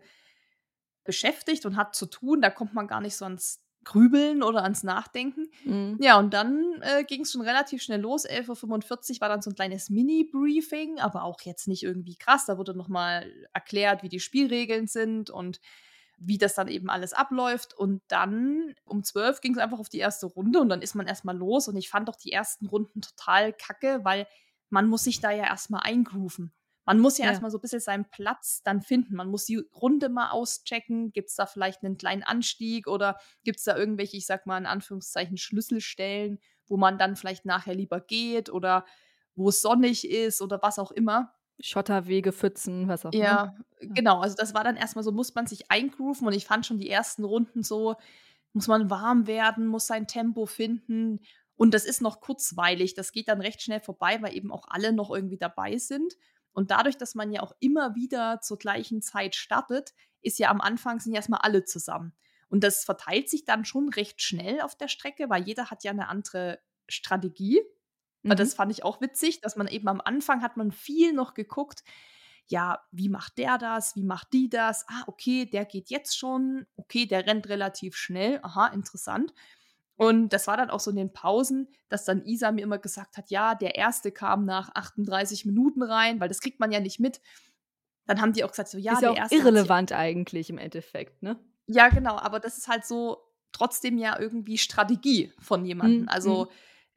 beschäftigt 1.04 1.64
und 1.64 1.76
hat 1.76 1.94
zu 1.94 2.04
tun. 2.04 2.42
Da 2.42 2.50
kommt 2.50 2.74
man 2.74 2.86
gar 2.86 3.00
nicht 3.00 3.16
so 3.16 3.24
ans 3.24 3.65
Grübeln 3.87 4.43
oder 4.43 4.64
ans 4.64 4.82
Nachdenken. 4.82 5.49
Mhm. 5.64 5.97
Ja, 6.01 6.18
und 6.18 6.34
dann 6.34 6.82
äh, 6.82 7.05
ging 7.05 7.22
es 7.22 7.32
schon 7.32 7.41
relativ 7.41 7.82
schnell 7.82 8.01
los. 8.01 8.28
11.45 8.28 9.14
Uhr 9.14 9.20
war 9.20 9.28
dann 9.28 9.43
so 9.43 9.51
ein 9.51 9.55
kleines 9.55 9.91
Mini-Briefing, 9.91 10.99
aber 10.99 11.22
auch 11.22 11.41
jetzt 11.43 11.68
nicht 11.68 11.84
irgendwie 11.84 12.16
krass. 12.16 12.47
Da 12.47 12.59
wurde 12.59 12.76
nochmal 12.76 13.32
erklärt, 13.55 14.03
wie 14.03 14.09
die 14.09 14.20
Spielregeln 14.20 14.89
sind 14.89 15.30
und 15.30 15.61
wie 16.18 16.37
das 16.37 16.55
dann 16.55 16.66
eben 16.66 16.91
alles 16.91 17.12
abläuft. 17.12 17.74
Und 17.74 18.03
dann 18.09 18.74
um 18.84 19.05
12 19.05 19.41
ging 19.41 19.53
es 19.53 19.59
einfach 19.59 19.78
auf 19.78 19.89
die 19.89 19.99
erste 19.99 20.26
Runde 20.26 20.61
und 20.61 20.68
dann 20.68 20.82
ist 20.82 20.97
man 20.97 21.07
erstmal 21.07 21.37
los. 21.37 21.68
Und 21.68 21.76
ich 21.76 21.89
fand 21.89 22.09
doch 22.09 22.16
die 22.16 22.32
ersten 22.32 22.66
Runden 22.66 23.03
total 23.03 23.53
kacke, 23.53 24.01
weil 24.03 24.26
man 24.68 24.89
muss 24.89 25.05
sich 25.05 25.20
da 25.20 25.30
ja 25.30 25.45
erstmal 25.45 25.82
eingrooven. 25.84 26.53
Man 26.87 27.01
muss 27.01 27.18
ja, 27.18 27.24
ja. 27.24 27.32
erstmal 27.32 27.51
so 27.51 27.59
ein 27.59 27.61
bisschen 27.61 27.80
seinen 27.80 28.09
Platz 28.09 28.62
dann 28.62 28.80
finden. 28.80 29.16
Man 29.16 29.28
muss 29.28 29.45
die 29.45 29.57
Runde 29.74 30.09
mal 30.09 30.30
auschecken. 30.30 31.12
Gibt 31.12 31.30
es 31.30 31.34
da 31.34 31.47
vielleicht 31.47 31.82
einen 31.82 31.99
kleinen 31.99 32.22
Anstieg 32.22 32.87
oder 32.87 33.18
gibt 33.43 33.59
es 33.59 33.64
da 33.64 33.76
irgendwelche, 33.76 34.16
ich 34.16 34.24
sag 34.24 34.47
mal 34.47 34.57
in 34.57 34.66
Anführungszeichen, 34.66 35.37
Schlüsselstellen, 35.37 36.39
wo 36.66 36.76
man 36.76 36.97
dann 36.97 37.16
vielleicht 37.16 37.45
nachher 37.45 37.74
lieber 37.74 38.01
geht 38.01 38.51
oder 38.51 38.87
wo 39.34 39.49
es 39.49 39.61
sonnig 39.61 40.09
ist 40.09 40.41
oder 40.41 40.61
was 40.62 40.78
auch 40.78 40.93
immer. 40.93 41.34
Schotterwege, 41.59 42.32
Pfützen, 42.32 42.87
was 42.87 43.05
auch 43.05 43.12
immer. 43.12 43.24
Ja, 43.24 43.55
genau. 43.80 44.20
Also 44.20 44.37
das 44.37 44.55
war 44.55 44.62
dann 44.62 44.76
erstmal 44.76 45.03
so, 45.03 45.11
muss 45.11 45.34
man 45.34 45.47
sich 45.47 45.70
eingrooven 45.70 46.26
und 46.26 46.34
ich 46.34 46.47
fand 46.47 46.66
schon 46.66 46.78
die 46.78 46.89
ersten 46.89 47.24
Runden 47.24 47.64
so, 47.64 47.97
muss 48.53 48.68
man 48.68 48.91
warm 48.91 49.26
werden, 49.26 49.66
muss 49.66 49.89
sein 49.89 50.07
Tempo 50.07 50.47
finden. 50.47 51.20
Und 51.57 51.74
das 51.74 51.84
ist 51.84 52.01
noch 52.01 52.20
kurzweilig. 52.20 52.95
Das 52.95 53.12
geht 53.12 53.28
dann 53.28 53.41
recht 53.41 53.62
schnell 53.62 53.80
vorbei, 53.80 54.18
weil 54.20 54.37
eben 54.37 54.53
auch 54.53 54.66
alle 54.68 54.93
noch 54.93 55.11
irgendwie 55.11 55.39
dabei 55.39 55.78
sind. 55.78 56.14
Und 56.57 56.70
dadurch, 56.70 56.96
dass 56.96 57.14
man 57.14 57.32
ja 57.32 57.42
auch 57.42 57.52
immer 57.61 57.94
wieder 57.94 58.40
zur 58.40 58.57
gleichen 58.57 59.02
Zeit 59.02 59.34
startet, 59.34 59.92
ist 60.22 60.38
ja 60.38 60.48
am 60.48 60.62
Anfang 60.62 61.00
sind 61.00 61.12
ja 61.12 61.18
erstmal 61.18 61.42
alle 61.42 61.64
zusammen. 61.64 62.14
Und 62.48 62.64
das 62.64 62.82
verteilt 62.82 63.28
sich 63.28 63.44
dann 63.44 63.66
schon 63.66 63.90
recht 63.90 64.22
schnell 64.22 64.62
auf 64.62 64.74
der 64.74 64.88
Strecke, 64.88 65.28
weil 65.28 65.42
jeder 65.42 65.70
hat 65.70 65.84
ja 65.84 65.90
eine 65.90 66.09
andere 66.09 66.59
Strategie. 66.88 67.61
Mhm. 68.22 68.30
Und 68.30 68.40
das 68.40 68.54
fand 68.54 68.72
ich 68.72 68.84
auch 68.84 69.02
witzig, 69.02 69.42
dass 69.42 69.57
man 69.57 69.68
eben 69.68 69.86
am 69.86 70.00
Anfang 70.00 70.40
hat 70.40 70.57
man 70.57 70.72
viel 70.72 71.12
noch 71.12 71.34
geguckt, 71.34 71.84
ja, 72.48 72.80
wie 72.90 73.11
macht 73.11 73.36
der 73.36 73.59
das? 73.59 73.94
Wie 73.94 74.04
macht 74.04 74.32
die 74.32 74.48
das? 74.48 74.88
Ah, 74.88 75.02
okay, 75.09 75.44
der 75.44 75.66
geht 75.66 75.90
jetzt 75.90 76.16
schon. 76.16 76.66
Okay, 76.76 77.04
der 77.04 77.26
rennt 77.26 77.50
relativ 77.50 77.96
schnell. 77.96 78.40
Aha, 78.42 78.68
interessant. 78.68 79.34
Und 79.97 80.30
das 80.30 80.47
war 80.47 80.57
dann 80.57 80.70
auch 80.70 80.80
so 80.80 80.90
in 80.90 80.97
den 80.97 81.12
Pausen, 81.12 81.68
dass 81.88 82.05
dann 82.05 82.24
Isa 82.24 82.53
mir 82.53 82.62
immer 82.62 82.78
gesagt 82.78 83.16
hat, 83.16 83.30
ja, 83.30 83.55
der 83.55 83.76
erste 83.76 84.12
kam 84.12 84.44
nach 84.44 84.70
38 84.74 85.47
Minuten 85.47 85.82
rein, 85.82 86.20
weil 86.20 86.28
das 86.28 86.40
kriegt 86.40 86.61
man 86.61 86.70
ja 86.70 86.80
nicht 86.80 87.01
mit. 87.01 87.20
Dann 88.07 88.20
haben 88.20 88.32
die 88.32 88.44
auch 88.44 88.51
gesagt, 88.51 88.68
so 88.68 88.78
ja, 88.78 88.92
ist 88.92 89.03
ja 89.03 89.09
der 89.09 89.11
auch 89.12 89.16
erste 89.16 89.36
irrelevant 89.36 89.92
eigentlich 89.92 90.51
im 90.51 90.59
Endeffekt, 90.59 91.22
ne? 91.22 91.40
Ja, 91.66 91.88
genau, 91.88 92.16
aber 92.16 92.40
das 92.40 92.59
ist 92.59 92.68
halt 92.68 92.84
so 92.84 93.18
trotzdem 93.53 93.99
ja 93.99 94.18
irgendwie 94.18 94.59
Strategie 94.59 95.32
von 95.40 95.64
jemandem. 95.64 96.03
Mhm. 96.03 96.09
Also 96.09 96.44
mhm. 96.44 96.51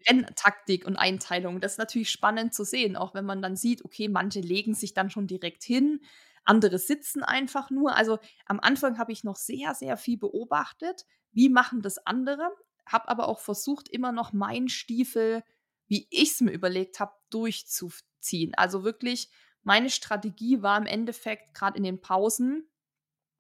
Renntaktik 0.07 0.85
und 0.85 0.95
Einteilung. 0.97 1.59
Das 1.59 1.73
ist 1.73 1.77
natürlich 1.77 2.11
spannend 2.11 2.53
zu 2.53 2.63
sehen, 2.63 2.95
auch 2.95 3.13
wenn 3.13 3.25
man 3.25 3.41
dann 3.41 3.55
sieht, 3.55 3.83
okay, 3.83 4.07
manche 4.07 4.39
legen 4.39 4.73
sich 4.73 4.93
dann 4.93 5.09
schon 5.09 5.27
direkt 5.27 5.63
hin, 5.63 6.01
andere 6.45 6.79
sitzen 6.79 7.23
einfach 7.23 7.69
nur. 7.69 7.95
Also 7.95 8.19
am 8.45 8.59
Anfang 8.59 8.97
habe 8.97 9.11
ich 9.11 9.23
noch 9.23 9.35
sehr, 9.35 9.75
sehr 9.75 9.97
viel 9.97 10.17
beobachtet. 10.17 11.05
Wie 11.31 11.49
machen 11.49 11.81
das 11.81 12.05
andere? 12.05 12.49
Habe 12.89 13.07
aber 13.07 13.27
auch 13.27 13.39
versucht, 13.39 13.87
immer 13.89 14.11
noch 14.11 14.33
meinen 14.33 14.69
Stiefel, 14.69 15.43
wie 15.87 16.07
ich 16.11 16.31
es 16.31 16.41
mir 16.41 16.51
überlegt 16.51 16.99
habe, 16.99 17.13
durchzuziehen. 17.29 18.53
Also 18.55 18.83
wirklich, 18.83 19.29
meine 19.63 19.89
Strategie 19.89 20.61
war 20.61 20.77
im 20.77 20.85
Endeffekt 20.85 21.53
gerade 21.53 21.77
in 21.77 21.83
den 21.83 22.01
Pausen 22.01 22.69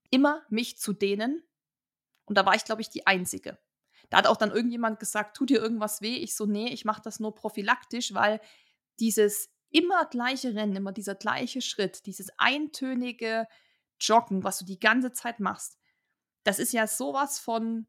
immer 0.09 0.43
mich 0.49 0.77
zu 0.79 0.93
dehnen. 0.93 1.43
Und 2.25 2.37
da 2.37 2.45
war 2.45 2.55
ich, 2.55 2.65
glaube 2.65 2.81
ich, 2.81 2.89
die 2.89 3.07
Einzige. 3.07 3.59
Da 4.09 4.17
hat 4.17 4.27
auch 4.27 4.37
dann 4.37 4.51
irgendjemand 4.51 4.99
gesagt, 4.99 5.37
tut 5.37 5.49
dir 5.49 5.59
irgendwas 5.61 6.01
weh? 6.01 6.15
Ich 6.17 6.35
so, 6.35 6.45
nee, 6.45 6.69
ich 6.69 6.85
mache 6.85 7.01
das 7.03 7.19
nur 7.19 7.35
prophylaktisch, 7.35 8.13
weil 8.13 8.41
dieses 8.99 9.49
immer 9.69 10.05
gleiche 10.05 10.55
Rennen, 10.55 10.75
immer 10.75 10.91
dieser 10.91 11.15
gleiche 11.15 11.61
Schritt, 11.61 12.05
dieses 12.05 12.29
eintönige 12.37 13.47
Joggen, 13.99 14.43
was 14.43 14.59
du 14.59 14.65
die 14.65 14.79
ganze 14.79 15.11
Zeit 15.11 15.39
machst, 15.39 15.77
das 16.43 16.57
ist 16.59 16.73
ja 16.73 16.87
sowas 16.87 17.39
von 17.39 17.87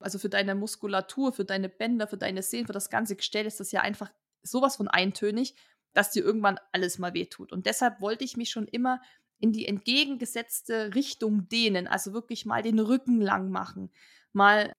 Also 0.00 0.18
für 0.18 0.28
deine 0.28 0.54
Muskulatur, 0.54 1.32
für 1.32 1.44
deine 1.44 1.68
Bänder, 1.68 2.06
für 2.06 2.18
deine 2.18 2.42
Sehnen, 2.42 2.66
für 2.66 2.72
das 2.72 2.90
ganze 2.90 3.16
Gestell 3.16 3.46
ist 3.46 3.60
das 3.60 3.72
ja 3.72 3.80
einfach 3.80 4.12
sowas 4.42 4.76
von 4.76 4.88
eintönig, 4.88 5.54
dass 5.92 6.10
dir 6.10 6.24
irgendwann 6.24 6.58
alles 6.72 6.98
mal 6.98 7.14
wehtut. 7.14 7.52
Und 7.52 7.66
deshalb 7.66 8.00
wollte 8.00 8.24
ich 8.24 8.36
mich 8.36 8.50
schon 8.50 8.66
immer 8.66 9.00
in 9.38 9.52
die 9.52 9.66
entgegengesetzte 9.66 10.94
Richtung 10.94 11.48
dehnen, 11.48 11.86
also 11.86 12.12
wirklich 12.12 12.46
mal 12.46 12.62
den 12.62 12.78
Rücken 12.78 13.20
lang 13.20 13.50
machen, 13.50 13.90
mal 14.32 14.72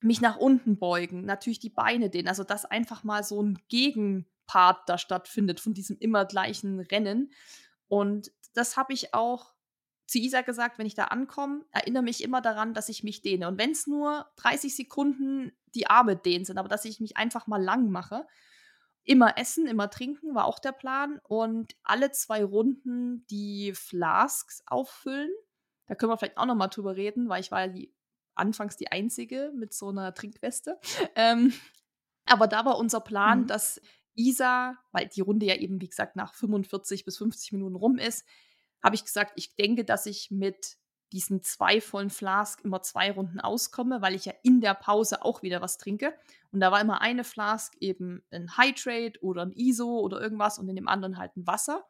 mich 0.00 0.20
nach 0.20 0.36
unten 0.36 0.78
beugen, 0.78 1.24
natürlich 1.24 1.58
die 1.58 1.70
Beine 1.70 2.08
dehnen, 2.10 2.28
also 2.28 2.44
dass 2.44 2.64
einfach 2.64 3.04
mal 3.04 3.24
so 3.24 3.42
ein 3.42 3.58
Gegenpart 3.68 4.88
da 4.88 4.98
stattfindet 4.98 5.60
von 5.60 5.74
diesem 5.74 5.98
immer 5.98 6.24
gleichen 6.24 6.80
Rennen. 6.80 7.32
Und 7.88 8.30
das 8.54 8.76
habe 8.76 8.92
ich 8.92 9.14
auch 9.14 9.54
zu 10.08 10.18
Isa 10.18 10.40
gesagt, 10.40 10.78
wenn 10.78 10.86
ich 10.86 10.94
da 10.94 11.04
ankomme, 11.04 11.66
erinnere 11.70 12.02
mich 12.02 12.24
immer 12.24 12.40
daran, 12.40 12.72
dass 12.72 12.88
ich 12.88 13.04
mich 13.04 13.20
dehne. 13.20 13.46
Und 13.46 13.58
wenn 13.58 13.72
es 13.72 13.86
nur 13.86 14.26
30 14.36 14.74
Sekunden 14.74 15.52
die 15.74 15.86
Arme 15.86 16.16
dehnen 16.16 16.46
sind, 16.46 16.56
aber 16.56 16.68
dass 16.68 16.86
ich 16.86 16.98
mich 16.98 17.18
einfach 17.18 17.46
mal 17.46 17.62
lang 17.62 17.90
mache. 17.90 18.26
Immer 19.04 19.36
essen, 19.36 19.66
immer 19.66 19.90
trinken 19.90 20.34
war 20.34 20.46
auch 20.46 20.58
der 20.58 20.72
Plan. 20.72 21.20
Und 21.24 21.76
alle 21.82 22.10
zwei 22.10 22.42
Runden 22.42 23.26
die 23.26 23.74
Flasks 23.74 24.62
auffüllen. 24.66 25.30
Da 25.86 25.94
können 25.94 26.10
wir 26.10 26.16
vielleicht 26.16 26.38
auch 26.38 26.46
noch 26.46 26.54
mal 26.54 26.68
drüber 26.68 26.96
reden, 26.96 27.28
weil 27.28 27.42
ich 27.42 27.50
war 27.50 27.66
ja 27.66 27.68
die, 27.68 27.94
anfangs 28.34 28.78
die 28.78 28.90
Einzige 28.90 29.52
mit 29.54 29.74
so 29.74 29.90
einer 29.90 30.14
Trinkweste. 30.14 30.78
Ähm, 31.16 31.52
aber 32.24 32.46
da 32.46 32.64
war 32.64 32.78
unser 32.78 33.00
Plan, 33.00 33.42
mhm. 33.42 33.46
dass 33.46 33.80
Isa, 34.14 34.76
weil 34.92 35.08
die 35.08 35.20
Runde 35.20 35.46
ja 35.46 35.56
eben, 35.56 35.80
wie 35.80 35.88
gesagt, 35.88 36.16
nach 36.16 36.34
45 36.34 37.04
bis 37.04 37.18
50 37.18 37.52
Minuten 37.52 37.76
rum 37.76 37.98
ist, 37.98 38.26
habe 38.82 38.94
ich 38.94 39.04
gesagt, 39.04 39.32
ich 39.36 39.56
denke, 39.56 39.84
dass 39.84 40.06
ich 40.06 40.30
mit 40.30 40.76
diesen 41.12 41.42
zwei 41.42 41.80
vollen 41.80 42.10
Flask 42.10 42.62
immer 42.64 42.82
zwei 42.82 43.10
Runden 43.10 43.40
auskomme, 43.40 44.02
weil 44.02 44.14
ich 44.14 44.26
ja 44.26 44.34
in 44.42 44.60
der 44.60 44.74
Pause 44.74 45.24
auch 45.24 45.42
wieder 45.42 45.60
was 45.62 45.78
trinke. 45.78 46.14
Und 46.52 46.60
da 46.60 46.70
war 46.70 46.80
immer 46.80 47.00
eine 47.00 47.24
Flask 47.24 47.74
eben 47.80 48.22
ein 48.30 48.56
Hydrate 48.56 49.18
oder 49.22 49.42
ein 49.42 49.52
ISO 49.52 50.00
oder 50.00 50.20
irgendwas 50.20 50.58
und 50.58 50.68
in 50.68 50.76
dem 50.76 50.88
anderen 50.88 51.18
halt 51.18 51.36
ein 51.36 51.46
Wasser. 51.46 51.86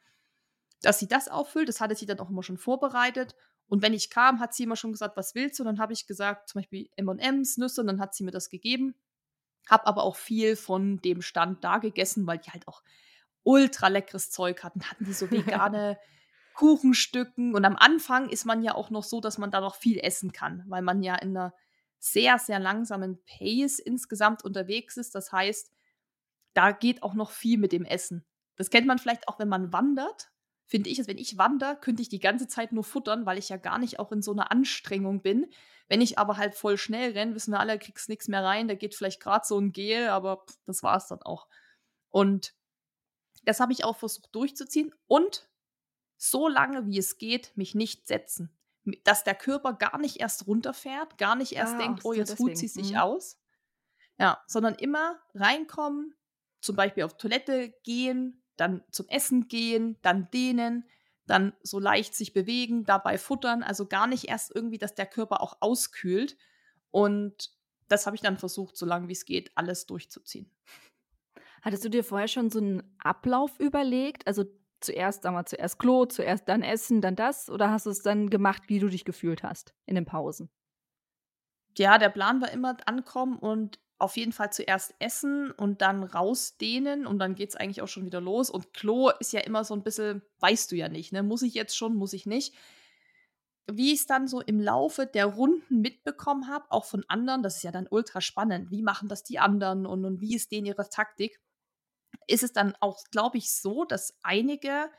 Dass 0.82 1.00
sie 1.00 1.08
das 1.08 1.28
auffüllt, 1.28 1.68
das 1.68 1.80
hatte 1.80 1.96
sie 1.96 2.06
dann 2.06 2.20
auch 2.20 2.30
immer 2.30 2.44
schon 2.44 2.58
vorbereitet. 2.58 3.34
Und 3.66 3.82
wenn 3.82 3.92
ich 3.92 4.08
kam, 4.08 4.40
hat 4.40 4.54
sie 4.54 4.62
immer 4.62 4.76
schon 4.76 4.92
gesagt, 4.92 5.16
was 5.16 5.34
willst 5.34 5.58
du? 5.58 5.62
Und 5.62 5.66
dann 5.66 5.80
habe 5.80 5.92
ich 5.92 6.06
gesagt, 6.06 6.48
zum 6.48 6.60
Beispiel 6.60 6.88
M&M's, 6.96 7.58
Nüsse, 7.58 7.80
und 7.80 7.88
dann 7.88 8.00
hat 8.00 8.14
sie 8.14 8.24
mir 8.24 8.30
das 8.30 8.48
gegeben. 8.48 8.94
Hab 9.68 9.86
aber 9.86 10.04
auch 10.04 10.16
viel 10.16 10.56
von 10.56 11.00
dem 11.02 11.20
Stand 11.20 11.64
da 11.64 11.78
gegessen, 11.78 12.26
weil 12.26 12.38
die 12.38 12.50
halt 12.50 12.66
auch 12.68 12.82
ultra 13.42 13.88
leckeres 13.88 14.30
Zeug 14.30 14.62
hatten. 14.62 14.88
Hatten 14.88 15.04
die 15.04 15.12
so 15.12 15.30
vegane 15.30 15.98
Kuchenstücken. 16.58 17.54
Und 17.54 17.64
am 17.64 17.76
Anfang 17.76 18.28
ist 18.28 18.44
man 18.44 18.64
ja 18.64 18.74
auch 18.74 18.90
noch 18.90 19.04
so, 19.04 19.20
dass 19.20 19.38
man 19.38 19.52
da 19.52 19.60
noch 19.60 19.76
viel 19.76 20.00
essen 20.00 20.32
kann, 20.32 20.64
weil 20.66 20.82
man 20.82 21.04
ja 21.04 21.14
in 21.14 21.36
einer 21.36 21.54
sehr, 22.00 22.40
sehr 22.40 22.58
langsamen 22.58 23.22
Pace 23.24 23.78
insgesamt 23.78 24.44
unterwegs 24.44 24.96
ist. 24.96 25.14
Das 25.14 25.30
heißt, 25.30 25.70
da 26.54 26.72
geht 26.72 27.04
auch 27.04 27.14
noch 27.14 27.30
viel 27.30 27.58
mit 27.58 27.70
dem 27.70 27.84
Essen. 27.84 28.26
Das 28.56 28.70
kennt 28.70 28.88
man 28.88 28.98
vielleicht 28.98 29.28
auch, 29.28 29.38
wenn 29.38 29.48
man 29.48 29.72
wandert. 29.72 30.32
Finde 30.66 30.90
ich 30.90 30.98
es, 30.98 31.06
wenn 31.06 31.16
ich 31.16 31.38
wandere, 31.38 31.76
könnte 31.76 32.02
ich 32.02 32.08
die 32.08 32.18
ganze 32.18 32.48
Zeit 32.48 32.72
nur 32.72 32.82
futtern, 32.82 33.24
weil 33.24 33.38
ich 33.38 33.50
ja 33.50 33.56
gar 33.56 33.78
nicht 33.78 34.00
auch 34.00 34.10
in 34.10 34.20
so 34.20 34.32
einer 34.32 34.50
Anstrengung 34.50 35.22
bin. 35.22 35.46
Wenn 35.86 36.00
ich 36.00 36.18
aber 36.18 36.38
halt 36.38 36.56
voll 36.56 36.76
schnell 36.76 37.12
renne, 37.12 37.36
wissen 37.36 37.52
wir 37.52 37.60
alle, 37.60 37.78
kriegst 37.78 38.08
nichts 38.08 38.26
mehr 38.26 38.42
rein. 38.42 38.66
Da 38.66 38.74
geht 38.74 38.96
vielleicht 38.96 39.20
gerade 39.22 39.46
so 39.46 39.60
ein 39.60 39.70
Gel, 39.70 40.08
aber 40.08 40.38
pff, 40.38 40.58
das 40.66 40.82
war 40.82 40.96
es 40.96 41.06
dann 41.06 41.22
auch. 41.22 41.46
Und 42.08 42.52
das 43.44 43.60
habe 43.60 43.72
ich 43.72 43.84
auch 43.84 43.96
versucht 43.96 44.34
durchzuziehen. 44.34 44.92
Und 45.06 45.48
so 46.18 46.48
lange 46.48 46.86
wie 46.86 46.98
es 46.98 47.16
geht, 47.16 47.56
mich 47.56 47.74
nicht 47.74 48.06
setzen. 48.06 48.50
Dass 49.04 49.24
der 49.24 49.34
Körper 49.34 49.72
gar 49.72 49.98
nicht 49.98 50.20
erst 50.20 50.46
runterfährt, 50.46 51.16
gar 51.16 51.36
nicht 51.36 51.52
erst 51.52 51.74
ah, 51.74 51.78
denkt, 51.78 52.04
oh, 52.04 52.12
jetzt 52.12 52.38
ruht 52.38 52.56
sie 52.56 52.68
sich 52.68 52.92
mhm. 52.92 52.98
aus. 52.98 53.38
Ja, 54.18 54.42
sondern 54.46 54.74
immer 54.74 55.18
reinkommen, 55.34 56.14
zum 56.60 56.74
Beispiel 56.74 57.04
auf 57.04 57.16
Toilette 57.16 57.72
gehen, 57.84 58.42
dann 58.56 58.82
zum 58.90 59.06
Essen 59.08 59.46
gehen, 59.46 59.96
dann 60.02 60.28
dehnen, 60.32 60.84
dann 61.26 61.52
so 61.62 61.78
leicht 61.78 62.16
sich 62.16 62.32
bewegen, 62.32 62.84
dabei 62.84 63.16
futtern. 63.16 63.62
Also 63.62 63.86
gar 63.86 64.08
nicht 64.08 64.24
erst 64.24 64.52
irgendwie, 64.52 64.78
dass 64.78 64.94
der 64.94 65.06
Körper 65.06 65.40
auch 65.40 65.58
auskühlt. 65.60 66.36
Und 66.90 67.52
das 67.86 68.06
habe 68.06 68.16
ich 68.16 68.22
dann 68.22 68.38
versucht, 68.38 68.76
so 68.76 68.86
lange 68.86 69.06
wie 69.06 69.12
es 69.12 69.24
geht, 69.24 69.52
alles 69.54 69.86
durchzuziehen. 69.86 70.50
Hattest 71.62 71.84
du 71.84 71.90
dir 71.90 72.02
vorher 72.02 72.28
schon 72.28 72.50
so 72.50 72.58
einen 72.58 72.96
Ablauf 72.98 73.60
überlegt? 73.60 74.26
Also 74.26 74.44
zuerst, 74.80 75.22
sagen 75.22 75.36
wir, 75.36 75.46
zuerst 75.46 75.78
Klo, 75.78 76.06
zuerst 76.06 76.48
dann 76.48 76.62
Essen, 76.62 77.00
dann 77.00 77.16
das? 77.16 77.50
Oder 77.50 77.70
hast 77.70 77.86
du 77.86 77.90
es 77.90 78.02
dann 78.02 78.30
gemacht, 78.30 78.64
wie 78.68 78.78
du 78.78 78.88
dich 78.88 79.04
gefühlt 79.04 79.42
hast 79.42 79.74
in 79.86 79.94
den 79.94 80.04
Pausen? 80.06 80.50
Ja, 81.76 81.98
der 81.98 82.08
Plan 82.08 82.40
war 82.40 82.50
immer 82.50 82.76
ankommen 82.86 83.38
und 83.38 83.78
auf 83.98 84.16
jeden 84.16 84.32
Fall 84.32 84.52
zuerst 84.52 84.94
essen 85.00 85.50
und 85.50 85.80
dann 85.82 86.04
rausdehnen 86.04 87.06
und 87.06 87.18
dann 87.18 87.34
geht 87.34 87.50
es 87.50 87.56
eigentlich 87.56 87.82
auch 87.82 87.88
schon 87.88 88.04
wieder 88.04 88.20
los. 88.20 88.50
Und 88.50 88.72
Klo 88.72 89.10
ist 89.18 89.32
ja 89.32 89.40
immer 89.40 89.64
so 89.64 89.74
ein 89.74 89.82
bisschen, 89.82 90.22
weißt 90.40 90.70
du 90.72 90.76
ja 90.76 90.88
nicht, 90.88 91.12
ne? 91.12 91.22
Muss 91.22 91.42
ich 91.42 91.54
jetzt 91.54 91.76
schon, 91.76 91.96
muss 91.96 92.12
ich 92.12 92.26
nicht. 92.26 92.54
Wie 93.70 93.92
ich 93.92 94.00
es 94.00 94.06
dann 94.06 94.28
so 94.28 94.40
im 94.40 94.60
Laufe 94.60 95.06
der 95.06 95.26
Runden 95.26 95.80
mitbekommen 95.80 96.48
habe, 96.48 96.70
auch 96.70 96.84
von 96.86 97.04
anderen, 97.08 97.42
das 97.42 97.56
ist 97.56 97.64
ja 97.64 97.72
dann 97.72 97.86
ultra 97.90 98.20
spannend. 98.20 98.70
Wie 98.70 98.82
machen 98.82 99.08
das 99.08 99.24
die 99.24 99.38
anderen 99.38 99.84
und, 99.86 100.04
und 100.04 100.20
wie 100.20 100.34
ist 100.34 100.52
denen 100.52 100.66
ihre 100.66 100.88
Taktik? 100.88 101.40
Ist 102.28 102.42
es 102.42 102.52
dann 102.52 102.74
auch, 102.80 103.02
glaube 103.10 103.38
ich, 103.38 103.52
so, 103.52 103.84
dass 103.84 104.14
einige 104.22 104.90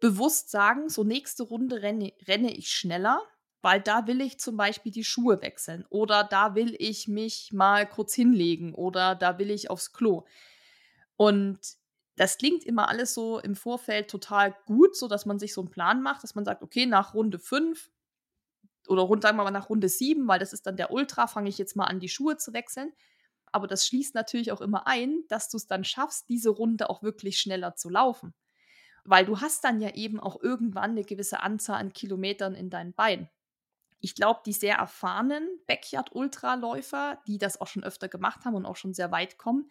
bewusst 0.00 0.50
sagen, 0.50 0.88
so 0.88 1.04
nächste 1.04 1.44
Runde 1.44 1.82
renne, 1.82 2.12
renne 2.26 2.52
ich 2.54 2.70
schneller, 2.70 3.22
weil 3.62 3.80
da 3.80 4.06
will 4.06 4.20
ich 4.20 4.40
zum 4.40 4.56
Beispiel 4.56 4.92
die 4.92 5.04
Schuhe 5.04 5.40
wechseln 5.40 5.86
oder 5.90 6.24
da 6.24 6.54
will 6.54 6.74
ich 6.78 7.08
mich 7.08 7.52
mal 7.52 7.88
kurz 7.88 8.14
hinlegen 8.14 8.74
oder 8.74 9.14
da 9.14 9.38
will 9.38 9.50
ich 9.50 9.70
aufs 9.70 9.92
Klo. 9.92 10.24
Und 11.16 11.60
das 12.16 12.36
klingt 12.38 12.64
immer 12.64 12.88
alles 12.88 13.14
so 13.14 13.38
im 13.38 13.54
Vorfeld 13.56 14.10
total 14.10 14.54
gut, 14.66 14.96
so 14.96 15.08
dass 15.08 15.24
man 15.24 15.38
sich 15.38 15.54
so 15.54 15.60
einen 15.60 15.70
Plan 15.70 16.02
macht, 16.02 16.22
dass 16.24 16.34
man 16.34 16.44
sagt, 16.44 16.62
okay, 16.62 16.84
nach 16.86 17.14
Runde 17.14 17.38
5 17.38 17.90
oder 18.88 19.02
rund, 19.02 19.22
sagen 19.22 19.38
wir 19.38 19.44
mal 19.44 19.50
nach 19.50 19.70
Runde 19.70 19.88
7, 19.88 20.26
weil 20.26 20.40
das 20.40 20.52
ist 20.52 20.66
dann 20.66 20.76
der 20.76 20.90
Ultra, 20.90 21.28
fange 21.28 21.48
ich 21.48 21.58
jetzt 21.58 21.76
mal 21.76 21.84
an, 21.84 22.00
die 22.00 22.08
Schuhe 22.08 22.36
zu 22.36 22.52
wechseln. 22.52 22.92
Aber 23.52 23.66
das 23.66 23.86
schließt 23.86 24.14
natürlich 24.14 24.50
auch 24.50 24.60
immer 24.60 24.86
ein, 24.86 25.24
dass 25.28 25.48
du 25.48 25.58
es 25.58 25.66
dann 25.66 25.84
schaffst, 25.84 26.28
diese 26.28 26.50
Runde 26.50 26.88
auch 26.90 27.02
wirklich 27.02 27.38
schneller 27.38 27.76
zu 27.76 27.90
laufen. 27.90 28.34
Weil 29.04 29.26
du 29.26 29.40
hast 29.40 29.64
dann 29.64 29.80
ja 29.80 29.90
eben 29.94 30.20
auch 30.20 30.42
irgendwann 30.42 30.92
eine 30.92 31.04
gewisse 31.04 31.40
Anzahl 31.40 31.78
an 31.78 31.92
Kilometern 31.92 32.54
in 32.54 32.70
deinen 32.70 32.94
Beinen. 32.94 33.28
Ich 34.00 34.14
glaube, 34.14 34.40
die 34.46 34.52
sehr 34.52 34.76
erfahrenen 34.76 35.48
Backyard-Ultraläufer, 35.66 37.22
die 37.26 37.38
das 37.38 37.60
auch 37.60 37.68
schon 37.68 37.84
öfter 37.84 38.08
gemacht 38.08 38.44
haben 38.44 38.54
und 38.54 38.66
auch 38.66 38.76
schon 38.76 38.94
sehr 38.94 39.12
weit 39.12 39.38
kommen, 39.38 39.70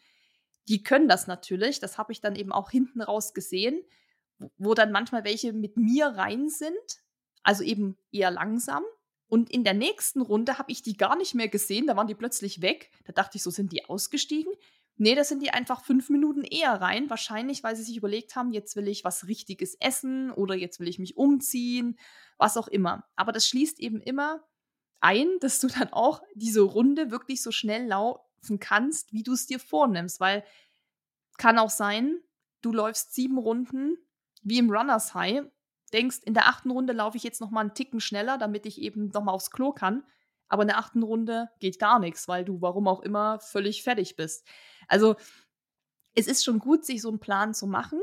die 0.70 0.84
können 0.84 1.10
das 1.10 1.28
natürlich. 1.28 1.80
Das 1.80 1.98
habe 1.98 2.14
ich 2.14 2.22
dann 2.22 2.36
eben 2.36 2.52
auch 2.52 2.70
hinten 2.70 3.02
raus 3.02 3.34
gesehen, 3.34 3.82
wo 4.58 4.74
dann 4.74 4.92
manchmal 4.92 5.24
welche 5.24 5.54
mit 5.54 5.76
mir 5.76 6.08
rein 6.08 6.50
sind, 6.50 6.74
also 7.44 7.64
eben 7.64 7.98
eher 8.12 8.32
langsam 8.32 8.84
und 9.32 9.50
in 9.50 9.64
der 9.64 9.74
nächsten 9.74 10.20
Runde 10.20 10.58
habe 10.58 10.74
ich 10.74 10.82
die 10.82 10.98
gar 10.98 11.16
nicht 11.16 11.36
mehr 11.36 11.48
gesehen, 11.48 11.88
da 11.88 11.96
waren 11.96 12.08
die 12.08 12.16
plötzlich 12.16 12.62
weg. 12.62 12.92
Da 13.06 13.14
dachte 13.14 13.38
ich 13.38 13.44
so, 13.44 13.50
sind 13.50 13.72
die 13.72 13.86
ausgestiegen? 13.86 14.52
Nee, 14.98 15.16
da 15.16 15.24
sind 15.24 15.42
die 15.42 15.52
einfach 15.52 15.86
fünf 15.86 16.10
Minuten 16.10 16.44
eher 16.44 16.74
rein. 16.74 17.10
Wahrscheinlich, 17.10 17.64
weil 17.64 17.78
sie 17.78 17.84
sich 17.84 17.96
überlegt 17.96 18.36
haben, 18.36 18.52
jetzt 18.52 18.76
will 18.76 18.90
ich 18.90 19.06
was 19.06 19.28
Richtiges 19.28 19.76
essen 19.76 20.32
oder 20.32 20.54
jetzt 20.54 20.82
will 20.82 20.90
ich 20.90 21.00
mich 21.00 21.16
umziehen, 21.16 21.98
was 22.38 22.58
auch 22.58 22.68
immer. 22.68 23.06
Aber 23.16 23.32
das 23.32 23.48
schließt 23.48 23.80
eben 23.80 24.02
immer 24.02 24.44
ein, 25.00 25.30
dass 25.40 25.62
du 25.62 25.68
dann 25.68 25.94
auch 25.94 26.22
diese 26.36 26.60
Runde 26.60 27.10
wirklich 27.10 27.42
so 27.42 27.54
schnell 27.54 27.88
laufen 27.88 28.60
kannst, 28.60 29.14
wie 29.14 29.24
du 29.24 29.32
es 29.32 29.46
dir 29.46 29.60
vornimmst. 29.60 30.20
Weil 30.20 30.44
kann 31.38 31.58
auch 31.58 31.70
sein, 31.70 32.20
du 32.62 32.74
läufst 32.74 33.14
sieben 33.14 33.38
Runden 33.38 33.96
wie 34.42 34.58
im 34.58 34.70
Runners 34.70 35.14
High 35.14 35.44
denkst, 35.94 36.20
in 36.24 36.34
der 36.34 36.48
achten 36.48 36.72
Runde 36.72 36.94
laufe 36.94 37.18
ich 37.18 37.24
jetzt 37.24 37.42
noch 37.42 37.52
mal 37.52 37.62
einen 37.62 37.74
Ticken 37.74 38.00
schneller, 38.00 38.38
damit 38.38 38.66
ich 38.66 38.82
eben 38.82 39.10
noch 39.10 39.24
mal 39.24 39.32
aufs 39.32 39.52
Klo 39.52 39.72
kann. 39.72 40.04
Aber 40.48 40.64
in 40.64 40.68
der 40.68 40.78
achten 40.78 41.04
Runde 41.04 41.50
geht 41.60 41.80
gar 41.80 42.00
nichts, 42.00 42.28
weil 42.28 42.44
du, 42.44 42.62
warum 42.62 42.88
auch 42.88 43.02
immer, 43.02 43.40
völlig 43.40 43.84
fertig 43.84 44.16
bist. 44.16 44.46
Also 44.88 45.16
es 46.14 46.28
ist 46.28 46.44
schon 46.44 46.60
gut, 46.60 46.86
sich 46.86 47.02
so 47.02 47.10
einen 47.10 47.20
Plan 47.20 47.54
zu 47.54 47.68
machen. 47.68 48.02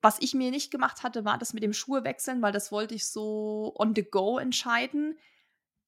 Was 0.00 0.20
ich 0.20 0.34
mir 0.34 0.52
nicht 0.52 0.70
gemacht 0.70 1.02
hatte, 1.02 1.24
war 1.24 1.38
das 1.38 1.52
mit 1.52 1.64
dem 1.64 1.72
Schuhe 1.72 2.04
wechseln, 2.04 2.40
weil 2.40 2.52
das 2.52 2.70
wollte 2.70 2.94
ich 2.94 3.08
so 3.08 3.74
on 3.76 3.94
the 3.96 4.04
go 4.04 4.38
entscheiden. 4.38 5.18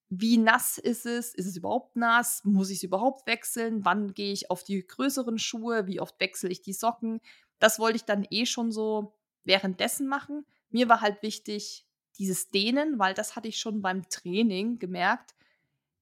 Wie 0.08 0.36
nass 0.36 0.78
ist 0.78 1.06
es? 1.06 1.32
Ist 1.32 1.46
es 1.46 1.56
überhaupt 1.56 1.94
nass? 1.94 2.42
Muss 2.42 2.70
ich 2.70 2.78
es 2.78 2.82
überhaupt 2.82 3.28
wechseln? 3.28 3.84
Wann 3.84 4.12
gehe 4.12 4.32
ich 4.32 4.50
auf 4.50 4.64
die 4.64 4.84
größeren 4.84 5.38
Schuhe? 5.38 5.86
Wie 5.86 6.00
oft 6.00 6.18
wechsle 6.18 6.48
ich 6.48 6.62
die 6.62 6.72
Socken? 6.72 7.20
Das 7.60 7.78
wollte 7.78 7.96
ich 7.96 8.04
dann 8.04 8.26
eh 8.30 8.46
schon 8.46 8.72
so 8.72 9.14
währenddessen 9.44 10.08
machen. 10.08 10.44
Mir 10.70 10.88
war 10.88 11.00
halt 11.00 11.22
wichtig, 11.22 11.86
dieses 12.18 12.50
Dehnen, 12.50 12.98
weil 12.98 13.14
das 13.14 13.36
hatte 13.36 13.48
ich 13.48 13.58
schon 13.58 13.82
beim 13.82 14.08
Training 14.08 14.78
gemerkt, 14.78 15.34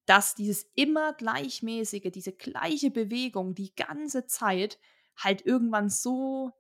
dass 0.07 0.35
dieses 0.35 0.67
immer 0.75 1.13
gleichmäßige, 1.13 2.11
diese 2.13 2.33
gleiche 2.33 2.91
Bewegung 2.91 3.55
die 3.55 3.75
ganze 3.75 4.27
Zeit 4.27 4.79
halt 5.17 5.45
irgendwann 5.45 5.91
so, 5.91 6.53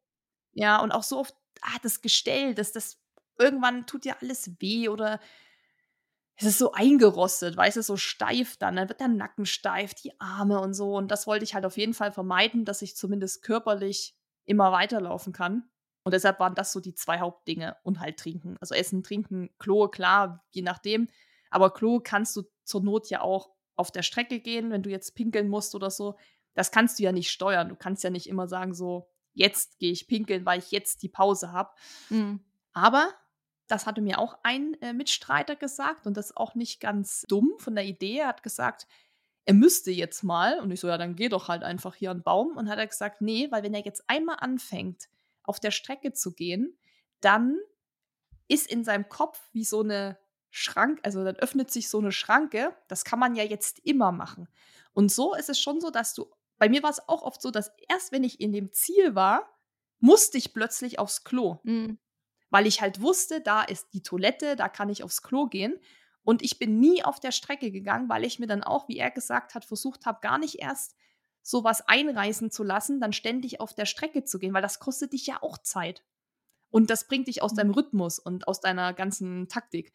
ja, 0.52 0.80
und 0.80 0.92
auch 0.92 1.02
so 1.02 1.18
oft, 1.18 1.34
ah, 1.62 1.78
das 1.82 2.02
Gestell, 2.02 2.54
dass 2.54 2.72
das 2.72 3.00
irgendwann 3.38 3.86
tut 3.86 4.04
ja 4.04 4.16
alles 4.20 4.50
weh 4.61 4.88
oder 4.88 5.20
es 6.36 6.46
ist 6.46 6.59
so 6.59 6.72
eingerostet, 6.72 7.56
weißt 7.56 7.78
du, 7.78 7.82
so 7.82 7.96
steif 7.96 8.56
dann. 8.59 8.76
Dann 8.76 8.88
wird 8.88 9.00
der 9.00 9.09
Nacken 9.09 9.44
steif, 9.44 9.94
die 9.94 10.18
Arme 10.20 10.61
und 10.61 10.72
so. 10.72 10.96
Und 10.96 11.11
das 11.11 11.26
wollte 11.26 11.44
ich 11.44 11.54
halt 11.54 11.66
auf 11.66 11.76
jeden 11.76 11.94
Fall 11.94 12.12
vermeiden, 12.12 12.64
dass 12.64 12.80
ich 12.82 12.96
zumindest 12.96 13.42
körperlich 13.42 14.14
immer 14.44 14.70
weiterlaufen 14.70 15.32
kann. 15.32 15.68
Und 16.09 16.14
deshalb 16.14 16.40
waren 16.40 16.54
das 16.54 16.72
so 16.72 16.80
die 16.80 16.94
zwei 16.94 17.20
Hauptdinge 17.20 17.76
und 17.82 18.00
halt 18.00 18.18
trinken. 18.18 18.56
Also 18.62 18.74
Essen, 18.74 19.02
Trinken, 19.02 19.50
Klo, 19.59 19.88
klar, 19.88 20.42
je 20.48 20.62
nachdem. 20.62 21.06
Aber 21.50 21.70
Klo 21.70 22.00
kannst 22.02 22.34
du 22.34 22.44
zur 22.64 22.82
Not 22.82 23.11
ja 23.11 23.20
auch 23.20 23.50
auf 23.76 23.90
der 23.90 24.00
Strecke 24.00 24.40
gehen, 24.40 24.70
wenn 24.70 24.82
du 24.82 24.88
jetzt 24.88 25.14
pinkeln 25.14 25.50
musst 25.50 25.74
oder 25.74 25.90
so. 25.90 26.16
Das 26.54 26.70
kannst 26.70 26.98
du 26.98 27.02
ja 27.02 27.12
nicht 27.12 27.30
steuern. 27.30 27.68
Du 27.68 27.76
kannst 27.76 28.02
ja 28.04 28.09
nicht 28.09 28.26
immer 28.26 28.48
sagen, 28.48 28.72
so, 28.72 29.11
jetzt 29.34 29.78
gehe 29.80 29.92
ich 29.92 30.09
pinkeln, 30.09 30.46
weil 30.46 30.61
ich 30.61 30.70
jetzt 30.70 31.02
die 31.02 31.11
Pause 31.11 31.52
habe. 31.52 31.74
Mhm. 32.09 32.40
Aber 32.72 33.12
das 33.66 33.84
hatte 33.84 34.00
mir 34.00 34.18
auch 34.18 34.38
ein 34.44 34.80
äh, 34.80 34.94
Mitstreiter 34.94 35.56
gesagt 35.56 36.06
und 36.06 36.16
das 36.16 36.34
auch 36.34 36.54
nicht 36.54 36.80
ganz 36.80 37.26
dumm 37.28 37.52
von 37.59 37.74
der 37.74 37.84
Idee. 37.84 38.20
Er 38.20 38.28
hat 38.28 38.42
gesagt, 38.42 38.86
er 39.44 39.52
müsste 39.52 39.90
jetzt 39.90 40.22
mal. 40.22 40.59
Und 40.59 40.70
ich 40.70 40.80
so, 40.80 40.88
ja, 40.88 40.96
dann 40.96 41.16
geh 41.16 41.28
doch 41.28 41.48
halt 41.48 41.64
einfach 41.64 41.94
hier 41.94 42.12
an 42.12 42.20
den 42.20 42.22
Baum. 42.22 42.56
Und 42.56 42.70
hat 42.70 42.78
er 42.78 42.86
gesagt, 42.86 43.20
nee, 43.20 43.48
weil 43.50 43.62
wenn 43.62 43.74
er 43.74 43.84
jetzt 43.84 44.09
einmal 44.09 44.38
anfängt, 44.40 45.11
auf 45.49 45.61
der 45.61 45.70
Strecke 45.70 46.12
zu 46.12 46.34
gehen, 46.34 46.78
dann 47.20 47.59
ist 48.49 48.70
in 48.70 48.84
seinem 48.84 49.09
Kopf 49.09 49.40
wie 49.53 49.64
so 49.64 49.80
eine 49.82 50.18
Schrank, 50.51 51.01
also 51.03 51.24
dann 51.24 51.36
öffnet 51.36 51.70
sich 51.70 51.90
so 51.90 51.99
eine 51.99 52.12
Schranke. 52.12 52.74
Das 52.88 53.05
kann 53.05 53.18
man 53.18 53.34
ja 53.34 53.44
jetzt 53.44 53.80
immer 53.80 54.12
machen. 54.12 54.49
Und 54.92 55.12
so 55.12 55.34
ist 55.34 55.51
es 55.51 55.61
schon 55.61 55.80
so, 55.80 55.90
dass 55.90 56.14
du, 56.14 56.26
bei 56.57 56.68
mir 56.68 56.82
war 56.82 56.90
es 56.90 57.07
auch 57.09 57.22
oft 57.22 57.42
so, 57.42 57.51
dass 57.51 57.72
erst 57.88 58.12
wenn 58.12 58.24
ich 58.24 58.40
in 58.40 58.53
dem 58.53 58.72
Ziel 58.72 59.14
war, 59.14 59.55
musste 60.01 60.38
ich 60.38 60.55
plötzlich 60.55 60.99
aufs 60.99 61.24
Klo. 61.24 61.59
Mhm 61.64 61.99
weil 62.51 62.66
ich 62.66 62.80
halt 62.80 63.01
wusste, 63.01 63.40
da 63.40 63.62
ist 63.62 63.92
die 63.92 64.03
Toilette, 64.03 64.57
da 64.57 64.68
kann 64.68 64.88
ich 64.88 65.03
aufs 65.03 65.22
Klo 65.22 65.46
gehen. 65.46 65.78
Und 66.22 66.42
ich 66.42 66.59
bin 66.59 66.78
nie 66.78 67.03
auf 67.03 67.20
der 67.20 67.32
Strecke 67.32 67.70
gegangen, 67.70 68.09
weil 68.09 68.24
ich 68.24 68.38
mir 68.38 68.46
dann 68.46 68.62
auch, 68.62 68.88
wie 68.88 68.99
er 68.99 69.11
gesagt 69.11 69.55
hat, 69.55 69.64
versucht 69.64 70.07
habe, 70.07 70.20
gar 70.20 70.38
nicht 70.38 70.57
erst 70.57 70.94
sowas 71.49 71.82
einreißen 71.88 72.51
zu 72.51 72.62
lassen, 72.62 73.01
dann 73.01 73.14
ständig 73.14 73.59
auf 73.59 73.72
der 73.72 73.86
Strecke 73.86 74.22
zu 74.22 74.38
gehen, 74.38 74.53
weil 74.53 74.61
das 74.61 74.80
kostet 74.80 75.14
dich 75.14 75.26
ja 75.26 75.42
auch 75.42 75.57
Zeit. 75.57 76.05
Und 76.68 76.90
das 76.90 77.09
bringt 77.09 77.26
dich 77.26 77.40
aus 77.40 77.55
deinem 77.55 77.68
mhm. 77.68 77.74
Rhythmus 77.74 78.18
und 78.18 78.46
aus 78.46 78.61
deiner 78.61 78.92
ganzen 78.92 79.49
Taktik. 79.49 79.94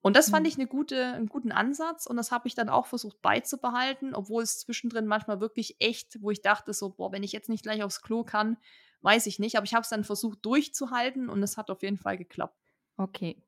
Und 0.00 0.16
das 0.16 0.30
fand 0.30 0.44
mhm. 0.44 0.48
ich 0.48 0.58
eine 0.58 0.68
gute, 0.68 1.06
einen 1.06 1.28
guten 1.28 1.50
Ansatz 1.50 2.06
und 2.06 2.16
das 2.16 2.30
habe 2.30 2.46
ich 2.46 2.54
dann 2.54 2.68
auch 2.68 2.86
versucht 2.86 3.20
beizubehalten, 3.20 4.14
obwohl 4.14 4.44
es 4.44 4.60
zwischendrin 4.60 5.06
manchmal 5.06 5.40
wirklich 5.40 5.76
echt, 5.80 6.22
wo 6.22 6.30
ich 6.30 6.40
dachte 6.40 6.72
so, 6.72 6.90
boah, 6.90 7.10
wenn 7.10 7.24
ich 7.24 7.32
jetzt 7.32 7.48
nicht 7.48 7.64
gleich 7.64 7.82
aufs 7.82 8.02
Klo 8.02 8.22
kann, 8.22 8.56
weiß 9.00 9.26
ich 9.26 9.40
nicht. 9.40 9.56
Aber 9.56 9.64
ich 9.64 9.74
habe 9.74 9.82
es 9.82 9.88
dann 9.88 10.04
versucht 10.04 10.46
durchzuhalten 10.46 11.28
und 11.28 11.42
es 11.42 11.56
hat 11.56 11.68
auf 11.68 11.82
jeden 11.82 11.98
Fall 11.98 12.16
geklappt. 12.16 12.56
Okay. 12.96 13.42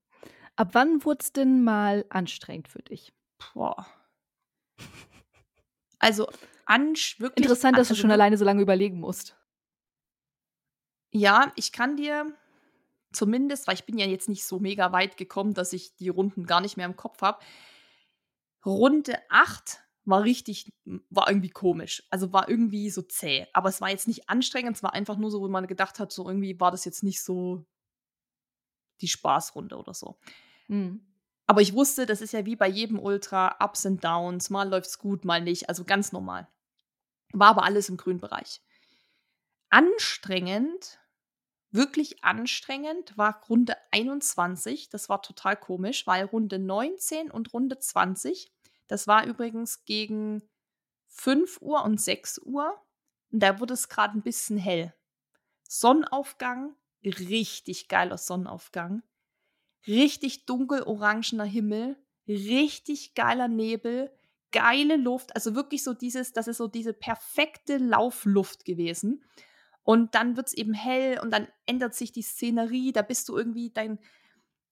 Ab 0.56 0.70
wann 0.72 1.04
wurde 1.04 1.22
es 1.22 1.32
denn 1.32 1.62
mal 1.62 2.04
anstrengend 2.08 2.66
für 2.66 2.82
dich? 2.82 3.12
Boah. 3.54 3.86
Also 6.00 6.28
wirklich. 6.66 7.44
Interessant, 7.44 7.78
dass 7.78 7.88
du 7.88 7.94
schon 7.94 8.10
alleine 8.10 8.36
so 8.36 8.44
lange 8.44 8.62
überlegen 8.62 9.00
musst. 9.00 9.36
Ja, 11.10 11.52
ich 11.56 11.72
kann 11.72 11.96
dir 11.96 12.36
zumindest, 13.12 13.66
weil 13.66 13.74
ich 13.74 13.84
bin 13.84 13.98
ja 13.98 14.06
jetzt 14.06 14.28
nicht 14.28 14.44
so 14.44 14.58
mega 14.58 14.92
weit 14.92 15.16
gekommen, 15.16 15.54
dass 15.54 15.72
ich 15.72 15.94
die 15.96 16.08
Runden 16.08 16.46
gar 16.46 16.60
nicht 16.60 16.76
mehr 16.76 16.86
im 16.86 16.96
Kopf 16.96 17.22
habe. 17.22 17.38
Runde 18.66 19.18
8 19.28 19.80
war 20.04 20.24
richtig, 20.24 20.72
war 21.10 21.28
irgendwie 21.28 21.50
komisch. 21.50 22.02
Also 22.10 22.32
war 22.32 22.48
irgendwie 22.48 22.90
so 22.90 23.02
zäh. 23.02 23.46
Aber 23.52 23.68
es 23.68 23.80
war 23.80 23.90
jetzt 23.90 24.08
nicht 24.08 24.28
anstrengend, 24.28 24.76
es 24.76 24.82
war 24.82 24.92
einfach 24.92 25.16
nur 25.16 25.30
so, 25.30 25.40
wo 25.40 25.48
man 25.48 25.66
gedacht 25.66 25.98
hat, 25.98 26.12
so 26.12 26.26
irgendwie 26.26 26.58
war 26.60 26.70
das 26.70 26.84
jetzt 26.84 27.02
nicht 27.02 27.22
so 27.22 27.64
die 29.00 29.08
Spaßrunde 29.08 29.76
oder 29.76 29.94
so. 29.94 30.18
Mhm. 30.68 31.13
Aber 31.46 31.60
ich 31.60 31.74
wusste, 31.74 32.06
das 32.06 32.20
ist 32.20 32.32
ja 32.32 32.46
wie 32.46 32.56
bei 32.56 32.68
jedem 32.68 32.98
Ultra, 32.98 33.56
Ups 33.60 33.84
and 33.84 34.02
Downs, 34.02 34.50
mal 34.50 34.68
läuft's 34.68 34.98
gut, 34.98 35.24
mal 35.24 35.42
nicht, 35.42 35.68
also 35.68 35.84
ganz 35.84 36.12
normal. 36.12 36.48
War 37.32 37.48
aber 37.48 37.64
alles 37.64 37.88
im 37.88 37.96
grünen 37.96 38.20
Bereich. 38.20 38.62
Anstrengend, 39.68 41.00
wirklich 41.70 42.24
anstrengend 42.24 43.18
war 43.18 43.42
Runde 43.48 43.76
21, 43.90 44.88
das 44.88 45.08
war 45.08 45.20
total 45.20 45.56
komisch, 45.56 46.06
weil 46.06 46.24
Runde 46.24 46.58
19 46.58 47.30
und 47.30 47.52
Runde 47.52 47.78
20 47.78 48.54
das 48.88 49.06
war 49.06 49.26
übrigens 49.26 49.84
gegen 49.84 50.42
5 51.08 51.60
Uhr 51.60 51.84
und 51.84 52.00
6 52.00 52.40
Uhr. 52.40 52.80
Und 53.30 53.40
da 53.40 53.60
wurde 53.60 53.74
es 53.74 53.88
gerade 53.88 54.16
ein 54.16 54.22
bisschen 54.22 54.58
hell. 54.58 54.94
Sonnenaufgang, 55.68 56.76
richtig 57.02 57.88
geiler 57.88 58.18
Sonnenaufgang. 58.18 59.02
Richtig 59.86 60.46
dunkel-orangener 60.46 61.44
Himmel, 61.44 61.96
richtig 62.26 63.14
geiler 63.14 63.48
Nebel, 63.48 64.10
geile 64.52 64.96
Luft. 64.96 65.34
Also 65.34 65.54
wirklich 65.54 65.82
so 65.82 65.94
dieses, 65.94 66.32
das 66.32 66.48
ist 66.48 66.56
so 66.58 66.68
diese 66.68 66.92
perfekte 66.92 67.78
Laufluft 67.78 68.64
gewesen. 68.64 69.24
Und 69.82 70.14
dann 70.14 70.36
wird 70.36 70.48
es 70.48 70.54
eben 70.54 70.72
hell 70.72 71.18
und 71.20 71.30
dann 71.30 71.48
ändert 71.66 71.94
sich 71.94 72.12
die 72.12 72.22
Szenerie. 72.22 72.92
Da 72.92 73.02
bist 73.02 73.28
du 73.28 73.36
irgendwie, 73.36 73.70
dein, 73.70 73.98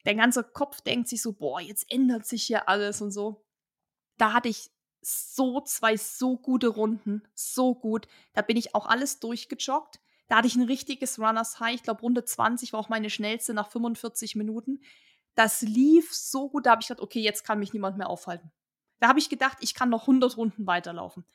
dein 0.05 0.17
ganzer 0.17 0.43
Kopf 0.43 0.81
denkt 0.81 1.09
sich 1.09 1.21
so, 1.21 1.33
boah, 1.33 1.61
jetzt 1.61 1.93
ändert 1.93 2.25
sich 2.25 2.45
hier 2.45 2.69
alles 2.69 3.03
und 3.03 3.11
so 3.11 3.45
da 4.23 4.33
hatte 4.33 4.49
ich 4.49 4.71
so 5.01 5.61
zwei 5.63 5.97
so 5.97 6.39
gute 6.39 6.69
Runden, 6.69 7.23
so 7.35 7.75
gut. 7.75 8.07
Da 8.35 8.43
bin 8.43 8.57
ich 8.57 8.75
auch 8.75 8.87
alles 8.87 9.19
durchgejoggt. 9.19 10.01
Da 10.33 10.39
hatte 10.39 10.49
ich 10.49 10.57
ein 10.57 10.63
richtiges 10.63 11.19
Runners 11.19 11.61
High. 11.61 11.75
Ich 11.75 11.83
glaube, 11.83 12.01
Runde 12.01 12.25
20 12.25 12.73
war 12.73 12.81
auch 12.81 12.89
meine 12.89 13.11
schnellste 13.11 13.53
nach 13.53 13.71
45 13.71 14.35
Minuten. 14.35 14.81
Das 15.35 15.61
lief 15.61 16.15
so 16.15 16.49
gut, 16.49 16.65
da 16.65 16.71
habe 16.71 16.81
ich 16.81 16.89
gedacht, 16.89 17.03
okay, 17.03 17.21
jetzt 17.21 17.45
kann 17.45 17.59
mich 17.59 17.75
niemand 17.75 17.99
mehr 17.99 18.09
aufhalten. 18.09 18.51
Da 18.99 19.09
habe 19.09 19.19
ich 19.19 19.29
gedacht, 19.29 19.59
ich 19.61 19.75
kann 19.75 19.91
noch 19.91 20.05
100 20.05 20.39
Runden 20.39 20.67
weiterlaufen. 20.67 21.27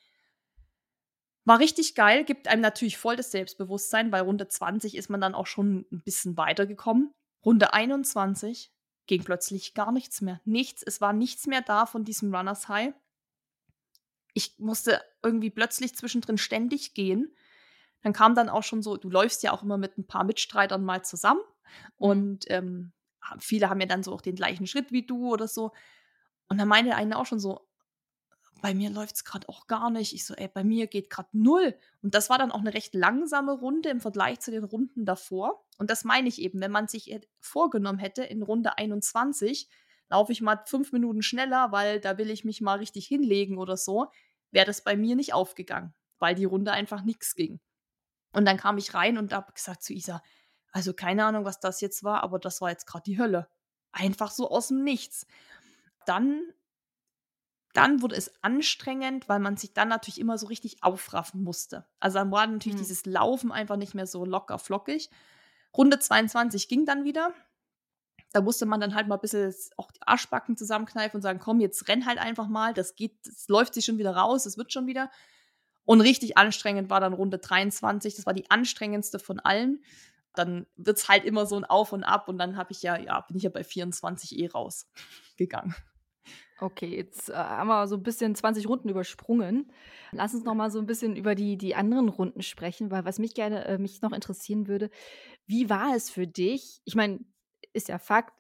War 1.46 1.60
richtig 1.60 1.94
geil, 1.94 2.24
gibt 2.24 2.48
einem 2.48 2.64
natürlich 2.64 2.98
voll 2.98 3.16
das 3.16 3.30
Selbstbewusstsein, 3.30 4.12
weil 4.12 4.24
Runde 4.24 4.48
20 4.48 4.98
ist 4.98 5.12
man 5.12 5.22
dann 5.22 5.36
auch 5.36 5.46
schon 5.46 5.86
ein 5.92 6.02
bisschen 6.04 6.36
weitergekommen. 6.36 7.12
Runde 7.46 7.74
21 7.74 8.72
ging 9.06 9.24
plötzlich 9.24 9.76
gar 9.76 9.92
nichts 9.92 10.22
mehr. 10.22 10.42
Nichts, 10.44 10.82
es 10.82 11.02
war 11.02 11.14
nichts 11.14 11.46
mehr 11.46 11.62
da 11.62 11.86
von 11.86 12.04
diesem 12.04 12.34
Runners 12.34 12.68
High. 12.68 12.96
Ich 14.34 14.58
musste 14.58 15.04
irgendwie 15.22 15.52
plötzlich 15.52 15.96
zwischendrin 15.96 16.40
ständig 16.40 16.96
gehen. 16.96 17.32
Dann 18.02 18.14
kam 18.14 18.36
dann 18.36 18.50
auch 18.50 18.64
schon 18.64 18.82
so, 18.82 18.98
du 18.98 19.10
läufst 19.10 19.44
ja 19.44 19.52
auch 19.52 19.64
immer 19.64 19.78
mit 19.78 19.98
ein 19.98 20.08
paar 20.08 20.24
Mitstreitern 20.24 20.84
mal 20.84 21.04
zusammen 21.04 21.42
mhm. 21.42 21.94
und 21.98 22.46
ähm, 22.48 22.94
viele 23.40 23.70
haben 23.70 23.82
ja 23.82 23.88
dann 23.88 24.04
so 24.04 24.14
auch 24.14 24.22
den 24.22 24.36
gleichen 24.36 24.68
Schritt 24.68 24.92
wie 24.92 25.06
du 25.06 25.32
oder 25.32 25.48
so. 25.48 25.72
Und 26.48 26.60
dann 26.60 26.68
meinte 26.68 26.96
eine 26.96 27.18
auch 27.18 27.26
schon 27.26 27.40
so, 27.40 27.68
bei 28.62 28.74
mir 28.74 28.90
läuft 28.90 29.16
es 29.16 29.24
gerade 29.24 29.48
auch 29.50 29.68
gar 29.68 29.90
nicht. 29.90 30.14
Ich 30.14 30.26
so, 30.26 30.34
ey, 30.34 30.48
bei 30.48 30.64
mir 30.64 30.88
geht 30.88 31.10
gerade 31.10 31.30
null. 31.32 31.76
Und 32.02 32.16
das 32.16 32.30
war 32.30 32.38
dann 32.38 32.52
auch 32.52 32.60
eine 32.60 32.74
recht 32.74 32.96
langsame 32.96 33.52
Runde 33.52 33.90
im 33.90 34.02
Vergleich 34.02 34.40
zu 34.40 34.52
den 34.52 34.64
Runden 34.64 35.06
davor. 35.06 35.66
Und 35.78 35.90
das 35.90 36.04
meine 36.04 36.28
ich 36.28 36.42
eben, 36.42 36.60
wenn 36.62 36.72
man 36.72 36.88
sich 36.88 37.20
vorgenommen 37.40 38.00
hätte, 38.00 38.24
in 38.24 38.42
Runde 38.42 38.78
21 38.78 39.70
laufe 40.10 40.32
ich 40.32 40.42
mal 40.42 40.62
fünf 40.66 40.92
Minuten 40.92 41.22
schneller, 41.22 41.72
weil 41.72 42.00
da 42.00 42.18
will 42.18 42.30
ich 42.30 42.46
mich 42.46 42.62
mal 42.62 42.80
richtig 42.80 43.08
hinlegen 43.08 43.58
oder 43.58 43.78
so, 43.78 44.08
wäre 44.52 44.66
das 44.66 44.84
bei 44.84 44.96
mir 44.96 45.16
nicht 45.16 45.34
aufgegangen, 45.34 45.94
weil 46.18 46.34
die 46.34 46.46
Runde 46.46 46.72
einfach 46.72 47.04
nichts 47.04 47.36
ging. 47.36 47.60
Und 48.38 48.46
dann 48.46 48.58
kam 48.58 48.78
ich 48.78 48.94
rein 48.94 49.18
und 49.18 49.34
habe 49.34 49.52
gesagt 49.52 49.82
zu 49.82 49.94
Isa, 49.94 50.22
also 50.72 50.94
keine 50.94 51.26
Ahnung, 51.26 51.44
was 51.44 51.60
das 51.60 51.82
jetzt 51.82 52.04
war, 52.04 52.22
aber 52.22 52.38
das 52.38 52.62
war 52.62 52.70
jetzt 52.70 52.86
gerade 52.86 53.04
die 53.04 53.18
Hölle. 53.18 53.50
Einfach 53.92 54.30
so 54.30 54.52
aus 54.52 54.68
dem 54.68 54.84
Nichts. 54.84 55.26
Dann 56.06 56.44
dann 57.74 58.04
wurde 58.04 58.16
es 58.16 58.32
anstrengend, 58.44 59.28
weil 59.28 59.40
man 59.40 59.58
sich 59.58 59.74
dann 59.74 59.88
natürlich 59.88 60.20
immer 60.20 60.38
so 60.38 60.46
richtig 60.46 60.84
aufraffen 60.84 61.42
musste. 61.42 61.88
Also 62.00 62.20
dann 62.20 62.32
war 62.32 62.46
natürlich 62.46 62.76
mhm. 62.76 62.82
dieses 62.82 63.08
Laufen 63.08 63.52
einfach 63.52 63.76
nicht 63.76 63.96
mehr 63.96 64.06
so 64.06 64.24
locker 64.24 64.60
flockig. 64.60 65.10
Runde 65.76 65.98
22 65.98 66.68
ging 66.68 66.86
dann 66.86 67.06
wieder. 67.06 67.34
Da 68.34 68.42
musste 68.42 68.68
man 68.68 68.80
dann 68.80 68.94
halt 68.94 69.08
mal 69.08 69.16
ein 69.16 69.22
bisschen 69.22 69.52
auch 69.78 69.92
die 69.92 70.02
Arschbacken 70.04 70.58
zusammenkneifen 70.58 71.18
und 71.18 71.22
sagen, 71.24 71.40
komm, 71.40 71.60
jetzt 71.60 71.88
renn 71.88 72.06
halt 72.06 72.20
einfach 72.20 72.48
mal, 72.48 72.76
das 72.76 72.96
geht, 72.96 73.18
das 73.26 73.48
läuft 73.48 73.74
sich 73.74 73.86
schon 73.86 73.98
wieder 73.98 74.16
raus, 74.16 74.44
das 74.44 74.60
wird 74.60 74.72
schon 74.72 74.86
wieder. 74.86 75.10
Und 75.88 76.02
richtig 76.02 76.38
anstrengend 76.38 76.90
war 76.90 77.00
dann 77.00 77.14
Runde 77.14 77.38
23, 77.38 78.14
das 78.14 78.26
war 78.26 78.34
die 78.34 78.52
anstrengendste 78.52 79.20
von 79.20 79.40
allen. 79.40 79.82
Dann 80.36 80.68
wird 80.76 80.98
es 80.98 81.08
halt 81.08 81.24
immer 81.24 81.46
so 81.46 81.56
ein 81.56 81.64
Auf 81.64 81.94
und 81.94 82.04
Ab 82.04 82.28
und 82.28 82.38
dann 82.38 82.58
habe 82.58 82.74
ich 82.74 82.84
ja, 82.84 83.00
ja, 83.00 83.22
bin 83.22 83.38
ich 83.38 83.44
ja 83.44 83.50
bei 83.50 83.64
24 83.64 84.38
eh 84.38 84.48
rausgegangen. 84.48 85.74
Okay, 86.60 86.94
jetzt 86.94 87.30
äh, 87.30 87.36
haben 87.36 87.68
wir 87.68 87.88
so 87.88 87.96
ein 87.96 88.04
bisschen 88.04 88.36
20 88.36 88.68
Runden 88.68 88.90
übersprungen. 88.90 89.72
Lass 90.12 90.34
uns 90.34 90.44
noch 90.44 90.56
mal 90.56 90.70
so 90.70 90.80
ein 90.80 90.88
bisschen 90.88 91.16
über 91.16 91.36
die, 91.36 91.58
die 91.58 91.74
anderen 91.74 92.10
Runden 92.10 92.42
sprechen, 92.42 92.92
weil 92.92 93.06
was 93.06 93.18
mich 93.18 93.34
gerne 93.34 93.64
äh, 93.64 93.78
mich 93.78 94.02
noch 94.02 94.12
interessieren 94.12 94.68
würde, 94.68 94.90
wie 95.46 95.70
war 95.70 95.96
es 95.96 96.10
für 96.10 96.28
dich? 96.28 96.82
Ich 96.84 96.96
meine, 96.96 97.20
ist 97.72 97.88
ja 97.88 97.98
Fakt, 97.98 98.34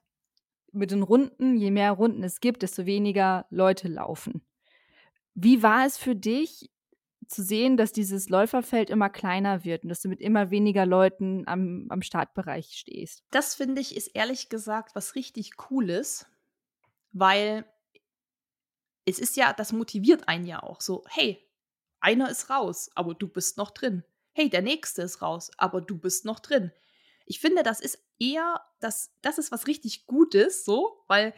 mit 0.74 0.92
den 0.92 1.02
Runden, 1.02 1.56
je 1.56 1.72
mehr 1.72 1.94
Runden 1.94 2.24
es 2.24 2.42
gibt, 2.42 2.62
desto 2.62 2.86
weniger 2.86 3.46
Leute 3.50 3.88
laufen. 3.88 4.42
Wie 5.34 5.64
war 5.64 5.86
es 5.86 5.98
für 5.98 6.16
dich 6.16 6.70
zu 7.28 7.44
sehen, 7.44 7.78
dass 7.78 7.92
dieses 7.92 8.30
Läuferfeld 8.30 8.90
immer 8.90 9.10
kleiner 9.10 9.64
wird 9.64 9.84
und 9.84 9.90
dass 9.90 10.02
du 10.02 10.10
mit 10.10 10.22
immer 10.22 10.50
weniger 10.52 10.86
Leuten 10.86 11.48
am, 11.48 11.88
am 11.90 12.02
Startbereich 12.02 12.74
stehst? 12.78 13.24
Das 13.32 13.56
finde 13.56 13.82
ich 13.82 13.96
ist 13.96 14.08
ehrlich 14.08 14.50
gesagt 14.50 14.96
was 14.96 15.16
richtig 15.16 15.58
Cooles, 15.58 16.26
weil 17.12 17.66
es 19.06 19.20
ist 19.20 19.38
ja, 19.38 19.54
das 19.54 19.72
motiviert 19.72 20.28
einen 20.28 20.46
ja 20.46 20.62
auch 20.62 20.82
so, 20.82 21.04
hey, 21.08 21.42
einer 22.00 22.30
ist 22.30 22.50
raus, 22.50 22.90
aber 22.96 23.14
du 23.14 23.28
bist 23.28 23.58
noch 23.58 23.72
drin. 23.72 24.04
Hey, 24.34 24.50
der 24.50 24.62
nächste 24.62 25.02
ist 25.02 25.22
raus, 25.22 25.52
aber 25.58 25.82
du 25.82 25.98
bist 25.98 26.26
noch 26.26 26.40
drin. 26.40 26.72
Ich 27.26 27.40
finde, 27.40 27.64
das 27.64 27.80
ist 27.80 28.00
eher, 28.20 28.62
das, 28.80 29.12
das 29.22 29.38
ist 29.38 29.52
was 29.52 29.68
richtig 29.68 30.06
Gutes, 30.06 30.64
so, 30.64 31.04
weil 31.08 31.34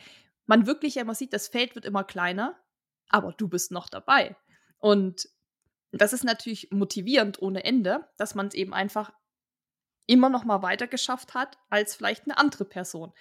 man 0.46 0.68
wirklich 0.68 0.98
immer 0.98 1.16
sieht, 1.16 1.32
das 1.32 1.48
Feld 1.48 1.76
wird 1.76 1.86
immer 1.86 2.04
kleiner, 2.04 2.60
aber 3.08 3.34
du 3.34 3.48
bist 3.48 3.72
noch 3.72 3.88
dabei. 3.88 4.36
Und 4.80 5.30
das 5.92 6.14
ist 6.14 6.24
natürlich 6.24 6.70
motivierend 6.72 7.42
ohne 7.42 7.64
Ende, 7.64 8.08
dass 8.18 8.36
man 8.36 8.48
es 8.48 8.54
eben 8.54 8.74
einfach 8.74 9.12
immer 10.06 10.30
noch 10.30 10.44
mal 10.44 10.62
weiter 10.62 10.88
geschafft 10.88 11.34
hat 11.34 11.58
als 11.70 11.96
vielleicht 11.96 12.26
eine 12.26 12.38
andere 12.38 12.66
Person. 12.66 13.14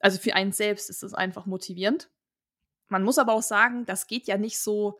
Also 0.00 0.18
für 0.18 0.34
einen 0.34 0.52
selbst 0.52 0.90
ist 0.90 1.02
es 1.02 1.14
einfach 1.14 1.46
motivierend. 1.46 2.10
Man 2.88 3.04
muss 3.04 3.18
aber 3.18 3.32
auch 3.32 3.42
sagen, 3.42 3.86
das 3.86 4.06
geht 4.06 4.26
ja 4.26 4.36
nicht 4.36 4.58
so 4.58 4.98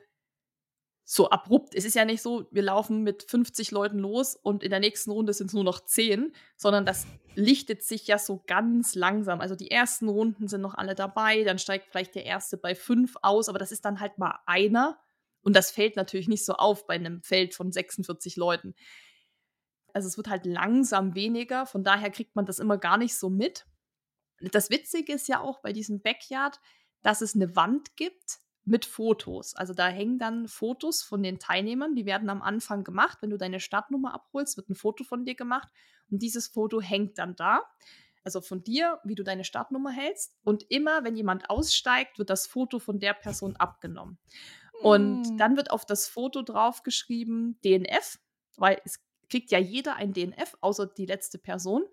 so 1.11 1.29
abrupt. 1.29 1.75
Es 1.75 1.85
ist 1.85 1.97
ja 1.97 2.05
nicht 2.05 2.23
so, 2.23 2.47
wir 2.53 2.63
laufen 2.63 3.03
mit 3.03 3.25
50 3.29 3.73
Leuten 3.73 3.99
los 3.99 4.37
und 4.37 4.63
in 4.63 4.71
der 4.71 4.79
nächsten 4.79 5.11
Runde 5.11 5.33
sind 5.33 5.49
es 5.49 5.55
nur 5.55 5.65
noch 5.65 5.81
10, 5.81 6.33
sondern 6.57 6.87
das 6.87 7.05
lichtet 7.35 7.83
sich 7.83 8.07
ja 8.07 8.17
so 8.17 8.45
ganz 8.47 8.95
langsam. 8.95 9.41
Also 9.41 9.57
die 9.57 9.73
ersten 9.73 10.09
Runden 10.09 10.47
sind 10.47 10.61
noch 10.61 10.75
alle 10.75 10.95
dabei, 10.95 11.43
dann 11.43 11.59
steigt 11.59 11.89
vielleicht 11.91 12.15
der 12.15 12.27
erste 12.27 12.57
bei 12.57 12.77
5 12.77 13.17
aus, 13.23 13.49
aber 13.49 13.59
das 13.59 13.73
ist 13.73 13.85
dann 13.85 13.99
halt 13.99 14.19
mal 14.19 14.39
einer 14.47 15.01
und 15.43 15.57
das 15.57 15.71
fällt 15.71 15.97
natürlich 15.97 16.29
nicht 16.29 16.45
so 16.45 16.55
auf 16.55 16.87
bei 16.87 16.95
einem 16.95 17.23
Feld 17.23 17.55
von 17.55 17.73
46 17.73 18.37
Leuten. 18.37 18.75
Also 19.93 20.09
es 20.09 20.17
wird 20.17 20.29
halt 20.29 20.47
langsam 20.47 21.15
weniger, 21.15 21.67
von 21.67 21.83
daher 21.83 22.11
kriegt 22.11 22.37
man 22.37 22.47
das 22.47 22.59
immer 22.59 22.79
gar 22.79 22.99
nicht 22.99 23.17
so 23.17 23.29
mit. 23.31 23.67
Das 24.41 24.71
Witzige 24.71 25.13
ist 25.13 25.29
ja 25.29 25.41
auch 25.41 25.61
bei 25.61 25.73
diesem 25.73 26.01
Backyard, 26.01 26.61
dass 27.03 27.21
es 27.21 27.35
eine 27.35 27.57
Wand 27.57 27.97
gibt, 27.97 28.41
mit 28.65 28.85
Fotos. 28.85 29.55
Also 29.57 29.75
da 29.75 29.89
hängen 29.89 30.19
dann 30.19 30.47
Fotos 30.47 31.03
von 31.03 31.23
den 31.23 31.39
Teilnehmern, 31.39 31.95
die 31.95 32.07
werden 32.07 32.31
am 32.31 32.43
Anfang 32.43 32.85
gemacht. 32.85 33.19
Wenn 33.21 33.31
du 33.31 33.37
deine 33.37 33.61
Startnummer 33.61 34.15
abholst, 34.15 34.57
wird 34.57 34.69
ein 34.69 34.75
Foto 34.75 35.05
von 35.05 35.25
dir 35.25 35.35
gemacht 35.35 35.69
und 36.11 36.23
dieses 36.23 36.49
Foto 36.49 36.81
hängt 36.81 37.19
dann 37.19 37.37
da. 37.37 37.63
Also 38.23 38.41
von 38.41 38.63
dir, 38.63 39.01
wie 39.03 39.15
du 39.15 39.25
deine 39.25 39.45
Startnummer 39.45 39.91
hältst. 39.91 40.37
Und 40.45 40.65
immer, 40.69 41.05
wenn 41.05 41.17
jemand 41.17 41.49
aussteigt, 41.49 42.19
wird 42.19 42.29
das 42.29 42.47
Foto 42.47 42.79
von 42.79 43.01
der 43.01 43.15
Person 43.15 43.57
abgenommen. 43.57 44.19
Und 44.83 45.27
hm. 45.27 45.39
dann 45.39 45.57
wird 45.57 45.71
auf 45.71 45.85
das 45.85 46.09
Foto 46.09 46.43
draufgeschrieben 46.43 47.59
DNF, 47.65 48.19
weil 48.57 48.81
es 48.85 49.01
kriegt 49.29 49.51
ja 49.51 49.59
jeder 49.59 49.97
ein 49.97 50.13
DNF, 50.13 50.57
außer 50.61 50.87
die 50.87 51.07
letzte 51.07 51.39
Person. 51.39 51.85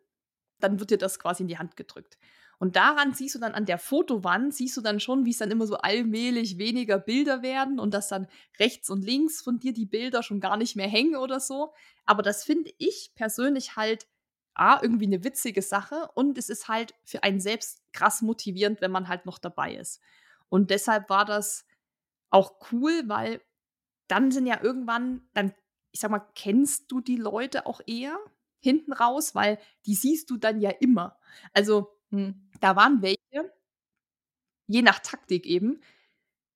Dann 0.59 0.79
wird 0.79 0.91
dir 0.91 0.97
das 0.97 1.19
quasi 1.19 1.43
in 1.43 1.47
die 1.47 1.57
Hand 1.57 1.75
gedrückt. 1.75 2.17
Und 2.59 2.75
daran 2.75 3.13
siehst 3.13 3.35
du 3.35 3.39
dann 3.39 3.53
an 3.53 3.65
der 3.65 3.77
Fotowand, 3.77 4.53
siehst 4.53 4.75
du 4.77 4.81
dann 4.81 4.99
schon, 4.99 5.25
wie 5.25 5.29
es 5.29 5.37
dann 5.37 5.51
immer 5.51 5.67
so 5.67 5.77
allmählich 5.77 6.57
weniger 6.57 6.97
Bilder 6.97 7.43
werden 7.43 7.79
und 7.79 7.93
dass 7.93 8.07
dann 8.07 8.27
rechts 8.59 8.89
und 8.89 9.03
links 9.03 9.41
von 9.41 9.59
dir 9.59 9.73
die 9.73 9.85
Bilder 9.85 10.23
schon 10.23 10.39
gar 10.39 10.57
nicht 10.57 10.75
mehr 10.75 10.87
hängen 10.87 11.15
oder 11.15 11.39
so. 11.39 11.73
Aber 12.05 12.23
das 12.23 12.43
finde 12.43 12.71
ich 12.79 13.11
persönlich 13.13 13.75
halt 13.75 14.07
A, 14.55 14.81
irgendwie 14.81 15.05
eine 15.05 15.23
witzige 15.23 15.61
Sache 15.61 16.09
und 16.15 16.35
es 16.39 16.49
ist 16.49 16.67
halt 16.67 16.95
für 17.03 17.21
einen 17.21 17.39
selbst 17.39 17.83
krass 17.93 18.23
motivierend, 18.23 18.81
wenn 18.81 18.89
man 18.89 19.07
halt 19.07 19.27
noch 19.27 19.37
dabei 19.37 19.75
ist. 19.75 20.01
Und 20.49 20.71
deshalb 20.71 21.11
war 21.11 21.25
das 21.25 21.66
auch 22.29 22.55
cool, 22.71 23.03
weil 23.07 23.41
dann 24.07 24.31
sind 24.31 24.47
ja 24.47 24.61
irgendwann, 24.63 25.21
dann, 25.33 25.53
ich 25.91 25.99
sag 26.01 26.11
mal, 26.11 26.25
kennst 26.35 26.91
du 26.91 27.01
die 27.01 27.17
Leute 27.17 27.65
auch 27.65 27.81
eher 27.87 28.17
hinten 28.61 28.93
raus, 28.93 29.35
weil 29.35 29.59
die 29.85 29.95
siehst 29.95 30.29
du 30.29 30.37
dann 30.37 30.61
ja 30.61 30.71
immer. 30.71 31.19
Also 31.53 31.89
hm. 32.11 32.43
Da 32.61 32.75
waren 32.75 33.01
welche, 33.03 33.51
je 34.67 34.81
nach 34.81 34.99
Taktik 34.99 35.45
eben, 35.45 35.81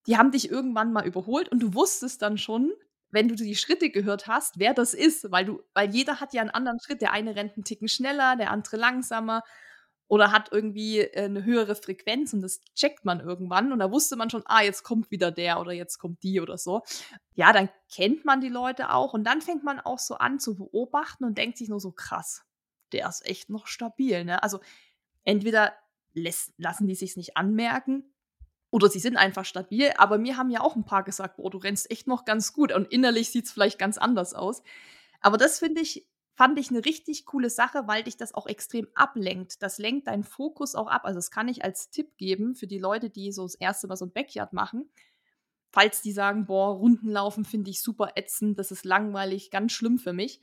die 0.07 0.17
haben 0.17 0.31
dich 0.31 0.51
irgendwann 0.51 0.93
mal 0.93 1.07
überholt 1.07 1.49
und 1.49 1.61
du 1.61 1.73
wusstest 1.75 2.21
dann 2.21 2.37
schon, 2.37 2.71
wenn 3.11 3.27
du 3.29 3.35
die 3.35 3.55
Schritte 3.55 3.89
gehört 3.91 4.27
hast, 4.27 4.59
wer 4.59 4.73
das 4.73 4.93
ist, 4.93 5.31
weil 5.31 5.45
du, 5.45 5.61
weil 5.73 5.91
jeder 5.93 6.19
hat 6.21 6.33
ja 6.33 6.41
einen 6.41 6.51
anderen 6.51 6.79
Schritt. 6.81 7.01
Der 7.01 7.13
eine 7.13 7.35
rennt 7.35 7.55
einen 7.55 7.65
Ticken 7.65 7.87
schneller, 7.89 8.35
der 8.37 8.51
andere 8.51 8.77
langsamer 8.77 9.43
oder 10.11 10.33
hat 10.33 10.49
irgendwie 10.51 10.99
äh, 10.99 11.23
eine 11.23 11.45
höhere 11.45 11.73
Frequenz 11.73 12.33
und 12.33 12.41
das 12.41 12.59
checkt 12.75 13.05
man 13.05 13.21
irgendwann 13.21 13.71
und 13.71 13.79
da 13.79 13.89
wusste 13.93 14.17
man 14.17 14.29
schon, 14.29 14.43
ah, 14.45 14.61
jetzt 14.61 14.83
kommt 14.83 15.09
wieder 15.09 15.31
der 15.31 15.57
oder 15.61 15.71
jetzt 15.71 15.99
kommt 15.99 16.21
die 16.21 16.41
oder 16.41 16.57
so. 16.57 16.81
Ja, 17.33 17.53
dann 17.53 17.69
kennt 17.89 18.25
man 18.25 18.41
die 18.41 18.49
Leute 18.49 18.93
auch 18.93 19.13
und 19.13 19.23
dann 19.23 19.41
fängt 19.41 19.63
man 19.63 19.79
auch 19.79 19.99
so 19.99 20.15
an 20.15 20.37
zu 20.37 20.57
beobachten 20.57 21.23
und 21.23 21.37
denkt 21.37 21.57
sich 21.57 21.69
nur 21.69 21.79
so 21.79 21.93
krass, 21.93 22.43
der 22.91 23.07
ist 23.07 23.25
echt 23.25 23.49
noch 23.49 23.67
stabil, 23.67 24.25
ne? 24.25 24.43
Also 24.43 24.59
entweder 25.23 25.71
lässt, 26.11 26.55
lassen 26.57 26.87
die 26.87 26.95
sich 26.95 27.15
nicht 27.15 27.37
anmerken 27.37 28.03
oder 28.69 28.89
sie 28.89 28.99
sind 28.99 29.15
einfach 29.15 29.45
stabil. 29.45 29.93
Aber 29.97 30.17
mir 30.17 30.35
haben 30.35 30.49
ja 30.49 30.59
auch 30.59 30.75
ein 30.75 30.83
paar 30.83 31.05
gesagt, 31.05 31.37
boah, 31.37 31.49
du 31.49 31.57
rennst 31.57 31.89
echt 31.89 32.07
noch 32.07 32.25
ganz 32.25 32.51
gut. 32.51 32.73
Und 32.73 32.91
innerlich 32.91 33.29
sieht 33.29 33.45
es 33.45 33.53
vielleicht 33.53 33.79
ganz 33.79 33.97
anders 33.97 34.33
aus. 34.33 34.61
Aber 35.21 35.37
das 35.37 35.59
finde 35.59 35.79
ich, 35.79 36.05
fand 36.41 36.57
ich 36.57 36.71
eine 36.71 36.83
richtig 36.83 37.27
coole 37.27 37.51
Sache, 37.51 37.83
weil 37.85 38.01
dich 38.01 38.17
das 38.17 38.33
auch 38.33 38.47
extrem 38.47 38.87
ablenkt. 38.95 39.61
Das 39.61 39.77
lenkt 39.77 40.07
deinen 40.07 40.23
Fokus 40.23 40.73
auch 40.73 40.87
ab. 40.87 41.01
Also 41.05 41.19
das 41.19 41.29
kann 41.29 41.47
ich 41.47 41.63
als 41.63 41.91
Tipp 41.91 42.17
geben 42.17 42.55
für 42.55 42.65
die 42.65 42.79
Leute, 42.79 43.11
die 43.11 43.31
so 43.31 43.43
das 43.43 43.53
erste 43.53 43.85
Mal 43.85 43.95
so 43.95 44.05
ein 44.05 44.11
Backyard 44.11 44.51
machen. 44.51 44.89
Falls 45.69 46.01
die 46.01 46.11
sagen, 46.11 46.47
boah, 46.47 46.73
Rundenlaufen 46.75 47.45
finde 47.45 47.69
ich 47.69 47.83
super 47.83 48.13
ätzend, 48.15 48.57
das 48.57 48.71
ist 48.71 48.85
langweilig, 48.85 49.51
ganz 49.51 49.71
schlimm 49.71 49.99
für 49.99 50.13
mich 50.13 50.41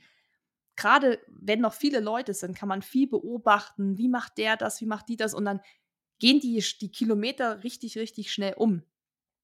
gerade 0.77 1.19
wenn 1.27 1.59
noch 1.59 1.73
viele 1.73 1.99
Leute 1.99 2.33
sind, 2.33 2.55
kann 2.55 2.69
man 2.69 2.81
viel 2.81 3.05
beobachten, 3.05 3.97
wie 3.97 4.07
macht 4.07 4.37
der 4.37 4.55
das, 4.55 4.79
wie 4.79 4.85
macht 4.85 5.09
die 5.09 5.17
das 5.17 5.33
und 5.33 5.43
dann 5.43 5.59
gehen 6.19 6.39
die, 6.39 6.63
die 6.79 6.89
Kilometer 6.91 7.63
richtig, 7.65 7.97
richtig 7.97 8.31
schnell 8.31 8.53
um. 8.53 8.83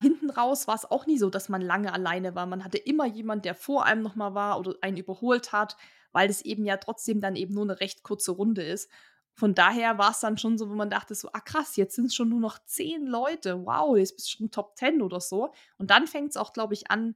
Hinten 0.01 0.29
raus 0.29 0.67
war 0.67 0.75
es 0.75 0.85
auch 0.85 1.05
nie 1.05 1.17
so, 1.17 1.29
dass 1.29 1.49
man 1.49 1.61
lange 1.61 1.93
alleine 1.93 2.35
war. 2.35 2.45
Man 2.45 2.63
hatte 2.63 2.77
immer 2.77 3.05
jemand, 3.05 3.43
der 3.43 3.53
vor 3.53 3.85
einem 3.85 4.01
nochmal 4.01 4.33
war 4.33 4.59
oder 4.59 4.75
einen 4.81 4.97
überholt 4.97 5.51
hat, 5.51 5.75
weil 6.16 6.30
es 6.30 6.41
eben 6.41 6.66
ja 6.66 6.78
trotzdem 6.78 7.20
dann 7.20 7.36
eben 7.36 7.53
nur 7.53 7.66
eine 7.66 7.82
recht 7.82 8.01
kurze 8.01 8.32
Runde 8.32 8.63
ist. 8.63 8.89
Von 9.34 9.53
daher 9.53 9.97
war 9.97 10.11
es 10.11 10.22
dann 10.22 10.38
schon 10.38 10.57
so, 10.57 10.70
wo 10.70 10.74
man 10.74 10.89
dachte 10.89 11.13
so, 11.13 11.28
ah 11.34 11.41
krass, 11.41 11.76
jetzt 11.76 11.95
sind 11.95 12.05
es 12.05 12.16
schon 12.16 12.30
nur 12.30 12.39
noch 12.39 12.57
zehn 12.66 13.05
Leute. 13.05 13.66
Wow, 13.66 13.97
jetzt 13.97 14.16
bist 14.16 14.28
du 14.28 14.38
schon 14.38 14.49
Top 14.49 14.78
Ten 14.78 15.01
oder 15.01 15.20
so. 15.20 15.53
Und 15.78 15.91
dann 15.91 16.07
fängt 16.07 16.30
es 16.30 16.38
auch, 16.38 16.53
glaube 16.53 16.74
ich, 16.74 16.89
an, 16.89 17.16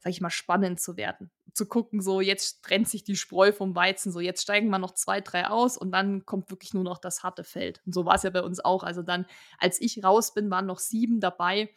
sag 0.00 0.10
ich 0.10 0.20
mal, 0.20 0.28
spannend 0.28 0.78
zu 0.78 0.98
werden. 0.98 1.30
Zu 1.54 1.64
gucken, 1.64 2.02
so 2.02 2.20
jetzt 2.20 2.62
trennt 2.62 2.86
sich 2.86 3.02
die 3.02 3.16
Spreu 3.16 3.50
vom 3.50 3.74
Weizen, 3.74 4.12
so 4.12 4.20
jetzt 4.20 4.42
steigen 4.42 4.68
wir 4.68 4.78
noch 4.78 4.92
zwei, 4.92 5.22
drei 5.22 5.46
aus 5.46 5.78
und 5.78 5.90
dann 5.90 6.26
kommt 6.26 6.50
wirklich 6.50 6.74
nur 6.74 6.84
noch 6.84 6.98
das 6.98 7.22
harte 7.22 7.44
Feld. 7.44 7.80
Und 7.86 7.94
so 7.94 8.04
war 8.04 8.16
es 8.16 8.24
ja 8.24 8.30
bei 8.30 8.42
uns 8.42 8.62
auch. 8.62 8.82
Also 8.82 9.00
dann, 9.00 9.24
als 9.56 9.80
ich 9.80 10.04
raus 10.04 10.34
bin, 10.34 10.50
waren 10.50 10.66
noch 10.66 10.80
sieben 10.80 11.18
dabei. 11.18 11.70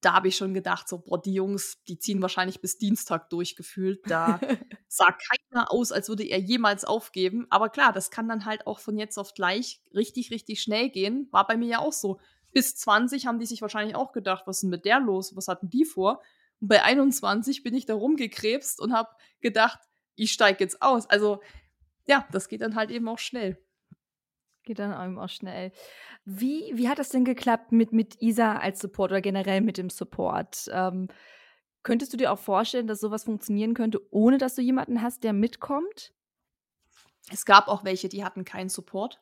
Da 0.00 0.14
habe 0.14 0.28
ich 0.28 0.36
schon 0.36 0.54
gedacht, 0.54 0.88
so, 0.88 1.00
boah, 1.00 1.20
die 1.20 1.34
Jungs, 1.34 1.82
die 1.84 1.98
ziehen 1.98 2.22
wahrscheinlich 2.22 2.62
bis 2.62 2.78
Dienstag 2.78 3.28
durchgefühlt. 3.28 4.00
Da 4.10 4.40
sah 4.88 5.12
keiner 5.50 5.72
aus, 5.72 5.92
als 5.92 6.08
würde 6.08 6.24
er 6.24 6.38
jemals 6.38 6.84
aufgeben. 6.84 7.46
Aber 7.50 7.68
klar, 7.68 7.92
das 7.92 8.10
kann 8.10 8.28
dann 8.28 8.44
halt 8.44 8.66
auch 8.66 8.78
von 8.78 8.96
jetzt 8.96 9.18
auf 9.18 9.34
gleich 9.34 9.80
richtig, 9.94 10.30
richtig 10.30 10.62
schnell 10.62 10.90
gehen. 10.90 11.28
War 11.30 11.46
bei 11.46 11.56
mir 11.56 11.68
ja 11.68 11.78
auch 11.80 11.92
so. 11.92 12.20
Bis 12.52 12.76
20 12.76 13.26
haben 13.26 13.38
die 13.38 13.46
sich 13.46 13.62
wahrscheinlich 13.62 13.94
auch 13.94 14.12
gedacht, 14.12 14.46
was 14.46 14.56
ist 14.56 14.62
denn 14.62 14.70
mit 14.70 14.84
der 14.84 15.00
los? 15.00 15.36
Was 15.36 15.48
hatten 15.48 15.70
die 15.70 15.84
vor? 15.84 16.20
Und 16.60 16.68
bei 16.68 16.82
21 16.82 17.62
bin 17.62 17.74
ich 17.74 17.86
da 17.86 17.94
rumgekrebst 17.94 18.80
und 18.80 18.92
habe 18.92 19.10
gedacht, 19.40 19.78
ich 20.16 20.32
steige 20.32 20.62
jetzt 20.62 20.82
aus. 20.82 21.08
Also 21.08 21.40
ja, 22.06 22.26
das 22.32 22.48
geht 22.48 22.60
dann 22.60 22.74
halt 22.74 22.90
eben 22.90 23.08
auch 23.08 23.18
schnell. 23.18 23.58
Geht 24.64 24.78
dann 24.78 24.92
eben 24.92 25.18
auch 25.18 25.28
schnell. 25.28 25.72
Wie, 26.24 26.72
wie 26.74 26.88
hat 26.88 26.98
das 26.98 27.08
denn 27.08 27.24
geklappt 27.24 27.72
mit, 27.72 27.92
mit 27.92 28.20
Isa 28.20 28.56
als 28.56 28.80
Support 28.80 29.12
oder 29.12 29.20
generell 29.20 29.60
mit 29.60 29.78
dem 29.78 29.90
Support? 29.90 30.68
Ähm, 30.72 31.08
könntest 31.82 32.12
du 32.12 32.16
dir 32.16 32.32
auch 32.32 32.38
vorstellen, 32.38 32.86
dass 32.86 33.00
sowas 33.00 33.24
funktionieren 33.24 33.74
könnte, 33.74 34.00
ohne 34.10 34.38
dass 34.38 34.54
du 34.54 34.62
jemanden 34.62 35.02
hast, 35.02 35.24
der 35.24 35.32
mitkommt? 35.32 36.12
Es 37.30 37.44
gab 37.44 37.68
auch 37.68 37.84
welche, 37.84 38.08
die 38.08 38.24
hatten 38.24 38.44
keinen 38.44 38.68
Support. 38.68 39.20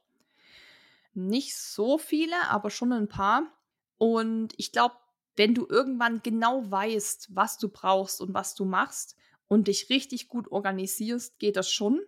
Nicht 1.14 1.56
so 1.56 1.98
viele, 1.98 2.36
aber 2.48 2.70
schon 2.70 2.92
ein 2.92 3.08
paar. 3.08 3.42
Und 3.98 4.54
ich 4.56 4.72
glaube, 4.72 4.94
wenn 5.36 5.54
du 5.54 5.66
irgendwann 5.68 6.22
genau 6.22 6.70
weißt, 6.70 7.34
was 7.34 7.58
du 7.58 7.68
brauchst 7.68 8.20
und 8.20 8.34
was 8.34 8.54
du 8.54 8.64
machst 8.64 9.16
und 9.46 9.68
dich 9.68 9.88
richtig 9.90 10.28
gut 10.28 10.50
organisierst, 10.50 11.38
geht 11.38 11.56
das 11.56 11.70
schon. 11.70 12.00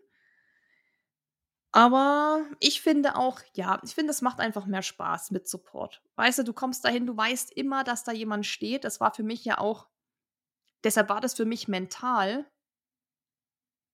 Aber 1.72 2.44
ich 2.59 2.80
finde 2.82 3.14
auch, 3.14 3.40
ja, 3.55 3.80
ich 3.84 3.94
finde, 3.94 4.11
es 4.11 4.22
macht 4.22 4.40
einfach 4.40 4.66
mehr 4.66 4.82
Spaß 4.82 5.30
mit 5.30 5.48
Support. 5.48 6.03
Weißt 6.16 6.40
du, 6.40 6.42
du 6.42 6.53
kommst 6.53 6.84
dahin, 6.84 7.07
du 7.07 7.16
weißt 7.16 7.53
immer, 7.53 7.84
dass 7.84 8.03
da 8.03 8.11
jemand 8.11 8.46
steht. 8.46 8.84
Das 8.84 9.01
war 9.01 9.14
für 9.14 9.22
mich 9.22 9.44
ja 9.44 9.59
auch, 9.59 9.86
deshalb 10.85 11.09
war 11.09 11.20
das 11.20 11.35
für 11.35 11.45
mich 11.45 11.68
mental 11.68 12.47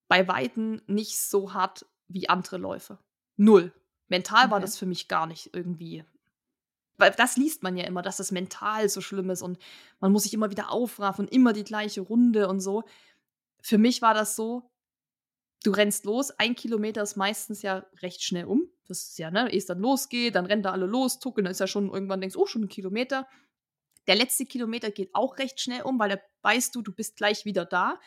bei 0.08 0.28
Weitem 0.28 0.82
nicht 0.86 1.18
so 1.18 1.52
hart 1.52 1.86
wie 2.08 2.28
andere 2.28 2.58
Läufe. 2.58 2.98
Null. 3.36 3.72
Mental 4.08 4.44
okay. 4.44 4.50
war 4.52 4.60
das 4.60 4.78
für 4.78 4.86
mich 4.86 5.08
gar 5.08 5.26
nicht 5.26 5.50
irgendwie 5.52 6.04
weil 6.98 7.10
das 7.12 7.36
liest 7.36 7.62
man 7.62 7.76
ja 7.76 7.84
immer, 7.84 8.02
dass 8.02 8.16
das 8.16 8.32
mental 8.32 8.88
so 8.88 9.00
schlimm 9.00 9.30
ist 9.30 9.42
und 9.42 9.58
man 10.00 10.12
muss 10.12 10.24
sich 10.24 10.34
immer 10.34 10.50
wieder 10.50 10.70
aufraffen 10.70 11.26
und 11.26 11.32
immer 11.32 11.52
die 11.52 11.64
gleiche 11.64 12.00
Runde 12.00 12.48
und 12.48 12.60
so. 12.60 12.84
Für 13.62 13.78
mich 13.78 14.02
war 14.02 14.14
das 14.14 14.36
so, 14.36 14.70
du 15.64 15.72
rennst 15.72 16.04
los, 16.04 16.30
ein 16.30 16.54
Kilometer 16.54 17.02
ist 17.02 17.16
meistens 17.16 17.62
ja 17.62 17.84
recht 18.00 18.22
schnell 18.22 18.46
um. 18.46 18.68
Das 18.86 19.02
ist 19.02 19.18
ja, 19.18 19.30
ne, 19.30 19.50
ehe 19.50 19.58
es 19.58 19.66
dann 19.66 19.80
losgeht, 19.80 20.36
dann 20.36 20.46
rennen 20.46 20.62
da 20.62 20.70
alle 20.70 20.86
los, 20.86 21.18
tucken, 21.18 21.44
dann 21.44 21.50
ist 21.50 21.60
ja 21.60 21.66
schon 21.66 21.90
irgendwann 21.90 22.20
denkst, 22.20 22.36
oh, 22.36 22.46
schon 22.46 22.62
ein 22.62 22.68
Kilometer. 22.68 23.26
Der 24.06 24.16
letzte 24.16 24.46
Kilometer 24.46 24.90
geht 24.90 25.14
auch 25.14 25.38
recht 25.38 25.60
schnell 25.60 25.82
um, 25.82 25.98
weil 25.98 26.10
da 26.10 26.18
weißt 26.42 26.74
du, 26.74 26.82
du 26.82 26.92
bist 26.92 27.16
gleich 27.16 27.44
wieder 27.44 27.64
da. 27.64 27.98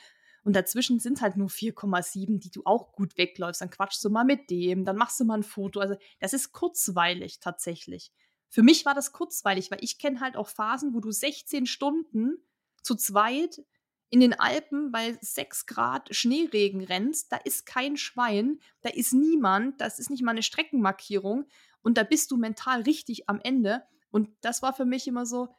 Und 0.44 0.56
dazwischen 0.56 1.00
sind 1.00 1.22
halt 1.22 1.36
nur 1.36 1.50
4,7, 1.50 2.40
die 2.40 2.50
du 2.50 2.62
auch 2.66 2.94
gut 2.94 3.18
wegläufst. 3.18 3.62
Dann 3.62 3.70
quatschst 3.70 4.04
du 4.04 4.10
mal 4.10 4.24
mit 4.24 4.50
dem, 4.50 4.86
dann 4.86 4.96
machst 4.96 5.20
du 5.20 5.26
mal 5.26 5.40
ein 5.40 5.44
Foto. 5.44 5.80
Also 5.80 5.96
das 6.20 6.34
ist 6.34 6.54
kurzweilig 6.54 7.40
tatsächlich. 7.40 8.12
Für 8.48 8.64
mich 8.64 8.86
war 8.86 8.96
das 8.96 9.12
kurzweilig, 9.12 9.70
weil 9.70 9.84
ich 9.84 10.00
kenne 10.00 10.22
halt 10.22 10.38
auch 10.38 10.48
Phasen, 10.48 10.94
wo 10.94 11.02
du 11.02 11.12
16 11.12 11.66
Stunden 11.66 12.38
zu 12.82 12.96
zweit 12.96 13.62
in 14.10 14.20
den 14.20 14.34
Alpen 14.34 14.92
bei 14.92 15.18
6 15.22 15.68
Grad 15.68 16.14
Schneeregen 16.16 16.84
rennst, 16.84 17.32
da 17.32 17.38
ist 17.38 17.66
kein 17.66 17.96
Schwein, 17.96 18.60
da 18.82 18.90
ist 18.90 19.14
niemand, 19.14 19.80
das 19.82 20.00
ist 20.00 20.10
nicht 20.10 20.24
mal 20.24 20.32
eine 20.32 20.42
Streckenmarkierung 20.42 21.46
und 21.84 21.98
da 21.98 22.04
bist 22.04 22.32
du 22.32 22.38
mental 22.38 22.82
richtig 22.82 23.30
am 23.30 23.40
Ende. 23.44 23.84
Und 24.10 24.30
das 24.42 24.64
war 24.64 24.74
für 24.74 24.86
mich 24.86 25.08
immer 25.08 25.28
so, 25.28 25.50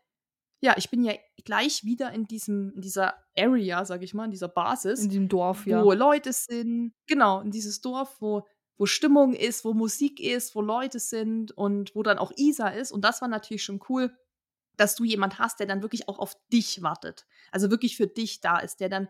ja, 0.61 0.75
ich 0.77 0.91
bin 0.91 1.03
ja 1.03 1.15
gleich 1.45 1.85
wieder 1.85 2.13
in 2.13 2.27
diesem, 2.27 2.73
in 2.75 2.83
dieser 2.83 3.15
Area, 3.37 3.85
sag 3.85 4.03
ich 4.03 4.13
mal, 4.15 4.27
in 4.27 4.31
dieser 4.31 4.49
Basis. 4.49 5.01
In 5.01 5.09
diesem 5.09 5.29
Dorf, 5.29 5.67
ja. 5.67 5.83
Wo 5.83 5.93
Leute 5.93 6.33
sind, 6.33 6.93
genau, 7.07 7.41
in 7.41 7.51
dieses 7.51 7.81
Dorf, 7.81 8.17
wo, 8.21 8.47
wo 8.77 8.87
Stimmung 8.87 9.35
ist, 9.35 9.65
wo 9.65 9.73
Musik 9.73 10.21
ist, 10.21 10.55
wo 10.55 10.61
Leute 10.61 10.99
sind 10.99 11.53
und 11.53 11.95
wo 11.95 12.03
dann 12.03 12.19
auch 12.19 12.33
Isa 12.37 12.69
ist. 12.69 12.93
Und 12.93 13.05
das 13.05 13.23
war 13.23 13.29
natürlich 13.29 13.65
schon 13.65 13.81
cool, 13.89 14.15
dass 14.77 14.97
du 14.97 15.05
jemand 15.05 15.39
hast, 15.39 15.61
der 15.61 15.67
dann 15.67 15.83
wirklich 15.83 16.09
auch 16.09 16.19
auf 16.19 16.35
dich 16.53 16.83
wartet. 16.83 17.27
Also 17.53 17.71
wirklich 17.71 17.97
für 17.97 18.07
dich 18.07 18.41
da 18.41 18.59
ist, 18.59 18.81
der 18.81 18.89
dann 18.89 19.09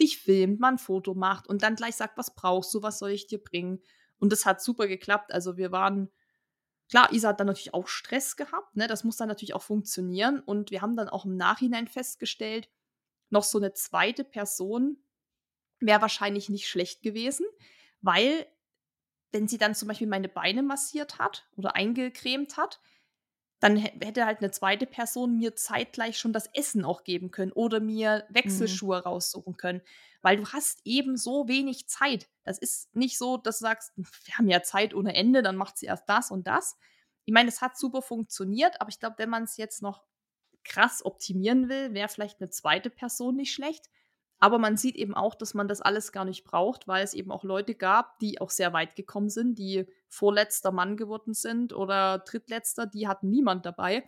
dich 0.00 0.18
filmt, 0.18 0.60
mal 0.60 0.72
ein 0.72 0.78
Foto 0.78 1.14
macht 1.14 1.46
und 1.48 1.62
dann 1.62 1.76
gleich 1.76 1.96
sagt, 1.96 2.16
was 2.16 2.34
brauchst 2.34 2.72
du, 2.74 2.82
was 2.82 2.98
soll 2.98 3.10
ich 3.10 3.26
dir 3.26 3.42
bringen. 3.42 3.82
Und 4.18 4.32
das 4.32 4.46
hat 4.46 4.62
super 4.62 4.86
geklappt. 4.86 5.32
Also 5.32 5.56
wir 5.56 5.72
waren, 5.72 6.10
klar, 6.92 7.12
Isa 7.12 7.30
hat 7.30 7.40
dann 7.40 7.48
natürlich 7.48 7.74
auch 7.74 7.88
Stress 7.88 8.36
gehabt, 8.36 8.76
ne? 8.76 8.88
Das 8.88 9.04
muss 9.04 9.18
dann 9.18 9.28
natürlich 9.28 9.54
auch 9.54 9.62
funktionieren. 9.64 10.40
Und 10.40 10.70
wir 10.72 10.82
haben 10.82 10.96
dann 10.96 11.10
auch 11.10 11.26
im 11.26 11.36
Nachhinein 11.38 11.88
festgestellt, 11.88 12.70
noch 13.30 13.44
so 13.44 13.58
eine 13.58 13.74
zweite 13.74 14.24
Person 14.24 14.98
wäre 15.80 16.02
wahrscheinlich 16.02 16.48
nicht 16.48 16.68
schlecht 16.68 17.02
gewesen, 17.02 17.46
weil 18.02 18.46
wenn 19.32 19.48
sie 19.48 19.58
dann 19.58 19.74
zum 19.74 19.88
Beispiel 19.88 20.06
meine 20.06 20.28
Beine 20.28 20.62
massiert 20.62 21.18
hat 21.18 21.48
oder 21.56 21.76
eingecremt 21.76 22.56
hat, 22.56 22.80
dann 23.60 23.76
hätte 23.76 24.26
halt 24.26 24.40
eine 24.40 24.50
zweite 24.50 24.86
Person 24.86 25.38
mir 25.38 25.54
zeitgleich 25.56 26.18
schon 26.18 26.32
das 26.32 26.48
Essen 26.54 26.84
auch 26.84 27.04
geben 27.04 27.30
können 27.30 27.52
oder 27.52 27.80
mir 27.80 28.26
Mhm. 28.44 28.80
Wechselschuhe 28.80 28.98
raussuchen 29.04 29.56
können, 29.56 29.82
weil 30.22 30.36
du 30.36 30.46
hast 30.46 30.80
eben 30.84 31.16
so 31.16 31.48
wenig 31.48 31.88
Zeit. 31.88 32.28
Das 32.44 32.58
ist 32.58 32.94
nicht 32.94 33.18
so, 33.18 33.36
dass 33.36 33.58
du 33.58 33.64
sagst, 33.64 33.92
wir 33.96 34.38
haben 34.38 34.48
ja 34.48 34.62
Zeit 34.62 34.94
ohne 34.94 35.14
Ende, 35.14 35.42
dann 35.42 35.56
macht 35.56 35.76
sie 35.76 35.86
erst 35.86 36.08
das 36.08 36.30
und 36.30 36.46
das. 36.46 36.76
Ich 37.24 37.34
meine, 37.34 37.48
es 37.48 37.60
hat 37.60 37.76
super 37.76 38.02
funktioniert, 38.02 38.80
aber 38.80 38.88
ich 38.88 38.98
glaube, 38.98 39.16
wenn 39.18 39.30
man 39.30 39.44
es 39.44 39.56
jetzt 39.56 39.82
noch 39.82 40.04
krass 40.64 41.04
optimieren 41.04 41.68
will, 41.68 41.92
wäre 41.92 42.08
vielleicht 42.08 42.40
eine 42.40 42.50
zweite 42.50 42.90
Person 42.90 43.36
nicht 43.36 43.52
schlecht. 43.52 43.90
Aber 44.38 44.58
man 44.58 44.76
sieht 44.76 44.96
eben 44.96 45.14
auch, 45.14 45.36
dass 45.36 45.54
man 45.54 45.68
das 45.68 45.80
alles 45.80 46.10
gar 46.10 46.24
nicht 46.24 46.42
braucht, 46.42 46.88
weil 46.88 47.04
es 47.04 47.14
eben 47.14 47.30
auch 47.30 47.44
Leute 47.44 47.76
gab, 47.76 48.18
die 48.18 48.40
auch 48.40 48.50
sehr 48.50 48.72
weit 48.72 48.96
gekommen 48.96 49.28
sind, 49.28 49.56
die 49.56 49.86
vorletzter 50.08 50.72
Mann 50.72 50.96
geworden 50.96 51.32
sind 51.32 51.72
oder 51.72 52.18
drittletzter, 52.18 52.86
die 52.86 53.06
hatten 53.06 53.30
niemand 53.30 53.66
dabei. 53.66 54.04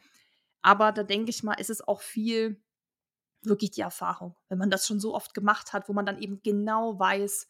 Aber 0.61 0.91
da 0.91 1.05
denke 1.05 1.31
ich 1.31 1.45
mal, 1.45 1.55
ist 1.55 1.71
es 1.71 1.87
auch 1.87 2.01
viel 2.01 2.64
wirklich 3.47 3.71
die 3.73 3.81
Erfahrung, 3.81 4.37
wenn 4.49 4.59
man 4.59 4.71
das 4.71 4.87
schon 4.87 5.01
so 5.01 5.15
oft 5.15 5.35
gemacht 5.35 5.73
hat, 5.73 5.89
wo 5.89 5.93
man 5.93 6.07
dann 6.07 6.19
eben 6.19 6.41
genau 6.43 6.99
weiß, 6.99 7.47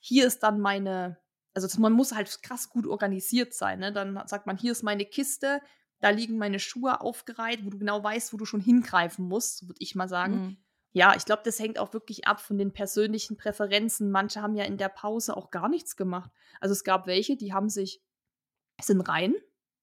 hier 0.00 0.26
ist 0.26 0.42
dann 0.42 0.60
meine, 0.60 1.18
also 1.54 1.80
man 1.80 1.92
muss 1.92 2.14
halt 2.14 2.42
krass 2.42 2.68
gut 2.68 2.86
organisiert 2.86 3.54
sein. 3.54 3.80
Ne? 3.80 3.92
Dann 3.92 4.20
sagt 4.26 4.46
man, 4.46 4.56
hier 4.56 4.72
ist 4.72 4.82
meine 4.82 5.04
Kiste, 5.04 5.60
da 6.00 6.10
liegen 6.10 6.38
meine 6.38 6.60
Schuhe 6.60 7.00
aufgereiht, 7.00 7.64
wo 7.64 7.70
du 7.70 7.78
genau 7.78 8.02
weißt, 8.02 8.32
wo 8.32 8.36
du 8.36 8.44
schon 8.44 8.60
hingreifen 8.60 9.26
musst, 9.26 9.66
würde 9.66 9.80
ich 9.80 9.94
mal 9.94 10.08
sagen. 10.08 10.34
Mhm. 10.34 10.56
Ja, 10.92 11.14
ich 11.16 11.24
glaube, 11.24 11.42
das 11.44 11.58
hängt 11.58 11.78
auch 11.78 11.92
wirklich 11.92 12.26
ab 12.26 12.40
von 12.40 12.56
den 12.56 12.72
persönlichen 12.72 13.36
Präferenzen. 13.36 14.10
Manche 14.10 14.42
haben 14.42 14.54
ja 14.54 14.64
in 14.64 14.78
der 14.78 14.88
Pause 14.88 15.36
auch 15.36 15.50
gar 15.50 15.68
nichts 15.68 15.96
gemacht. 15.96 16.30
Also 16.60 16.72
es 16.72 16.84
gab 16.84 17.06
welche, 17.06 17.36
die 17.36 17.52
haben 17.52 17.68
sich, 17.68 18.02
sind 18.80 19.02
rein, 19.02 19.34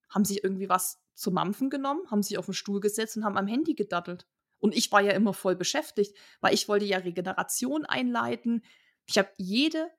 haben 0.09 0.25
sich 0.25 0.43
irgendwie 0.43 0.69
was 0.69 0.99
zu 1.13 1.31
Mampfen 1.31 1.69
genommen, 1.69 2.09
haben 2.09 2.23
sich 2.23 2.37
auf 2.37 2.45
den 2.45 2.53
Stuhl 2.53 2.79
gesetzt 2.79 3.17
und 3.17 3.23
haben 3.23 3.37
am 3.37 3.47
Handy 3.47 3.75
gedattelt. 3.75 4.25
Und 4.60 4.76
ich 4.76 4.91
war 4.91 5.01
ja 5.01 5.12
immer 5.12 5.34
voll 5.34 5.56
beschäftigt, 5.56 6.18
weil 6.41 6.53
ich 6.53 6.68
wollte 6.68 6.86
ja 6.86 6.97
Regeneration 6.97 7.86
einleiten. 7.86 8.64
Ich 9.06 9.18
habe 9.18 9.30
jede 9.38 9.91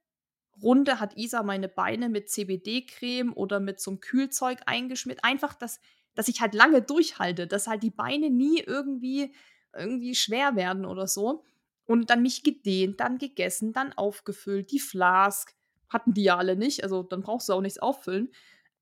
Runde 0.63 1.01
hat 1.01 1.17
Isa 1.17 1.43
meine 1.43 1.69
Beine 1.69 2.09
mit 2.09 2.31
CBD-Creme 2.31 3.33
oder 3.35 3.61
mit 3.61 3.81
so 3.81 3.91
einem 3.91 4.01
Kühlzeug 4.01 4.61
eingeschmiert. 4.67 5.21
Einfach, 5.23 5.55
dass, 5.55 5.81
dass 6.15 6.29
ich 6.29 6.41
halt 6.41 6.55
lange 6.55 6.83
durchhalte, 6.83 7.47
dass 7.47 7.67
halt 7.67 7.83
die 7.83 7.91
Beine 7.91 8.31
nie 8.31 8.61
irgendwie 8.61 9.35
irgendwie 9.75 10.15
schwer 10.15 10.57
werden 10.57 10.87
oder 10.87 11.07
so. 11.07 11.45
Und 11.85 12.11
dann 12.11 12.23
mich 12.23 12.43
gedehnt, 12.43 13.01
dann 13.01 13.19
gegessen, 13.19 13.73
dann 13.73 13.93
aufgefüllt. 13.93 14.73
Die 14.73 14.81
Flask 14.81 15.55
hatten 15.89 16.15
die 16.15 16.25
ja 16.25 16.37
alle 16.37 16.57
nicht, 16.57 16.83
also 16.83 17.03
dann 17.03 17.23
brauchst 17.23 17.49
du 17.49 17.53
auch 17.53 17.61
nichts 17.61 17.79
auffüllen. 17.79 18.33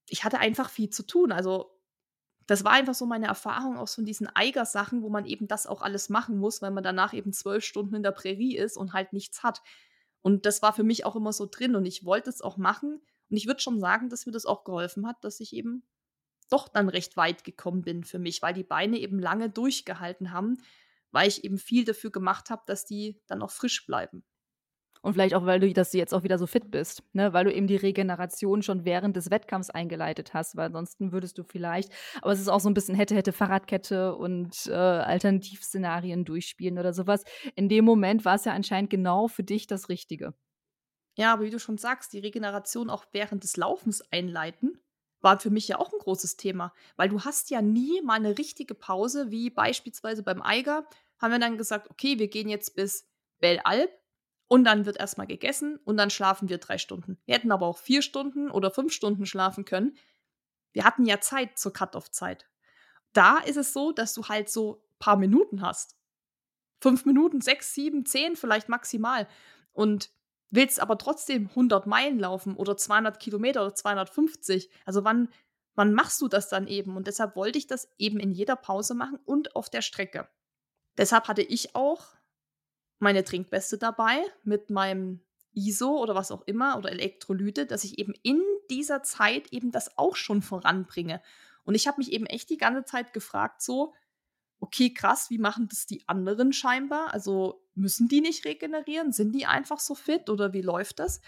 Ich 0.09 0.25
hatte 0.25 0.39
einfach 0.39 0.71
viel 0.71 0.91
zu 0.91 1.03
tun. 1.03 1.33
Also 1.33 1.74
das 2.47 2.65
war 2.65 2.73
einfach 2.73 2.95
so 2.95 3.07
meine 3.07 3.27
Erfahrung 3.27 3.77
aus 3.77 3.95
von 3.95 4.05
diesen 4.05 4.29
Eiger-Sachen, 4.35 5.03
wo 5.03 5.09
man 5.09 5.25
eben 5.25 5.49
das 5.49 5.67
auch 5.67 5.83
alles 5.83 6.09
machen 6.09 6.39
muss, 6.39 6.63
weil 6.63 6.71
man 6.71 6.85
danach 6.85 7.13
eben 7.13 7.33
zwölf 7.33 7.65
Stunden 7.65 7.95
in 7.95 8.03
der 8.03 8.13
Prärie 8.13 8.57
ist 8.57 8.77
und 8.77 8.93
halt 8.93 9.13
nichts 9.13 9.43
hat. 9.43 9.63
Und 10.23 10.47
das 10.47 10.63
war 10.63 10.73
für 10.73 10.85
mich 10.85 11.05
auch 11.05 11.17
immer 11.17 11.33
so 11.33 11.47
drin 11.47 11.77
und 11.77 11.87
ich 11.87 12.05
wollte 12.05 12.31
es 12.31 12.41
auch 12.41 12.57
machen. 12.57 13.01
Und 13.31 13.37
ich 13.37 13.47
würde 13.47 13.61
schon 13.61 13.81
sagen, 13.81 14.09
dass 14.09 14.27
mir 14.27 14.33
das 14.33 14.47
auch 14.47 14.65
geholfen 14.65 15.07
hat, 15.07 15.23
dass 15.23 15.41
ich 15.41 15.55
eben 15.55 15.85
doch 16.51 16.69
dann 16.69 16.89
recht 16.89 17.17
weit 17.17 17.45
gekommen 17.45 17.83
bin 17.83 18.05
für 18.05 18.19
mich, 18.19 18.43
weil 18.43 18.55
die 18.55 18.65
Beine 18.65 18.99
eben 18.99 19.19
lange 19.19 19.51
durchgehalten 19.51 20.33
haben, 20.33 20.59
weil 21.11 21.29
ich 21.29 21.45
eben 21.45 21.59
viel 21.59 21.85
dafür 21.85 22.11
gemacht 22.11 22.51
habe, 22.51 22.63
dass 22.67 22.85
die 22.85 23.21
dann 23.27 23.43
auch 23.43 23.51
frisch 23.51 23.87
bleiben. 23.87 24.25
Und 25.05 25.13
vielleicht 25.13 25.35
auch, 25.35 25.45
weil 25.45 25.61
du, 25.61 25.71
dass 25.71 25.91
du 25.91 25.99
jetzt 25.99 26.15
auch 26.15 26.23
wieder 26.23 26.39
so 26.39 26.47
fit 26.47 26.71
bist, 26.71 27.03
ne? 27.13 27.35
weil 27.35 27.45
du 27.45 27.53
eben 27.53 27.67
die 27.67 27.77
Regeneration 27.77 28.63
schon 28.63 28.87
während 28.87 29.17
des 29.17 29.31
Wettkampfs 29.31 29.69
eingeleitet 29.69 30.33
hast, 30.33 30.57
weil 30.57 30.69
ansonsten 30.69 31.13
würdest 31.13 31.37
du 31.37 31.43
vielleicht, 31.43 31.93
aber 32.23 32.33
es 32.33 32.41
ist 32.41 32.49
auch 32.49 32.59
so 32.59 32.71
ein 32.71 32.75
bisschen 32.75 32.95
hätte, 32.95 33.15
hätte 33.15 33.35
Fahrradkette 33.35 34.17
und 34.17 34.67
äh, 34.67 34.73
Alternativszenarien 34.73 36.25
durchspielen 36.25 36.79
oder 36.79 36.95
sowas. 36.95 37.23
In 37.55 37.69
dem 37.69 37.85
Moment 37.85 38.25
war 38.25 38.37
es 38.37 38.47
ja 38.47 38.55
anscheinend 38.55 38.89
genau 38.89 39.29
für 39.29 39.45
dich 39.45 39.67
das 39.67 39.91
Richtige. 39.91 40.33
Ja, 41.19 41.35
aber 41.35 41.45
wie 41.45 41.51
du 41.51 41.59
schon 41.59 41.77
sagst, 41.77 42.15
die 42.15 42.21
Regeneration 42.21 42.89
auch 42.89 43.05
während 43.13 43.45
des 43.45 43.59
Laufens 43.59 44.01
einleiten, 44.11 44.81
war 45.21 45.39
für 45.39 45.51
mich 45.51 45.69
ja 45.69 45.79
auch 45.79 45.93
ein 45.93 45.99
großes 45.99 46.39
Thema, 46.39 46.73
weil 46.97 47.11
du 47.11 47.21
hast 47.21 47.51
ja 47.51 47.61
nie 47.61 48.01
mal 48.01 48.15
eine 48.15 48.39
richtige 48.39 48.75
Pause, 48.75 49.31
wie 49.31 49.51
beispielsweise 49.51 50.23
beim 50.23 50.41
Eiger, 50.41 50.89
haben 51.19 51.33
wir 51.33 51.39
dann 51.39 51.59
gesagt, 51.59 51.91
okay, 51.91 52.19
wir 52.19 52.29
gehen 52.29 52.49
jetzt 52.49 52.75
bis 52.75 53.07
Belle 53.39 53.67
Alp 53.67 53.91
und 54.49 54.65
dann 54.65 54.87
wird 54.87 54.99
erstmal 54.99 55.27
gegessen 55.27 55.79
und 55.85 55.97
dann 55.97 56.11
schlafen 56.11 56.49
wir 56.49 56.59
drei 56.59 56.79
Stunden. 56.79 57.19
Wir 57.25 57.35
hätten 57.35 57.53
aber 57.53 57.67
auch 57.67 57.79
vier 57.79 58.03
Stunden 58.03 58.51
oder 58.51 58.71
fünf 58.71 58.93
Stunden 58.93 59.27
schlafen 59.27 59.65
können. 59.65 59.97
Wir 60.73 60.85
hatten 60.85 61.07
ja 61.07 61.21
Zeit 61.21 61.59
zur 61.59 61.73
Cut-Off-Zeit. 61.73 62.49
Da 63.13 63.39
ist 63.39 63.57
es 63.57 63.73
so, 63.73 63.93
dass 63.93 64.13
du 64.13 64.25
halt 64.29 64.51
so 64.51 64.77
ein 64.77 64.99
paar 64.99 65.17
Minuten 65.17 65.63
hast. 65.63 65.97
Fünf 66.81 67.07
Minuten, 67.07 67.41
sechs, 67.41 67.73
sieben, 67.73 68.05
zehn 68.05 68.37
vielleicht 68.37 68.69
maximal. 68.69 69.27
Und 69.73 70.11
willst 70.51 70.81
aber 70.81 70.99
trotzdem 70.99 71.49
100 71.49 71.87
Meilen 71.87 72.19
laufen 72.19 72.57
oder 72.57 72.77
200 72.77 73.19
Kilometer 73.19 73.63
oder 73.63 73.75
250. 73.75 74.71
Also 74.85 75.05
wann, 75.05 75.29
wann 75.75 75.95
machst 75.95 76.21
du 76.21 76.29
das 76.29 76.49
dann 76.49 76.67
eben? 76.67 76.97
Und 76.97 77.07
deshalb 77.07 77.37
wollte 77.37 77.59
ich 77.59 77.67
das 77.67 77.89
eben 77.99 78.21
in 78.21 78.33
jeder 78.33 78.57
Pause 78.57 78.95
machen 78.95 79.19
und 79.25 79.57
auf 79.57 79.71
der 79.71 79.83
Strecke. 79.83 80.29
Deshalb 80.97 81.29
hatte 81.29 81.43
ich 81.43 81.75
auch 81.75 82.07
meine 83.05 83.23
Trinkweste 83.23 83.79
dabei 83.79 84.21
mit 84.43 84.71
meinem 84.71 85.21
ISO 85.53 85.99
oder 85.99 86.17
was 86.17 86.33
auch 86.33 86.43
immer 86.47 86.77
oder 86.77 86.91
Elektrolyte, 86.91 87.67
dass 87.67 87.85
ich 87.85 87.99
eben 87.99 88.15
in 88.23 88.43
dieser 88.71 89.03
Zeit 89.05 89.53
eben 89.53 89.71
das 89.71 89.97
auch 89.97 90.17
schon 90.17 90.43
voranbringe. 90.43 91.23
Und 91.65 91.77
ich 91.77 91.87
habe 91.87 91.99
mich 91.99 92.13
eben 92.13 92.27
echt 92.27 92.51
die 92.51 92.57
ganze 92.57 92.85
Zeit 92.85 93.13
gefragt, 93.13 93.63
so, 93.63 93.95
okay, 94.59 94.93
krass, 94.93 95.31
wie 95.31 95.39
machen 95.39 95.69
das 95.69 95.87
die 95.87 96.03
anderen 96.09 96.53
scheinbar? 96.53 97.15
Also 97.15 97.63
müssen 97.75 98.09
die 98.09 98.21
nicht 98.21 98.45
regenerieren? 98.45 99.13
Sind 99.13 99.33
die 99.33 99.47
einfach 99.47 99.79
so 99.79 99.95
fit 99.95 100.29
oder 100.29 100.53
wie 100.53 100.63
läuft 100.63 100.99
das? 100.99 101.21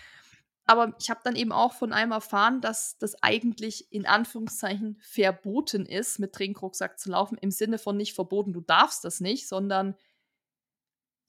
Aber 0.64 0.94
ich 0.98 1.10
habe 1.10 1.20
dann 1.22 1.36
eben 1.36 1.52
auch 1.52 1.74
von 1.74 1.92
einem 1.92 2.10
erfahren, 2.10 2.60
dass 2.60 2.98
das 2.98 3.22
eigentlich 3.22 3.92
in 3.92 4.04
Anführungszeichen 4.04 4.98
verboten 5.00 5.86
ist, 5.86 6.18
mit 6.18 6.32
Trinkrucksack 6.32 6.98
zu 6.98 7.10
laufen, 7.10 7.38
im 7.40 7.52
Sinne 7.52 7.78
von 7.78 7.96
nicht 7.96 8.14
verboten, 8.14 8.52
du 8.52 8.60
darfst 8.60 9.04
das 9.04 9.20
nicht, 9.20 9.46
sondern 9.46 9.94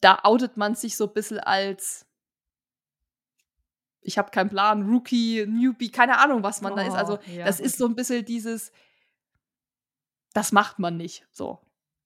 da 0.01 0.19
outet 0.23 0.57
man 0.57 0.75
sich 0.75 0.97
so 0.97 1.07
ein 1.07 1.13
bisschen 1.13 1.39
als 1.39 2.05
ich 4.07 4.17
habe 4.17 4.31
keinen 4.31 4.49
Plan, 4.49 4.89
Rookie, 4.89 5.45
Newbie, 5.45 5.91
keine 5.91 6.19
Ahnung, 6.19 6.41
was 6.41 6.61
man 6.61 6.71
oh, 6.71 6.75
da 6.77 6.83
ist. 6.83 6.93
Also, 6.93 7.19
ja, 7.25 7.45
das 7.45 7.59
ist 7.59 7.77
so 7.77 7.85
ein 7.85 7.95
bisschen 7.95 8.23
dieses, 8.23 8.71
das 10.33 10.53
macht 10.53 10.79
man 10.79 10.95
nicht. 10.95 11.27
So. 11.31 11.59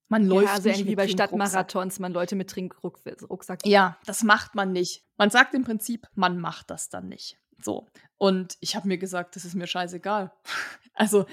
Man 0.08 0.26
läuft 0.26 0.48
ja, 0.48 0.54
also 0.54 0.68
nicht 0.68 0.80
irgendwie 0.80 0.96
bei 0.96 1.08
Stadtmarathons, 1.08 2.00
man 2.00 2.12
Leute 2.12 2.36
mit 2.36 2.50
Trinkrucksack. 2.50 3.66
Ja, 3.66 3.98
das 4.06 4.24
macht 4.24 4.56
man 4.56 4.72
nicht. 4.72 5.06
Man 5.18 5.30
sagt 5.30 5.54
im 5.54 5.64
Prinzip, 5.64 6.08
man 6.16 6.40
macht 6.40 6.72
das 6.72 6.90
dann 6.90 7.08
nicht. 7.08 7.38
So. 7.62 7.88
Und 8.18 8.58
ich 8.62 8.76
habe 8.76 8.88
mir 8.88 8.98
gesagt, 8.98 9.36
das 9.36 9.46
ist 9.46 9.54
mir 9.54 9.68
scheißegal. 9.68 10.34
also, 10.96 11.28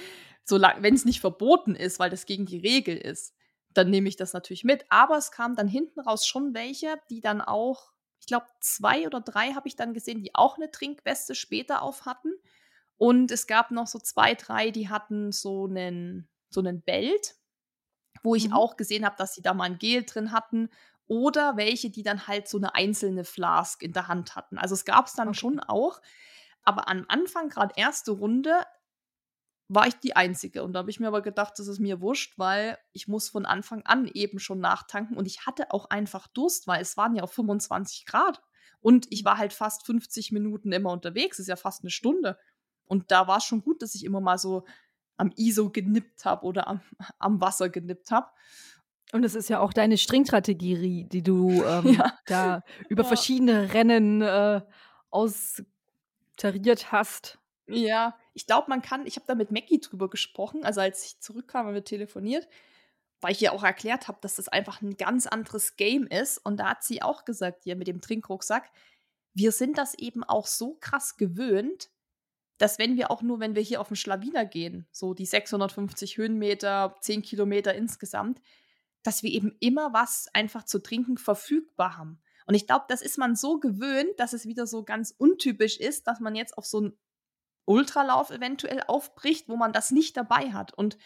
wenn 0.51 0.95
es 0.95 1.05
nicht 1.07 1.21
verboten 1.21 1.75
ist, 1.77 1.99
weil 1.99 2.11
das 2.11 2.27
gegen 2.27 2.45
die 2.45 2.59
Regel 2.59 2.97
ist, 2.97 3.35
dann 3.79 3.91
nehme 3.91 4.09
ich 4.09 4.17
das 4.17 4.33
natürlich 4.33 4.65
mit. 4.65 4.85
Aber 4.91 5.17
es 5.17 5.31
kam 5.31 5.55
dann 5.55 5.69
hinten 5.69 6.01
raus 6.01 6.27
schon 6.27 6.53
welche, 6.53 7.01
die 7.11 7.21
dann 7.21 7.41
auch, 7.41 7.93
ich 8.21 8.27
glaube, 8.27 8.47
zwei 8.61 9.07
oder 9.07 9.21
drei 9.21 9.53
habe 9.53 9.69
ich 9.69 9.77
dann 9.77 9.95
gesehen, 9.95 10.21
die 10.21 10.35
auch 10.35 10.57
eine 10.57 10.71
Trinkweste 10.71 11.35
später 11.35 11.83
auf 11.83 12.05
hatten. 12.05 12.33
Und 12.97 13.31
es 13.31 13.47
gab 13.47 13.71
noch 13.71 13.87
so 13.87 14.01
zwei, 14.01 14.35
drei, 14.35 14.73
die 14.73 14.89
hatten 14.89 15.31
so 15.31 15.67
einen, 15.67 16.29
so 16.51 16.61
einen 16.61 16.83
Belt, 16.83 17.37
wo 18.25 18.35
ich 18.35 18.49
mhm. 18.49 18.55
auch 18.55 18.77
gesehen 18.77 19.05
habe, 19.05 19.17
dass 19.17 19.35
sie 19.35 19.43
da 19.43 19.55
mal 19.55 19.65
ein 19.65 19.79
Gel 19.79 20.03
drin 20.03 20.33
hatten. 20.33 20.69
Oder 21.07 21.57
welche, 21.57 21.89
die 21.89 22.03
dann 22.03 22.27
halt 22.27 22.49
so 22.49 22.59
eine 22.59 22.75
einzelne 22.75 23.25
Flask 23.25 23.83
in 23.83 23.93
der 23.93 24.09
Hand 24.09 24.35
hatten. 24.35 24.59
Also 24.59 24.75
es 24.75 24.85
gab 24.85 25.07
es 25.07 25.15
dann 25.15 25.29
okay. 25.29 25.39
schon 25.39 25.61
auch. 25.61 26.03
Aber 26.65 26.89
am 26.89 27.07
Anfang, 27.09 27.49
gerade 27.49 27.75
erste 27.77 28.11
Runde, 28.11 28.55
war 29.69 29.87
ich 29.87 29.95
die 29.95 30.17
Einzige. 30.17 30.65
Und 30.65 30.73
da 30.73 30.81
habe 30.81 30.91
ich 30.91 30.99
mir 30.99 31.09
aber 31.09 31.23
gedacht, 31.23 31.55
das 31.59 31.69
ist 31.69 31.79
mir 31.79 32.01
wurscht, 32.01 32.39
weil 32.39 32.79
ich 32.93 33.07
muss 33.07 33.29
von 33.29 33.45
Anfang 33.45 33.83
an 33.85 34.07
eben 34.07 34.39
schon 34.39 34.61
nachtanken. 34.61 35.17
Und 35.17 35.27
ich 35.27 35.47
hatte 35.47 35.71
auch 35.71 35.91
einfach 35.91 36.27
Durst, 36.29 36.67
weil 36.67 36.81
es 36.81 36.97
waren 36.97 37.15
ja 37.15 37.23
auch 37.23 37.31
25 37.31 38.07
Grad. 38.07 38.43
Und 38.81 39.07
ich 39.11 39.25
war 39.25 39.37
halt 39.37 39.53
fast 39.53 39.85
50 39.85 40.33
Minuten 40.33 40.73
immer 40.73 40.91
unterwegs. 40.91 41.37
Das 41.37 41.45
ist 41.45 41.49
ja 41.49 41.57
fast 41.57 41.83
eine 41.83 41.91
Stunde. 41.91 42.39
Und 42.87 43.11
da 43.11 43.29
war 43.29 43.39
es 43.39 43.45
schon 43.45 43.63
gut, 43.63 43.83
dass 43.83 43.95
ich 43.95 44.05
immer 44.05 44.21
mal 44.21 44.39
so 44.39 44.65
am 45.19 45.33
ISO 45.37 45.71
genippt 45.71 46.25
habe 46.25 46.47
oder 46.47 46.67
am, 46.67 46.81
am 47.19 47.41
Wasser 47.41 47.69
genippt 47.69 48.11
habe. 48.11 48.29
Und 49.13 49.25
es 49.25 49.35
ist 49.35 49.49
ja 49.49 49.61
auch 49.61 49.73
deine 49.73 49.99
Stringstrategie, 49.99 51.05
die 51.05 51.23
du 51.23 51.51
ähm, 51.65 51.89
ja. 51.89 52.13
da 52.27 52.63
über 52.89 53.03
ja. 53.03 53.09
verschiedene 53.09 53.75
Rennen 53.75 54.23
äh, 54.23 54.63
austariert 55.11 56.93
hast. 56.93 57.38
Ja, 57.69 58.17
ich 58.33 58.47
glaube, 58.47 58.71
man 58.71 58.83
kann, 58.83 59.07
ich 59.07 59.17
habe 59.17 59.27
da 59.27 59.35
mit 59.35 59.51
Mackie 59.51 59.81
drüber 59.81 60.09
gesprochen, 60.09 60.65
also 60.65 60.81
als 60.81 61.05
ich 61.05 61.21
zurückkam, 61.21 61.67
haben 61.67 61.75
wir 61.75 61.85
telefoniert, 61.85 62.49
weil 63.21 63.33
ich 63.33 63.43
ihr 63.43 63.53
auch 63.53 63.63
erklärt 63.63 64.09
habe, 64.09 64.19
dass 64.23 64.37
das 64.37 64.49
einfach 64.49 64.81
ein 64.81 64.97
ganz 64.97 65.27
anderes 65.27 65.77
Game 65.77 66.07
ist. 66.07 66.39
Und 66.39 66.59
da 66.59 66.71
hat 66.71 66.85
sie 66.85 67.03
auch 67.03 67.25
gesagt, 67.25 67.65
hier 67.65 67.77
mit 67.77 67.89
dem 67.89 68.01
Trinkrucksack, 68.01 68.71
wir 69.35 69.53
sind 69.53 69.77
das 69.77 69.95
eben 69.95 70.25
auch 70.25 70.47
so 70.47 70.77
krass 70.81 71.17
gewöhnt, 71.17 71.91
dass 72.57 72.79
wenn 72.79 72.97
wir 72.97 73.11
auch 73.11 73.23
nur, 73.23 73.39
wenn 73.39 73.55
wir 73.55 73.63
hier 73.63 73.81
auf 73.81 73.89
den 73.89 73.97
Schlawiner 73.97 74.45
gehen, 74.45 74.87
so 74.91 75.15
die 75.15 75.27
650 75.27 76.17
Höhenmeter, 76.17 76.97
10 77.01 77.23
Kilometer 77.23 77.75
insgesamt, 77.75 78.41
dass 79.03 79.23
wir 79.23 79.31
eben 79.31 79.57
immer 79.61 79.93
was 79.93 80.29
einfach 80.33 80.65
zu 80.65 80.81
trinken 80.81 81.19
verfügbar 81.19 81.97
haben. 81.97 82.21
Und 82.47 82.55
ich 82.55 82.67
glaube, 82.67 82.87
das 82.89 83.03
ist 83.03 83.19
man 83.19 83.37
so 83.37 83.61
gewöhnt, 83.61 84.19
dass 84.19 84.33
es 84.33 84.47
wieder 84.47 84.67
so 84.67 84.83
ganz 84.83 85.15
untypisch 85.17 85.79
ist, 85.79 86.07
dass 86.07 86.19
man 86.19 86.35
jetzt 86.35 86.57
auf 86.57 86.67
so 86.67 86.79
einen 86.79 86.99
Ultralauf 87.69 88.31
eventuell 88.31 88.83
aufbricht, 88.87 89.49
wo 89.49 89.57
man 89.57 89.73
das 89.73 89.91
nicht 89.91 90.17
dabei 90.17 90.53
hat. 90.53 90.73
Und 90.73 90.97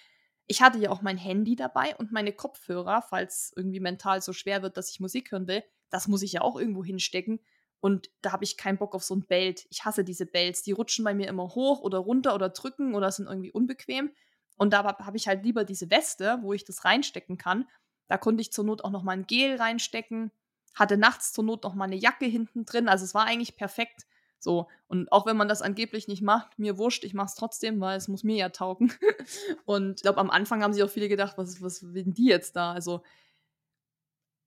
ich 0.46 0.62
hatte 0.62 0.78
ja 0.78 0.90
auch 0.90 1.02
mein 1.02 1.16
Handy 1.16 1.56
dabei 1.56 1.96
und 1.96 2.12
meine 2.12 2.32
Kopfhörer, 2.32 3.02
falls 3.02 3.52
irgendwie 3.56 3.80
mental 3.80 4.20
so 4.22 4.32
schwer 4.32 4.62
wird, 4.62 4.76
dass 4.76 4.90
ich 4.90 5.00
Musik 5.00 5.32
hören 5.32 5.48
will. 5.48 5.64
Das 5.90 6.08
muss 6.08 6.22
ich 6.22 6.32
ja 6.32 6.40
auch 6.42 6.56
irgendwo 6.56 6.84
hinstecken. 6.84 7.40
Und 7.80 8.10
da 8.20 8.30
habe 8.30 8.44
ich 8.44 8.56
keinen 8.56 8.78
Bock 8.78 8.94
auf 8.94 9.02
so 9.02 9.16
ein 9.16 9.26
Belt. 9.26 9.66
Ich 9.70 9.84
hasse 9.84 10.04
diese 10.04 10.24
Belts. 10.24 10.62
Die 10.62 10.72
rutschen 10.72 11.04
bei 11.04 11.14
mir 11.14 11.26
immer 11.26 11.48
hoch 11.54 11.80
oder 11.80 11.98
runter 11.98 12.34
oder 12.34 12.48
drücken 12.48 12.94
oder 12.94 13.10
sind 13.10 13.26
irgendwie 13.26 13.50
unbequem. 13.50 14.12
Und 14.56 14.72
da 14.72 14.84
habe 14.84 15.16
ich 15.16 15.26
halt 15.26 15.42
lieber 15.44 15.64
diese 15.64 15.90
Weste, 15.90 16.38
wo 16.42 16.52
ich 16.52 16.64
das 16.64 16.84
reinstecken 16.84 17.38
kann. 17.38 17.68
Da 18.06 18.18
konnte 18.18 18.40
ich 18.40 18.52
zur 18.52 18.64
Not 18.64 18.84
auch 18.84 18.90
noch 18.90 19.02
mal 19.02 19.12
ein 19.12 19.26
Gel 19.26 19.56
reinstecken. 19.56 20.30
Hatte 20.74 20.96
nachts 20.96 21.32
zur 21.32 21.42
Not 21.42 21.64
noch 21.64 21.74
mal 21.74 21.84
eine 21.84 21.96
Jacke 21.96 22.26
hinten 22.26 22.64
drin. 22.64 22.88
Also 22.88 23.04
es 23.04 23.14
war 23.14 23.24
eigentlich 23.24 23.56
perfekt. 23.56 24.06
So, 24.42 24.66
und 24.88 25.12
auch 25.12 25.24
wenn 25.24 25.36
man 25.36 25.46
das 25.46 25.62
angeblich 25.62 26.08
nicht 26.08 26.20
macht, 26.20 26.58
mir 26.58 26.76
wurscht, 26.76 27.04
ich 27.04 27.14
mach's 27.14 27.36
trotzdem, 27.36 27.80
weil 27.80 27.96
es 27.96 28.08
muss 28.08 28.24
mir 28.24 28.36
ja 28.36 28.48
taugen. 28.48 28.92
und 29.64 30.00
ich 30.00 30.02
glaube, 30.02 30.18
am 30.18 30.30
Anfang 30.30 30.62
haben 30.62 30.72
sich 30.72 30.82
auch 30.82 30.90
viele 30.90 31.08
gedacht, 31.08 31.38
was, 31.38 31.62
was 31.62 31.94
will 31.94 32.04
die 32.06 32.26
jetzt 32.26 32.56
da? 32.56 32.72
Also 32.72 33.02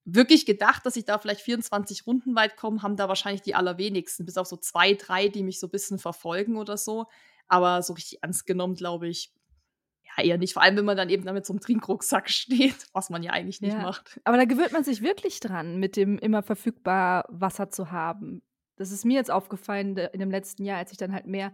wirklich 0.04 0.46
gedacht, 0.46 0.86
dass 0.86 0.98
ich 0.98 1.06
da 1.06 1.18
vielleicht 1.18 1.40
24 1.40 2.06
Runden 2.06 2.36
weit 2.36 2.58
komme, 2.58 2.84
haben 2.84 2.98
da 2.98 3.08
wahrscheinlich 3.08 3.42
die 3.42 3.56
allerwenigsten, 3.56 4.26
bis 4.26 4.38
auf 4.38 4.48
so 4.48 4.58
zwei, 4.58 4.96
drei, 4.96 5.30
die 5.30 5.44
mich 5.44 5.62
so 5.62 5.68
ein 5.68 5.72
bisschen 5.72 5.98
verfolgen 5.98 6.58
oder 6.58 6.76
so. 6.76 7.06
Aber 7.48 7.82
so 7.82 7.94
richtig 7.94 8.22
ernst 8.22 8.46
genommen, 8.46 8.76
glaube 8.76 9.08
ich, 9.08 9.32
ja, 10.04 10.24
eher 10.26 10.38
nicht. 10.38 10.54
Vor 10.54 10.62
allem, 10.62 10.76
wenn 10.76 10.86
man 10.86 10.98
dann 10.98 11.10
eben 11.10 11.24
damit 11.24 11.46
so 11.46 11.54
einem 11.54 11.62
Trinkrucksack 11.62 12.30
steht, 12.30 12.88
was 12.92 13.10
man 13.10 13.24
ja 13.24 13.32
eigentlich 13.32 13.62
nicht 13.62 13.76
ja. 13.76 13.82
macht. 13.82 14.20
Aber 14.26 14.36
da 14.36 14.44
gewöhnt 14.44 14.74
man 14.74 14.84
sich 14.84 15.02
wirklich 15.02 15.40
dran, 15.40 15.80
mit 15.80 15.96
dem 15.96 16.18
immer 16.18 16.44
verfügbar 16.44 17.26
Wasser 17.30 17.70
zu 17.70 17.92
haben. 17.92 18.42
Das 18.76 18.92
ist 18.92 19.06
mir 19.06 19.16
jetzt 19.16 19.32
aufgefallen 19.32 19.98
in 19.98 20.20
dem 20.20 20.32
letzten 20.32 20.66
Jahr, 20.66 20.78
als 20.78 20.92
ich 20.92 20.98
dann 20.98 21.14
halt 21.14 21.28
mehr 21.28 21.54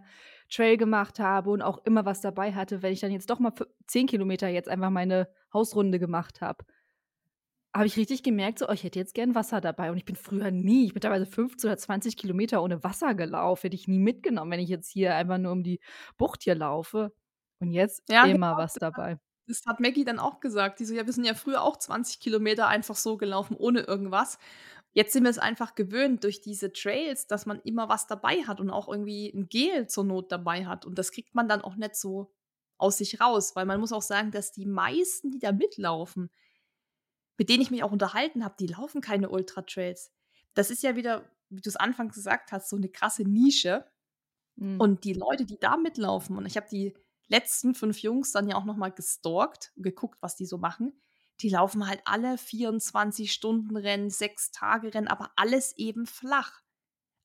Trail 0.50 0.76
gemacht 0.76 1.18
habe 1.18 1.50
und 1.50 1.62
auch 1.62 1.78
immer 1.84 2.04
was 2.04 2.20
dabei 2.20 2.52
hatte, 2.52 2.82
wenn 2.82 2.92
ich 2.92 3.00
dann 3.00 3.12
jetzt 3.12 3.30
doch 3.30 3.38
mal 3.38 3.52
zehn 3.86 4.06
Kilometer 4.06 4.48
jetzt 4.48 4.68
einfach 4.68 4.90
meine 4.90 5.28
Hausrunde 5.52 5.98
gemacht 5.98 6.40
habe, 6.40 6.64
habe 7.74 7.86
ich 7.86 7.96
richtig 7.96 8.22
gemerkt, 8.22 8.58
so, 8.58 8.68
oh, 8.68 8.72
ich 8.72 8.84
hätte 8.84 8.98
jetzt 8.98 9.14
gern 9.14 9.34
Wasser 9.34 9.60
dabei. 9.60 9.90
Und 9.90 9.96
ich 9.96 10.04
bin 10.04 10.16
früher 10.16 10.50
nie, 10.50 10.86
ich 10.86 10.92
bin 10.92 11.00
teilweise 11.00 11.26
15 11.26 11.68
oder 11.70 11.78
20 11.78 12.16
Kilometer 12.16 12.62
ohne 12.62 12.84
Wasser 12.84 13.14
gelaufen. 13.14 13.62
Hätte 13.62 13.76
ich 13.76 13.88
nie 13.88 13.98
mitgenommen, 13.98 14.50
wenn 14.50 14.60
ich 14.60 14.68
jetzt 14.68 14.90
hier 14.90 15.14
einfach 15.14 15.38
nur 15.38 15.52
um 15.52 15.62
die 15.62 15.80
Bucht 16.18 16.42
hier 16.42 16.54
laufe. 16.54 17.14
Und 17.60 17.70
jetzt 17.70 18.02
ja, 18.10 18.24
immer 18.24 18.50
genau. 18.50 18.56
was 18.58 18.74
dabei. 18.74 19.18
Das 19.46 19.62
hat 19.66 19.80
Maggie 19.80 20.04
dann 20.04 20.18
auch 20.18 20.40
gesagt. 20.40 20.80
Die 20.80 20.84
so, 20.84 20.94
ja, 20.94 21.06
wir 21.06 21.12
sind 21.12 21.24
ja 21.24 21.34
früher 21.34 21.62
auch 21.62 21.78
20 21.78 22.20
Kilometer 22.20 22.68
einfach 22.68 22.96
so 22.96 23.16
gelaufen, 23.16 23.56
ohne 23.56 23.80
irgendwas. 23.80 24.38
Jetzt 24.94 25.12
sind 25.14 25.22
wir 25.22 25.30
es 25.30 25.38
einfach 25.38 25.74
gewöhnt 25.74 26.22
durch 26.22 26.42
diese 26.42 26.72
Trails, 26.72 27.26
dass 27.26 27.46
man 27.46 27.60
immer 27.60 27.88
was 27.88 28.06
dabei 28.06 28.42
hat 28.44 28.60
und 28.60 28.70
auch 28.70 28.88
irgendwie 28.88 29.30
ein 29.30 29.48
Gel 29.48 29.86
zur 29.88 30.04
Not 30.04 30.30
dabei 30.30 30.66
hat. 30.66 30.84
Und 30.84 30.98
das 30.98 31.12
kriegt 31.12 31.34
man 31.34 31.48
dann 31.48 31.62
auch 31.62 31.76
nicht 31.76 31.96
so 31.96 32.30
aus 32.76 32.98
sich 32.98 33.20
raus, 33.20 33.56
weil 33.56 33.64
man 33.64 33.80
muss 33.80 33.92
auch 33.92 34.02
sagen, 34.02 34.32
dass 34.32 34.52
die 34.52 34.66
meisten, 34.66 35.30
die 35.30 35.38
da 35.38 35.52
mitlaufen, 35.52 36.30
mit 37.38 37.48
denen 37.48 37.62
ich 37.62 37.70
mich 37.70 37.82
auch 37.82 37.92
unterhalten 37.92 38.44
habe, 38.44 38.56
die 38.58 38.66
laufen 38.66 39.00
keine 39.00 39.30
Ultra-Trails. 39.30 40.12
Das 40.52 40.70
ist 40.70 40.82
ja 40.82 40.94
wieder, 40.94 41.30
wie 41.48 41.62
du 41.62 41.70
es 41.70 41.76
anfangs 41.76 42.14
gesagt 42.14 42.52
hast, 42.52 42.68
so 42.68 42.76
eine 42.76 42.90
krasse 42.90 43.22
Nische. 43.22 43.86
Mhm. 44.56 44.78
Und 44.78 45.04
die 45.04 45.14
Leute, 45.14 45.46
die 45.46 45.58
da 45.58 45.78
mitlaufen, 45.78 46.36
und 46.36 46.44
ich 46.44 46.56
habe 46.56 46.66
die 46.70 46.94
letzten 47.28 47.74
fünf 47.74 48.00
Jungs 48.00 48.32
dann 48.32 48.48
ja 48.48 48.56
auch 48.56 48.64
nochmal 48.64 48.92
gestalkt 48.92 49.72
und 49.76 49.84
geguckt, 49.84 50.18
was 50.20 50.36
die 50.36 50.44
so 50.44 50.58
machen 50.58 50.92
die 51.40 51.48
laufen 51.48 51.86
halt 51.86 52.00
alle 52.04 52.38
24 52.38 53.32
Stunden 53.32 53.76
Rennen, 53.76 54.10
6 54.10 54.52
Tage 54.52 54.94
Rennen, 54.94 55.08
aber 55.08 55.30
alles 55.36 55.76
eben 55.76 56.06
flach. 56.06 56.60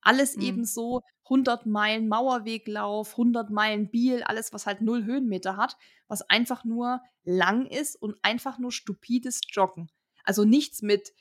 Alles 0.01 0.37
mhm. 0.37 0.43
eben 0.43 0.65
so 0.65 1.01
100 1.25 1.65
Meilen 1.65 2.07
Mauerweglauf, 2.07 3.11
100 3.11 3.49
Meilen 3.49 3.89
Biel, 3.89 4.23
alles, 4.23 4.53
was 4.53 4.65
halt 4.65 4.81
null 4.81 5.03
Höhenmeter 5.03 5.57
hat, 5.57 5.77
was 6.07 6.21
einfach 6.29 6.63
nur 6.63 7.01
lang 7.23 7.65
ist 7.65 7.95
und 7.95 8.17
einfach 8.21 8.57
nur 8.57 8.71
stupides 8.71 9.41
Joggen. 9.51 9.91
Also 10.23 10.45
nichts 10.45 10.81
mit 10.81 11.13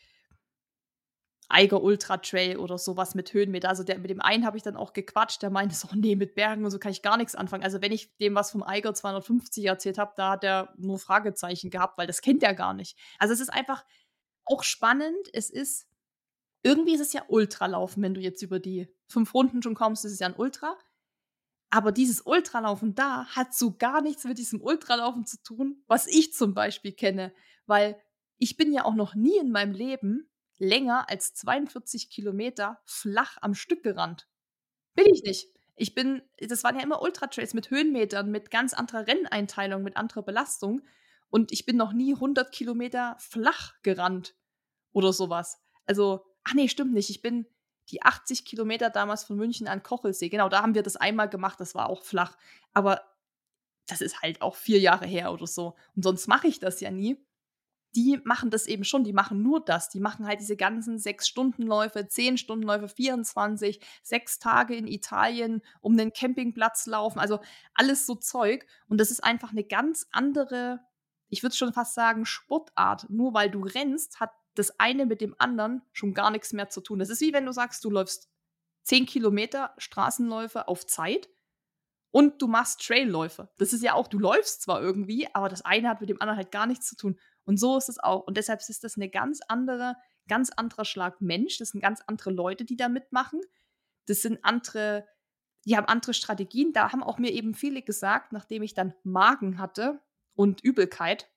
Eiger 1.48 1.82
Ultra 1.82 2.16
Trail 2.16 2.58
oder 2.58 2.76
sowas 2.76 3.14
mit 3.14 3.32
Höhenmeter. 3.32 3.68
Also 3.68 3.84
der, 3.84 3.98
mit 3.98 4.10
dem 4.10 4.20
einen 4.20 4.44
habe 4.44 4.56
ich 4.56 4.62
dann 4.62 4.76
auch 4.76 4.92
gequatscht, 4.92 5.42
der 5.42 5.50
meinte 5.50 5.74
so, 5.76 5.88
nee, 5.94 6.16
mit 6.16 6.34
Bergen 6.34 6.64
und 6.64 6.70
so 6.70 6.78
kann 6.78 6.92
ich 6.92 7.02
gar 7.02 7.16
nichts 7.16 7.34
anfangen. 7.34 7.62
Also 7.62 7.80
wenn 7.80 7.92
ich 7.92 8.16
dem 8.16 8.34
was 8.34 8.50
vom 8.50 8.62
Eiger 8.62 8.94
250 8.94 9.64
erzählt 9.64 9.98
habe, 9.98 10.12
da 10.16 10.30
hat 10.30 10.44
er 10.44 10.74
nur 10.76 10.98
Fragezeichen 10.98 11.70
gehabt, 11.70 11.98
weil 11.98 12.06
das 12.06 12.20
kennt 12.20 12.42
er 12.42 12.54
gar 12.54 12.74
nicht. 12.74 12.98
Also 13.18 13.32
es 13.32 13.40
ist 13.40 13.52
einfach 13.52 13.84
auch 14.44 14.62
spannend. 14.62 15.28
Es 15.32 15.50
ist, 15.50 15.86
irgendwie 16.62 16.94
ist 16.94 17.00
es 17.00 17.12
ja 17.12 17.24
Ultralaufen, 17.28 18.02
wenn 18.02 18.14
du 18.14 18.20
jetzt 18.20 18.42
über 18.42 18.58
die 18.58 18.88
fünf 19.08 19.32
Runden 19.34 19.62
schon 19.62 19.74
kommst, 19.74 20.04
ist 20.04 20.12
es 20.12 20.18
ja 20.18 20.26
ein 20.26 20.36
Ultra. 20.36 20.76
Aber 21.70 21.92
dieses 21.92 22.22
Ultralaufen 22.22 22.94
da 22.94 23.26
hat 23.26 23.54
so 23.54 23.76
gar 23.76 24.00
nichts 24.00 24.24
mit 24.24 24.38
diesem 24.38 24.60
Ultralaufen 24.60 25.26
zu 25.26 25.42
tun, 25.42 25.82
was 25.86 26.06
ich 26.06 26.32
zum 26.32 26.54
Beispiel 26.54 26.92
kenne. 26.92 27.32
Weil 27.66 28.00
ich 28.38 28.56
bin 28.56 28.72
ja 28.72 28.84
auch 28.84 28.94
noch 28.94 29.14
nie 29.14 29.36
in 29.38 29.50
meinem 29.50 29.72
Leben 29.72 30.28
länger 30.58 31.08
als 31.08 31.34
42 31.34 32.10
Kilometer 32.10 32.80
flach 32.84 33.38
am 33.40 33.54
Stück 33.54 33.82
gerannt. 33.82 34.28
Bin 34.94 35.06
ich 35.06 35.22
nicht. 35.22 35.48
Ich 35.76 35.94
bin, 35.94 36.22
das 36.38 36.64
waren 36.64 36.76
ja 36.76 36.82
immer 36.82 37.02
Ultra-Trails 37.02 37.52
mit 37.52 37.70
Höhenmetern, 37.70 38.30
mit 38.30 38.50
ganz 38.50 38.72
anderer 38.72 39.06
Renneinteilung, 39.06 39.82
mit 39.82 39.96
anderer 39.96 40.22
Belastung. 40.22 40.82
Und 41.28 41.52
ich 41.52 41.66
bin 41.66 41.76
noch 41.76 41.92
nie 41.92 42.14
100 42.14 42.50
Kilometer 42.50 43.16
flach 43.18 43.74
gerannt 43.82 44.34
oder 44.92 45.12
sowas. 45.12 45.60
Also, 45.84 46.24
ach 46.44 46.54
nee, 46.54 46.68
stimmt 46.68 46.94
nicht. 46.94 47.10
Ich 47.10 47.20
bin 47.20 47.46
die 47.90 48.02
80 48.02 48.44
Kilometer 48.46 48.88
damals 48.88 49.24
von 49.24 49.36
München 49.36 49.68
an 49.68 49.82
Kochelsee. 49.82 50.30
Genau, 50.30 50.48
da 50.48 50.62
haben 50.62 50.74
wir 50.74 50.82
das 50.82 50.96
einmal 50.96 51.28
gemacht. 51.28 51.60
Das 51.60 51.74
war 51.74 51.90
auch 51.90 52.02
flach. 52.02 52.36
Aber 52.72 53.02
das 53.86 54.00
ist 54.00 54.22
halt 54.22 54.42
auch 54.42 54.56
vier 54.56 54.80
Jahre 54.80 55.06
her 55.06 55.32
oder 55.32 55.46
so. 55.46 55.76
Und 55.94 56.02
sonst 56.02 56.26
mache 56.26 56.48
ich 56.48 56.58
das 56.58 56.80
ja 56.80 56.90
nie 56.90 57.25
die 57.94 58.20
machen 58.24 58.50
das 58.50 58.66
eben 58.66 58.84
schon, 58.84 59.04
die 59.04 59.12
machen 59.12 59.42
nur 59.42 59.64
das. 59.64 59.88
Die 59.88 60.00
machen 60.00 60.26
halt 60.26 60.40
diese 60.40 60.56
ganzen 60.56 60.98
sechs 60.98 61.28
Stundenläufe, 61.28 62.08
zehn 62.08 62.36
Stundenläufe, 62.36 62.88
24, 62.88 63.80
sechs 64.02 64.38
Tage 64.38 64.74
in 64.76 64.86
Italien 64.86 65.62
um 65.80 65.96
den 65.96 66.12
Campingplatz 66.12 66.86
laufen, 66.86 67.18
also 67.18 67.40
alles 67.74 68.06
so 68.06 68.14
Zeug. 68.14 68.66
Und 68.88 68.98
das 68.98 69.10
ist 69.10 69.24
einfach 69.24 69.52
eine 69.52 69.64
ganz 69.64 70.06
andere, 70.10 70.80
ich 71.28 71.42
würde 71.42 71.56
schon 71.56 71.72
fast 71.72 71.94
sagen, 71.94 72.26
Sportart. 72.26 73.08
Nur 73.08 73.32
weil 73.34 73.50
du 73.50 73.62
rennst, 73.64 74.20
hat 74.20 74.32
das 74.54 74.78
eine 74.80 75.06
mit 75.06 75.20
dem 75.20 75.34
anderen 75.38 75.82
schon 75.92 76.14
gar 76.14 76.30
nichts 76.30 76.52
mehr 76.52 76.68
zu 76.68 76.80
tun. 76.80 76.98
Das 76.98 77.10
ist 77.10 77.20
wie 77.20 77.32
wenn 77.32 77.46
du 77.46 77.52
sagst, 77.52 77.84
du 77.84 77.90
läufst 77.90 78.30
zehn 78.82 79.06
Kilometer 79.06 79.74
Straßenläufe 79.78 80.68
auf 80.68 80.86
Zeit 80.86 81.28
Und 82.10 82.40
du 82.40 82.46
machst 82.48 82.80
Trailläufe. 82.86 83.50
Das 83.58 83.72
ist 83.74 83.82
ja 83.82 83.94
auch, 83.94 84.08
du 84.08 84.18
läufst 84.18 84.62
zwar 84.62 84.80
irgendwie, 84.80 85.28
aber 85.34 85.48
das 85.50 85.62
eine 85.62 85.88
hat 85.88 86.00
mit 86.00 86.08
dem 86.08 86.20
anderen 86.22 86.38
halt 86.38 86.50
gar 86.50 86.66
nichts 86.66 86.86
zu 86.88 86.96
tun. 86.96 87.18
Und 87.46 87.58
so 87.58 87.78
ist 87.78 87.88
es 87.88 87.98
auch. 87.98 88.26
Und 88.26 88.36
deshalb 88.36 88.60
ist 88.60 88.84
das 88.84 88.96
eine 88.96 89.08
ganz 89.08 89.40
andere, 89.48 89.96
ganz 90.28 90.50
anderer 90.50 90.84
Schlag 90.84 91.20
Mensch. 91.20 91.58
Das 91.58 91.70
sind 91.70 91.80
ganz 91.80 92.02
andere 92.06 92.30
Leute, 92.30 92.64
die 92.64 92.76
da 92.76 92.88
mitmachen. 92.88 93.40
Das 94.06 94.20
sind 94.20 94.44
andere, 94.44 95.06
die 95.64 95.76
haben 95.76 95.86
andere 95.86 96.12
Strategien. 96.12 96.72
Da 96.72 96.92
haben 96.92 97.02
auch 97.02 97.18
mir 97.18 97.30
eben 97.30 97.54
viele 97.54 97.82
gesagt, 97.82 98.32
nachdem 98.32 98.62
ich 98.62 98.74
dann 98.74 98.94
Magen 99.04 99.58
hatte 99.58 100.02
und 100.34 100.62
Übelkeit, 100.62 101.30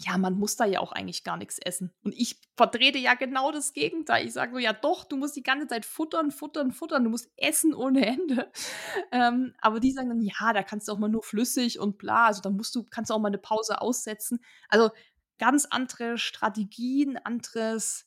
ja, 0.00 0.16
man 0.16 0.34
muss 0.38 0.54
da 0.54 0.64
ja 0.64 0.78
auch 0.78 0.92
eigentlich 0.92 1.24
gar 1.24 1.36
nichts 1.36 1.58
essen. 1.58 1.92
Und 2.04 2.14
ich 2.14 2.40
vertrete 2.56 2.98
ja 2.98 3.14
genau 3.14 3.50
das 3.50 3.72
Gegenteil. 3.72 4.26
Ich 4.26 4.32
sage 4.32 4.52
so, 4.52 4.58
ja 4.58 4.72
doch, 4.72 5.02
du 5.02 5.16
musst 5.16 5.34
die 5.34 5.42
ganze 5.42 5.66
Zeit 5.66 5.84
futtern, 5.84 6.30
futtern, 6.30 6.70
futtern, 6.70 7.02
du 7.02 7.10
musst 7.10 7.32
essen 7.36 7.74
ohne 7.74 8.06
Ende. 8.06 8.50
Ähm, 9.10 9.54
aber 9.60 9.80
die 9.80 9.92
sagen 9.92 10.10
dann, 10.10 10.20
ja, 10.20 10.52
da 10.52 10.62
kannst 10.62 10.86
du 10.86 10.92
auch 10.92 10.98
mal 10.98 11.08
nur 11.08 11.22
flüssig 11.22 11.78
und 11.78 11.98
bla, 11.98 12.26
also 12.26 12.42
da 12.42 12.50
musst 12.50 12.74
du, 12.74 12.84
kannst 12.84 13.10
du 13.10 13.14
auch 13.14 13.18
mal 13.18 13.28
eine 13.28 13.38
Pause 13.38 13.80
aussetzen. 13.80 14.40
Also 14.68 14.90
ganz 15.38 15.66
andere 15.66 16.18
Strategien, 16.18 17.16
anderes, 17.16 18.06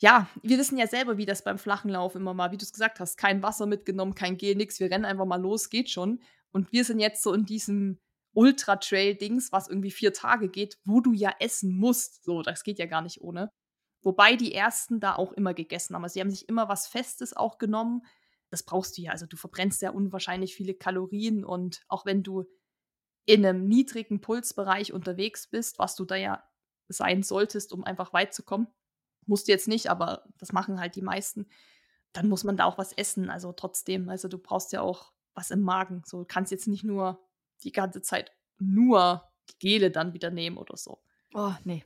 ja, 0.00 0.28
wir 0.42 0.58
wissen 0.58 0.78
ja 0.78 0.86
selber, 0.86 1.18
wie 1.18 1.26
das 1.26 1.42
beim 1.42 1.58
flachen 1.58 1.90
Lauf 1.90 2.14
immer 2.14 2.34
mal, 2.34 2.52
wie 2.52 2.56
du 2.56 2.64
es 2.64 2.72
gesagt 2.72 3.00
hast, 3.00 3.16
kein 3.16 3.42
Wasser 3.42 3.66
mitgenommen, 3.66 4.14
kein 4.14 4.36
Gel, 4.36 4.54
nix, 4.54 4.78
wir 4.78 4.90
rennen 4.90 5.04
einfach 5.04 5.26
mal 5.26 5.40
los, 5.40 5.70
geht 5.70 5.90
schon. 5.90 6.22
Und 6.52 6.72
wir 6.72 6.84
sind 6.84 7.00
jetzt 7.00 7.22
so 7.22 7.32
in 7.32 7.44
diesem 7.44 7.98
Ultra-Trail-Dings, 8.32 9.50
was 9.50 9.68
irgendwie 9.68 9.90
vier 9.90 10.12
Tage 10.12 10.48
geht, 10.48 10.78
wo 10.84 11.00
du 11.00 11.12
ja 11.12 11.34
essen 11.40 11.76
musst. 11.76 12.24
So, 12.24 12.42
das 12.42 12.62
geht 12.62 12.78
ja 12.78 12.86
gar 12.86 13.02
nicht 13.02 13.20
ohne. 13.20 13.50
Wobei 14.02 14.36
die 14.36 14.54
ersten 14.54 15.00
da 15.00 15.16
auch 15.16 15.32
immer 15.32 15.54
gegessen 15.54 15.94
haben. 15.94 16.04
Also 16.04 16.14
sie 16.14 16.20
haben 16.20 16.30
sich 16.30 16.48
immer 16.48 16.68
was 16.68 16.86
Festes 16.86 17.36
auch 17.36 17.58
genommen. 17.58 18.02
Das 18.50 18.62
brauchst 18.62 18.96
du 18.96 19.02
ja. 19.02 19.10
Also 19.10 19.26
du 19.26 19.36
verbrennst 19.36 19.82
ja 19.82 19.90
unwahrscheinlich 19.90 20.54
viele 20.54 20.74
Kalorien 20.74 21.44
und 21.44 21.82
auch 21.88 22.06
wenn 22.06 22.22
du 22.22 22.44
in 23.28 23.44
einem 23.44 23.68
niedrigen 23.68 24.22
Pulsbereich 24.22 24.94
unterwegs 24.94 25.48
bist, 25.48 25.78
was 25.78 25.94
du 25.96 26.06
da 26.06 26.16
ja 26.16 26.42
sein 26.88 27.22
solltest, 27.22 27.74
um 27.74 27.84
einfach 27.84 28.14
weit 28.14 28.32
zu 28.32 28.42
kommen, 28.42 28.68
musst 29.26 29.48
du 29.48 29.52
jetzt 29.52 29.68
nicht, 29.68 29.90
aber 29.90 30.24
das 30.38 30.52
machen 30.52 30.80
halt 30.80 30.96
die 30.96 31.02
meisten, 31.02 31.46
dann 32.14 32.30
muss 32.30 32.42
man 32.42 32.56
da 32.56 32.64
auch 32.64 32.78
was 32.78 32.94
essen. 32.94 33.28
Also 33.28 33.52
trotzdem, 33.52 34.08
also 34.08 34.28
du 34.28 34.38
brauchst 34.38 34.72
ja 34.72 34.80
auch 34.80 35.12
was 35.34 35.50
im 35.50 35.60
Magen. 35.60 36.02
So 36.06 36.24
kannst 36.26 36.50
jetzt 36.50 36.68
nicht 36.68 36.84
nur 36.84 37.22
die 37.64 37.72
ganze 37.72 38.00
Zeit 38.00 38.32
nur 38.58 39.22
Gele 39.58 39.90
dann 39.90 40.14
wieder 40.14 40.30
nehmen 40.30 40.56
oder 40.56 40.78
so. 40.78 41.02
Oh, 41.34 41.52
nee. 41.64 41.84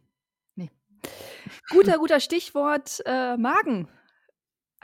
Nee. 0.55 0.71
Guter, 1.71 1.99
guter 1.99 2.21
Stichwort 2.21 3.03
äh, 3.05 3.37
Magen. 3.37 3.89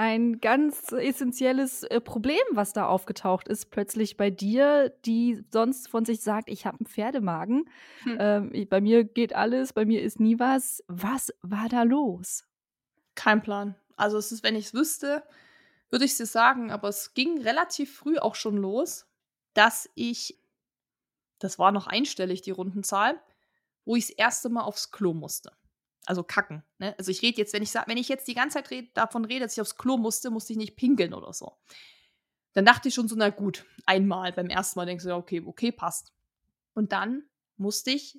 Ein 0.01 0.41
ganz 0.41 0.93
essentielles 0.93 1.83
äh, 1.83 2.01
Problem, 2.01 2.39
was 2.53 2.73
da 2.73 2.87
aufgetaucht 2.87 3.49
ist, 3.49 3.73
plötzlich 3.73 4.17
bei 4.17 4.31
dir, 4.31 4.91
die 5.05 5.45
sonst 5.51 5.89
von 5.89 6.05
sich 6.05 6.21
sagt, 6.21 6.49
ich 6.49 6.67
habe 6.67 6.79
einen 6.79 6.87
Pferdemagen. 6.87 7.69
Hm. 8.05 8.17
Ähm, 8.21 8.69
bei 8.69 8.81
mir 8.81 9.03
geht 9.03 9.35
alles, 9.35 9.73
bei 9.73 9.85
mir 9.85 10.01
ist 10.01 10.21
nie 10.21 10.39
was. 10.39 10.85
Was 10.87 11.35
war 11.43 11.69
da 11.69 11.83
los? 11.83 12.45
Kein 13.17 13.43
Plan. 13.43 13.75
Also 13.97 14.19
es 14.19 14.31
ist, 14.31 14.45
wenn 14.45 14.55
ich 14.55 14.67
es 14.67 14.75
wüsste, 14.75 15.25
würde 15.91 16.05
ich 16.05 16.13
es 16.13 16.19
dir 16.19 16.27
sagen, 16.27 16.71
aber 16.71 16.89
es 16.89 17.15
ging 17.15 17.43
relativ 17.43 17.97
früh 17.97 18.19
auch 18.19 18.37
schon 18.37 18.57
los, 18.57 19.07
dass 19.53 19.91
ich 19.97 20.39
das 21.41 21.59
war 21.59 21.73
noch 21.73 21.87
einstellig, 21.87 22.43
die 22.43 22.51
Rundenzahl, 22.51 23.21
wo 23.85 23.97
ich 23.97 24.09
das 24.09 24.17
erste 24.17 24.49
Mal 24.49 24.63
aufs 24.63 24.91
Klo 24.91 25.15
musste. 25.15 25.53
Also 26.09 26.23
kacken. 26.23 26.63
Ne? 26.79 26.95
Also 26.97 27.11
ich 27.11 27.21
rede 27.21 27.37
jetzt, 27.37 27.53
wenn 27.53 27.63
ich 27.63 27.71
sag, 27.71 27.87
wenn 27.87 27.99
ich 27.99 28.09
jetzt 28.09 28.27
die 28.27 28.35
ganze 28.35 28.55
Zeit 28.55 28.71
red, 28.71 28.97
davon 28.97 29.27
rede, 29.27 29.45
dass 29.45 29.53
ich 29.53 29.61
aufs 29.61 29.77
Klo 29.77 29.99
musste, 29.99 30.31
musste 30.31 30.55
ich 30.55 30.57
nicht 30.57 30.75
pinkeln 30.75 31.13
oder 31.13 31.35
so. 31.35 31.59
Dann 32.55 32.65
dachte 32.65 32.89
ich 32.89 32.95
schon 32.95 33.09
so, 33.09 33.15
na 33.15 33.29
gut, 33.29 33.67
einmal 33.85 34.33
beim 34.33 34.49
ersten 34.49 34.79
Mal 34.79 34.87
denkst 34.87 35.05
du, 35.05 35.11
ja, 35.11 35.17
okay, 35.17 35.43
okay, 35.45 35.71
passt. 35.71 36.15
Und 36.73 36.93
dann 36.93 37.25
musste 37.59 37.91
ich 37.91 38.19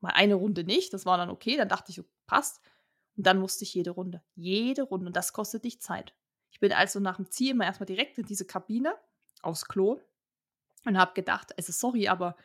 mal 0.00 0.12
eine 0.14 0.36
Runde 0.36 0.64
nicht, 0.64 0.94
das 0.94 1.04
war 1.04 1.18
dann 1.18 1.28
okay, 1.28 1.58
dann 1.58 1.68
dachte 1.68 1.92
ich, 1.92 2.02
passt. 2.26 2.62
Und 3.14 3.26
dann 3.26 3.38
musste 3.40 3.64
ich 3.64 3.74
jede 3.74 3.90
Runde. 3.90 4.22
Jede 4.34 4.84
Runde. 4.84 5.08
Und 5.08 5.16
das 5.16 5.34
kostet 5.34 5.64
dich 5.64 5.82
Zeit. 5.82 6.14
Ich 6.50 6.60
bin 6.60 6.72
also 6.72 6.98
nach 6.98 7.16
dem 7.16 7.30
Ziel 7.30 7.50
immer 7.50 7.66
erstmal 7.66 7.86
direkt 7.86 8.16
in 8.16 8.24
diese 8.24 8.46
Kabine 8.46 8.94
aufs 9.42 9.66
Klo 9.66 10.00
und 10.86 10.96
habe 10.96 11.12
gedacht, 11.12 11.52
also 11.58 11.72
sorry, 11.72 12.08
aber 12.08 12.36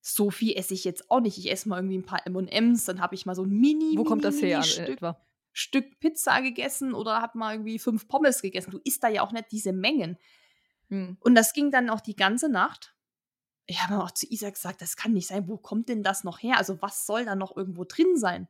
so 0.00 0.30
viel 0.30 0.56
esse 0.56 0.74
ich 0.74 0.84
jetzt 0.84 1.10
auch 1.10 1.20
nicht. 1.20 1.38
Ich 1.38 1.50
esse 1.50 1.68
mal 1.68 1.78
irgendwie 1.78 1.98
ein 1.98 2.06
paar 2.06 2.26
M&M's, 2.26 2.84
dann 2.84 3.00
habe 3.00 3.14
ich 3.14 3.26
mal 3.26 3.34
so 3.34 3.44
ein 3.44 3.50
mini, 3.50 3.96
Wo 3.96 4.04
kommt 4.04 4.24
das 4.24 4.40
her 4.40 4.62
Stück, 4.62 4.88
etwa? 4.88 5.20
Stück 5.52 5.98
Pizza 6.00 6.40
gegessen 6.40 6.94
oder 6.94 7.20
habe 7.20 7.38
mal 7.38 7.54
irgendwie 7.54 7.78
fünf 7.78 8.08
Pommes 8.08 8.42
gegessen. 8.42 8.70
Du 8.70 8.80
isst 8.84 9.02
da 9.02 9.08
ja 9.08 9.22
auch 9.22 9.32
nicht 9.32 9.50
diese 9.50 9.72
Mengen. 9.72 10.18
Hm. 10.88 11.16
Und 11.20 11.34
das 11.34 11.52
ging 11.52 11.70
dann 11.70 11.90
auch 11.90 12.00
die 12.00 12.16
ganze 12.16 12.48
Nacht. 12.48 12.94
Ich 13.66 13.82
habe 13.82 14.02
auch 14.02 14.10
zu 14.10 14.26
Isa 14.30 14.48
gesagt, 14.48 14.80
das 14.80 14.96
kann 14.96 15.12
nicht 15.12 15.26
sein. 15.26 15.48
Wo 15.48 15.58
kommt 15.58 15.88
denn 15.88 16.02
das 16.02 16.24
noch 16.24 16.42
her? 16.42 16.56
Also 16.56 16.80
was 16.80 17.04
soll 17.04 17.24
da 17.24 17.34
noch 17.34 17.56
irgendwo 17.56 17.84
drin 17.84 18.16
sein? 18.16 18.48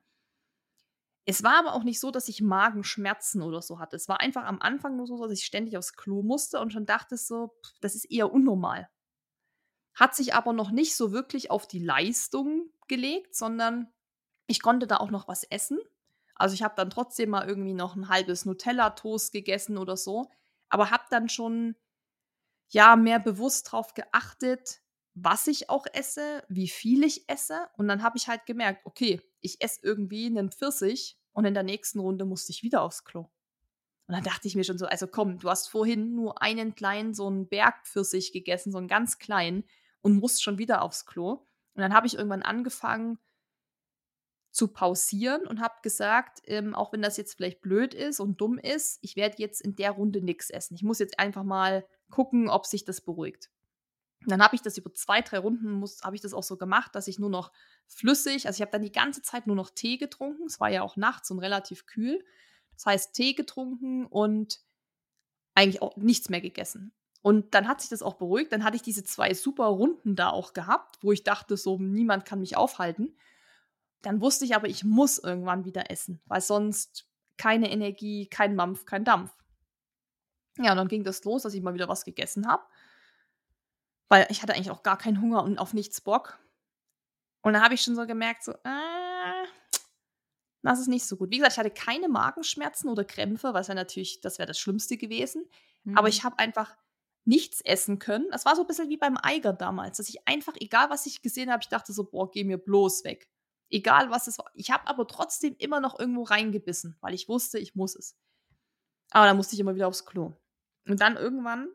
Es 1.24 1.42
war 1.42 1.58
aber 1.58 1.74
auch 1.74 1.82
nicht 1.82 2.00
so, 2.00 2.10
dass 2.10 2.28
ich 2.28 2.40
Magenschmerzen 2.40 3.42
oder 3.42 3.60
so 3.60 3.80
hatte. 3.80 3.96
Es 3.96 4.08
war 4.08 4.20
einfach 4.20 4.44
am 4.44 4.60
Anfang 4.60 4.96
nur 4.96 5.06
so, 5.06 5.18
dass 5.18 5.38
ich 5.38 5.44
ständig 5.44 5.76
aufs 5.76 5.94
Klo 5.94 6.22
musste 6.22 6.60
und 6.60 6.72
schon 6.72 6.86
dachte 6.86 7.16
so, 7.16 7.54
das 7.80 7.94
ist 7.94 8.10
eher 8.10 8.32
unnormal 8.32 8.88
hat 9.98 10.14
sich 10.14 10.32
aber 10.34 10.52
noch 10.52 10.70
nicht 10.70 10.94
so 10.94 11.12
wirklich 11.12 11.50
auf 11.50 11.66
die 11.66 11.80
Leistung 11.80 12.70
gelegt, 12.86 13.34
sondern 13.34 13.92
ich 14.46 14.62
konnte 14.62 14.86
da 14.86 14.98
auch 14.98 15.10
noch 15.10 15.26
was 15.26 15.42
essen. 15.42 15.78
Also 16.36 16.54
ich 16.54 16.62
habe 16.62 16.74
dann 16.76 16.88
trotzdem 16.88 17.30
mal 17.30 17.48
irgendwie 17.48 17.74
noch 17.74 17.96
ein 17.96 18.08
halbes 18.08 18.44
Nutella-Toast 18.44 19.32
gegessen 19.32 19.76
oder 19.76 19.96
so, 19.96 20.30
aber 20.68 20.92
habe 20.92 21.02
dann 21.10 21.28
schon 21.28 21.74
ja 22.68 22.94
mehr 22.94 23.18
bewusst 23.18 23.66
darauf 23.66 23.92
geachtet, 23.94 24.82
was 25.14 25.48
ich 25.48 25.68
auch 25.68 25.84
esse, 25.92 26.44
wie 26.48 26.68
viel 26.68 27.02
ich 27.02 27.28
esse. 27.28 27.68
Und 27.76 27.88
dann 27.88 28.04
habe 28.04 28.18
ich 28.18 28.28
halt 28.28 28.46
gemerkt, 28.46 28.86
okay, 28.86 29.20
ich 29.40 29.60
esse 29.60 29.80
irgendwie 29.82 30.26
einen 30.26 30.52
Pfirsich 30.52 31.18
und 31.32 31.44
in 31.44 31.54
der 31.54 31.64
nächsten 31.64 31.98
Runde 31.98 32.24
musste 32.24 32.52
ich 32.52 32.62
wieder 32.62 32.82
aufs 32.82 33.04
Klo. 33.04 33.28
Und 34.06 34.14
dann 34.14 34.22
dachte 34.22 34.46
ich 34.46 34.54
mir 34.54 34.64
schon 34.64 34.78
so, 34.78 34.86
also 34.86 35.08
komm, 35.08 35.38
du 35.38 35.50
hast 35.50 35.68
vorhin 35.68 36.14
nur 36.14 36.40
einen 36.40 36.74
kleinen, 36.74 37.14
so 37.14 37.26
einen 37.26 37.48
Bergpfirsich 37.48 38.32
gegessen, 38.32 38.70
so 38.70 38.78
einen 38.78 38.88
ganz 38.88 39.18
kleinen 39.18 39.64
und 40.02 40.18
musste 40.18 40.42
schon 40.42 40.58
wieder 40.58 40.82
aufs 40.82 41.06
Klo. 41.06 41.46
Und 41.74 41.82
dann 41.82 41.94
habe 41.94 42.06
ich 42.06 42.14
irgendwann 42.14 42.42
angefangen 42.42 43.18
zu 44.50 44.68
pausieren 44.68 45.46
und 45.46 45.60
habe 45.60 45.74
gesagt, 45.82 46.40
ähm, 46.44 46.74
auch 46.74 46.92
wenn 46.92 47.02
das 47.02 47.16
jetzt 47.16 47.34
vielleicht 47.34 47.60
blöd 47.60 47.94
ist 47.94 48.18
und 48.18 48.40
dumm 48.40 48.58
ist, 48.58 48.98
ich 49.02 49.14
werde 49.14 49.36
jetzt 49.38 49.60
in 49.60 49.76
der 49.76 49.92
Runde 49.92 50.22
nichts 50.22 50.50
essen. 50.50 50.74
Ich 50.74 50.82
muss 50.82 50.98
jetzt 50.98 51.18
einfach 51.18 51.44
mal 51.44 51.86
gucken, 52.10 52.48
ob 52.48 52.66
sich 52.66 52.84
das 52.84 53.00
beruhigt. 53.00 53.50
Und 54.22 54.32
dann 54.32 54.42
habe 54.42 54.56
ich 54.56 54.62
das 54.62 54.76
über 54.76 54.92
zwei, 54.92 55.20
drei 55.22 55.38
Runden, 55.38 55.84
habe 56.02 56.16
ich 56.16 56.22
das 56.22 56.34
auch 56.34 56.42
so 56.42 56.56
gemacht, 56.56 56.94
dass 56.94 57.06
ich 57.06 57.18
nur 57.18 57.30
noch 57.30 57.52
flüssig, 57.86 58.46
also 58.46 58.56
ich 58.56 58.62
habe 58.62 58.72
dann 58.72 58.82
die 58.82 58.90
ganze 58.90 59.22
Zeit 59.22 59.46
nur 59.46 59.54
noch 59.54 59.70
Tee 59.70 59.96
getrunken. 59.96 60.46
Es 60.46 60.58
war 60.58 60.70
ja 60.70 60.82
auch 60.82 60.96
nachts 60.96 61.30
und 61.30 61.38
relativ 61.38 61.86
kühl. 61.86 62.24
Das 62.74 62.86
heißt, 62.86 63.14
Tee 63.14 63.34
getrunken 63.34 64.06
und 64.06 64.60
eigentlich 65.54 65.82
auch 65.82 65.96
nichts 65.96 66.28
mehr 66.30 66.40
gegessen. 66.40 66.92
Und 67.22 67.54
dann 67.54 67.66
hat 67.66 67.80
sich 67.80 67.90
das 67.90 68.02
auch 68.02 68.14
beruhigt. 68.14 68.52
Dann 68.52 68.64
hatte 68.64 68.76
ich 68.76 68.82
diese 68.82 69.04
zwei 69.04 69.34
super 69.34 69.66
Runden 69.66 70.16
da 70.16 70.30
auch 70.30 70.52
gehabt, 70.52 70.98
wo 71.02 71.12
ich 71.12 71.24
dachte, 71.24 71.56
so 71.56 71.78
niemand 71.78 72.24
kann 72.24 72.40
mich 72.40 72.56
aufhalten. 72.56 73.16
Dann 74.02 74.20
wusste 74.20 74.44
ich 74.44 74.54
aber, 74.54 74.68
ich 74.68 74.84
muss 74.84 75.18
irgendwann 75.18 75.64
wieder 75.64 75.90
essen, 75.90 76.20
weil 76.26 76.40
sonst 76.40 77.08
keine 77.36 77.70
Energie, 77.70 78.26
kein 78.28 78.54
Mampf, 78.54 78.84
kein 78.84 79.04
Dampf. 79.04 79.32
Ja, 80.58 80.72
und 80.72 80.76
dann 80.76 80.88
ging 80.88 81.04
das 81.04 81.24
los, 81.24 81.42
dass 81.42 81.54
ich 81.54 81.62
mal 81.62 81.74
wieder 81.74 81.88
was 81.88 82.04
gegessen 82.04 82.46
habe. 82.46 82.64
Weil 84.08 84.26
ich 84.30 84.42
hatte 84.42 84.54
eigentlich 84.54 84.70
auch 84.70 84.82
gar 84.82 84.98
keinen 84.98 85.20
Hunger 85.20 85.42
und 85.42 85.58
auf 85.58 85.74
nichts 85.74 86.00
Bock. 86.00 86.38
Und 87.42 87.52
dann 87.52 87.62
habe 87.62 87.74
ich 87.74 87.82
schon 87.82 87.94
so 87.94 88.06
gemerkt, 88.06 88.44
so, 88.44 88.52
äh, 88.52 89.46
das 90.62 90.80
ist 90.80 90.88
nicht 90.88 91.06
so 91.06 91.16
gut. 91.16 91.30
Wie 91.30 91.38
gesagt, 91.38 91.52
ich 91.52 91.58
hatte 91.58 91.70
keine 91.70 92.08
Magenschmerzen 92.08 92.88
oder 92.88 93.04
Krämpfe, 93.04 93.54
was 93.54 93.68
ja 93.68 93.74
natürlich, 93.74 94.20
das 94.20 94.38
wäre 94.38 94.46
das 94.46 94.58
Schlimmste 94.58 94.96
gewesen. 94.96 95.48
Mhm. 95.84 95.96
Aber 95.96 96.08
ich 96.08 96.24
habe 96.24 96.38
einfach 96.38 96.76
nichts 97.28 97.60
essen 97.60 97.98
können. 97.98 98.26
Das 98.30 98.46
war 98.46 98.56
so 98.56 98.62
ein 98.62 98.66
bisschen 98.66 98.88
wie 98.88 98.96
beim 98.96 99.18
Eiger 99.22 99.52
damals, 99.52 99.98
dass 99.98 100.08
ich 100.08 100.26
einfach, 100.26 100.54
egal 100.58 100.88
was 100.88 101.04
ich 101.04 101.20
gesehen 101.20 101.52
habe, 101.52 101.60
ich 101.62 101.68
dachte 101.68 101.92
so, 101.92 102.04
boah, 102.04 102.30
geh 102.30 102.42
mir 102.42 102.56
bloß 102.56 103.04
weg. 103.04 103.28
Egal 103.68 104.10
was 104.10 104.28
es 104.28 104.38
war. 104.38 104.50
Ich 104.54 104.70
habe 104.70 104.86
aber 104.86 105.06
trotzdem 105.06 105.54
immer 105.58 105.78
noch 105.78 106.00
irgendwo 106.00 106.22
reingebissen, 106.22 106.96
weil 107.02 107.12
ich 107.12 107.28
wusste, 107.28 107.58
ich 107.58 107.74
muss 107.74 107.94
es. 107.94 108.16
Aber 109.10 109.26
dann 109.26 109.36
musste 109.36 109.54
ich 109.54 109.60
immer 109.60 109.74
wieder 109.74 109.88
aufs 109.88 110.06
Klo. 110.06 110.32
Und 110.86 111.02
dann 111.02 111.16
irgendwann 111.16 111.68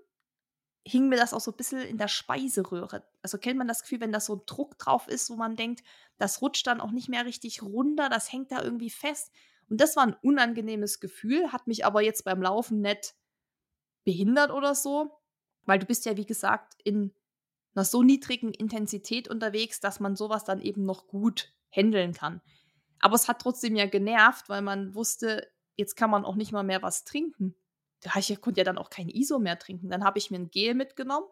hing 0.87 1.07
mir 1.07 1.17
das 1.17 1.35
auch 1.35 1.39
so 1.39 1.51
ein 1.51 1.57
bisschen 1.57 1.81
in 1.81 1.99
der 1.99 2.07
Speiseröhre. 2.07 3.07
Also 3.21 3.37
kennt 3.37 3.59
man 3.59 3.67
das 3.67 3.83
Gefühl, 3.83 4.01
wenn 4.01 4.11
da 4.11 4.19
so 4.19 4.37
ein 4.37 4.41
Druck 4.47 4.79
drauf 4.79 5.07
ist, 5.07 5.29
wo 5.29 5.35
man 5.35 5.55
denkt, 5.55 5.83
das 6.17 6.41
rutscht 6.41 6.65
dann 6.65 6.81
auch 6.81 6.91
nicht 6.91 7.09
mehr 7.09 7.25
richtig 7.25 7.61
runter, 7.61 8.09
das 8.09 8.33
hängt 8.33 8.51
da 8.51 8.63
irgendwie 8.63 8.89
fest. 8.89 9.31
Und 9.69 9.79
das 9.79 9.95
war 9.95 10.07
ein 10.07 10.17
unangenehmes 10.23 10.99
Gefühl, 10.99 11.51
hat 11.51 11.67
mich 11.67 11.85
aber 11.85 12.01
jetzt 12.01 12.23
beim 12.23 12.41
Laufen 12.41 12.81
nicht 12.81 13.13
behindert 14.03 14.49
oder 14.49 14.73
so. 14.73 15.22
Weil 15.65 15.79
du 15.79 15.85
bist 15.85 16.05
ja, 16.05 16.17
wie 16.17 16.25
gesagt, 16.25 16.73
in 16.83 17.13
einer 17.75 17.85
so 17.85 18.03
niedrigen 18.03 18.53
Intensität 18.53 19.27
unterwegs, 19.27 19.79
dass 19.79 19.99
man 19.99 20.15
sowas 20.15 20.43
dann 20.43 20.61
eben 20.61 20.85
noch 20.85 21.07
gut 21.07 21.53
handeln 21.71 22.13
kann. 22.13 22.41
Aber 22.99 23.15
es 23.15 23.27
hat 23.27 23.41
trotzdem 23.41 23.75
ja 23.75 23.85
genervt, 23.85 24.49
weil 24.49 24.61
man 24.61 24.95
wusste, 24.95 25.51
jetzt 25.75 25.95
kann 25.95 26.09
man 26.09 26.25
auch 26.25 26.35
nicht 26.35 26.51
mal 26.51 26.63
mehr 26.63 26.81
was 26.81 27.03
trinken. 27.03 27.55
ich 28.15 28.41
konnte 28.41 28.61
ja 28.61 28.63
dann 28.63 28.77
auch 28.77 28.89
kein 28.89 29.09
ISO 29.09 29.39
mehr 29.39 29.59
trinken. 29.59 29.89
Dann 29.89 30.03
habe 30.03 30.19
ich 30.19 30.31
mir 30.31 30.37
ein 30.37 30.51
Gel 30.51 30.73
mitgenommen, 30.73 31.27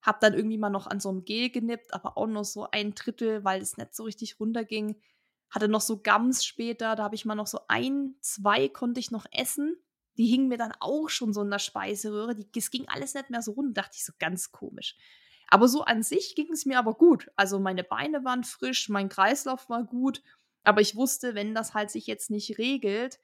habe 0.00 0.18
dann 0.20 0.34
irgendwie 0.34 0.58
mal 0.58 0.70
noch 0.70 0.86
an 0.86 1.00
so 1.00 1.08
einem 1.08 1.24
Gel 1.24 1.50
genippt, 1.50 1.92
aber 1.94 2.16
auch 2.16 2.26
nur 2.26 2.44
so 2.44 2.68
ein 2.70 2.94
Drittel, 2.94 3.44
weil 3.44 3.60
es 3.60 3.76
nicht 3.76 3.94
so 3.94 4.04
richtig 4.04 4.40
runterging. 4.40 5.00
Hatte 5.50 5.68
noch 5.68 5.80
so 5.80 6.00
Gams 6.00 6.44
später, 6.44 6.96
da 6.96 7.04
habe 7.04 7.14
ich 7.14 7.24
mal 7.24 7.34
noch 7.34 7.46
so 7.46 7.60
ein, 7.68 8.14
zwei 8.20 8.68
konnte 8.68 9.00
ich 9.00 9.10
noch 9.10 9.26
essen. 9.32 9.76
Die 10.18 10.26
hingen 10.26 10.48
mir 10.48 10.58
dann 10.58 10.72
auch 10.80 11.08
schon 11.08 11.32
so 11.32 11.42
in 11.42 11.50
der 11.50 11.58
Speiseröhre. 11.58 12.34
Die, 12.34 12.46
es 12.56 12.70
ging 12.70 12.86
alles 12.88 13.14
nicht 13.14 13.30
mehr 13.30 13.42
so 13.42 13.52
runter, 13.52 13.82
dachte 13.82 13.96
ich 13.96 14.04
so 14.04 14.12
ganz 14.18 14.52
komisch. 14.52 14.96
Aber 15.48 15.68
so 15.68 15.82
an 15.82 16.02
sich 16.02 16.34
ging 16.34 16.50
es 16.52 16.66
mir 16.66 16.78
aber 16.78 16.94
gut. 16.94 17.30
Also 17.36 17.58
meine 17.58 17.84
Beine 17.84 18.24
waren 18.24 18.44
frisch, 18.44 18.88
mein 18.88 19.08
Kreislauf 19.08 19.68
war 19.68 19.84
gut. 19.84 20.22
Aber 20.64 20.80
ich 20.80 20.96
wusste, 20.96 21.34
wenn 21.34 21.54
das 21.54 21.74
halt 21.74 21.90
sich 21.90 22.06
jetzt 22.06 22.30
nicht 22.30 22.58
regelt 22.58 23.20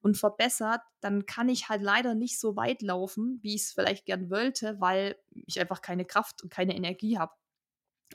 und 0.00 0.16
verbessert, 0.16 0.80
dann 1.00 1.26
kann 1.26 1.48
ich 1.48 1.68
halt 1.68 1.82
leider 1.82 2.14
nicht 2.14 2.38
so 2.38 2.56
weit 2.56 2.80
laufen, 2.82 3.40
wie 3.42 3.54
ich 3.54 3.62
es 3.62 3.72
vielleicht 3.72 4.06
gern 4.06 4.30
wollte, 4.30 4.80
weil 4.80 5.16
ich 5.32 5.60
einfach 5.60 5.82
keine 5.82 6.04
Kraft 6.04 6.42
und 6.42 6.50
keine 6.50 6.76
Energie 6.76 7.18
habe. 7.18 7.32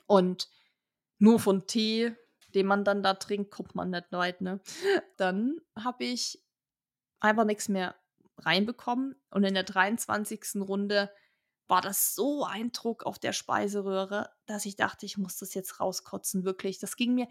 Und 0.06 0.48
nur 1.18 1.38
von 1.38 1.66
Tee, 1.66 2.16
den 2.54 2.66
man 2.66 2.84
dann 2.84 3.02
da 3.02 3.14
trinkt, 3.14 3.50
kommt 3.50 3.74
man 3.74 3.90
nicht 3.90 4.10
weit. 4.10 4.40
Ne? 4.40 4.60
Dann 5.16 5.60
habe 5.76 6.04
ich 6.04 6.42
einfach 7.20 7.44
nichts 7.44 7.68
mehr 7.68 7.94
reinbekommen. 8.38 9.14
Und 9.30 9.44
in 9.44 9.54
der 9.54 9.64
23. 9.64 10.56
Runde 10.56 11.10
war 11.68 11.80
das 11.80 12.14
so 12.14 12.44
ein 12.44 12.72
Druck 12.72 13.04
auf 13.04 13.18
der 13.18 13.32
Speiseröhre, 13.32 14.30
dass 14.46 14.66
ich 14.66 14.76
dachte, 14.76 15.06
ich 15.06 15.16
muss 15.16 15.38
das 15.38 15.54
jetzt 15.54 15.80
rauskotzen, 15.80 16.44
wirklich. 16.44 16.78
Das 16.78 16.96
ging 16.96 17.14
mir, 17.14 17.28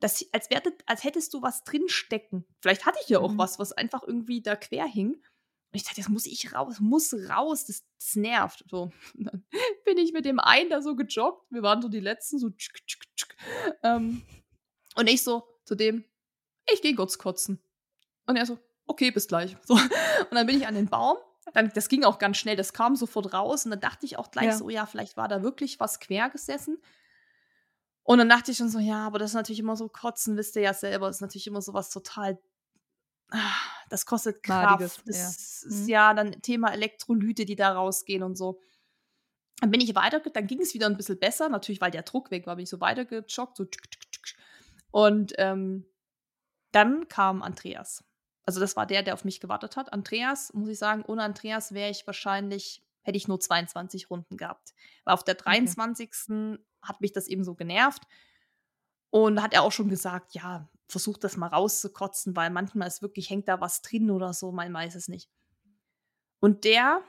das, 0.00 0.24
als, 0.32 0.50
wärtet, 0.50 0.82
als 0.86 1.04
hättest 1.04 1.34
du 1.34 1.42
was 1.42 1.64
drinstecken. 1.64 2.44
Vielleicht 2.60 2.86
hatte 2.86 2.98
ich 3.02 3.08
ja 3.08 3.18
auch 3.18 3.32
mhm. 3.32 3.38
was, 3.38 3.58
was 3.58 3.72
einfach 3.72 4.02
irgendwie 4.02 4.42
da 4.42 4.56
quer 4.56 4.86
hing. 4.86 5.14
Und 5.14 5.76
ich 5.76 5.84
dachte, 5.84 6.00
das 6.00 6.08
muss 6.08 6.26
ich 6.26 6.54
raus, 6.54 6.80
muss 6.80 7.12
raus, 7.12 7.66
das, 7.66 7.84
das 7.98 8.16
nervt. 8.16 8.64
So. 8.68 8.90
dann 9.14 9.44
bin 9.84 9.98
ich 9.98 10.12
mit 10.12 10.24
dem 10.24 10.38
einen 10.38 10.70
da 10.70 10.80
so 10.80 10.96
gejoggt. 10.96 11.50
Wir 11.50 11.62
waren 11.62 11.82
so 11.82 11.88
die 11.88 12.00
letzten, 12.00 12.38
so 12.38 12.50
tschuk, 12.50 12.86
tschuk, 12.86 13.02
tschuk. 13.16 13.30
Ähm, 13.82 14.22
und 14.96 15.08
ich 15.08 15.22
so 15.22 15.44
zu 15.64 15.74
dem, 15.74 16.04
ich 16.72 16.82
gehe 16.82 16.94
kurz 16.94 17.18
kotzen. 17.18 17.62
Und 18.26 18.36
er 18.36 18.46
so, 18.46 18.58
okay, 18.88 19.10
bis 19.10 19.28
gleich. 19.28 19.56
So. 19.64 19.74
Und 19.74 20.32
dann 20.32 20.46
bin 20.46 20.56
ich 20.56 20.66
an 20.66 20.74
den 20.74 20.88
Baum 20.88 21.16
dann, 21.54 21.70
das 21.74 21.88
ging 21.88 22.04
auch 22.04 22.18
ganz 22.18 22.36
schnell, 22.36 22.56
das 22.56 22.72
kam 22.72 22.96
sofort 22.96 23.32
raus 23.32 23.64
und 23.64 23.70
dann 23.70 23.80
dachte 23.80 24.06
ich 24.06 24.18
auch 24.18 24.30
gleich 24.30 24.46
ja. 24.46 24.56
so, 24.56 24.68
ja, 24.68 24.86
vielleicht 24.86 25.16
war 25.16 25.28
da 25.28 25.42
wirklich 25.42 25.80
was 25.80 26.00
quer 26.00 26.30
gesessen. 26.30 26.78
Und 28.02 28.18
dann 28.18 28.28
dachte 28.28 28.50
ich 28.50 28.56
schon 28.56 28.70
so, 28.70 28.78
ja, 28.78 29.06
aber 29.06 29.18
das 29.18 29.32
ist 29.32 29.34
natürlich 29.34 29.60
immer 29.60 29.76
so 29.76 29.88
Kotzen, 29.88 30.36
wisst 30.36 30.56
ihr 30.56 30.62
ja 30.62 30.74
selber, 30.74 31.06
das 31.06 31.16
ist 31.16 31.22
natürlich 31.22 31.46
immer 31.46 31.60
so 31.60 31.74
was 31.74 31.90
total, 31.90 32.38
ah, 33.30 33.54
das 33.90 34.06
kostet 34.06 34.42
Kraft. 34.42 34.70
Madiges, 34.70 35.02
das 35.04 35.16
ja. 35.16 35.68
ist 35.68 35.82
mhm. 35.82 35.88
ja 35.88 36.14
dann 36.14 36.42
Thema 36.42 36.72
Elektrolyte, 36.72 37.44
die 37.44 37.56
da 37.56 37.72
rausgehen 37.72 38.22
und 38.22 38.36
so. 38.36 38.60
Dann 39.60 39.70
bin 39.70 39.80
ich 39.80 39.94
weiter, 39.94 40.20
dann 40.20 40.46
ging 40.46 40.60
es 40.60 40.72
wieder 40.72 40.86
ein 40.86 40.96
bisschen 40.96 41.18
besser, 41.18 41.48
natürlich, 41.48 41.80
weil 41.80 41.90
der 41.90 42.02
Druck 42.02 42.30
weg 42.30 42.46
war, 42.46 42.56
bin 42.56 42.62
ich 42.62 42.70
so 42.70 42.80
weitergejoggt, 42.80 43.56
so 43.56 43.66
und 44.90 45.34
ähm, 45.36 45.84
dann 46.72 47.08
kam 47.08 47.42
Andreas. 47.42 48.04
Also 48.48 48.60
das 48.60 48.76
war 48.76 48.86
der, 48.86 49.02
der 49.02 49.12
auf 49.12 49.26
mich 49.26 49.40
gewartet 49.40 49.76
hat. 49.76 49.92
Andreas, 49.92 50.54
muss 50.54 50.70
ich 50.70 50.78
sagen, 50.78 51.04
ohne 51.06 51.22
Andreas 51.22 51.74
wäre 51.74 51.90
ich 51.90 52.06
wahrscheinlich, 52.06 52.82
hätte 53.02 53.18
ich 53.18 53.28
nur 53.28 53.38
22 53.38 54.08
Runden 54.08 54.38
gehabt. 54.38 54.72
Weil 55.04 55.12
auf 55.12 55.22
der 55.22 55.34
23. 55.34 56.08
Okay. 56.30 56.58
hat 56.80 57.02
mich 57.02 57.12
das 57.12 57.28
eben 57.28 57.44
so 57.44 57.54
genervt. 57.54 58.04
Und 59.10 59.42
hat 59.42 59.52
er 59.52 59.64
auch 59.64 59.72
schon 59.72 59.90
gesagt, 59.90 60.32
ja, 60.32 60.66
versuch 60.86 61.18
das 61.18 61.36
mal 61.36 61.48
rauszukotzen, 61.48 62.36
weil 62.36 62.48
manchmal 62.48 62.88
ist 62.88 63.02
wirklich, 63.02 63.28
hängt 63.28 63.48
da 63.48 63.60
was 63.60 63.82
drin 63.82 64.10
oder 64.10 64.32
so, 64.32 64.50
man 64.50 64.72
weiß 64.72 64.94
es 64.94 65.08
nicht. 65.08 65.28
Und 66.40 66.64
der 66.64 67.02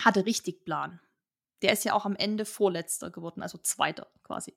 hatte 0.00 0.26
richtig 0.26 0.64
Plan. 0.64 0.98
Der 1.62 1.72
ist 1.72 1.84
ja 1.84 1.94
auch 1.94 2.06
am 2.06 2.16
Ende 2.16 2.44
Vorletzter 2.44 3.12
geworden, 3.12 3.42
also 3.42 3.56
Zweiter 3.58 4.10
quasi. 4.24 4.56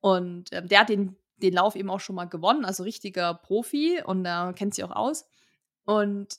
Und 0.00 0.52
ähm, 0.52 0.66
der 0.66 0.80
hat 0.80 0.88
den 0.88 1.16
den 1.42 1.54
Lauf 1.54 1.76
eben 1.76 1.90
auch 1.90 2.00
schon 2.00 2.16
mal 2.16 2.26
gewonnen, 2.26 2.64
also 2.64 2.82
richtiger 2.82 3.34
Profi 3.34 4.02
und 4.04 4.24
er 4.24 4.50
äh, 4.50 4.52
kennt 4.52 4.74
sich 4.74 4.84
auch 4.84 4.90
aus. 4.90 5.28
Und 5.84 6.38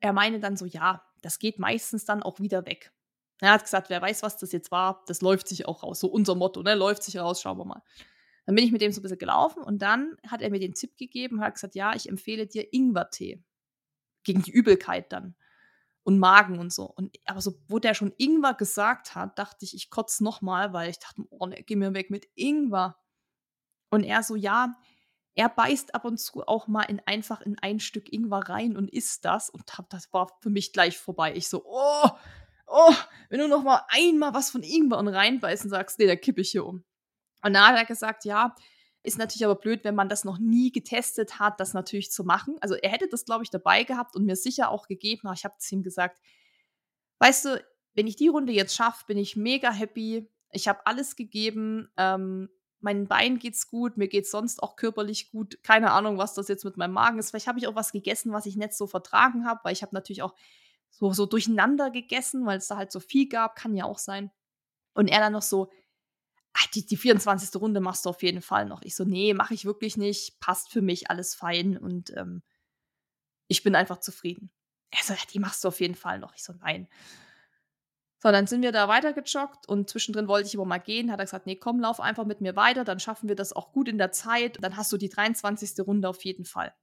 er 0.00 0.12
meinte 0.12 0.40
dann 0.40 0.56
so, 0.56 0.64
ja, 0.64 1.02
das 1.22 1.38
geht 1.38 1.58
meistens 1.58 2.04
dann 2.04 2.22
auch 2.22 2.40
wieder 2.40 2.66
weg. 2.66 2.92
Er 3.40 3.52
hat 3.52 3.62
gesagt, 3.62 3.90
wer 3.90 4.02
weiß, 4.02 4.22
was 4.22 4.36
das 4.36 4.52
jetzt 4.52 4.70
war, 4.70 5.04
das 5.06 5.20
läuft 5.20 5.48
sich 5.48 5.66
auch 5.66 5.82
raus. 5.82 6.00
So 6.00 6.08
unser 6.08 6.34
Motto, 6.34 6.62
ne? 6.62 6.74
Läuft 6.74 7.02
sich 7.02 7.16
raus, 7.18 7.40
schauen 7.40 7.58
wir 7.58 7.64
mal. 7.64 7.82
Dann 8.46 8.54
bin 8.54 8.64
ich 8.64 8.72
mit 8.72 8.80
dem 8.80 8.92
so 8.92 9.00
ein 9.00 9.02
bisschen 9.02 9.18
gelaufen 9.18 9.62
und 9.62 9.82
dann 9.82 10.16
hat 10.26 10.42
er 10.42 10.50
mir 10.50 10.58
den 10.58 10.74
Tipp 10.74 10.96
gegeben, 10.96 11.40
hat 11.40 11.54
gesagt, 11.54 11.74
ja, 11.74 11.94
ich 11.94 12.08
empfehle 12.08 12.46
dir 12.46 12.72
Ingwertee. 12.72 13.42
Gegen 14.24 14.42
die 14.42 14.50
Übelkeit 14.50 15.12
dann. 15.12 15.36
Und 16.02 16.18
Magen 16.18 16.58
und 16.58 16.72
so. 16.72 16.84
Und 16.84 17.14
aber 17.26 17.40
so, 17.40 17.60
wo 17.68 17.78
der 17.78 17.94
schon 17.94 18.12
Ingwer 18.16 18.54
gesagt 18.54 19.14
hat, 19.14 19.38
dachte 19.38 19.64
ich, 19.64 19.74
ich 19.74 19.90
kotze 19.90 20.24
nochmal, 20.24 20.72
weil 20.72 20.90
ich 20.90 20.98
dachte, 20.98 21.22
oh 21.30 21.46
ne, 21.46 21.62
geh 21.62 21.76
mir 21.76 21.94
weg 21.94 22.10
mit 22.10 22.26
Ingwer. 22.34 22.98
Und 23.90 24.04
er 24.04 24.22
so, 24.22 24.36
ja, 24.36 24.74
er 25.34 25.48
beißt 25.48 25.94
ab 25.94 26.04
und 26.04 26.18
zu 26.18 26.46
auch 26.46 26.66
mal 26.66 26.82
in 26.82 27.00
einfach 27.06 27.40
in 27.40 27.56
ein 27.60 27.78
Stück 27.78 28.12
Ingwer 28.12 28.48
rein 28.48 28.76
und 28.76 28.92
isst 28.92 29.24
das. 29.24 29.50
Und 29.50 29.62
das 29.90 30.12
war 30.12 30.32
für 30.40 30.50
mich 30.50 30.72
gleich 30.72 30.98
vorbei. 30.98 31.34
Ich 31.34 31.48
so, 31.48 31.64
oh, 31.64 32.10
oh, 32.66 32.94
wenn 33.28 33.38
du 33.38 33.48
noch 33.48 33.62
mal 33.62 33.82
einmal 33.88 34.34
was 34.34 34.50
von 34.50 34.62
Ingwer 34.62 34.98
und 34.98 35.08
reinbeißen 35.08 35.70
sagst, 35.70 35.98
nee, 35.98 36.06
da 36.06 36.16
kippe 36.16 36.40
ich 36.40 36.50
hier 36.50 36.66
um. 36.66 36.84
Und 37.42 37.54
da 37.54 37.68
hat 37.68 37.76
er 37.76 37.84
gesagt, 37.84 38.24
ja, 38.24 38.54
ist 39.04 39.18
natürlich 39.18 39.44
aber 39.44 39.54
blöd, 39.54 39.84
wenn 39.84 39.94
man 39.94 40.08
das 40.08 40.24
noch 40.24 40.38
nie 40.38 40.72
getestet 40.72 41.38
hat, 41.38 41.60
das 41.60 41.72
natürlich 41.72 42.10
zu 42.10 42.24
machen. 42.24 42.56
Also 42.60 42.74
er 42.74 42.90
hätte 42.90 43.08
das, 43.08 43.24
glaube 43.24 43.44
ich, 43.44 43.50
dabei 43.50 43.84
gehabt 43.84 44.16
und 44.16 44.24
mir 44.24 44.36
sicher 44.36 44.70
auch 44.70 44.88
gegeben. 44.88 45.28
Aber 45.28 45.34
ich 45.34 45.44
habe 45.44 45.54
es 45.58 45.70
ihm 45.70 45.82
gesagt, 45.82 46.20
weißt 47.20 47.44
du, 47.44 47.64
wenn 47.94 48.06
ich 48.06 48.16
die 48.16 48.28
Runde 48.28 48.52
jetzt 48.52 48.74
schaffe, 48.74 49.04
bin 49.06 49.18
ich 49.18 49.36
mega 49.36 49.70
happy. 49.70 50.28
Ich 50.50 50.66
habe 50.68 50.84
alles 50.84 51.16
gegeben. 51.16 51.88
Ähm, 51.96 52.48
meinen 52.80 53.06
Beinen 53.08 53.38
geht's 53.38 53.68
gut, 53.68 53.96
mir 53.96 54.08
geht's 54.08 54.30
sonst 54.30 54.62
auch 54.62 54.76
körperlich 54.76 55.30
gut. 55.30 55.62
Keine 55.62 55.90
Ahnung, 55.92 56.18
was 56.18 56.34
das 56.34 56.48
jetzt 56.48 56.64
mit 56.64 56.76
meinem 56.76 56.92
Magen 56.92 57.18
ist. 57.18 57.30
Vielleicht 57.30 57.48
habe 57.48 57.58
ich 57.58 57.66
auch 57.66 57.74
was 57.74 57.92
gegessen, 57.92 58.32
was 58.32 58.46
ich 58.46 58.56
nicht 58.56 58.74
so 58.74 58.86
vertragen 58.86 59.46
habe, 59.46 59.60
weil 59.64 59.72
ich 59.72 59.82
habe 59.82 59.94
natürlich 59.94 60.22
auch 60.22 60.34
so, 60.90 61.12
so 61.12 61.26
durcheinander 61.26 61.90
gegessen, 61.90 62.46
weil 62.46 62.58
es 62.58 62.68
da 62.68 62.76
halt 62.76 62.92
so 62.92 63.00
viel 63.00 63.28
gab, 63.28 63.56
kann 63.56 63.74
ja 63.74 63.84
auch 63.84 63.98
sein. 63.98 64.30
Und 64.94 65.08
er 65.08 65.20
dann 65.20 65.32
noch 65.32 65.42
so, 65.42 65.70
ah, 66.54 66.66
die, 66.74 66.86
die 66.86 66.96
24. 66.96 67.60
Runde 67.60 67.80
machst 67.80 68.04
du 68.04 68.10
auf 68.10 68.22
jeden 68.22 68.42
Fall 68.42 68.66
noch. 68.66 68.82
Ich 68.82 68.96
so, 68.96 69.04
nee, 69.04 69.34
mache 69.34 69.54
ich 69.54 69.64
wirklich 69.64 69.96
nicht, 69.96 70.40
passt 70.40 70.70
für 70.70 70.82
mich, 70.82 71.10
alles 71.10 71.34
fein 71.34 71.76
und 71.76 72.16
ähm, 72.16 72.42
ich 73.48 73.62
bin 73.62 73.74
einfach 73.74 73.98
zufrieden. 73.98 74.50
Er 74.90 75.02
so, 75.02 75.12
ja, 75.12 75.20
die 75.32 75.38
machst 75.38 75.64
du 75.64 75.68
auf 75.68 75.80
jeden 75.80 75.94
Fall 75.94 76.18
noch. 76.18 76.34
Ich 76.34 76.42
so, 76.44 76.52
nein. 76.54 76.88
So, 78.20 78.32
dann 78.32 78.48
sind 78.48 78.62
wir 78.62 78.72
da 78.72 78.88
weitergejoggt 78.88 79.68
und 79.68 79.88
zwischendrin 79.88 80.26
wollte 80.26 80.48
ich 80.48 80.56
aber 80.56 80.64
mal 80.64 80.78
gehen. 80.78 81.12
Hat 81.12 81.20
er 81.20 81.24
gesagt, 81.24 81.46
nee, 81.46 81.56
komm, 81.56 81.80
lauf 81.80 82.00
einfach 82.00 82.24
mit 82.24 82.40
mir 82.40 82.56
weiter, 82.56 82.84
dann 82.84 82.98
schaffen 82.98 83.28
wir 83.28 83.36
das 83.36 83.52
auch 83.52 83.72
gut 83.72 83.88
in 83.88 83.98
der 83.98 84.10
Zeit. 84.10 84.58
Dann 84.60 84.76
hast 84.76 84.90
du 84.92 84.96
die 84.96 85.08
23. 85.08 85.86
Runde 85.86 86.08
auf 86.08 86.24
jeden 86.24 86.44
Fall. 86.44 86.74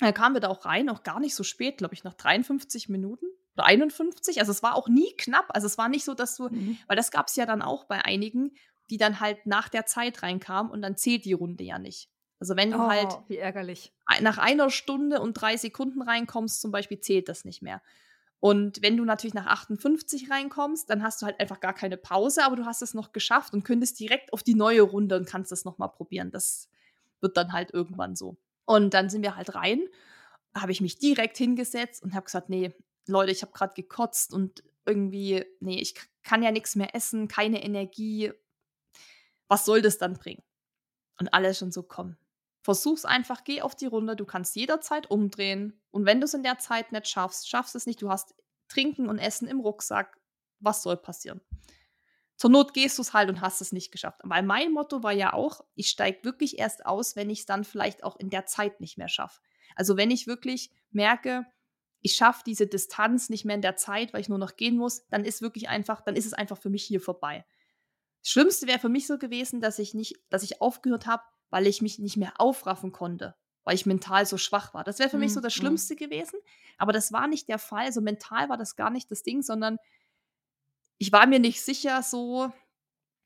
Dann 0.00 0.12
kamen 0.12 0.36
wir 0.36 0.40
da 0.40 0.48
auch 0.48 0.66
rein, 0.66 0.90
auch 0.90 1.02
gar 1.02 1.20
nicht 1.20 1.34
so 1.34 1.42
spät, 1.42 1.78
glaube 1.78 1.94
ich, 1.94 2.04
nach 2.04 2.14
53 2.14 2.90
Minuten 2.90 3.24
oder 3.54 3.64
51. 3.64 4.40
Also 4.40 4.52
es 4.52 4.62
war 4.62 4.74
auch 4.74 4.88
nie 4.88 5.10
knapp. 5.16 5.46
Also 5.54 5.66
es 5.66 5.78
war 5.78 5.88
nicht 5.88 6.04
so, 6.04 6.12
dass 6.12 6.36
du, 6.36 6.50
mhm. 6.50 6.76
weil 6.86 6.96
das 6.96 7.10
gab 7.10 7.28
es 7.28 7.36
ja 7.36 7.46
dann 7.46 7.62
auch 7.62 7.84
bei 7.84 8.04
einigen, 8.04 8.54
die 8.90 8.98
dann 8.98 9.20
halt 9.20 9.46
nach 9.46 9.70
der 9.70 9.86
Zeit 9.86 10.22
reinkamen 10.22 10.70
und 10.70 10.82
dann 10.82 10.96
zählt 10.96 11.24
die 11.24 11.32
Runde 11.32 11.64
ja 11.64 11.78
nicht. 11.78 12.10
Also 12.38 12.56
wenn 12.56 12.70
du 12.70 12.78
oh, 12.78 12.88
halt 12.88 13.18
wie 13.28 13.38
ärgerlich. 13.38 13.94
nach 14.20 14.36
einer 14.36 14.68
Stunde 14.68 15.20
und 15.20 15.34
drei 15.34 15.56
Sekunden 15.56 16.02
reinkommst, 16.02 16.60
zum 16.60 16.70
Beispiel, 16.70 17.00
zählt 17.00 17.30
das 17.30 17.46
nicht 17.46 17.62
mehr. 17.62 17.80
Und 18.40 18.82
wenn 18.82 18.96
du 18.96 19.04
natürlich 19.04 19.34
nach 19.34 19.46
58 19.46 20.30
reinkommst, 20.30 20.90
dann 20.90 21.02
hast 21.02 21.20
du 21.20 21.26
halt 21.26 21.40
einfach 21.40 21.60
gar 21.60 21.72
keine 21.72 21.96
Pause, 21.96 22.44
aber 22.44 22.56
du 22.56 22.66
hast 22.66 22.82
es 22.82 22.94
noch 22.94 23.12
geschafft 23.12 23.54
und 23.54 23.64
könntest 23.64 23.98
direkt 23.98 24.32
auf 24.32 24.42
die 24.42 24.54
neue 24.54 24.82
Runde 24.82 25.16
und 25.16 25.26
kannst 25.26 25.52
das 25.52 25.64
nochmal 25.64 25.90
probieren. 25.90 26.30
Das 26.30 26.68
wird 27.20 27.36
dann 27.36 27.52
halt 27.52 27.72
irgendwann 27.72 28.14
so. 28.14 28.36
Und 28.66 28.94
dann 28.94 29.08
sind 29.08 29.22
wir 29.22 29.36
halt 29.36 29.54
rein, 29.54 29.80
habe 30.54 30.72
ich 30.72 30.80
mich 30.80 30.98
direkt 30.98 31.38
hingesetzt 31.38 32.02
und 32.02 32.14
habe 32.14 32.24
gesagt, 32.24 32.50
nee, 32.50 32.74
Leute, 33.06 33.32
ich 33.32 33.42
habe 33.42 33.52
gerade 33.52 33.74
gekotzt 33.74 34.32
und 34.32 34.62
irgendwie, 34.84 35.44
nee, 35.60 35.80
ich 35.80 35.94
kann 36.22 36.42
ja 36.42 36.50
nichts 36.50 36.76
mehr 36.76 36.94
essen, 36.94 37.28
keine 37.28 37.62
Energie. 37.62 38.32
Was 39.48 39.64
soll 39.64 39.82
das 39.82 39.98
dann 39.98 40.14
bringen? 40.14 40.42
Und 41.18 41.32
alle 41.32 41.54
schon 41.54 41.72
so, 41.72 41.82
komm, 41.82 42.16
Versuch's 42.66 43.04
einfach, 43.04 43.44
geh 43.44 43.62
auf 43.62 43.76
die 43.76 43.86
Runde, 43.86 44.16
du 44.16 44.24
kannst 44.24 44.56
jederzeit 44.56 45.08
umdrehen. 45.08 45.80
Und 45.92 46.04
wenn 46.04 46.20
du 46.20 46.24
es 46.24 46.34
in 46.34 46.42
der 46.42 46.58
Zeit 46.58 46.90
nicht 46.90 47.06
schaffst, 47.06 47.48
schaffst 47.48 47.76
es 47.76 47.86
nicht, 47.86 48.02
du 48.02 48.10
hast 48.10 48.34
Trinken 48.66 49.08
und 49.08 49.20
Essen 49.20 49.46
im 49.46 49.60
Rucksack. 49.60 50.18
Was 50.58 50.82
soll 50.82 50.96
passieren? 50.96 51.40
Zur 52.34 52.50
Not 52.50 52.74
gehst 52.74 52.98
du 52.98 53.02
es 53.02 53.12
halt 53.12 53.28
und 53.28 53.40
hast 53.40 53.60
es 53.60 53.70
nicht 53.70 53.92
geschafft. 53.92 54.20
Weil 54.24 54.42
mein 54.42 54.72
Motto 54.72 55.04
war 55.04 55.12
ja 55.12 55.32
auch, 55.32 55.60
ich 55.76 55.88
steige 55.88 56.24
wirklich 56.24 56.58
erst 56.58 56.84
aus, 56.86 57.14
wenn 57.14 57.30
ich 57.30 57.38
es 57.38 57.46
dann 57.46 57.62
vielleicht 57.62 58.02
auch 58.02 58.16
in 58.16 58.30
der 58.30 58.46
Zeit 58.46 58.80
nicht 58.80 58.98
mehr 58.98 59.08
schaffe. 59.08 59.40
Also 59.76 59.96
wenn 59.96 60.10
ich 60.10 60.26
wirklich 60.26 60.72
merke, 60.90 61.46
ich 62.00 62.16
schaffe 62.16 62.42
diese 62.44 62.66
Distanz 62.66 63.28
nicht 63.28 63.44
mehr 63.44 63.54
in 63.54 63.62
der 63.62 63.76
Zeit, 63.76 64.12
weil 64.12 64.22
ich 64.22 64.28
nur 64.28 64.38
noch 64.38 64.56
gehen 64.56 64.76
muss, 64.76 65.06
dann 65.06 65.24
ist 65.24 65.40
wirklich 65.40 65.68
einfach, 65.68 66.00
dann 66.00 66.16
ist 66.16 66.26
es 66.26 66.32
einfach 66.34 66.58
für 66.58 66.70
mich 66.70 66.82
hier 66.82 67.00
vorbei. 67.00 67.46
Das 68.24 68.32
Schlimmste 68.32 68.66
wäre 68.66 68.80
für 68.80 68.88
mich 68.88 69.06
so 69.06 69.18
gewesen, 69.18 69.60
dass 69.60 69.78
ich 69.78 69.94
nicht, 69.94 70.16
dass 70.30 70.42
ich 70.42 70.60
aufgehört 70.60 71.06
habe, 71.06 71.22
weil 71.50 71.66
ich 71.66 71.82
mich 71.82 71.98
nicht 71.98 72.16
mehr 72.16 72.34
aufraffen 72.38 72.92
konnte. 72.92 73.34
weil 73.64 73.74
ich 73.74 73.84
mental 73.84 74.24
so 74.26 74.38
schwach 74.38 74.74
war. 74.74 74.84
Das 74.84 75.00
wäre 75.00 75.10
für 75.10 75.18
mich 75.18 75.32
so 75.32 75.40
Mhm, 75.40 75.42
das 75.42 75.56
mhm. 75.56 75.58
Schlimmste 75.58 75.96
gewesen. 75.96 76.38
Aber 76.78 76.92
das 76.92 77.12
war 77.12 77.26
nicht 77.26 77.48
der 77.48 77.58
Fall. 77.58 77.92
So 77.92 78.00
mental 78.00 78.48
war 78.48 78.56
das 78.56 78.76
gar 78.76 78.90
nicht 78.90 79.10
das 79.10 79.24
Ding, 79.24 79.42
sondern 79.42 79.78
ich 80.98 81.10
war 81.10 81.26
mir 81.26 81.40
nicht 81.40 81.60
sicher, 81.60 82.02
so 82.04 82.52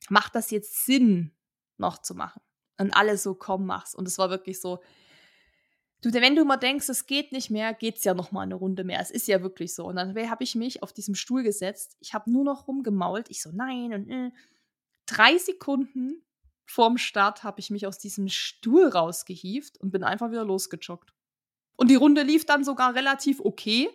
macht 0.09 0.33
das 0.33 0.49
jetzt 0.49 0.83
Sinn, 0.85 1.31
noch 1.77 1.99
zu 1.99 2.15
machen? 2.15 2.41
Und 2.79 2.91
alle 2.95 3.17
so, 3.19 3.35
komm, 3.35 3.67
mach's. 3.67 3.93
Und 3.93 4.07
es 4.07 4.17
war 4.17 4.31
wirklich 4.31 4.59
so, 4.59 4.79
du, 6.01 6.11
wenn 6.11 6.35
du 6.35 6.43
mal 6.43 6.57
denkst, 6.57 6.89
es 6.89 7.05
geht 7.05 7.31
nicht 7.31 7.51
mehr, 7.51 7.75
geht's 7.75 8.03
ja 8.03 8.15
noch 8.15 8.31
mal 8.31 8.41
eine 8.41 8.55
Runde 8.55 8.83
mehr. 8.83 8.99
Es 8.99 9.11
ist 9.11 9.27
ja 9.27 9.43
wirklich 9.43 9.75
so. 9.75 9.85
Und 9.85 9.97
dann 9.97 10.17
habe 10.27 10.43
ich 10.43 10.55
mich 10.55 10.81
auf 10.81 10.91
diesem 10.91 11.13
Stuhl 11.13 11.43
gesetzt. 11.43 11.97
Ich 11.99 12.15
habe 12.15 12.31
nur 12.31 12.43
noch 12.43 12.67
rumgemault. 12.67 13.29
Ich 13.29 13.43
so, 13.43 13.51
nein 13.53 13.93
und 13.93 14.09
äh. 14.09 14.31
drei 15.05 15.37
Sekunden 15.37 16.23
vorm 16.71 16.97
Start 16.97 17.43
habe 17.43 17.59
ich 17.59 17.69
mich 17.69 17.85
aus 17.85 17.99
diesem 17.99 18.27
Stuhl 18.27 18.87
rausgehieft 18.87 19.77
und 19.79 19.91
bin 19.91 20.03
einfach 20.03 20.31
wieder 20.31 20.45
losgejoggt. 20.45 21.13
Und 21.75 21.89
die 21.89 21.95
Runde 21.95 22.23
lief 22.23 22.45
dann 22.45 22.63
sogar 22.63 22.95
relativ 22.95 23.39
okay. 23.39 23.89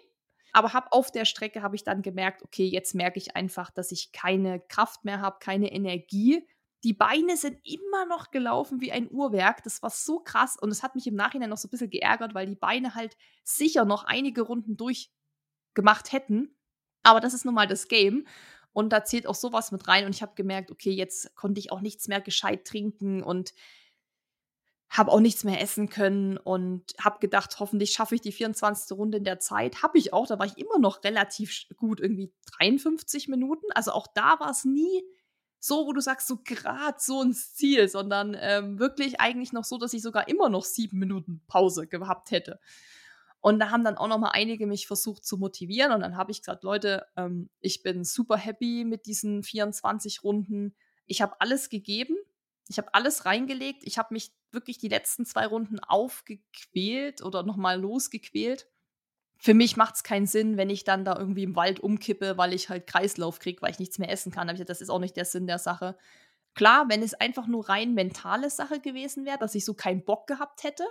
Aber 0.52 0.72
hab 0.72 0.92
auf 0.92 1.10
der 1.10 1.24
Strecke 1.24 1.62
habe 1.62 1.76
ich 1.76 1.84
dann 1.84 2.02
gemerkt, 2.02 2.42
okay, 2.42 2.66
jetzt 2.66 2.94
merke 2.94 3.18
ich 3.18 3.36
einfach, 3.36 3.70
dass 3.70 3.92
ich 3.92 4.12
keine 4.12 4.60
Kraft 4.60 5.04
mehr 5.04 5.20
habe, 5.20 5.36
keine 5.40 5.70
Energie. 5.72 6.46
Die 6.84 6.94
Beine 6.94 7.36
sind 7.36 7.58
immer 7.64 8.06
noch 8.06 8.30
gelaufen 8.30 8.80
wie 8.80 8.92
ein 8.92 9.10
Uhrwerk. 9.10 9.62
Das 9.64 9.82
war 9.82 9.90
so 9.90 10.20
krass 10.20 10.56
und 10.58 10.70
es 10.70 10.82
hat 10.82 10.94
mich 10.94 11.06
im 11.06 11.14
Nachhinein 11.14 11.50
noch 11.50 11.58
so 11.58 11.68
ein 11.68 11.70
bisschen 11.70 11.90
geärgert, 11.90 12.34
weil 12.34 12.46
die 12.46 12.56
Beine 12.56 12.94
halt 12.94 13.16
sicher 13.44 13.84
noch 13.84 14.04
einige 14.04 14.42
Runden 14.42 14.76
durchgemacht 14.76 16.12
hätten. 16.12 16.56
Aber 17.02 17.20
das 17.20 17.34
ist 17.34 17.44
nun 17.44 17.54
mal 17.54 17.66
das 17.66 17.88
Game. 17.88 18.26
Und 18.76 18.90
da 18.90 19.04
zählt 19.04 19.26
auch 19.26 19.34
sowas 19.34 19.72
mit 19.72 19.88
rein. 19.88 20.04
Und 20.04 20.14
ich 20.14 20.20
habe 20.20 20.34
gemerkt, 20.34 20.70
okay, 20.70 20.90
jetzt 20.90 21.34
konnte 21.34 21.58
ich 21.58 21.72
auch 21.72 21.80
nichts 21.80 22.08
mehr 22.08 22.20
gescheit 22.20 22.66
trinken 22.66 23.22
und 23.22 23.54
habe 24.90 25.10
auch 25.10 25.20
nichts 25.20 25.44
mehr 25.44 25.62
essen 25.62 25.88
können 25.88 26.36
und 26.36 26.92
habe 27.00 27.18
gedacht, 27.18 27.58
hoffentlich 27.58 27.92
schaffe 27.92 28.16
ich 28.16 28.20
die 28.20 28.32
24. 28.32 28.94
Runde 28.98 29.16
in 29.16 29.24
der 29.24 29.40
Zeit. 29.40 29.82
Habe 29.82 29.96
ich 29.96 30.12
auch, 30.12 30.26
da 30.26 30.38
war 30.38 30.44
ich 30.44 30.58
immer 30.58 30.78
noch 30.78 31.04
relativ 31.04 31.64
gut, 31.78 32.00
irgendwie 32.00 32.34
53 32.58 33.28
Minuten. 33.28 33.64
Also 33.74 33.92
auch 33.92 34.08
da 34.08 34.38
war 34.40 34.50
es 34.50 34.66
nie 34.66 35.02
so, 35.58 35.86
wo 35.86 35.94
du 35.94 36.02
sagst, 36.02 36.28
so 36.28 36.40
gerade 36.44 36.98
so 37.00 37.22
ins 37.22 37.54
Ziel, 37.54 37.88
sondern 37.88 38.36
ähm, 38.38 38.78
wirklich 38.78 39.20
eigentlich 39.20 39.54
noch 39.54 39.64
so, 39.64 39.78
dass 39.78 39.94
ich 39.94 40.02
sogar 40.02 40.28
immer 40.28 40.50
noch 40.50 40.66
sieben 40.66 40.98
Minuten 40.98 41.40
Pause 41.46 41.86
gehabt 41.86 42.30
hätte. 42.30 42.60
Und 43.40 43.58
da 43.60 43.70
haben 43.70 43.84
dann 43.84 43.96
auch 43.96 44.08
noch 44.08 44.18
mal 44.18 44.30
einige 44.30 44.66
mich 44.66 44.86
versucht 44.86 45.24
zu 45.24 45.38
motivieren. 45.38 45.92
Und 45.92 46.00
dann 46.00 46.16
habe 46.16 46.32
ich 46.32 46.40
gesagt, 46.40 46.64
Leute, 46.64 47.06
ähm, 47.16 47.48
ich 47.60 47.82
bin 47.82 48.04
super 48.04 48.36
happy 48.36 48.84
mit 48.84 49.06
diesen 49.06 49.42
24 49.42 50.24
Runden. 50.24 50.74
Ich 51.06 51.22
habe 51.22 51.40
alles 51.40 51.68
gegeben. 51.68 52.16
Ich 52.68 52.78
habe 52.78 52.92
alles 52.94 53.24
reingelegt. 53.24 53.84
Ich 53.84 53.98
habe 53.98 54.14
mich 54.14 54.32
wirklich 54.50 54.78
die 54.78 54.88
letzten 54.88 55.24
zwei 55.24 55.46
Runden 55.46 55.78
aufgequält 55.78 57.22
oder 57.22 57.44
noch 57.44 57.56
mal 57.56 57.80
losgequält. 57.80 58.68
Für 59.38 59.54
mich 59.54 59.76
macht 59.76 59.96
es 59.96 60.02
keinen 60.02 60.26
Sinn, 60.26 60.56
wenn 60.56 60.70
ich 60.70 60.84
dann 60.84 61.04
da 61.04 61.16
irgendwie 61.16 61.44
im 61.44 61.54
Wald 61.54 61.78
umkippe, 61.78 62.38
weil 62.38 62.54
ich 62.54 62.68
halt 62.68 62.86
Kreislauf 62.86 63.38
kriege, 63.38 63.60
weil 63.62 63.70
ich 63.70 63.78
nichts 63.78 63.98
mehr 63.98 64.10
essen 64.10 64.32
kann. 64.32 64.48
Das 64.48 64.80
ist 64.80 64.90
auch 64.90 64.98
nicht 64.98 65.16
der 65.16 65.26
Sinn 65.26 65.46
der 65.46 65.58
Sache. 65.58 65.96
Klar, 66.54 66.88
wenn 66.88 67.02
es 67.02 67.12
einfach 67.12 67.46
nur 67.46 67.68
rein 67.68 67.92
mentale 67.92 68.48
Sache 68.48 68.80
gewesen 68.80 69.26
wäre, 69.26 69.38
dass 69.38 69.54
ich 69.54 69.64
so 69.64 69.74
keinen 69.74 70.04
Bock 70.04 70.26
gehabt 70.26 70.64
hätte, 70.64 70.84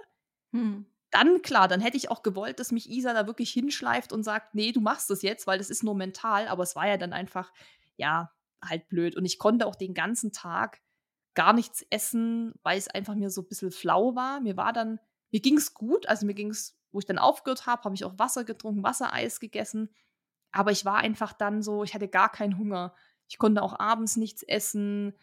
Hm. 0.56 0.86
Dann 1.16 1.42
klar, 1.42 1.70
dann 1.70 1.80
hätte 1.80 1.96
ich 1.96 2.12
auch 2.12 2.24
gewollt, 2.24 2.60
dass 2.60 2.74
mich 2.74 2.90
Isa 2.90 3.14
da 3.14 3.26
wirklich 3.26 3.52
hinschleift 3.52 4.12
und 4.12 4.24
sagt, 4.24 4.54
nee, 4.54 4.74
du 4.74 4.82
machst 4.82 5.10
das 5.10 5.22
jetzt, 5.22 5.48
weil 5.48 5.58
das 5.58 5.70
ist 5.70 5.82
nur 5.82 5.96
mental. 5.96 6.48
Aber 6.50 6.64
es 6.64 6.76
war 6.76 6.88
ja 6.88 6.98
dann 6.98 7.14
einfach, 7.14 7.54
ja, 7.96 8.34
halt 8.62 8.90
blöd. 8.90 9.16
Und 9.16 9.24
ich 9.24 9.40
konnte 9.40 9.66
auch 9.66 9.76
den 9.76 9.94
ganzen 9.94 10.34
Tag 10.34 10.82
gar 11.34 11.54
nichts 11.54 11.86
essen, 11.90 12.54
weil 12.64 12.78
es 12.78 12.90
einfach 12.90 13.16
mir 13.16 13.30
so 13.30 13.42
ein 13.42 13.48
bisschen 13.48 13.72
flau 13.72 14.16
war. 14.16 14.42
Mir 14.42 14.58
war 14.58 14.74
dann, 14.74 15.00
mir 15.32 15.40
ging 15.40 15.58
es 15.58 15.74
gut, 15.74 16.08
also 16.10 16.26
mir 16.26 16.34
ging 16.34 16.50
es, 16.50 16.78
wo 16.92 17.00
ich 17.00 17.06
dann 17.06 17.18
aufgehört 17.18 17.66
habe, 17.66 17.84
habe 17.84 17.96
ich 17.96 18.04
auch 18.04 18.20
Wasser 18.20 18.44
getrunken, 18.44 18.84
Wassereis 18.84 19.40
gegessen. 19.40 19.90
Aber 20.52 20.72
ich 20.72 20.84
war 20.84 20.98
einfach 20.98 21.34
dann 21.34 21.62
so, 21.62 21.84
ich 21.84 21.94
hatte 21.94 22.08
gar 22.10 22.32
keinen 22.32 22.58
Hunger. 22.58 22.94
Ich 23.28 23.38
konnte 23.38 23.62
auch 23.62 23.80
abends 23.80 24.18
nichts 24.18 24.44
essen. 24.44 25.14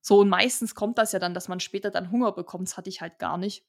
So, 0.00 0.20
und 0.20 0.28
meistens 0.28 0.74
kommt 0.74 0.98
das 0.98 1.12
ja 1.12 1.18
dann, 1.18 1.34
dass 1.34 1.48
man 1.48 1.60
später 1.60 1.90
dann 1.90 2.10
Hunger 2.10 2.32
bekommt. 2.32 2.68
Das 2.68 2.76
hatte 2.76 2.88
ich 2.88 3.00
halt 3.00 3.18
gar 3.18 3.38
nicht. 3.38 3.64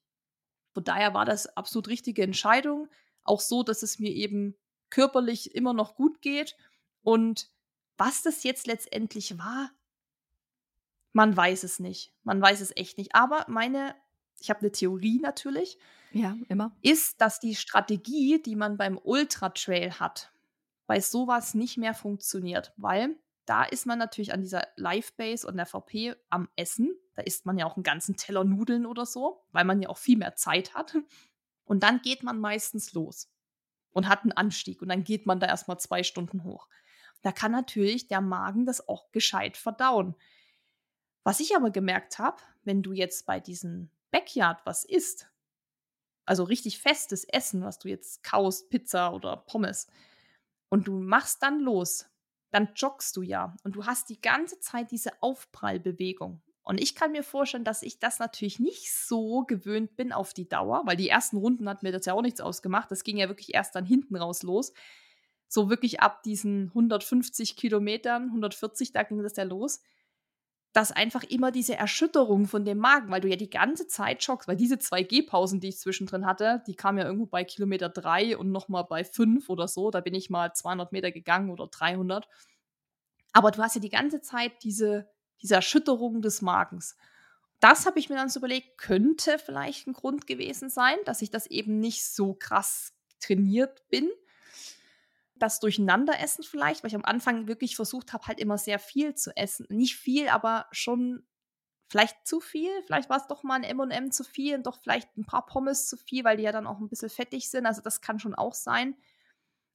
Von 0.73 0.83
daher 0.83 1.13
war 1.13 1.25
das 1.25 1.47
absolut 1.57 1.87
richtige 1.87 2.23
Entscheidung. 2.23 2.87
Auch 3.23 3.39
so, 3.41 3.63
dass 3.63 3.83
es 3.83 3.99
mir 3.99 4.11
eben 4.11 4.55
körperlich 4.89 5.53
immer 5.55 5.73
noch 5.73 5.95
gut 5.95 6.21
geht. 6.21 6.55
Und 7.03 7.49
was 7.97 8.21
das 8.23 8.43
jetzt 8.43 8.67
letztendlich 8.67 9.37
war, 9.37 9.71
man 11.13 11.35
weiß 11.35 11.63
es 11.63 11.79
nicht. 11.79 12.13
Man 12.23 12.41
weiß 12.41 12.61
es 12.61 12.75
echt 12.75 12.97
nicht. 12.97 13.13
Aber 13.15 13.45
meine, 13.47 13.95
ich 14.39 14.49
habe 14.49 14.61
eine 14.61 14.71
Theorie 14.71 15.19
natürlich, 15.19 15.77
Ja, 16.13 16.35
immer. 16.47 16.75
ist, 16.81 17.19
dass 17.21 17.39
die 17.39 17.55
Strategie, 17.55 18.41
die 18.41 18.55
man 18.55 18.77
beim 18.77 18.97
Ultra-Trail 18.97 19.99
hat, 19.99 20.31
bei 20.87 20.99
sowas 20.99 21.53
nicht 21.53 21.77
mehr 21.77 21.93
funktioniert. 21.93 22.73
Weil 22.77 23.17
da 23.51 23.65
ist 23.65 23.85
man 23.85 23.99
natürlich 23.99 24.31
an 24.31 24.39
dieser 24.39 24.65
Live-Base 24.77 25.45
und 25.45 25.57
der 25.57 25.65
VP 25.65 26.15
am 26.29 26.47
Essen. 26.55 26.97
Da 27.15 27.21
isst 27.21 27.45
man 27.45 27.57
ja 27.57 27.65
auch 27.65 27.75
einen 27.75 27.83
ganzen 27.83 28.15
Teller 28.15 28.45
Nudeln 28.45 28.85
oder 28.85 29.05
so, 29.05 29.43
weil 29.51 29.65
man 29.65 29.81
ja 29.81 29.89
auch 29.89 29.97
viel 29.97 30.17
mehr 30.17 30.37
Zeit 30.37 30.73
hat. 30.73 30.95
Und 31.65 31.83
dann 31.83 32.01
geht 32.01 32.23
man 32.23 32.39
meistens 32.39 32.93
los 32.93 33.29
und 33.91 34.07
hat 34.07 34.21
einen 34.21 34.31
Anstieg. 34.31 34.81
Und 34.81 34.87
dann 34.87 35.03
geht 35.03 35.25
man 35.25 35.41
da 35.41 35.47
erstmal 35.47 35.77
zwei 35.81 36.01
Stunden 36.03 36.45
hoch. 36.45 36.69
Da 37.23 37.33
kann 37.33 37.51
natürlich 37.51 38.07
der 38.07 38.21
Magen 38.21 38.65
das 38.65 38.87
auch 38.87 39.11
gescheit 39.11 39.57
verdauen. 39.57 40.15
Was 41.25 41.41
ich 41.41 41.53
aber 41.53 41.71
gemerkt 41.71 42.19
habe, 42.19 42.41
wenn 42.63 42.81
du 42.81 42.93
jetzt 42.93 43.25
bei 43.25 43.41
diesem 43.41 43.89
Backyard 44.11 44.65
was 44.65 44.85
isst, 44.85 45.29
also 46.25 46.45
richtig 46.45 46.79
festes 46.79 47.25
Essen, 47.25 47.65
was 47.65 47.79
du 47.79 47.89
jetzt 47.89 48.23
kaust, 48.23 48.69
Pizza 48.69 49.11
oder 49.11 49.35
Pommes, 49.35 49.87
und 50.69 50.87
du 50.87 51.01
machst 51.01 51.43
dann 51.43 51.59
los, 51.59 52.05
dann 52.51 52.69
joggst 52.75 53.15
du 53.17 53.21
ja 53.21 53.55
und 53.63 53.75
du 53.75 53.85
hast 53.85 54.09
die 54.09 54.21
ganze 54.21 54.59
Zeit 54.59 54.91
diese 54.91 55.11
Aufprallbewegung. 55.21 56.41
Und 56.63 56.79
ich 56.79 56.93
kann 56.93 57.11
mir 57.11 57.23
vorstellen, 57.23 57.63
dass 57.63 57.81
ich 57.81 57.99
das 57.99 58.19
natürlich 58.19 58.59
nicht 58.59 58.93
so 58.93 59.43
gewöhnt 59.43 59.95
bin 59.95 60.11
auf 60.11 60.33
die 60.33 60.47
Dauer, 60.47 60.83
weil 60.85 60.95
die 60.95 61.09
ersten 61.09 61.37
Runden 61.37 61.67
hat 61.67 61.81
mir 61.81 61.91
das 61.91 62.05
ja 62.05 62.13
auch 62.13 62.21
nichts 62.21 62.39
ausgemacht. 62.39 62.91
Das 62.91 63.03
ging 63.03 63.17
ja 63.17 63.27
wirklich 63.29 63.53
erst 63.53 63.75
dann 63.75 63.85
hinten 63.85 64.15
raus 64.15 64.43
los. 64.43 64.73
So 65.47 65.69
wirklich 65.69 66.01
ab 66.01 66.23
diesen 66.23 66.67
150 66.67 67.55
Kilometern, 67.55 68.27
140, 68.27 68.93
da 68.93 69.03
ging 69.03 69.23
das 69.23 69.35
ja 69.35 69.43
los 69.43 69.81
dass 70.73 70.91
einfach 70.91 71.23
immer 71.23 71.51
diese 71.51 71.75
Erschütterung 71.75 72.47
von 72.47 72.63
dem 72.63 72.77
Magen, 72.77 73.11
weil 73.11 73.21
du 73.21 73.27
ja 73.27 73.35
die 73.35 73.49
ganze 73.49 73.87
Zeit 73.87 74.23
schockst, 74.23 74.47
weil 74.47 74.55
diese 74.55 74.79
zwei 74.79 75.03
Gehpausen, 75.03 75.59
die 75.59 75.69
ich 75.69 75.79
zwischendrin 75.79 76.25
hatte, 76.25 76.63
die 76.65 76.75
kamen 76.75 76.97
ja 76.97 77.05
irgendwo 77.05 77.25
bei 77.25 77.43
Kilometer 77.43 77.89
drei 77.89 78.37
und 78.37 78.51
nochmal 78.51 78.85
bei 78.85 79.03
fünf 79.03 79.49
oder 79.49 79.67
so. 79.67 79.91
Da 79.91 79.99
bin 79.99 80.13
ich 80.13 80.29
mal 80.29 80.53
200 80.53 80.91
Meter 80.93 81.11
gegangen 81.11 81.49
oder 81.49 81.67
300. 81.67 82.27
Aber 83.33 83.51
du 83.51 83.61
hast 83.61 83.75
ja 83.75 83.81
die 83.81 83.89
ganze 83.89 84.21
Zeit 84.21 84.63
diese, 84.63 85.09
diese 85.41 85.55
Erschütterung 85.55 86.21
des 86.21 86.41
Magens. 86.41 86.95
Das 87.59 87.85
habe 87.85 87.99
ich 87.99 88.09
mir 88.09 88.15
dann 88.15 88.29
so 88.29 88.39
überlegt, 88.39 88.77
könnte 88.77 89.37
vielleicht 89.39 89.87
ein 89.87 89.93
Grund 89.93 90.25
gewesen 90.25 90.69
sein, 90.69 90.95
dass 91.05 91.21
ich 91.21 91.29
das 91.29 91.47
eben 91.47 91.79
nicht 91.79 92.05
so 92.05 92.33
krass 92.33 92.93
trainiert 93.19 93.87
bin 93.89 94.09
das 95.41 95.59
Durcheinanderessen 95.59 96.43
vielleicht, 96.43 96.83
weil 96.83 96.89
ich 96.89 96.95
am 96.95 97.05
Anfang 97.05 97.47
wirklich 97.47 97.75
versucht 97.75 98.13
habe, 98.13 98.27
halt 98.27 98.39
immer 98.39 98.57
sehr 98.57 98.79
viel 98.79 99.15
zu 99.15 99.35
essen. 99.35 99.65
Nicht 99.69 99.95
viel, 99.95 100.29
aber 100.29 100.67
schon 100.71 101.25
vielleicht 101.89 102.25
zu 102.25 102.39
viel. 102.39 102.69
Vielleicht 102.85 103.09
war 103.09 103.17
es 103.17 103.27
doch 103.27 103.43
mal 103.43 103.55
ein 103.55 103.63
M&M 103.63 104.11
zu 104.11 104.23
viel 104.23 104.55
und 104.55 104.65
doch 104.65 104.79
vielleicht 104.79 105.17
ein 105.17 105.25
paar 105.25 105.45
Pommes 105.45 105.87
zu 105.87 105.97
viel, 105.97 106.23
weil 106.23 106.37
die 106.37 106.43
ja 106.43 106.51
dann 106.51 106.67
auch 106.67 106.79
ein 106.79 106.89
bisschen 106.89 107.09
fettig 107.09 107.49
sind. 107.49 107.65
Also 107.65 107.81
das 107.81 108.01
kann 108.01 108.19
schon 108.19 108.35
auch 108.35 108.53
sein. 108.53 108.95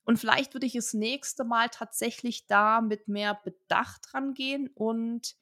Und 0.04 0.18
vielleicht 0.18 0.54
würde 0.54 0.66
ich 0.66 0.74
das 0.74 0.94
nächste 0.94 1.44
Mal 1.44 1.68
tatsächlich 1.68 2.46
da 2.46 2.80
mit 2.80 3.08
mehr 3.08 3.34
Bedacht 3.34 4.14
rangehen 4.14 4.68
und 4.68 5.34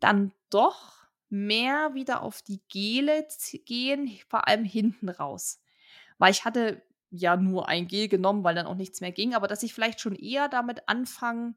dann 0.00 0.32
doch 0.48 1.06
mehr 1.28 1.94
wieder 1.94 2.22
auf 2.22 2.42
die 2.42 2.62
Gele 2.68 3.28
gehen, 3.66 4.10
vor 4.28 4.48
allem 4.48 4.64
hinten 4.64 5.10
raus. 5.10 5.60
Weil 6.18 6.32
ich 6.32 6.44
hatte 6.44 6.82
ja 7.12 7.36
nur 7.36 7.68
ein 7.68 7.88
Gel 7.88 8.08
genommen, 8.08 8.44
weil 8.44 8.56
dann 8.56 8.66
auch 8.66 8.76
nichts 8.76 9.00
mehr 9.02 9.12
ging, 9.12 9.34
aber 9.34 9.48
dass 9.48 9.62
ich 9.62 9.74
vielleicht 9.74 10.00
schon 10.00 10.16
eher 10.16 10.48
damit 10.48 10.88
anfange, 10.88 11.54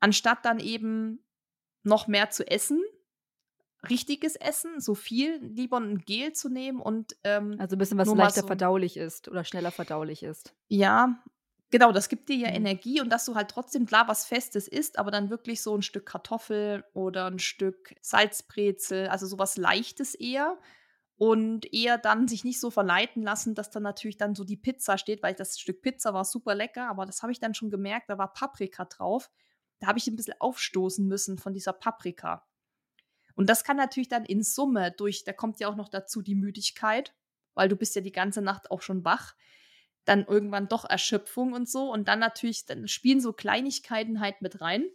anstatt 0.00 0.44
dann 0.44 0.60
eben 0.60 1.24
noch 1.84 2.08
mehr 2.08 2.30
zu 2.30 2.46
essen, 2.50 2.82
richtiges 3.88 4.36
Essen, 4.36 4.80
so 4.80 4.94
viel, 4.94 5.38
lieber 5.42 5.78
ein 5.78 5.98
Gel 6.00 6.32
zu 6.32 6.48
nehmen 6.48 6.80
und 6.80 7.16
ähm, 7.24 7.58
Also 7.58 7.76
ein 7.76 7.78
bisschen 7.78 7.98
was 7.98 8.14
leichter 8.14 8.42
so- 8.42 8.42
verdaulich 8.42 8.96
ist 8.96 9.28
oder 9.28 9.44
schneller 9.44 9.70
verdaulich 9.72 10.22
ist. 10.22 10.54
ja, 10.68 11.22
genau, 11.70 11.92
das 11.92 12.08
gibt 12.08 12.28
dir 12.28 12.36
ja 12.36 12.48
Mhm. 12.48 12.52
Energie 12.52 13.00
und 13.00 13.10
dass 13.10 13.24
du 13.24 13.34
halt 13.34 13.50
trotzdem 13.50 13.86
klar 13.86 14.08
was 14.08 14.26
Festes 14.26 14.68
isst, 14.68 14.98
aber 14.98 15.10
dann 15.10 15.30
wirklich 15.30 15.62
so 15.62 15.76
ein 15.76 15.82
Stück 15.82 16.06
Kartoffel 16.06 16.84
oder 16.94 17.26
ein 17.26 17.38
Stück 17.38 17.94
Salzbrezel, 18.00 19.08
also 19.08 19.26
sowas 19.26 19.56
Leichtes 19.56 20.14
eher. 20.14 20.58
Und 21.18 21.72
eher 21.72 21.96
dann 21.96 22.28
sich 22.28 22.44
nicht 22.44 22.60
so 22.60 22.70
verleiten 22.70 23.22
lassen, 23.22 23.54
dass 23.54 23.70
dann 23.70 23.82
natürlich 23.82 24.18
dann 24.18 24.34
so 24.34 24.44
die 24.44 24.58
Pizza 24.58 24.98
steht, 24.98 25.22
weil 25.22 25.34
das 25.34 25.58
Stück 25.58 25.80
Pizza 25.80 26.12
war 26.12 26.24
super 26.24 26.54
lecker, 26.54 26.88
aber 26.88 27.06
das 27.06 27.22
habe 27.22 27.32
ich 27.32 27.40
dann 27.40 27.54
schon 27.54 27.70
gemerkt, 27.70 28.10
da 28.10 28.18
war 28.18 28.34
Paprika 28.34 28.84
drauf. 28.84 29.30
Da 29.78 29.86
habe 29.86 29.98
ich 29.98 30.06
ein 30.06 30.16
bisschen 30.16 30.34
aufstoßen 30.38 31.06
müssen 31.06 31.38
von 31.38 31.54
dieser 31.54 31.72
Paprika. 31.72 32.46
Und 33.34 33.50
das 33.50 33.64
kann 33.64 33.76
natürlich 33.76 34.08
dann 34.08 34.24
in 34.24 34.42
Summe 34.42 34.92
durch, 34.92 35.24
da 35.24 35.32
kommt 35.32 35.60
ja 35.60 35.68
auch 35.68 35.76
noch 35.76 35.88
dazu 35.88 36.22
die 36.22 36.34
Müdigkeit, 36.34 37.14
weil 37.54 37.68
du 37.68 37.76
bist 37.76 37.94
ja 37.94 38.00
die 38.00 38.12
ganze 38.12 38.42
Nacht 38.42 38.70
auch 38.70 38.82
schon 38.82 39.04
wach. 39.04 39.34
Dann 40.04 40.24
irgendwann 40.24 40.68
doch 40.68 40.88
Erschöpfung 40.88 41.52
und 41.52 41.68
so. 41.68 41.92
Und 41.92 42.08
dann 42.08 42.18
natürlich, 42.18 42.64
dann 42.64 42.88
spielen 42.88 43.20
so 43.20 43.32
Kleinigkeiten 43.32 44.20
halt 44.20 44.40
mit 44.40 44.60
rein. 44.60 44.86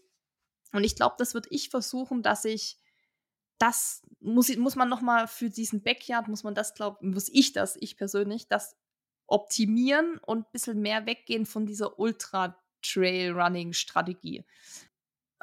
Und 0.72 0.84
ich 0.84 0.96
glaube, 0.96 1.16
das 1.20 1.34
würde 1.34 1.50
ich 1.52 1.70
versuchen, 1.70 2.24
dass 2.24 2.46
ich 2.46 2.78
das 3.62 4.02
muss, 4.20 4.54
muss 4.58 4.76
man 4.76 4.90
noch 4.90 5.02
mal 5.02 5.28
für 5.28 5.52
diesen 5.52 5.84
Backyard, 5.84 6.28
muss 6.28 6.44
man 6.44 6.56
das, 6.56 6.74
glaube 6.74 7.06
muss 7.06 7.30
ich 7.30 7.54
das, 7.54 7.78
ich 7.80 7.96
persönlich, 7.96 8.48
das 8.48 8.76
optimieren 9.28 10.18
und 10.26 10.40
ein 10.40 10.52
bisschen 10.52 10.82
mehr 10.82 11.06
weggehen 11.06 11.46
von 11.46 11.68
dieser 11.68 12.00
Ultra-Trail-Running-Strategie. 12.00 14.46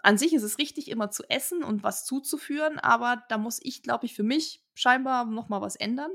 An 0.02 0.18
sich 0.18 0.34
ist 0.34 0.42
es 0.42 0.58
richtig, 0.58 0.88
immer 0.88 1.12
zu 1.12 1.22
essen 1.30 1.62
und 1.62 1.84
was 1.84 2.04
zuzuführen, 2.04 2.78
aber 2.78 3.22
da 3.28 3.38
muss 3.38 3.60
ich, 3.62 3.82
glaube 3.82 4.06
ich, 4.06 4.14
für 4.14 4.24
mich 4.24 4.64
scheinbar 4.74 5.24
noch 5.24 5.48
mal 5.48 5.60
was 5.60 5.76
ändern. 5.76 6.10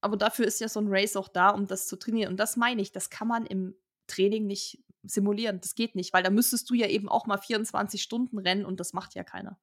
Aber 0.00 0.16
dafür 0.16 0.46
ist 0.46 0.60
ja 0.60 0.68
so 0.68 0.80
ein 0.80 0.88
Race 0.88 1.16
auch 1.16 1.28
da, 1.28 1.50
um 1.50 1.66
das 1.66 1.86
zu 1.86 1.96
trainieren. 1.96 2.32
Und 2.32 2.38
das 2.38 2.56
meine 2.56 2.82
ich, 2.82 2.92
das 2.92 3.10
kann 3.10 3.28
man 3.28 3.46
im 3.46 3.74
Training 4.06 4.46
nicht 4.46 4.82
simulieren. 5.02 5.60
Das 5.60 5.74
geht 5.74 5.94
nicht, 5.94 6.12
weil 6.12 6.22
da 6.22 6.30
müsstest 6.30 6.68
du 6.70 6.74
ja 6.74 6.86
eben 6.86 7.08
auch 7.08 7.26
mal 7.26 7.38
24 7.38 8.02
Stunden 8.02 8.38
rennen 8.38 8.64
und 8.64 8.80
das 8.80 8.92
macht 8.92 9.14
ja 9.14 9.24
keiner. 9.24 9.58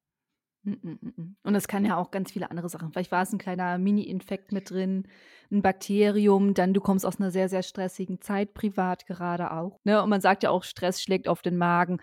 Mm, 0.68 0.74
mm, 0.82 1.14
mm, 1.16 1.36
und 1.44 1.56
es 1.56 1.70
kann 1.70 1.86
ja 1.86 1.96
auch 1.96 2.12
ganz 2.12 2.34
viele 2.34 2.52
andere 2.52 2.68
Sachen. 2.68 2.92
Vielleicht 2.92 3.12
war 3.12 3.24
es 3.24 3.32
ein 3.32 3.38
kleiner 3.38 3.78
Mini-Infekt 3.78 4.52
mit 4.52 4.70
drin, 4.70 5.08
ein 5.50 5.62
Bakterium, 5.62 6.54
dann 6.54 6.74
du 6.74 6.82
kommst 6.82 7.06
aus 7.06 7.22
einer 7.22 7.32
sehr, 7.32 7.48
sehr 7.48 7.64
stressigen 7.64 8.20
Zeit, 8.20 8.54
privat 8.54 9.06
gerade 9.06 9.52
auch. 9.52 9.80
Ne? 9.86 10.04
Und 10.04 10.10
man 10.10 10.20
sagt 10.20 10.44
ja 10.44 10.50
auch, 10.50 10.66
Stress 10.66 11.02
schlägt 11.02 11.30
auf 11.30 11.42
den 11.42 11.56
Magen. 11.56 12.02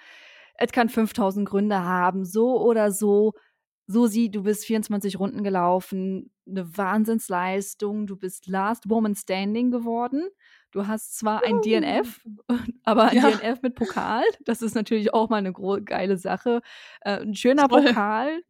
Es 0.56 0.72
kann 0.72 0.88
5000 0.88 1.46
Gründe 1.46 1.84
haben, 1.84 2.24
so 2.24 2.58
oder 2.62 2.90
so. 2.90 3.34
Susi, 3.86 4.30
du 4.30 4.44
bist 4.44 4.64
24 4.64 5.18
Runden 5.18 5.44
gelaufen, 5.44 6.32
eine 6.48 6.74
Wahnsinnsleistung, 6.74 8.06
du 8.06 8.16
bist 8.16 8.46
Last 8.46 8.88
Woman 8.88 9.14
Standing 9.14 9.70
geworden. 9.70 10.26
Du 10.70 10.86
hast 10.86 11.18
zwar 11.18 11.44
ein 11.44 11.60
DNF, 11.60 12.24
aber 12.82 13.10
ein 13.10 13.16
ja. 13.16 13.30
DNF 13.30 13.60
mit 13.60 13.74
Pokal. 13.74 14.24
Das 14.46 14.62
ist 14.62 14.74
natürlich 14.74 15.12
auch 15.12 15.28
mal 15.28 15.36
eine 15.36 15.52
geile 15.84 16.16
Sache. 16.16 16.62
Äh, 17.02 17.20
ein 17.20 17.34
schöner 17.34 17.68
Toll. 17.68 17.84
Pokal, 17.84 18.42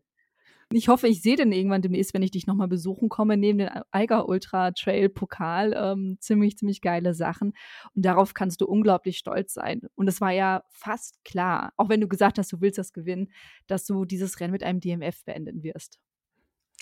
ich 0.77 0.89
hoffe, 0.89 1.09
ich 1.09 1.23
sehe 1.23 1.37
den 1.37 1.53
irgendwann 1.53 1.83
demnächst, 1.83 2.15
wenn 2.15 2.23
ich 2.23 2.31
dich 2.31 2.47
nochmal 2.47 2.69
besuchen 2.69 3.09
komme, 3.09 3.37
neben 3.37 3.59
den 3.59 3.71
Eiger 3.91 4.29
Ultra 4.29 4.73
Trail 4.73 5.09
Pokal. 5.09 5.73
Ähm, 5.77 6.17
ziemlich, 6.21 6.59
ziemlich 6.59 6.81
geile 6.81 7.15
Sachen. 7.15 7.53
Und 7.95 8.05
darauf 8.05 8.35
kannst 8.35 8.61
du 8.61 8.67
unglaublich 8.67 9.19
stolz 9.19 9.55
sein. 9.55 9.83
Und 9.95 10.09
es 10.09 10.21
war 10.21 10.33
ja 10.33 10.65
fast 10.71 11.25
klar, 11.25 11.73
auch 11.77 11.89
wenn 11.89 12.01
du 12.01 12.09
gesagt 12.09 12.39
hast, 12.39 12.53
du 12.53 12.61
willst 12.61 12.79
das 12.79 12.93
gewinnen, 12.93 13.31
dass 13.67 13.87
du 13.87 14.05
dieses 14.05 14.41
Rennen 14.41 14.53
mit 14.53 14.63
einem 14.63 14.81
DMF 14.81 15.25
beenden 15.25 15.63
wirst. 15.63 16.01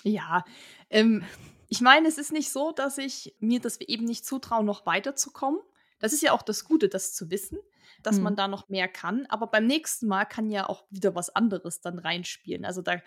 Ja, 0.05 0.45
ähm, 0.91 1.23
ich 1.69 1.81
meine, 1.81 2.09
es 2.09 2.19
ist 2.19 2.33
nicht 2.33 2.51
so, 2.51 2.73
dass 2.73 2.99
ich 2.99 3.35
mir 3.41 3.61
das 3.61 3.81
eben 3.81 4.05
nicht 4.05 4.25
zutraue, 4.25 4.65
noch 4.65 4.87
weiterzukommen. 4.87 5.61
Das 5.99 6.13
ist 6.13 6.23
ja 6.23 6.33
auch 6.33 6.43
das 6.43 6.65
Gute, 6.65 6.89
das 6.89 7.15
zu 7.15 7.31
wissen, 7.31 7.59
dass 8.03 8.17
mhm. 8.17 8.25
man 8.25 8.37
da 8.37 8.49
noch 8.49 8.69
mehr 8.69 8.89
kann. 8.89 9.27
Aber 9.29 9.47
beim 9.47 9.67
nächsten 9.67 10.09
Mal 10.09 10.25
kann 10.25 10.51
ja 10.51 10.69
auch 10.69 10.85
wieder 10.91 11.15
was 11.15 11.35
anderes 11.35 11.81
dann 11.81 11.99
reinspielen. 11.99 12.65
Also 12.65 12.83
da 12.83 13.01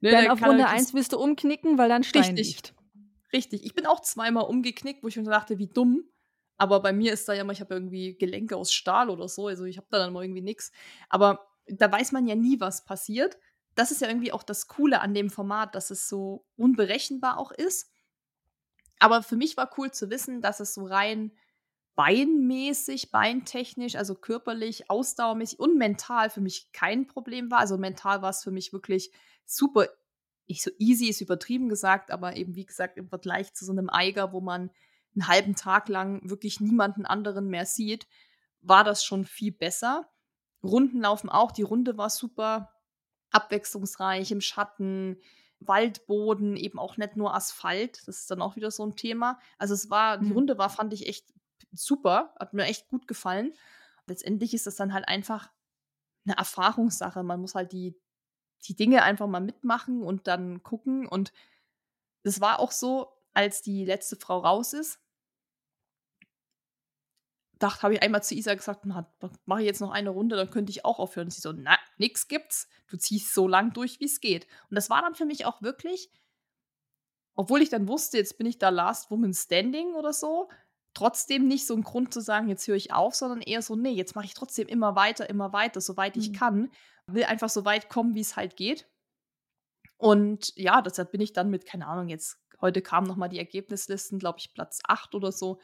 Ne, 0.00 0.10
dann 0.10 0.28
auf 0.28 0.42
Runde 0.42 0.66
1 0.66 0.94
wirst 0.94 1.12
du 1.12 1.18
umknicken, 1.18 1.78
weil 1.78 1.88
dann 1.88 2.04
Stein 2.04 2.36
Richtig. 2.36 2.48
Liegt. 2.48 2.74
Richtig. 3.32 3.64
Ich 3.64 3.74
bin 3.74 3.86
auch 3.86 4.00
zweimal 4.00 4.44
umgeknickt, 4.44 5.02
wo 5.02 5.08
ich 5.08 5.16
mir 5.16 5.24
dachte, 5.24 5.58
wie 5.58 5.68
dumm. 5.68 6.04
Aber 6.56 6.80
bei 6.80 6.92
mir 6.92 7.12
ist 7.12 7.28
da 7.28 7.34
ja 7.34 7.42
immer, 7.42 7.52
ich 7.52 7.60
habe 7.60 7.74
irgendwie 7.74 8.16
Gelenke 8.16 8.56
aus 8.56 8.72
Stahl 8.72 9.10
oder 9.10 9.28
so, 9.28 9.46
also 9.46 9.64
ich 9.64 9.76
habe 9.76 9.86
da 9.90 9.98
dann 9.98 10.12
mal 10.12 10.24
irgendwie 10.24 10.42
nichts. 10.42 10.72
Aber 11.08 11.46
da 11.66 11.90
weiß 11.90 12.12
man 12.12 12.26
ja 12.26 12.34
nie, 12.34 12.58
was 12.60 12.84
passiert. 12.84 13.38
Das 13.74 13.92
ist 13.92 14.00
ja 14.00 14.08
irgendwie 14.08 14.32
auch 14.32 14.42
das 14.42 14.66
Coole 14.66 15.00
an 15.00 15.14
dem 15.14 15.30
Format, 15.30 15.74
dass 15.74 15.90
es 15.90 16.08
so 16.08 16.44
unberechenbar 16.56 17.38
auch 17.38 17.52
ist. 17.52 17.92
Aber 18.98 19.22
für 19.22 19.36
mich 19.36 19.56
war 19.56 19.70
cool 19.78 19.92
zu 19.92 20.10
wissen, 20.10 20.40
dass 20.40 20.58
es 20.58 20.74
so 20.74 20.86
rein 20.86 21.32
beinmäßig, 21.98 23.10
beintechnisch, 23.10 23.96
also 23.96 24.14
körperlich, 24.14 24.88
ausdauermäßig 24.88 25.58
und 25.58 25.76
mental 25.76 26.30
für 26.30 26.40
mich 26.40 26.70
kein 26.70 27.08
Problem 27.08 27.50
war. 27.50 27.58
Also 27.58 27.76
mental 27.76 28.22
war 28.22 28.30
es 28.30 28.44
für 28.44 28.52
mich 28.52 28.72
wirklich 28.72 29.10
super, 29.44 29.88
ich 30.46 30.62
so 30.62 30.70
easy 30.78 31.06
ist 31.08 31.20
übertrieben 31.20 31.68
gesagt, 31.68 32.12
aber 32.12 32.36
eben 32.36 32.54
wie 32.54 32.66
gesagt 32.66 32.98
im 32.98 33.08
Vergleich 33.08 33.52
zu 33.52 33.64
so 33.64 33.72
einem 33.72 33.90
Eiger, 33.90 34.32
wo 34.32 34.40
man 34.40 34.70
einen 35.16 35.26
halben 35.26 35.56
Tag 35.56 35.88
lang 35.88 36.20
wirklich 36.30 36.60
niemanden 36.60 37.04
anderen 37.04 37.48
mehr 37.48 37.66
sieht, 37.66 38.06
war 38.60 38.84
das 38.84 39.02
schon 39.02 39.24
viel 39.24 39.50
besser. 39.50 40.08
Runden 40.62 41.00
laufen 41.00 41.28
auch, 41.28 41.50
die 41.50 41.62
Runde 41.62 41.98
war 41.98 42.10
super 42.10 42.72
abwechslungsreich 43.32 44.30
im 44.30 44.40
Schatten, 44.40 45.20
Waldboden, 45.58 46.56
eben 46.56 46.78
auch 46.78 46.96
nicht 46.96 47.16
nur 47.16 47.34
Asphalt, 47.34 48.06
das 48.06 48.20
ist 48.20 48.30
dann 48.30 48.40
auch 48.40 48.54
wieder 48.54 48.70
so 48.70 48.86
ein 48.86 48.94
Thema. 48.94 49.40
Also 49.58 49.74
es 49.74 49.90
war, 49.90 50.18
die 50.18 50.26
mhm. 50.26 50.32
Runde 50.32 50.58
war, 50.58 50.70
fand 50.70 50.92
ich 50.92 51.08
echt 51.08 51.34
super, 51.72 52.34
hat 52.38 52.54
mir 52.54 52.64
echt 52.64 52.88
gut 52.88 53.06
gefallen. 53.06 53.54
Letztendlich 54.06 54.54
ist 54.54 54.66
das 54.66 54.76
dann 54.76 54.92
halt 54.92 55.06
einfach 55.08 55.50
eine 56.24 56.36
Erfahrungssache. 56.36 57.22
Man 57.22 57.40
muss 57.40 57.54
halt 57.54 57.72
die, 57.72 57.94
die 58.66 58.76
Dinge 58.76 59.02
einfach 59.02 59.26
mal 59.26 59.40
mitmachen 59.40 60.02
und 60.02 60.26
dann 60.26 60.62
gucken. 60.62 61.06
Und 61.06 61.32
es 62.22 62.40
war 62.40 62.60
auch 62.60 62.72
so, 62.72 63.12
als 63.34 63.62
die 63.62 63.84
letzte 63.84 64.16
Frau 64.16 64.40
raus 64.40 64.72
ist, 64.72 65.00
dachte, 67.58 67.82
habe 67.82 67.94
ich 67.94 68.02
einmal 68.02 68.22
zu 68.22 68.34
Isa 68.34 68.54
gesagt, 68.54 68.86
mache 68.86 69.60
ich 69.60 69.66
jetzt 69.66 69.80
noch 69.80 69.90
eine 69.90 70.10
Runde, 70.10 70.36
dann 70.36 70.50
könnte 70.50 70.70
ich 70.70 70.84
auch 70.84 70.98
aufhören. 70.98 71.26
Und 71.26 71.32
sie 71.32 71.40
so, 71.40 71.52
na, 71.52 71.76
nix 71.96 72.28
gibt's. 72.28 72.68
Du 72.86 72.96
ziehst 72.96 73.34
so 73.34 73.48
lang 73.48 73.72
durch, 73.72 74.00
wie 74.00 74.06
es 74.06 74.20
geht. 74.20 74.46
Und 74.70 74.76
das 74.76 74.90
war 74.90 75.02
dann 75.02 75.14
für 75.14 75.24
mich 75.24 75.44
auch 75.44 75.60
wirklich, 75.62 76.10
obwohl 77.34 77.62
ich 77.62 77.68
dann 77.68 77.88
wusste, 77.88 78.18
jetzt 78.18 78.38
bin 78.38 78.46
ich 78.46 78.58
da 78.58 78.68
Last 78.68 79.10
Woman 79.10 79.34
Standing 79.34 79.94
oder 79.94 80.12
so, 80.12 80.48
trotzdem 80.94 81.46
nicht 81.46 81.66
so 81.66 81.74
ein 81.74 81.82
Grund 81.82 82.12
zu 82.12 82.20
sagen, 82.20 82.48
jetzt 82.48 82.66
höre 82.66 82.76
ich 82.76 82.92
auf, 82.92 83.14
sondern 83.14 83.40
eher 83.40 83.62
so, 83.62 83.76
nee, 83.76 83.92
jetzt 83.92 84.16
mache 84.16 84.26
ich 84.26 84.34
trotzdem 84.34 84.68
immer 84.68 84.96
weiter, 84.96 85.28
immer 85.28 85.52
weiter, 85.52 85.80
soweit 85.80 86.16
ich 86.16 86.30
mhm. 86.30 86.34
kann 86.34 86.70
will 87.08 87.24
einfach 87.24 87.48
so 87.48 87.64
weit 87.64 87.88
kommen, 87.88 88.14
wie 88.14 88.20
es 88.20 88.36
halt 88.36 88.56
geht. 88.56 88.86
Und 89.96 90.52
ja, 90.56 90.82
deshalb 90.82 91.10
bin 91.10 91.20
ich 91.20 91.32
dann 91.32 91.50
mit, 91.50 91.66
keine 91.66 91.86
Ahnung, 91.86 92.08
jetzt 92.08 92.38
heute 92.60 92.82
kamen 92.82 93.06
nochmal 93.06 93.28
die 93.28 93.38
Ergebnislisten, 93.38 94.18
glaube 94.18 94.38
ich, 94.38 94.52
Platz 94.52 94.80
8 94.86 95.14
oder 95.14 95.32
so. 95.32 95.58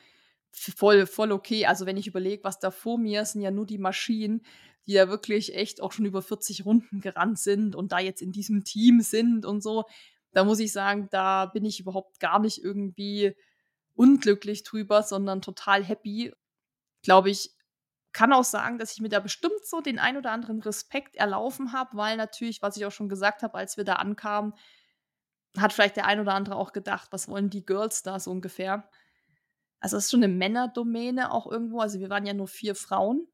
Voll, 0.50 1.06
voll 1.06 1.32
okay. 1.32 1.66
Also, 1.66 1.86
wenn 1.86 1.96
ich 1.96 2.06
überlege, 2.06 2.44
was 2.44 2.58
da 2.58 2.70
vor 2.70 2.98
mir 2.98 3.24
sind 3.24 3.42
ja 3.42 3.50
nur 3.50 3.66
die 3.66 3.78
Maschinen, 3.78 4.44
die 4.86 4.92
ja 4.92 5.08
wirklich 5.08 5.54
echt 5.54 5.80
auch 5.80 5.92
schon 5.92 6.04
über 6.04 6.22
40 6.22 6.64
Runden 6.64 7.00
gerannt 7.00 7.38
sind 7.38 7.76
und 7.76 7.92
da 7.92 7.98
jetzt 7.98 8.22
in 8.22 8.32
diesem 8.32 8.64
Team 8.64 9.00
sind 9.00 9.46
und 9.46 9.62
so. 9.62 9.84
Da 10.32 10.44
muss 10.44 10.58
ich 10.58 10.72
sagen, 10.72 11.08
da 11.10 11.46
bin 11.46 11.64
ich 11.64 11.80
überhaupt 11.80 12.18
gar 12.18 12.40
nicht 12.40 12.62
irgendwie 12.62 13.34
unglücklich 13.94 14.64
drüber, 14.64 15.02
sondern 15.02 15.42
total 15.42 15.84
happy. 15.84 16.32
Glaube 17.02 17.30
ich, 17.30 17.50
kann 18.12 18.32
auch 18.32 18.44
sagen, 18.44 18.78
dass 18.78 18.92
ich 18.92 19.00
mir 19.00 19.08
da 19.08 19.20
bestimmt 19.20 19.64
so 19.64 19.80
den 19.80 19.98
ein 19.98 20.16
oder 20.16 20.30
anderen 20.30 20.62
Respekt 20.62 21.16
erlaufen 21.16 21.72
habe, 21.72 21.96
weil 21.96 22.16
natürlich, 22.16 22.62
was 22.62 22.76
ich 22.76 22.86
auch 22.86 22.92
schon 22.92 23.08
gesagt 23.08 23.42
habe, 23.42 23.58
als 23.58 23.76
wir 23.76 23.84
da 23.84 23.94
ankamen, 23.94 24.54
hat 25.56 25.72
vielleicht 25.72 25.96
der 25.96 26.06
ein 26.06 26.20
oder 26.20 26.34
andere 26.34 26.56
auch 26.56 26.72
gedacht, 26.72 27.08
was 27.10 27.28
wollen 27.28 27.50
die 27.50 27.66
Girls 27.66 28.02
da 28.02 28.18
so 28.18 28.30
ungefähr? 28.30 28.88
Also 29.80 29.96
es 29.96 30.04
ist 30.04 30.10
schon 30.10 30.24
eine 30.24 30.32
Männerdomäne 30.32 31.30
auch 31.30 31.50
irgendwo. 31.50 31.80
Also 31.80 32.00
wir 32.00 32.08
waren 32.08 32.24
ja 32.24 32.34
nur 32.34 32.48
vier 32.48 32.74
Frauen. 32.74 33.28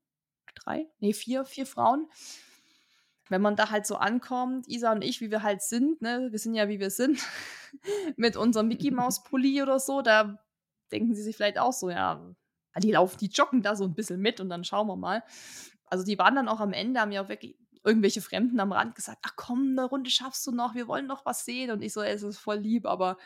Drei? 0.55 0.87
Nee, 0.99 1.13
vier, 1.13 1.45
vier 1.45 1.67
Frauen. 1.67 2.09
Wenn 3.29 3.41
man 3.41 3.55
da 3.55 3.71
halt 3.71 3.87
so 3.87 3.97
ankommt, 3.97 4.67
Isa 4.67 4.91
und 4.91 5.03
ich, 5.03 5.21
wie 5.21 5.31
wir 5.31 5.43
halt 5.43 5.63
sind, 5.63 6.03
ne, 6.03 6.29
wir 6.31 6.39
sind 6.39 6.55
ja 6.55 6.69
wie 6.69 6.81
wir 6.81 6.91
sind, 6.91 7.21
mit 8.17 8.37
unserem 8.37 8.67
Mickey 8.67 8.91
Maus 8.91 9.23
Pulli 9.23 9.63
oder 9.63 9.79
so, 9.79 10.03
da 10.03 10.43
denken 10.93 11.15
sie 11.15 11.23
sich 11.23 11.37
vielleicht 11.37 11.59
auch 11.59 11.73
so, 11.73 11.91
ja, 11.91 12.35
die 12.79 12.93
laufen, 12.93 13.19
die 13.19 13.29
joggen 13.29 13.63
da 13.63 13.75
so 13.75 13.85
ein 13.85 13.95
bisschen 13.95 14.21
mit 14.21 14.41
und 14.41 14.49
dann 14.49 14.65
schauen 14.65 14.87
wir 14.87 14.97
mal. 14.97 15.23
Also 15.87 16.05
die 16.05 16.19
waren 16.19 16.37
dann 16.37 16.49
auch 16.49 16.61
am 16.61 16.73
Ende, 16.73 17.01
haben 17.01 17.13
ja 17.13 17.23
auch 17.23 17.29
wirklich 17.29 17.57
irgendwelche 17.85 18.21
Fremden 18.21 18.61
am 18.61 18.73
Rand 18.73 18.95
gesagt, 18.95 19.19
ach 19.23 19.35
komm, 19.37 19.71
eine 19.71 19.85
Runde 19.85 20.11
schaffst 20.11 20.47
du 20.47 20.53
noch, 20.53 20.75
wir 20.75 20.87
wollen 20.87 21.07
noch 21.07 21.25
was 21.25 21.45
sehen. 21.45 21.71
Und 21.71 21.83
ich 21.83 21.93
so, 21.93 22.03
es 22.03 22.23
ist 22.23 22.39
voll 22.39 22.59
lieb, 22.59 22.87
aber 22.87 23.17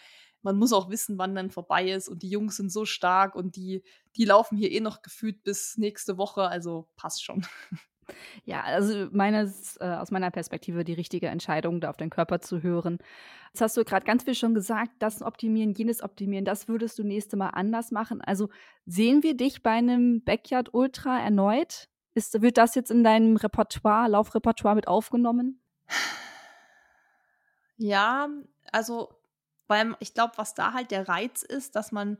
man 0.43 0.57
muss 0.57 0.73
auch 0.73 0.91
wissen, 0.91 1.19
wann 1.19 1.35
dann 1.35 1.51
vorbei 1.51 1.91
ist. 1.91 2.09
Und 2.09 2.23
die 2.23 2.28
Jungs 2.28 2.57
sind 2.57 2.70
so 2.70 2.85
stark 2.85 3.35
und 3.35 3.57
die, 3.57 3.82
die 4.16 4.24
laufen 4.24 4.57
hier 4.57 4.70
eh 4.70 4.81
noch 4.81 5.03
gefühlt 5.03 5.43
bis 5.43 5.77
nächste 5.77 6.19
Woche, 6.19 6.49
also 6.49 6.89
passt 6.97 7.24
schon. 7.24 7.47
Ja, 8.44 8.62
also 8.62 9.09
meines, 9.12 9.76
äh, 9.81 9.85
aus 9.85 10.10
meiner 10.10 10.31
Perspektive 10.31 10.85
die 10.85 10.93
richtige 10.93 11.28
Entscheidung, 11.28 11.81
da 11.81 11.90
auf 11.90 11.97
den 11.97 12.10
Körper 12.10 12.40
zu 12.40 12.62
hören. 12.62 12.98
Jetzt 13.48 13.60
hast 13.60 13.76
du 13.76 13.85
gerade 13.85 14.05
ganz 14.05 14.24
viel 14.24 14.35
schon 14.35 14.55
gesagt, 14.55 14.93
das 14.98 15.22
optimieren, 15.22 15.72
jenes 15.74 16.02
optimieren, 16.02 16.44
das 16.44 16.66
würdest 16.68 16.98
du 16.98 17.05
nächste 17.05 17.36
Mal 17.36 17.51
anders 17.51 17.90
machen. 17.90 18.20
Also 18.20 18.48
sehen 18.86 19.22
wir 19.22 19.36
dich 19.36 19.62
bei 19.62 19.70
einem 19.70 20.22
Backyard 20.24 20.74
Ultra 20.74 21.20
erneut? 21.20 21.89
Ist, 22.14 22.43
wird 22.43 22.59
das 22.59 22.74
jetzt 22.74 22.90
in 22.90 23.05
deinem 23.05 23.36
Repertoire, 23.36 24.09
Laufrepertoire 24.09 24.74
mit 24.74 24.89
aufgenommen? 24.89 25.60
Ja, 27.76 28.28
also, 28.72 29.12
weil 29.66 29.97
ich 29.98 30.14
glaube, 30.14 30.35
was 30.36 30.55
da 30.55 30.72
halt 30.72 30.90
der 30.90 31.09
Reiz 31.09 31.43
ist, 31.43 31.74
dass 31.76 31.93
man 31.93 32.18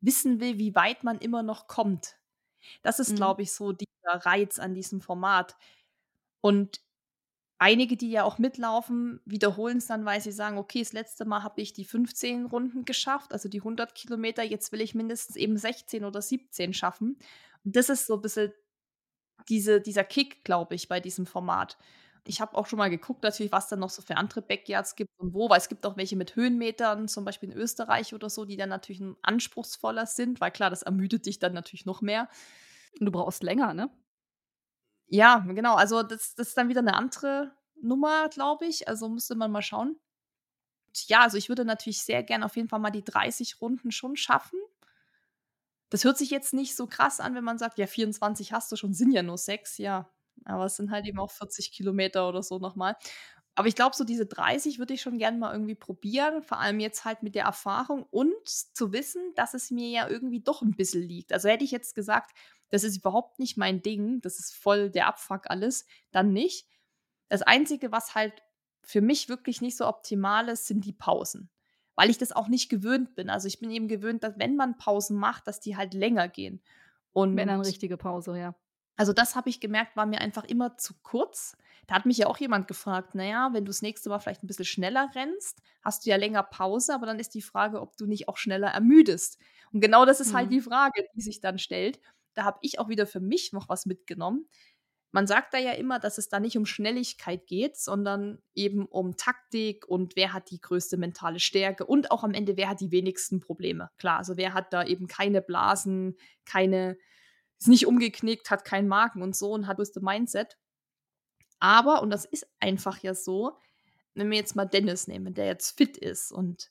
wissen 0.00 0.40
will, 0.40 0.58
wie 0.58 0.74
weit 0.74 1.02
man 1.02 1.18
immer 1.18 1.42
noch 1.42 1.66
kommt. 1.66 2.16
Das 2.82 2.98
ist, 2.98 3.12
mhm. 3.12 3.16
glaube 3.16 3.42
ich, 3.42 3.52
so 3.52 3.72
dieser 4.04 4.26
Reiz 4.26 4.58
an 4.58 4.74
diesem 4.74 5.00
Format. 5.00 5.56
Und 6.40 6.80
einige, 7.58 7.96
die 7.96 8.10
ja 8.10 8.24
auch 8.24 8.38
mitlaufen, 8.38 9.20
wiederholen 9.24 9.78
es 9.78 9.86
dann, 9.86 10.04
weil 10.04 10.20
sie 10.20 10.32
sagen, 10.32 10.58
okay, 10.58 10.80
das 10.80 10.92
letzte 10.92 11.24
Mal 11.24 11.42
habe 11.42 11.60
ich 11.62 11.72
die 11.72 11.84
15 11.84 12.46
Runden 12.46 12.84
geschafft, 12.84 13.32
also 13.32 13.48
die 13.48 13.60
100 13.60 13.94
Kilometer, 13.94 14.42
jetzt 14.42 14.72
will 14.72 14.80
ich 14.80 14.94
mindestens 14.94 15.36
eben 15.36 15.56
16 15.56 16.04
oder 16.04 16.22
17 16.22 16.74
schaffen. 16.74 17.18
Und 17.64 17.76
das 17.76 17.88
ist 17.88 18.06
so 18.06 18.14
ein 18.16 18.22
bisschen 18.22 18.52
diese, 19.48 19.80
dieser 19.80 20.04
Kick, 20.04 20.44
glaube 20.44 20.74
ich, 20.74 20.88
bei 20.88 21.00
diesem 21.00 21.26
Format. 21.26 21.76
Ich 22.26 22.40
habe 22.40 22.56
auch 22.56 22.66
schon 22.66 22.78
mal 22.78 22.88
geguckt, 22.88 23.22
natürlich, 23.22 23.52
was 23.52 23.68
dann 23.68 23.80
noch 23.80 23.90
so 23.90 24.00
für 24.00 24.16
andere 24.16 24.40
Backyards 24.40 24.96
gibt 24.96 25.10
und 25.18 25.34
wo, 25.34 25.50
weil 25.50 25.58
es 25.58 25.68
gibt 25.68 25.84
auch 25.84 25.96
welche 25.98 26.16
mit 26.16 26.36
Höhenmetern, 26.36 27.06
zum 27.08 27.24
Beispiel 27.26 27.50
in 27.50 27.56
Österreich 27.56 28.14
oder 28.14 28.30
so, 28.30 28.46
die 28.46 28.56
dann 28.56 28.70
natürlich 28.70 29.02
anspruchsvoller 29.22 30.06
sind, 30.06 30.40
weil 30.40 30.50
klar, 30.50 30.70
das 30.70 30.82
ermüdet 30.82 31.26
dich 31.26 31.38
dann 31.38 31.52
natürlich 31.52 31.84
noch 31.84 32.00
mehr. 32.00 32.28
Und 32.98 33.06
du 33.06 33.12
brauchst 33.12 33.42
länger, 33.42 33.74
ne? 33.74 33.90
Ja, 35.08 35.38
genau. 35.48 35.74
Also 35.76 36.02
das, 36.02 36.34
das 36.34 36.48
ist 36.48 36.56
dann 36.58 36.68
wieder 36.68 36.80
eine 36.80 36.94
andere 36.94 37.52
Nummer, 37.80 38.28
glaube 38.28 38.66
ich. 38.66 38.88
Also 38.88 39.08
müsste 39.08 39.34
man 39.34 39.50
mal 39.50 39.62
schauen. 39.62 39.98
Und 40.88 41.08
ja, 41.08 41.22
also 41.22 41.36
ich 41.38 41.48
würde 41.48 41.64
natürlich 41.64 42.02
sehr 42.02 42.22
gerne 42.22 42.44
auf 42.46 42.56
jeden 42.56 42.68
Fall 42.68 42.80
mal 42.80 42.90
die 42.90 43.04
30 43.04 43.60
Runden 43.60 43.90
schon 43.92 44.16
schaffen. 44.16 44.58
Das 45.90 46.04
hört 46.04 46.18
sich 46.18 46.30
jetzt 46.30 46.54
nicht 46.54 46.74
so 46.76 46.86
krass 46.86 47.20
an, 47.20 47.34
wenn 47.34 47.44
man 47.44 47.58
sagt, 47.58 47.78
ja, 47.78 47.86
24 47.86 48.52
hast 48.52 48.72
du 48.72 48.76
schon, 48.76 48.94
sind 48.94 49.12
ja 49.12 49.22
nur 49.22 49.38
sechs, 49.38 49.78
ja. 49.78 50.10
Aber 50.44 50.64
es 50.66 50.76
sind 50.76 50.90
halt 50.90 51.06
eben 51.06 51.18
auch 51.20 51.30
40 51.30 51.72
Kilometer 51.72 52.28
oder 52.28 52.42
so 52.42 52.58
nochmal. 52.58 52.96
Aber 53.54 53.68
ich 53.68 53.76
glaube, 53.76 53.94
so 53.94 54.04
diese 54.04 54.26
30 54.26 54.78
würde 54.78 54.94
ich 54.94 55.02
schon 55.02 55.18
gerne 55.18 55.38
mal 55.38 55.52
irgendwie 55.52 55.76
probieren, 55.76 56.42
vor 56.42 56.58
allem 56.58 56.80
jetzt 56.80 57.04
halt 57.04 57.22
mit 57.22 57.34
der 57.34 57.44
Erfahrung 57.44 58.04
und 58.10 58.48
zu 58.48 58.92
wissen, 58.92 59.22
dass 59.36 59.54
es 59.54 59.70
mir 59.70 59.88
ja 59.88 60.08
irgendwie 60.08 60.40
doch 60.40 60.62
ein 60.62 60.74
bisschen 60.74 61.02
liegt. 61.02 61.32
Also 61.32 61.48
hätte 61.48 61.64
ich 61.64 61.70
jetzt 61.70 61.94
gesagt, 61.94 62.36
das 62.70 62.82
ist 62.82 62.96
überhaupt 62.96 63.38
nicht 63.38 63.56
mein 63.56 63.82
Ding, 63.82 64.20
das 64.20 64.40
ist 64.40 64.54
voll 64.54 64.90
der 64.90 65.06
Abfuck 65.06 65.42
alles, 65.48 65.86
dann 66.10 66.32
nicht. 66.32 66.66
Das 67.28 67.42
Einzige, 67.42 67.92
was 67.92 68.16
halt 68.16 68.42
für 68.82 69.00
mich 69.00 69.28
wirklich 69.28 69.60
nicht 69.60 69.76
so 69.76 69.86
optimal 69.86 70.48
ist, 70.48 70.66
sind 70.66 70.84
die 70.84 70.92
Pausen. 70.92 71.48
Weil 71.94 72.10
ich 72.10 72.18
das 72.18 72.32
auch 72.32 72.48
nicht 72.48 72.68
gewöhnt 72.68 73.14
bin. 73.14 73.30
Also 73.30 73.46
ich 73.46 73.60
bin 73.60 73.70
eben 73.70 73.86
gewöhnt, 73.86 74.24
dass 74.24 74.36
wenn 74.36 74.56
man 74.56 74.78
Pausen 74.78 75.16
macht, 75.16 75.46
dass 75.46 75.60
die 75.60 75.76
halt 75.76 75.94
länger 75.94 76.28
gehen. 76.28 76.60
Und 77.12 77.36
wenn 77.36 77.46
dann 77.46 77.60
richtige 77.60 77.96
Pause, 77.96 78.36
ja. 78.36 78.56
Also 78.96 79.12
das 79.12 79.34
habe 79.34 79.50
ich 79.50 79.60
gemerkt, 79.60 79.96
war 79.96 80.06
mir 80.06 80.20
einfach 80.20 80.44
immer 80.44 80.76
zu 80.76 80.94
kurz. 81.02 81.56
Da 81.86 81.96
hat 81.96 82.06
mich 82.06 82.18
ja 82.18 82.26
auch 82.26 82.38
jemand 82.38 82.68
gefragt, 82.68 83.14
naja, 83.14 83.50
wenn 83.52 83.64
du 83.64 83.70
das 83.70 83.82
nächste 83.82 84.08
Mal 84.08 84.18
vielleicht 84.18 84.42
ein 84.42 84.46
bisschen 84.46 84.64
schneller 84.64 85.10
rennst, 85.14 85.60
hast 85.82 86.04
du 86.06 86.10
ja 86.10 86.16
länger 86.16 86.42
Pause, 86.42 86.94
aber 86.94 87.06
dann 87.06 87.18
ist 87.18 87.34
die 87.34 87.42
Frage, 87.42 87.80
ob 87.80 87.96
du 87.96 88.06
nicht 88.06 88.28
auch 88.28 88.36
schneller 88.36 88.68
ermüdest. 88.68 89.38
Und 89.72 89.80
genau 89.80 90.06
das 90.06 90.20
ist 90.20 90.28
halt 90.28 90.32
mhm. 90.32 90.36
halt 90.36 90.52
die 90.52 90.60
Frage, 90.60 91.06
die 91.14 91.20
sich 91.20 91.40
dann 91.40 91.58
stellt. 91.58 92.00
Da 92.34 92.44
habe 92.44 92.58
ich 92.62 92.78
auch 92.78 92.88
wieder 92.88 93.06
für 93.06 93.20
mich 93.20 93.52
noch 93.52 93.68
was 93.68 93.86
mitgenommen. 93.86 94.48
Man 95.14 95.28
sagt 95.28 95.54
da 95.54 95.58
ja 95.58 95.70
immer, 95.72 96.00
dass 96.00 96.18
es 96.18 96.28
da 96.28 96.40
nicht 96.40 96.56
um 96.56 96.66
Schnelligkeit 96.66 97.46
geht, 97.46 97.76
sondern 97.76 98.42
eben 98.52 98.84
um 98.86 99.16
Taktik 99.16 99.86
und 99.86 100.16
wer 100.16 100.32
hat 100.32 100.50
die 100.50 100.60
größte 100.60 100.96
mentale 100.96 101.38
Stärke 101.38 101.86
und 101.86 102.10
auch 102.10 102.24
am 102.24 102.34
Ende, 102.34 102.56
wer 102.56 102.68
hat 102.68 102.80
die 102.80 102.90
wenigsten 102.90 103.38
Probleme. 103.38 103.90
Klar, 103.96 104.18
also 104.18 104.36
wer 104.36 104.54
hat 104.54 104.72
da 104.72 104.84
eben 104.84 105.06
keine 105.06 105.40
Blasen, 105.40 106.16
keine 106.44 106.96
ist 107.64 107.68
nicht 107.68 107.86
umgeknickt, 107.86 108.50
hat 108.50 108.66
keinen 108.66 108.88
Magen 108.88 109.22
und 109.22 109.34
so 109.34 109.52
und 109.52 109.66
hat 109.66 109.78
größte 109.78 110.00
Mindset. 110.00 110.58
Aber, 111.60 112.02
und 112.02 112.10
das 112.10 112.26
ist 112.26 112.46
einfach 112.60 112.98
ja 112.98 113.14
so, 113.14 113.58
wenn 114.12 114.30
wir 114.30 114.36
jetzt 114.36 114.54
mal 114.54 114.66
Dennis 114.66 115.08
nehmen, 115.08 115.32
der 115.32 115.46
jetzt 115.46 115.76
fit 115.76 115.96
ist 115.96 116.30
und 116.30 116.70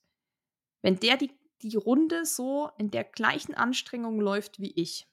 wenn 0.84 1.00
der 1.00 1.18
die, 1.18 1.32
die 1.64 1.76
Runde 1.76 2.26
so 2.26 2.70
in 2.78 2.92
der 2.92 3.04
gleichen 3.04 3.56
Anstrengung 3.56 4.20
läuft 4.22 4.60
wie 4.60 4.72
ich, 4.76 5.08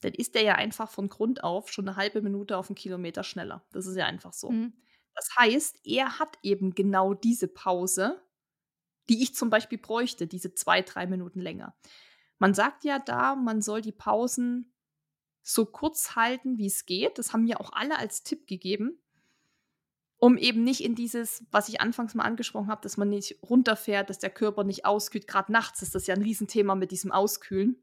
dann 0.00 0.14
ist 0.14 0.34
der 0.34 0.42
ja 0.42 0.54
einfach 0.54 0.90
von 0.90 1.10
Grund 1.10 1.44
auf 1.44 1.70
schon 1.70 1.86
eine 1.86 1.96
halbe 1.96 2.22
Minute 2.22 2.56
auf 2.56 2.70
einen 2.70 2.76
Kilometer 2.76 3.22
schneller. 3.22 3.66
Das 3.72 3.86
ist 3.86 3.96
ja 3.96 4.06
einfach 4.06 4.32
so. 4.32 4.50
Mhm. 4.50 4.72
Das 5.14 5.28
heißt, 5.38 5.80
er 5.84 6.18
hat 6.18 6.38
eben 6.42 6.74
genau 6.74 7.12
diese 7.12 7.48
Pause, 7.48 8.22
die 9.10 9.22
ich 9.22 9.34
zum 9.34 9.50
Beispiel 9.50 9.78
bräuchte, 9.78 10.26
diese 10.26 10.54
zwei, 10.54 10.80
drei 10.80 11.06
Minuten 11.06 11.40
länger. 11.40 11.76
Man 12.38 12.54
sagt 12.54 12.84
ja 12.84 12.98
da, 12.98 13.34
man 13.34 13.62
soll 13.62 13.80
die 13.80 13.92
Pausen 13.92 14.72
so 15.42 15.64
kurz 15.64 16.16
halten, 16.16 16.58
wie 16.58 16.66
es 16.66 16.86
geht. 16.86 17.18
Das 17.18 17.32
haben 17.32 17.44
mir 17.44 17.60
auch 17.60 17.72
alle 17.72 17.98
als 17.98 18.22
Tipp 18.22 18.46
gegeben, 18.46 18.98
um 20.18 20.36
eben 20.36 20.64
nicht 20.64 20.82
in 20.82 20.94
dieses, 20.94 21.44
was 21.50 21.68
ich 21.68 21.80
anfangs 21.80 22.14
mal 22.14 22.24
angesprochen 22.24 22.68
habe, 22.68 22.82
dass 22.82 22.96
man 22.96 23.08
nicht 23.08 23.38
runterfährt, 23.42 24.10
dass 24.10 24.18
der 24.18 24.30
Körper 24.30 24.64
nicht 24.64 24.84
auskühlt. 24.84 25.26
Gerade 25.26 25.52
nachts 25.52 25.82
ist 25.82 25.94
das 25.94 26.06
ja 26.06 26.14
ein 26.14 26.22
Riesenthema 26.22 26.74
mit 26.74 26.90
diesem 26.90 27.12
Auskühlen. 27.12 27.82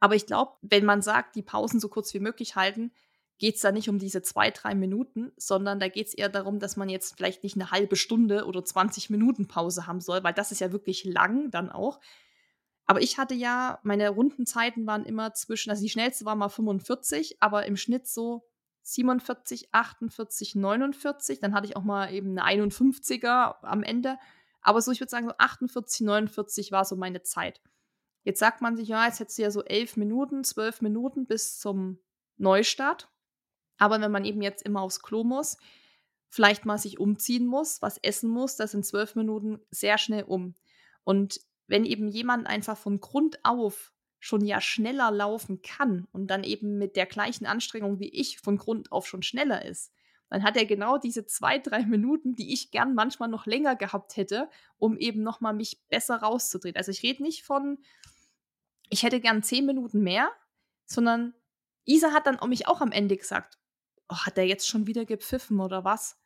Aber 0.00 0.14
ich 0.14 0.26
glaube, 0.26 0.52
wenn 0.62 0.84
man 0.84 1.02
sagt, 1.02 1.36
die 1.36 1.42
Pausen 1.42 1.80
so 1.80 1.88
kurz 1.88 2.12
wie 2.14 2.20
möglich 2.20 2.56
halten, 2.56 2.92
geht 3.38 3.56
es 3.56 3.62
da 3.62 3.72
nicht 3.72 3.88
um 3.88 3.98
diese 3.98 4.22
zwei, 4.22 4.50
drei 4.50 4.74
Minuten, 4.74 5.32
sondern 5.36 5.80
da 5.80 5.88
geht 5.88 6.08
es 6.08 6.14
eher 6.14 6.28
darum, 6.28 6.60
dass 6.60 6.76
man 6.76 6.88
jetzt 6.88 7.16
vielleicht 7.16 7.42
nicht 7.42 7.56
eine 7.56 7.70
halbe 7.70 7.96
Stunde 7.96 8.46
oder 8.46 8.64
20 8.64 9.10
Minuten 9.10 9.48
Pause 9.48 9.86
haben 9.86 10.00
soll, 10.00 10.22
weil 10.22 10.34
das 10.34 10.52
ist 10.52 10.60
ja 10.60 10.72
wirklich 10.72 11.04
lang 11.04 11.50
dann 11.50 11.70
auch. 11.70 12.00
Aber 12.86 13.00
ich 13.00 13.18
hatte 13.18 13.34
ja, 13.34 13.78
meine 13.82 14.10
Rundenzeiten 14.10 14.86
waren 14.86 15.04
immer 15.04 15.32
zwischen, 15.32 15.70
also 15.70 15.82
die 15.82 15.88
schnellste 15.88 16.24
war 16.24 16.36
mal 16.36 16.48
45, 16.48 17.40
aber 17.40 17.66
im 17.66 17.76
Schnitt 17.76 18.06
so 18.06 18.46
47, 18.82 19.68
48, 19.72 20.54
49. 20.54 21.40
Dann 21.40 21.54
hatte 21.54 21.66
ich 21.66 21.76
auch 21.76 21.84
mal 21.84 22.12
eben 22.12 22.38
eine 22.38 22.64
51er 22.64 23.56
am 23.62 23.82
Ende. 23.82 24.18
Aber 24.60 24.80
so, 24.82 24.92
ich 24.92 25.00
würde 25.00 25.10
sagen, 25.10 25.26
so 25.26 25.34
48, 25.36 26.02
49 26.02 26.72
war 26.72 26.84
so 26.84 26.96
meine 26.96 27.22
Zeit. 27.22 27.60
Jetzt 28.22 28.40
sagt 28.40 28.60
man 28.60 28.76
sich, 28.76 28.88
ja, 28.88 29.06
jetzt 29.06 29.20
hättest 29.20 29.38
du 29.38 29.42
ja 29.42 29.50
so 29.50 29.62
elf 29.64 29.96
Minuten, 29.96 30.44
zwölf 30.44 30.80
Minuten 30.80 31.26
bis 31.26 31.58
zum 31.58 31.98
Neustart. 32.36 33.08
Aber 33.78 34.00
wenn 34.00 34.10
man 34.10 34.24
eben 34.24 34.42
jetzt 34.42 34.62
immer 34.62 34.80
aufs 34.80 35.00
Klo 35.00 35.24
muss, 35.24 35.56
vielleicht 36.28 36.64
mal 36.64 36.78
sich 36.78 36.98
umziehen 36.98 37.46
muss, 37.46 37.82
was 37.82 37.98
essen 37.98 38.30
muss, 38.30 38.56
das 38.56 38.72
sind 38.72 38.84
zwölf 38.84 39.14
Minuten 39.14 39.60
sehr 39.70 39.98
schnell 39.98 40.24
um. 40.24 40.54
Und 41.04 41.40
wenn 41.66 41.84
eben 41.84 42.08
jemand 42.08 42.46
einfach 42.46 42.76
von 42.76 43.00
Grund 43.00 43.38
auf 43.44 43.92
schon 44.18 44.44
ja 44.44 44.60
schneller 44.60 45.10
laufen 45.10 45.60
kann 45.62 46.06
und 46.12 46.28
dann 46.28 46.44
eben 46.44 46.78
mit 46.78 46.96
der 46.96 47.06
gleichen 47.06 47.46
Anstrengung 47.46 48.00
wie 48.00 48.08
ich 48.08 48.38
von 48.38 48.56
Grund 48.56 48.90
auf 48.90 49.06
schon 49.06 49.22
schneller 49.22 49.64
ist, 49.64 49.92
dann 50.30 50.42
hat 50.42 50.56
er 50.56 50.64
genau 50.64 50.98
diese 50.98 51.26
zwei, 51.26 51.58
drei 51.58 51.84
Minuten, 51.84 52.34
die 52.34 52.52
ich 52.52 52.70
gern 52.70 52.94
manchmal 52.94 53.28
noch 53.28 53.46
länger 53.46 53.76
gehabt 53.76 54.16
hätte, 54.16 54.48
um 54.78 54.96
eben 54.96 55.22
nochmal 55.22 55.54
mich 55.54 55.86
besser 55.88 56.16
rauszudrehen. 56.16 56.76
Also 56.76 56.90
ich 56.90 57.02
rede 57.02 57.22
nicht 57.22 57.44
von, 57.44 57.78
ich 58.88 59.02
hätte 59.02 59.20
gern 59.20 59.42
zehn 59.42 59.66
Minuten 59.66 60.00
mehr, 60.00 60.30
sondern 60.86 61.34
Isa 61.84 62.12
hat 62.12 62.26
dann 62.26 62.38
mich 62.48 62.66
auch 62.66 62.80
am 62.80 62.92
Ende 62.92 63.16
gesagt, 63.16 63.58
oh, 64.08 64.16
hat 64.16 64.38
er 64.38 64.44
jetzt 64.44 64.66
schon 64.66 64.86
wieder 64.86 65.04
gepfiffen 65.04 65.60
oder 65.60 65.84
was? 65.84 66.18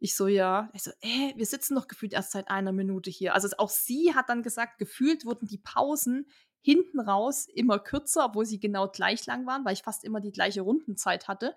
Ich 0.00 0.16
so, 0.16 0.26
ja. 0.26 0.70
Ich 0.72 0.82
so, 0.82 0.90
äh, 1.02 1.34
wir 1.36 1.46
sitzen 1.46 1.74
doch 1.74 1.86
gefühlt 1.86 2.14
erst 2.14 2.32
seit 2.32 2.50
einer 2.50 2.72
Minute 2.72 3.10
hier. 3.10 3.34
Also 3.34 3.48
auch 3.58 3.68
sie 3.68 4.14
hat 4.14 4.30
dann 4.30 4.42
gesagt, 4.42 4.78
gefühlt 4.78 5.26
wurden 5.26 5.46
die 5.46 5.58
Pausen 5.58 6.26
hinten 6.62 7.00
raus 7.00 7.46
immer 7.54 7.78
kürzer, 7.78 8.24
obwohl 8.24 8.46
sie 8.46 8.58
genau 8.58 8.88
gleich 8.88 9.26
lang 9.26 9.46
waren, 9.46 9.64
weil 9.64 9.74
ich 9.74 9.82
fast 9.82 10.04
immer 10.04 10.20
die 10.20 10.32
gleiche 10.32 10.62
Rundenzeit 10.62 11.28
hatte. 11.28 11.54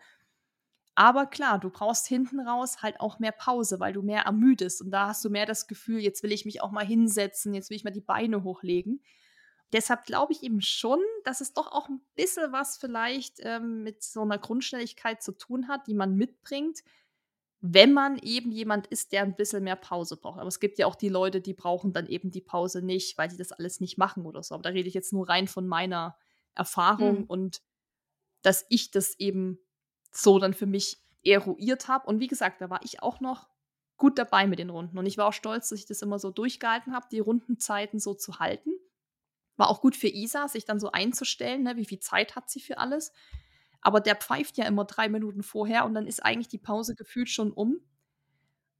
Aber 0.96 1.26
klar, 1.26 1.58
du 1.58 1.70
brauchst 1.70 2.06
hinten 2.06 2.40
raus 2.42 2.84
halt 2.84 3.00
auch 3.00 3.18
mehr 3.18 3.32
Pause, 3.32 3.80
weil 3.80 3.94
du 3.94 4.02
mehr 4.02 4.24
ermüdest. 4.24 4.82
Und 4.82 4.92
da 4.92 5.08
hast 5.08 5.24
du 5.26 5.30
mehr 5.30 5.46
das 5.46 5.68
Gefühl, 5.68 6.00
jetzt 6.00 6.22
will 6.22 6.32
ich 6.32 6.46
mich 6.46 6.62
auch 6.62 6.72
mal 6.72 6.86
hinsetzen, 6.86 7.54
jetzt 7.54 7.70
will 7.70 7.78
ich 7.78 7.84
mal 7.84 7.92
die 7.92 8.02
Beine 8.02 8.44
hochlegen. 8.44 9.02
Deshalb 9.72 10.04
glaube 10.04 10.34
ich 10.34 10.44
eben 10.44 10.62
schon, 10.62 11.00
dass 11.24 11.42
es 11.42 11.54
doch 11.54 11.72
auch 11.72 11.90
ein 11.90 12.02
bisschen 12.14 12.52
was 12.52 12.78
vielleicht 12.78 13.38
ähm, 13.40 13.82
mit 13.84 14.04
so 14.04 14.22
einer 14.22 14.38
Grundschnelligkeit 14.38 15.24
zu 15.24 15.32
tun 15.32 15.68
hat, 15.68 15.88
die 15.88 15.96
man 15.96 16.16
mitbringt, 16.16 16.84
wenn 17.66 17.94
man 17.94 18.18
eben 18.18 18.52
jemand 18.52 18.88
ist, 18.88 19.14
der 19.14 19.22
ein 19.22 19.38
bisschen 19.38 19.64
mehr 19.64 19.78
Pause 19.78 20.18
braucht. 20.18 20.38
Aber 20.38 20.50
es 20.50 20.60
gibt 20.60 20.80
ja 20.80 20.86
auch 20.86 20.96
die 20.96 21.08
Leute, 21.08 21.40
die 21.40 21.54
brauchen 21.54 21.94
dann 21.94 22.08
eben 22.08 22.30
die 22.30 22.42
Pause 22.42 22.82
nicht, 22.82 23.18
weil 23.18 23.30
die 23.30 23.38
das 23.38 23.54
alles 23.54 23.80
nicht 23.80 23.98
machen 23.98 24.26
oder 24.26 24.44
so. 24.44 24.54
Aber 24.54 24.64
da 24.64 24.72
rede 24.72 24.90
ich 24.90 24.94
jetzt 24.94 25.14
nur 25.14 25.30
rein 25.30 25.48
von 25.48 25.66
meiner 25.66 26.18
Erfahrung 26.56 27.20
mhm. 27.20 27.24
und 27.24 27.62
dass 28.42 28.66
ich 28.68 28.92
das 28.92 29.18
eben 29.18 29.60
so 30.12 30.40
dann 30.40 30.54
für 30.54 30.66
mich 30.66 30.98
eruiert 31.24 31.88
habe. 31.88 32.06
Und 32.06 32.20
wie 32.20 32.28
gesagt, 32.28 32.60
da 32.60 32.70
war 32.70 32.82
ich 32.84 33.02
auch 33.02 33.22
noch 33.22 33.48
gut 33.96 34.20
dabei 34.20 34.46
mit 34.46 34.60
den 34.60 34.70
Runden. 34.70 34.98
Und 34.98 35.06
ich 35.06 35.18
war 35.18 35.28
auch 35.28 35.34
stolz, 35.34 35.70
dass 35.70 35.80
ich 35.80 35.86
das 35.86 36.02
immer 36.02 36.20
so 36.20 36.32
durchgehalten 36.32 36.94
habe, 36.94 37.08
die 37.14 37.20
Rundenzeiten 37.20 37.98
so 37.98 38.14
zu 38.14 38.40
halten. 38.40 38.72
War 39.56 39.70
auch 39.70 39.80
gut 39.80 39.96
für 39.96 40.10
Isa, 40.10 40.50
sich 40.50 40.66
dann 40.66 40.82
so 40.82 40.92
einzustellen, 40.92 41.64
ne? 41.64 41.78
wie 41.78 41.86
viel 41.86 42.00
Zeit 42.00 42.36
hat 42.36 42.50
sie 42.50 42.60
für 42.60 42.78
alles. 42.78 43.14
Aber 43.84 44.00
der 44.00 44.16
pfeift 44.16 44.58
ja 44.58 44.66
immer 44.66 44.86
drei 44.86 45.10
Minuten 45.10 45.44
vorher 45.44 45.86
und 45.86 45.94
dann 45.94 46.08
ist 46.08 46.24
eigentlich 46.26 46.48
die 46.48 46.58
Pause 46.58 46.96
gefühlt 46.96 47.30
schon 47.30 47.52
um. 47.52 47.80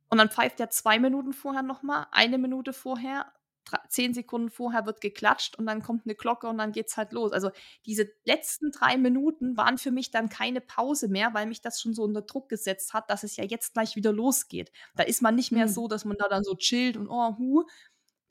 Und 0.10 0.18
dann 0.18 0.30
pfeift 0.30 0.60
er 0.60 0.70
zwei 0.70 1.00
Minuten 1.00 1.34
vorher 1.34 1.64
nochmal, 1.64 2.08
eine 2.12 2.38
Minute 2.38 2.72
vorher, 2.72 3.32
drei, 3.66 3.80
zehn 3.90 4.14
Sekunden 4.14 4.50
vorher 4.50 4.86
wird 4.86 5.02
geklatscht 5.02 5.58
und 5.58 5.66
dann 5.66 5.82
kommt 5.82 6.06
eine 6.06 6.16
Glocke 6.16 6.48
und 6.48 6.58
dann 6.58 6.72
geht's 6.72 6.98
halt 6.98 7.12
los. 7.14 7.32
Also 7.32 7.52
diese 7.86 8.12
letzten 8.24 8.72
drei 8.72 8.98
Minuten 8.98 9.58
waren 9.58 9.78
für 9.78 9.92
mich 9.92 10.12
dann 10.12 10.30
keine 10.30 10.62
Pause 10.62 11.08
mehr, 11.08 11.34
weil 11.34 11.48
mich 11.48 11.62
das 11.62 11.82
schon 11.82 11.94
so 11.94 12.04
unter 12.04 12.22
Druck 12.22 12.50
gesetzt 12.50 12.94
hat, 12.94 13.10
dass 13.10 13.24
es 13.24 13.36
ja 13.36 13.44
jetzt 13.44 13.74
gleich 13.74 13.96
wieder 13.96 14.14
losgeht. 14.14 14.72
Da 14.96 15.04
ist 15.04 15.22
man 15.22 15.36
nicht 15.36 15.52
mehr 15.52 15.68
mhm. 15.68 15.72
so, 15.72 15.88
dass 15.88 16.06
man 16.06 16.18
da 16.18 16.28
dann 16.28 16.44
so 16.44 16.56
chillt 16.56 16.98
und 16.98 17.08
oh, 17.08 17.38
hu. 17.38 17.64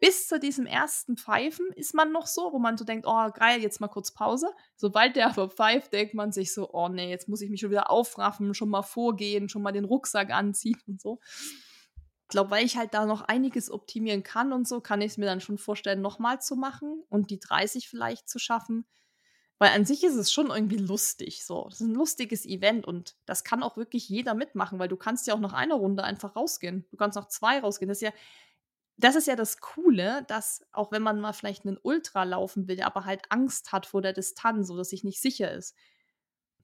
Bis 0.02 0.26
zu 0.26 0.40
diesem 0.40 0.66
ersten 0.66 1.16
Pfeifen 1.16 1.64
ist 1.76 1.94
man 1.94 2.10
noch 2.10 2.26
so, 2.26 2.52
wo 2.52 2.58
man 2.58 2.76
so 2.76 2.84
denkt, 2.84 3.06
oh 3.06 3.30
geil, 3.30 3.62
jetzt 3.62 3.80
mal 3.80 3.86
kurz 3.86 4.10
Pause. 4.10 4.48
Sobald 4.74 5.14
der 5.14 5.28
aber 5.28 5.48
pfeift, 5.48 5.92
denkt 5.92 6.14
man 6.14 6.32
sich 6.32 6.52
so, 6.52 6.68
oh 6.72 6.88
nee, 6.88 7.08
jetzt 7.08 7.28
muss 7.28 7.40
ich 7.40 7.50
mich 7.50 7.60
schon 7.60 7.70
wieder 7.70 7.88
aufraffen, 7.88 8.52
schon 8.52 8.68
mal 8.68 8.82
vorgehen, 8.82 9.48
schon 9.48 9.62
mal 9.62 9.70
den 9.70 9.84
Rucksack 9.84 10.30
anziehen 10.30 10.80
und 10.88 11.00
so. 11.00 11.20
Ich 11.94 12.28
glaube, 12.30 12.50
weil 12.50 12.66
ich 12.66 12.76
halt 12.76 12.94
da 12.94 13.06
noch 13.06 13.22
einiges 13.22 13.70
optimieren 13.70 14.24
kann 14.24 14.52
und 14.52 14.66
so, 14.66 14.80
kann 14.80 15.00
ich 15.02 15.12
es 15.12 15.18
mir 15.18 15.26
dann 15.26 15.40
schon 15.40 15.56
vorstellen, 15.56 16.02
nochmal 16.02 16.40
zu 16.40 16.56
machen 16.56 17.04
und 17.08 17.30
die 17.30 17.38
30 17.38 17.88
vielleicht 17.88 18.28
zu 18.28 18.40
schaffen. 18.40 18.84
Weil 19.60 19.70
an 19.70 19.84
sich 19.84 20.02
ist 20.02 20.16
es 20.16 20.32
schon 20.32 20.50
irgendwie 20.50 20.78
lustig. 20.78 21.46
So, 21.46 21.66
das 21.68 21.80
ist 21.80 21.86
ein 21.86 21.94
lustiges 21.94 22.44
Event 22.44 22.88
und 22.88 23.14
das 23.24 23.44
kann 23.44 23.62
auch 23.62 23.76
wirklich 23.76 24.08
jeder 24.08 24.34
mitmachen, 24.34 24.80
weil 24.80 24.88
du 24.88 24.96
kannst 24.96 25.28
ja 25.28 25.34
auch 25.34 25.38
nach 25.38 25.52
einer 25.52 25.76
Runde 25.76 26.02
einfach 26.02 26.34
rausgehen. 26.34 26.86
Du 26.90 26.96
kannst 26.96 27.14
nach 27.14 27.28
zwei 27.28 27.60
rausgehen. 27.60 27.88
Das 27.88 27.98
ist 27.98 28.02
ja, 28.02 28.12
das 29.02 29.16
ist 29.16 29.26
ja 29.26 29.34
das 29.36 29.58
Coole, 29.58 30.24
dass 30.28 30.64
auch 30.70 30.92
wenn 30.92 31.02
man 31.02 31.20
mal 31.20 31.32
vielleicht 31.32 31.66
einen 31.66 31.78
Ultra 31.82 32.22
laufen 32.22 32.68
will, 32.68 32.82
aber 32.82 33.04
halt 33.04 33.30
Angst 33.30 33.72
hat 33.72 33.86
vor 33.86 34.00
der 34.00 34.12
Distanz 34.12 34.70
oder 34.70 34.84
sich 34.84 35.02
nicht 35.02 35.20
sicher 35.20 35.50
ist, 35.50 35.76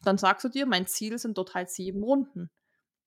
dann 0.03 0.19
sagst 0.19 0.45
du 0.45 0.49
dir, 0.49 0.65
mein 0.65 0.87
Ziel 0.87 1.19
sind 1.19 1.37
dort 1.37 1.55
halt 1.55 1.69
sieben 1.71 2.03
Runden. 2.05 2.51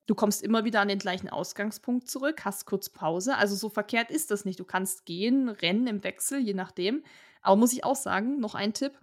Du 0.06 0.16
kommst 0.16 0.44
immer 0.44 0.66
wieder 0.66 0.82
an 0.82 0.90
den 0.90 1.00
gleichen 1.00 1.30
Ausgangspunkt 1.30 2.10
zurück, 2.10 2.44
hast 2.44 2.66
kurz 2.66 2.90
Pause. 2.90 3.38
Also 3.38 3.56
so 3.56 3.70
verkehrt 3.70 4.12
ist 4.12 4.32
das 4.32 4.44
nicht. 4.44 4.60
Du 4.60 4.66
kannst 4.66 5.06
gehen, 5.06 5.48
rennen 5.48 5.88
im 5.88 6.04
Wechsel, 6.04 6.40
je 6.40 6.54
nachdem. 6.54 7.06
Aber 7.42 7.56
muss 7.56 7.72
ich 7.72 7.86
auch 7.86 7.96
sagen, 7.96 8.40
noch 8.40 8.56
ein 8.56 8.74
Tipp. 8.74 9.00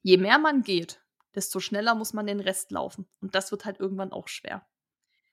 Je 0.00 0.16
mehr 0.16 0.38
man 0.38 0.62
geht, 0.62 1.02
desto 1.34 1.60
schneller 1.60 1.94
muss 1.94 2.14
man 2.14 2.26
den 2.26 2.40
Rest 2.40 2.70
laufen. 2.70 3.06
Und 3.20 3.34
das 3.34 3.50
wird 3.50 3.66
halt 3.66 3.80
irgendwann 3.80 4.12
auch 4.12 4.28
schwer. 4.28 4.66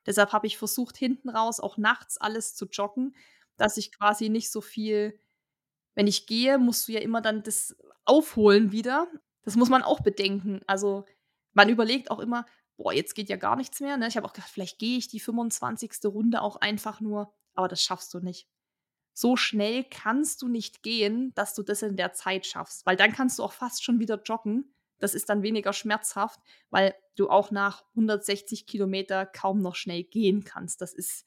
Deshalb 0.06 0.34
habe 0.34 0.48
ich 0.48 0.58
versucht, 0.58 0.98
hinten 0.98 1.30
raus 1.30 1.60
auch 1.60 1.78
nachts 1.78 2.18
alles 2.18 2.56
zu 2.56 2.66
joggen, 2.66 3.16
dass 3.62 3.78
ich 3.78 3.92
quasi 3.98 4.30
nicht 4.30 4.52
so 4.52 4.62
viel 4.62 5.20
wenn 5.96 6.08
ich 6.08 6.26
gehe, 6.28 6.58
musst 6.58 6.88
du 6.88 6.94
ja 6.94 7.00
immer 7.02 7.22
dann 7.22 7.44
das 7.44 7.76
aufholen 8.06 8.72
wieder. 8.72 9.08
Das 9.44 9.56
muss 9.56 9.70
man 9.70 9.84
auch 9.84 10.02
bedenken. 10.02 10.62
Also, 10.68 11.06
man 11.54 11.70
überlegt 11.70 12.12
auch 12.12 12.20
immer: 12.20 12.46
„Boah, 12.78 12.94
jetzt 12.94 13.16
geht 13.16 13.30
ja 13.30 13.36
gar 13.38 13.56
nichts 13.56 13.80
mehr“, 13.82 13.98
ne? 13.98 14.08
Ich 14.08 14.16
habe 14.18 14.28
auch 14.28 14.34
gedacht, 14.34 14.50
vielleicht 14.52 14.80
gehe 14.80 14.98
ich 14.98 15.08
die 15.10 15.20
25. 15.20 16.08
Runde 16.08 16.42
auch 16.42 16.58
einfach 16.58 17.02
nur, 17.02 17.34
aber 17.56 17.68
das 17.68 17.84
schaffst 17.84 18.14
du 18.14 18.20
nicht. 18.20 18.48
So 19.14 19.36
schnell 19.36 19.84
kannst 19.90 20.42
du 20.42 20.48
nicht 20.48 20.84
gehen, 20.84 21.34
dass 21.36 21.54
du 21.54 21.64
das 21.64 21.82
in 21.82 21.98
der 21.98 22.14
Zeit 22.14 22.46
schaffst, 22.46 22.86
weil 22.86 22.96
dann 22.96 23.12
kannst 23.14 23.40
du 23.40 23.44
auch 23.44 23.52
fast 23.54 23.84
schon 23.84 24.00
wieder 24.00 24.22
joggen. 24.24 24.74
Das 25.00 25.14
ist 25.16 25.30
dann 25.30 25.44
weniger 25.44 25.74
schmerzhaft, 25.74 26.40
weil 26.70 26.96
du 27.18 27.30
auch 27.30 27.52
nach 27.52 27.84
160 27.96 28.68
Kilometer 28.68 29.26
kaum 29.26 29.62
noch 29.62 29.76
schnell 29.76 30.04
gehen 30.04 30.44
kannst. 30.44 30.82
Das 30.82 30.94
ist 30.94 31.26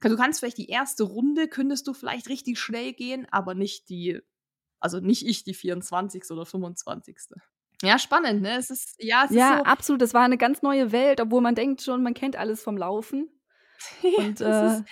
Du 0.00 0.16
kannst 0.16 0.40
vielleicht 0.40 0.58
die 0.58 0.68
erste 0.68 1.04
Runde 1.04 1.48
könntest 1.48 1.86
du 1.86 1.94
vielleicht 1.94 2.28
richtig 2.28 2.58
schnell 2.58 2.92
gehen, 2.92 3.26
aber 3.30 3.54
nicht 3.54 3.88
die 3.88 4.20
also 4.80 5.00
nicht 5.00 5.26
ich 5.26 5.44
die 5.44 5.54
24. 5.54 6.30
oder 6.30 6.46
25. 6.46 7.18
Ja, 7.82 7.98
spannend, 7.98 8.42
ne? 8.42 8.56
Es 8.56 8.70
ist 8.70 8.94
ja, 8.98 9.24
es 9.24 9.30
Ja, 9.30 9.52
ist 9.52 9.58
so 9.58 9.64
absolut. 9.64 10.02
Das 10.02 10.14
war 10.14 10.22
eine 10.22 10.38
ganz 10.38 10.62
neue 10.62 10.92
Welt, 10.92 11.20
obwohl 11.20 11.40
man 11.40 11.54
denkt 11.54 11.82
schon, 11.82 12.02
man 12.02 12.14
kennt 12.14 12.36
alles 12.36 12.62
vom 12.62 12.76
Laufen. 12.76 13.28
Und, 14.16 14.40
das 14.40 14.76
äh 14.76 14.78
ist 14.78 14.84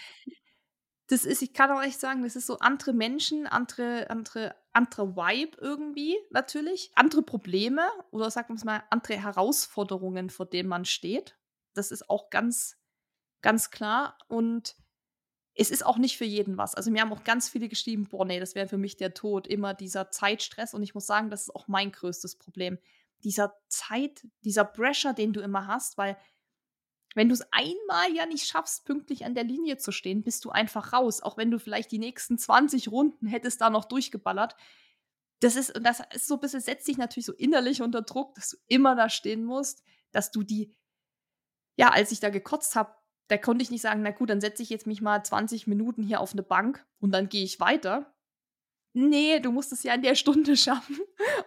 das 1.09 1.25
ist 1.27 1.43
ich 1.43 1.53
kann 1.53 1.71
auch 1.71 1.83
echt 1.83 2.01
sagen, 2.01 2.23
das 2.23 2.35
ist 2.35 2.47
so 2.47 2.59
andere 2.59 2.93
Menschen, 2.93 3.47
andere 3.47 4.09
andere 4.11 4.55
anderer 4.73 5.17
Vibe 5.17 5.57
irgendwie 5.61 6.17
natürlich, 6.31 6.91
andere 6.95 7.23
Probleme 7.23 7.87
oder 8.11 8.31
sagen 8.31 8.55
wir's 8.55 8.65
mal, 8.65 8.83
andere 8.91 9.23
Herausforderungen, 9.23 10.31
vor 10.31 10.47
denen 10.47 10.69
man 10.69 10.85
steht. 10.85 11.39
Das 11.75 11.91
ist 11.91 12.09
auch 12.09 12.31
ganz 12.31 12.77
ganz 13.43 13.71
klar 13.71 14.19
und 14.29 14.77
es 15.57 15.71
ist 15.71 15.85
auch 15.87 15.99
nicht 15.99 16.17
für 16.19 16.25
jeden 16.25 16.57
was. 16.59 16.75
Also, 16.75 16.91
mir 16.91 17.03
haben 17.03 17.13
auch 17.13 17.25
ganz 17.25 17.49
viele 17.49 17.69
geschrieben: 17.69 18.07
„Boah, 18.09 18.25
ne, 18.25 18.41
das 18.41 18.55
wäre 18.55 18.69
für 18.69 18.79
mich 18.79 18.97
der 18.97 19.15
Tod, 19.15 19.47
immer 19.47 19.75
dieser 19.75 20.11
Zeitstress.“ 20.11 20.75
Und 20.75 20.83
ich 20.83 20.95
muss 20.95 21.07
sagen, 21.07 21.31
das 21.31 21.43
ist 21.43 21.55
auch 21.55 21.69
mein 21.69 21.93
größtes 21.93 22.37
Problem. 22.37 22.79
Dieser 23.25 23.55
Zeit 23.69 24.27
dieser 24.45 24.65
Pressure, 24.65 25.15
den 25.15 25.33
du 25.33 25.41
immer 25.41 25.67
hast, 25.67 25.99
weil 25.99 26.17
wenn 27.15 27.29
du's 27.29 27.43
einmal 27.53 28.13
ja 28.15 28.27
nicht 28.27 28.47
schaffst, 28.47 28.85
pünktlich 28.87 29.25
an 29.25 29.35
der 29.35 29.45
Linie 29.45 29.79
zu 29.79 29.93
stehen, 29.93 30.23
bist 30.25 30.45
du 30.45 30.51
einfach 30.51 30.93
raus, 30.93 31.23
auch 31.23 31.37
wenn 31.37 31.51
du 31.51 31.59
vielleicht 31.61 31.93
die 31.93 31.99
nächsten 32.01 32.39
20 32.39 32.91
Runden 32.91 33.27
hättest 33.29 33.61
da 33.61 33.71
noch 33.71 33.85
durchgeballert. 33.87 34.57
Das 35.41 35.57
ist 35.57 35.75
das 35.83 36.01
ist 36.15 36.27
so 36.29 36.35
'n 36.37 36.41
bisschen 36.41 36.61
setzt 36.63 36.89
dich 36.89 36.99
natürlich 36.99 37.27
so 37.27 37.35
innerlich 37.35 37.83
unter 37.83 38.03
Druck, 38.03 38.35
dass 38.37 38.51
du 38.51 38.57
immer 38.69 38.97
da 38.97 39.11
stehen 39.11 39.45
musst, 39.45 39.83
dass 40.13 40.31
du 40.33 40.43
die 40.45 40.75
ja, 41.79 41.89
als 41.91 42.13
ich 42.13 42.21
da 42.21 42.31
gekotzt 42.31 42.77
habe, 42.77 42.95
da 43.29 43.39
konnte 43.39 43.63
ich 43.63 43.71
nicht 43.71 43.83
sagen: 43.83 44.03
„Na 44.03 44.11
gut, 44.11 44.31
dann 44.31 44.41
setze 44.41 44.63
ich 44.63 44.71
jetzt 44.71 44.87
mich 44.87 45.03
mal 45.03 45.23
20 45.25 45.67
Minuten 45.67 46.03
hier 46.03 46.21
auf 46.21 46.35
'ne 46.35 46.43
Bank 46.43 46.85
und 47.01 47.13
dann 47.13 47.29
gehe 47.29 47.45
ich 47.45 47.61
weiter.“ 47.61 48.13
Ne, 48.97 49.41
du 49.41 49.51
musst 49.53 49.73
es 49.73 49.83
ja 49.83 49.95
in 49.95 50.03
der 50.03 50.15
Stunde 50.17 50.57
schaffen. 50.57 50.99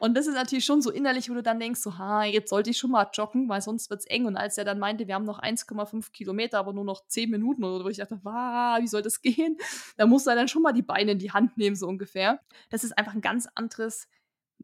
Und 0.02 0.16
das 0.18 0.28
ist 0.28 0.36
natürlich 0.36 0.66
schon 0.66 0.82
so 0.82 0.91
innerlich, 0.91 1.30
wo 1.30 1.34
du 1.34 1.44
dann 1.44 1.60
denkst 1.62 1.80
so: 1.82 1.98
„Ha, 1.98 2.26
jetzt 2.26 2.49
sollte 2.49 2.70
ich 2.72 2.78
schon 2.78 2.91
mal 2.91 3.10
joggen, 3.14 3.48
weil 3.49 3.62
sonst 3.62 3.90
wird's 3.90 4.06
eng.“ 4.06 4.26
Und 4.26 4.36
als 4.38 4.58
er 4.58 4.66
dann 4.66 4.80
meinte, 4.80 5.08
wir 5.08 5.16
haben 5.16 5.26
noch 5.26 5.40
1,5 5.40 6.12
Kilometer, 6.12 6.60
aber 6.60 6.74
nur 6.74 6.84
noch 6.86 7.08
10 7.08 7.30
Minuten 7.32 7.64
oder 7.64 7.84
so, 7.84 7.90
ich 7.90 7.98
dachte: 7.98 8.20
„Wa, 8.24 8.80
wie 8.82 8.88
soll 8.88 9.02
das 9.02 9.22
gehen?“ 9.22 9.58
Da 9.98 10.06
musst 10.08 10.28
du 10.28 10.32
dann 10.36 10.48
schon 10.49 10.62
mal 10.64 10.74
die 10.74 10.82
Beine 10.84 11.12
in 11.14 11.20
die 11.20 11.32
Hand 11.32 11.58
nehmen, 11.58 11.76
so 11.78 11.88
ungefähr. 11.88 12.41
Das 12.70 12.84
ist 12.84 12.98
einfach 12.98 13.16
'n 13.16 13.22
ganz 13.22 13.48
anderes 13.56 14.08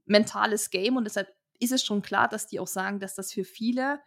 mentales 0.06 0.70
Game 0.72 0.98
und 0.98 1.06
deshalb 1.06 1.30
ist 1.60 1.72
es 1.72 1.84
schon 1.86 2.02
klar, 2.02 2.28
dass 2.28 2.48
die 2.48 2.60
auch 2.60 2.68
sagen, 2.68 3.00
dass 3.00 3.16
das 3.16 3.32
für 3.34 3.44
viele 3.46 4.00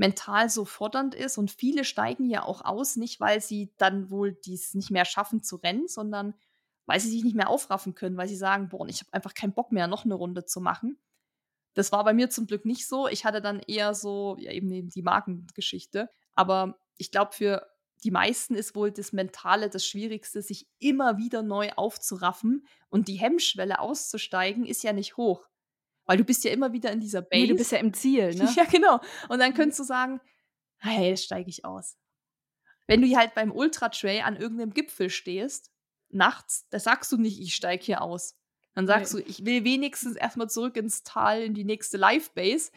mental 0.00 0.50
so 0.50 0.64
fordernd 0.66 1.14
ist 1.14 1.38
und 1.38 1.52
viele 1.52 1.84
steigen 1.84 2.26
ja 2.30 2.44
auch 2.44 2.64
aus, 2.64 2.96
nicht 2.96 3.20
weil 3.20 3.40
sie 3.42 3.72
dann 3.78 4.10
wohl 4.10 4.32
dies 4.34 4.74
nicht 4.74 4.90
mehr 4.90 5.06
schaffen 5.06 5.42
zu 5.44 5.56
rennen, 5.58 5.88
sondern 5.88 6.34
weil 6.86 7.00
sie 7.00 7.10
sich 7.10 7.24
nicht 7.24 7.36
mehr 7.36 7.50
aufraffen 7.50 7.94
können, 7.94 8.16
weil 8.18 8.28
sie 8.28 8.36
sagen: 8.36 8.68
„Boah, 8.70 8.88
ich 8.88 9.00
habe 9.00 9.12
einfach 9.14 9.34
keinen 9.34 9.54
Bock 9.54 9.72
mehr, 9.72 9.88
noch 9.88 10.04
'ne 10.06 10.14
Runde 10.14 10.44
zu 10.46 10.60
machen.“ 10.62 10.98
Das 11.74 11.92
war 11.92 12.04
bei 12.04 12.12
mir 12.14 12.30
zum 12.30 12.46
Glück 12.46 12.64
nicht 12.66 12.86
so. 12.88 13.08
Ich 13.08 13.24
hatte 13.24 13.40
dann 13.42 13.60
eher 13.60 13.94
so 13.94 14.36
ja, 14.40 14.52
eben 14.52 14.88
die 14.90 15.02
Magengeschichte. 15.02 16.10
Aber 16.34 16.78
ich 16.98 17.10
glaube, 17.12 17.32
für 17.32 17.66
die 18.04 18.10
meisten 18.12 18.54
ist 18.56 18.74
wohl 18.76 18.92
das 18.92 19.12
Mentale 19.12 19.70
das 19.70 19.86
Schwierigste, 19.86 20.42
sich 20.42 20.68
immer 20.80 21.18
wieder 21.18 21.42
neu 21.42 21.70
aufzuraffen 21.76 22.66
und 22.90 23.08
die 23.08 23.16
Hemmschwelle 23.16 23.80
auszusteigen 23.80 24.66
ist 24.66 24.82
ja 24.84 24.92
nicht 24.94 25.16
hoch. 25.18 25.49
Weil 26.10 26.18
du 26.18 26.24
bist 26.24 26.44
ja 26.44 26.50
immer 26.52 26.72
wieder 26.72 26.90
in 26.92 27.00
dieser 27.00 27.22
Ne, 27.32 27.46
du 27.46 27.54
Base. 27.54 27.56
bist 27.56 27.72
ja 27.72 27.78
im 27.78 27.92
Ziel, 27.94 28.34
ne? 28.34 28.56
Ja, 28.56 28.64
genau. 28.64 29.00
Und 29.28 29.38
dann 29.40 29.54
Mhm. 29.54 29.54
könntest 29.54 29.80
du 29.80 29.84
sagen: 29.84 30.20
„Hey, 30.78 31.10
jetzt 31.10 31.24
steige 31.24 31.50
ich 31.50 31.64
aus.“ 31.64 31.96
Wenn 32.88 33.00
du 33.02 33.06
hier 33.08 33.18
halt 33.18 33.34
beim 33.34 33.52
Ultratrail 33.52 34.22
an 34.22 34.36
irgend 34.36 34.58
'nem 34.58 34.74
Gipfel 34.74 35.10
stehst, 35.10 35.70
nachts, 36.10 36.66
da 36.70 36.78
sagst 36.80 37.12
du 37.12 37.18
nicht: 37.18 37.40
„Ich 37.40 37.54
steige 37.54 37.84
hier 37.84 38.02
aus.“ 38.02 38.36
Dann 38.74 38.86
sagst 38.86 39.12
Ne. 39.12 39.16
du: 39.16 39.18
„Ich 39.20 39.44
will 39.46 39.64
wenigstens 39.64 40.16
erst 40.16 40.36
mal 40.36 40.48
zurück 40.50 40.76
ins 40.76 41.02
Tal 41.04 41.42
in 41.42 41.54
die 41.54 41.64
nächste 41.64 41.96
Live-Base.“ 41.98 42.72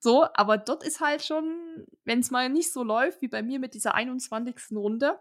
So, 0.00 0.26
aber 0.34 0.58
dort 0.58 0.84
ist 0.84 1.00
halt 1.00 1.24
schon 1.24 1.86
wenn's 2.04 2.30
mal 2.32 2.48
nicht 2.50 2.72
so 2.72 2.84
läuft 2.84 3.22
wie 3.22 3.28
bei 3.28 3.42
mir 3.42 3.58
mit 3.60 3.74
dieser 3.74 3.94
21. 3.96 4.76
Runde, 4.78 5.20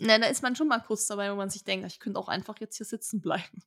na, 0.00 0.18
da 0.18 0.26
ist 0.28 0.42
man 0.42 0.56
schon 0.56 0.68
mal 0.68 0.80
kurz 0.80 1.06
dabei, 1.06 1.30
wo 1.32 1.36
man 1.36 1.50
sich 1.50 1.64
denkt: 1.64 1.86
„Ich 1.86 2.00
könnte 2.00 2.18
auch 2.20 2.28
einfach 2.28 2.58
jetzt 2.60 2.76
hier 2.78 2.86
sitzen 2.86 3.20
bleiben.“ 3.20 3.62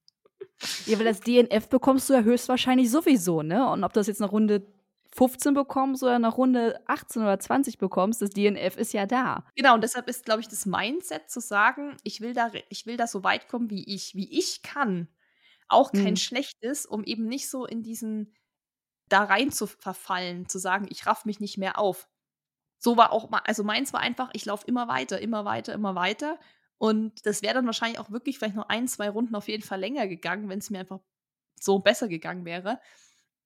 Ja, 0.86 0.98
weil 0.98 1.06
das 1.06 1.22
DNF 1.24 1.68
bekommst 1.70 2.10
du 2.10 2.14
ja 2.14 2.22
höchstwahrscheinlich 2.22 2.90
sowieso, 2.90 3.42
ne? 3.44 3.70
Und 3.70 3.84
ob 3.84 3.94
du 3.94 4.00
das 4.00 4.08
jetzt 4.08 4.22
nach 4.22 4.32
Runde 4.32 4.66
15 5.14 5.54
bekommst 5.54 6.04
oder 6.04 6.20
nach 6.20 6.38
Runde 6.38 6.80
18 6.88 7.22
oder 7.22 7.40
20 7.40 7.78
bekommst, 7.78 8.22
das 8.22 8.30
DNF 8.30 8.78
ist 8.78 8.94
ja 8.94 9.06
da. 9.06 9.44
Genau, 9.56 9.74
und 9.74 9.82
deshalb 9.84 10.08
ist, 10.08 10.26
glaube 10.26 10.42
ich, 10.42 10.48
das 10.48 10.66
Mindset 10.66 11.30
zu 11.32 11.40
sagen: 11.40 11.98
„Ich 12.04 12.22
will 12.22 12.34
da 12.34 12.52
ich 12.70 12.86
will 12.86 12.96
da 12.98 13.08
so 13.08 13.24
weit 13.24 13.48
kommen, 13.48 13.70
wie 13.70 13.84
ich 13.94 14.14
wie 14.16 14.30
ich 14.38 14.62
kann“, 14.62 15.08
auch 15.68 15.94
kein 15.94 16.16
Mhm. 16.16 16.18
schlechtes, 16.18 16.86
um 16.86 17.04
eben 17.04 17.28
nicht 17.28 17.50
so 17.50 17.66
in 17.66 17.82
diesen 17.84 18.36
da 19.10 19.24
rein 19.26 19.52
zu 19.52 19.68
verfallen, 19.68 20.50
zu 20.50 20.60
sagen: 20.60 20.88
„Ich 20.92 21.06
raffe 21.08 21.28
mich 21.28 21.40
nicht 21.42 21.58
mehr 21.58 21.80
auf.“ 21.80 22.10
So 22.80 22.98
war 22.98 23.12
auch 23.14 23.30
also 23.46 23.64
meins 23.64 23.94
war 23.94 24.02
einfach, 24.02 24.30
ich 24.34 24.46
laufe 24.46 24.66
immer 24.68 24.88
weiter, 24.90 25.20
immer 25.22 25.46
weiter, 25.46 25.74
immer 25.74 25.96
weiter. 25.96 26.40
Und 26.80 27.26
das 27.26 27.42
wäre 27.42 27.56
dann 27.56 27.66
wahrscheinlich 27.66 28.00
auch 28.00 28.12
wirklich 28.12 28.38
vielleicht 28.40 28.56
noch 28.56 28.70
1, 28.70 28.88
2 28.88 29.10
Runden 29.10 29.36
auf 29.36 29.48
jeden 29.48 29.64
Fall 29.64 29.80
länger 29.80 30.08
gegangen, 30.08 30.50
wenn's 30.50 30.70
mir 30.70 30.80
einfach 30.80 31.00
so 31.60 31.80
besser 31.80 32.08
gegangen 32.08 32.46
wäre. 32.46 32.80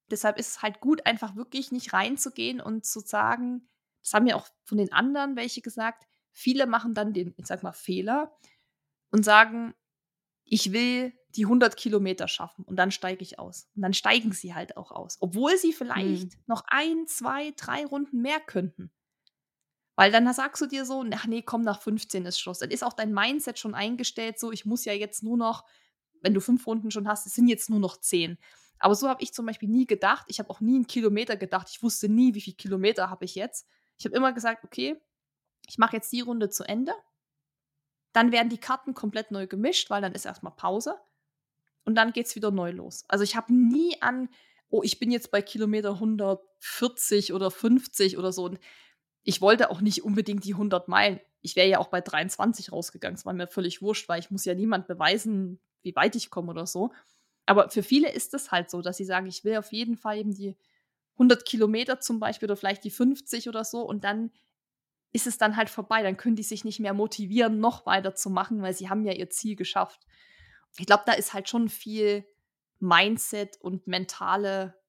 Deshalb 0.09 0.37
ist 0.37 0.49
es 0.49 0.61
halt 0.61 0.81
gut, 0.81 1.05
einfach 1.05 1.35
wirklich 1.35 1.71
nicht 1.71 1.93
reinzugehen 1.93 2.61
und 2.61 2.85
zu 2.85 2.99
sagen 2.99 3.67
das 4.03 4.15
haben 4.15 4.25
ja 4.25 4.35
auch 4.35 4.47
von 4.65 4.79
den 4.79 4.91
anderen 4.93 5.35
welche 5.35 5.61
gesagt, 5.61 6.07
viele 6.33 6.65
machen 6.65 6.95
dann 6.95 7.13
den, 7.13 7.35
ich 7.37 7.45
sage 7.45 7.61
mal, 7.63 7.71
Fehler 7.71 8.35
und 9.11 9.23
sagen: 9.25 9.75
„Ich 10.45 10.73
will 10.73 11.13
die 11.29 11.45
100 11.47 11.77
Kilometer 11.77 12.27
schaffen 12.27 12.65
und 12.65 12.77
dann 12.77 12.91
steige 12.91 13.23
ich 13.23 13.39
aus.“ 13.39 13.69
Und 13.75 13.83
dann 13.83 13.93
steigen 13.93 14.33
sie 14.33 14.55
halt 14.55 14.77
auch 14.77 14.91
aus, 14.91 15.17
obwohl 15.21 15.57
sie 15.57 15.73
Mhm. 15.95 16.31
vielleicht 16.31 16.37
noch 16.47 16.63
1, 16.67 17.07
2, 17.07 17.53
3 17.57 17.85
Runden 17.85 18.21
mehr 18.21 18.39
könnten. 18.41 18.91
Weil 20.01 20.11
dann 20.11 20.33
sagst 20.33 20.59
du 20.59 20.65
dir 20.65 20.83
so: 20.85 21.05
„Ach 21.13 21.27
ne, 21.27 21.43
komm, 21.43 21.61
nach 21.61 21.79
15 21.79 22.25
ist 22.25 22.39
Schluss.“ 22.39 22.57
Dann 22.57 22.71
ist 22.71 22.83
auch 22.83 22.93
dein 22.93 23.13
Mindset 23.13 23.59
schon 23.59 23.75
eingestellt 23.75 24.39
so: 24.39 24.51
„Ich 24.51 24.65
muss 24.65 24.83
ja 24.83 24.93
jetzt 24.93 25.21
nur 25.21 25.37
noch“ 25.37 25.63
wenn 26.21 26.33
du 26.33 26.41
5 26.41 26.65
Runden 26.65 26.89
schon 26.89 27.07
hast: 27.07 27.27
„Es 27.27 27.35
sind 27.35 27.47
jetzt 27.47 27.69
nur 27.69 27.79
noch 27.79 27.97
10.“ 27.97 28.39
Aber 28.79 28.95
so 28.95 29.07
habe 29.07 29.21
ich 29.21 29.31
zum 29.31 29.45
Beispiel 29.45 29.69
nie 29.69 29.85
gedacht. 29.85 30.25
Ich 30.27 30.39
habe 30.39 30.49
auch 30.49 30.59
nie 30.59 30.75
in 30.77 30.87
Kilometer 30.87 31.37
gedacht. 31.37 31.67
Ich 31.69 31.83
wusste 31.83 32.09
nie, 32.09 32.33
wie 32.33 32.41
viel 32.41 32.55
Kilometer 32.55 33.11
habe 33.11 33.25
ich 33.25 33.35
jetzt. 33.35 33.67
Ich 33.99 34.05
habe 34.05 34.15
immer 34.15 34.33
gesagt: 34.33 34.63
„Okay, 34.65 34.99
ich 35.69 35.77
mache 35.77 35.97
jetzt 35.97 36.11
die 36.13 36.21
Runde 36.21 36.49
zu 36.49 36.63
Ende“ 36.63 36.93
dann 38.13 38.31
werden 38.31 38.49
die 38.49 38.57
Karten 38.57 38.93
komplett 38.93 39.31
neu 39.31 39.47
gemischt, 39.47 39.89
weil 39.89 40.01
dann 40.01 40.13
ist 40.13 40.25
erstmal 40.25 40.53
Pause 40.55 40.95
und 41.85 41.95
dann 41.95 42.13
geht 42.13 42.27
es 42.27 42.35
wieder 42.35 42.51
neu 42.51 42.71
los. 42.71 43.05
Also 43.07 43.23
ich 43.23 43.35
habe 43.35 43.53
nie 43.53 44.01
an, 44.01 44.29
oh, 44.69 44.81
ich 44.83 44.99
bin 44.99 45.11
jetzt 45.11 45.31
bei 45.31 45.41
Kilometer 45.41 45.99
140 45.99 47.33
oder 47.33 47.51
50 47.51 48.17
oder 48.17 48.31
so. 48.33 48.45
Und 48.45 48.59
ich 49.23 49.41
wollte 49.41 49.69
auch 49.69 49.81
nicht 49.81 50.03
unbedingt 50.03 50.45
die 50.45 50.53
100 50.53 50.87
Meilen. 50.87 51.19
Ich 51.41 51.55
wäre 51.55 51.67
ja 51.67 51.79
auch 51.79 51.87
bei 51.87 52.01
23 52.01 52.71
rausgegangen. 52.71 53.15
Es 53.15 53.25
war 53.25 53.33
mir 53.33 53.47
völlig 53.47 53.81
wurscht, 53.81 54.09
weil 54.09 54.19
ich 54.19 54.31
muss 54.31 54.45
ja 54.45 54.53
niemand 54.53 54.87
beweisen, 54.87 55.59
wie 55.81 55.95
weit 55.95 56.15
ich 56.15 56.29
komme 56.29 56.51
oder 56.51 56.65
so. 56.65 56.91
Aber 57.45 57.69
für 57.69 57.83
viele 57.83 58.11
ist 58.11 58.33
es 58.33 58.51
halt 58.51 58.69
so, 58.69 58.81
dass 58.81 58.97
sie 58.97 59.05
sagen, 59.05 59.27
ich 59.27 59.43
will 59.43 59.57
auf 59.57 59.71
jeden 59.71 59.97
Fall 59.97 60.17
eben 60.17 60.33
die 60.33 60.55
100 61.13 61.45
Kilometer 61.45 61.99
zum 61.99 62.19
Beispiel 62.19 62.47
oder 62.47 62.55
vielleicht 62.55 62.83
die 62.83 62.91
50 62.91 63.49
oder 63.49 63.63
so 63.63 63.81
und 63.81 64.03
dann 64.03 64.31
ist 65.11 65.27
es 65.27 65.37
dann 65.37 65.57
halt 65.57 65.69
vorbei. 65.69 66.03
Dann 66.03 66.17
können 66.17 66.35
die 66.35 66.43
sich 66.43 66.63
nicht 66.63 66.79
mehr 66.79 66.93
motivieren, 66.93 67.59
noch 67.59 67.85
weiter 67.85 68.15
zu 68.15 68.29
machen, 68.29 68.61
weil 68.61 68.73
sie 68.73 68.89
haben 68.89 69.05
ja 69.05 69.13
ihr 69.13 69.29
Ziel 69.29 69.55
geschafft. 69.55 70.05
Ich 70.77 70.85
glaube, 70.85 71.03
da 71.05 71.13
ist 71.13 71.33
halt 71.33 71.49
schon 71.49 71.69
viel 71.69 72.25
Mindset 72.79 73.57
und 73.59 73.87
mentale 73.87 74.80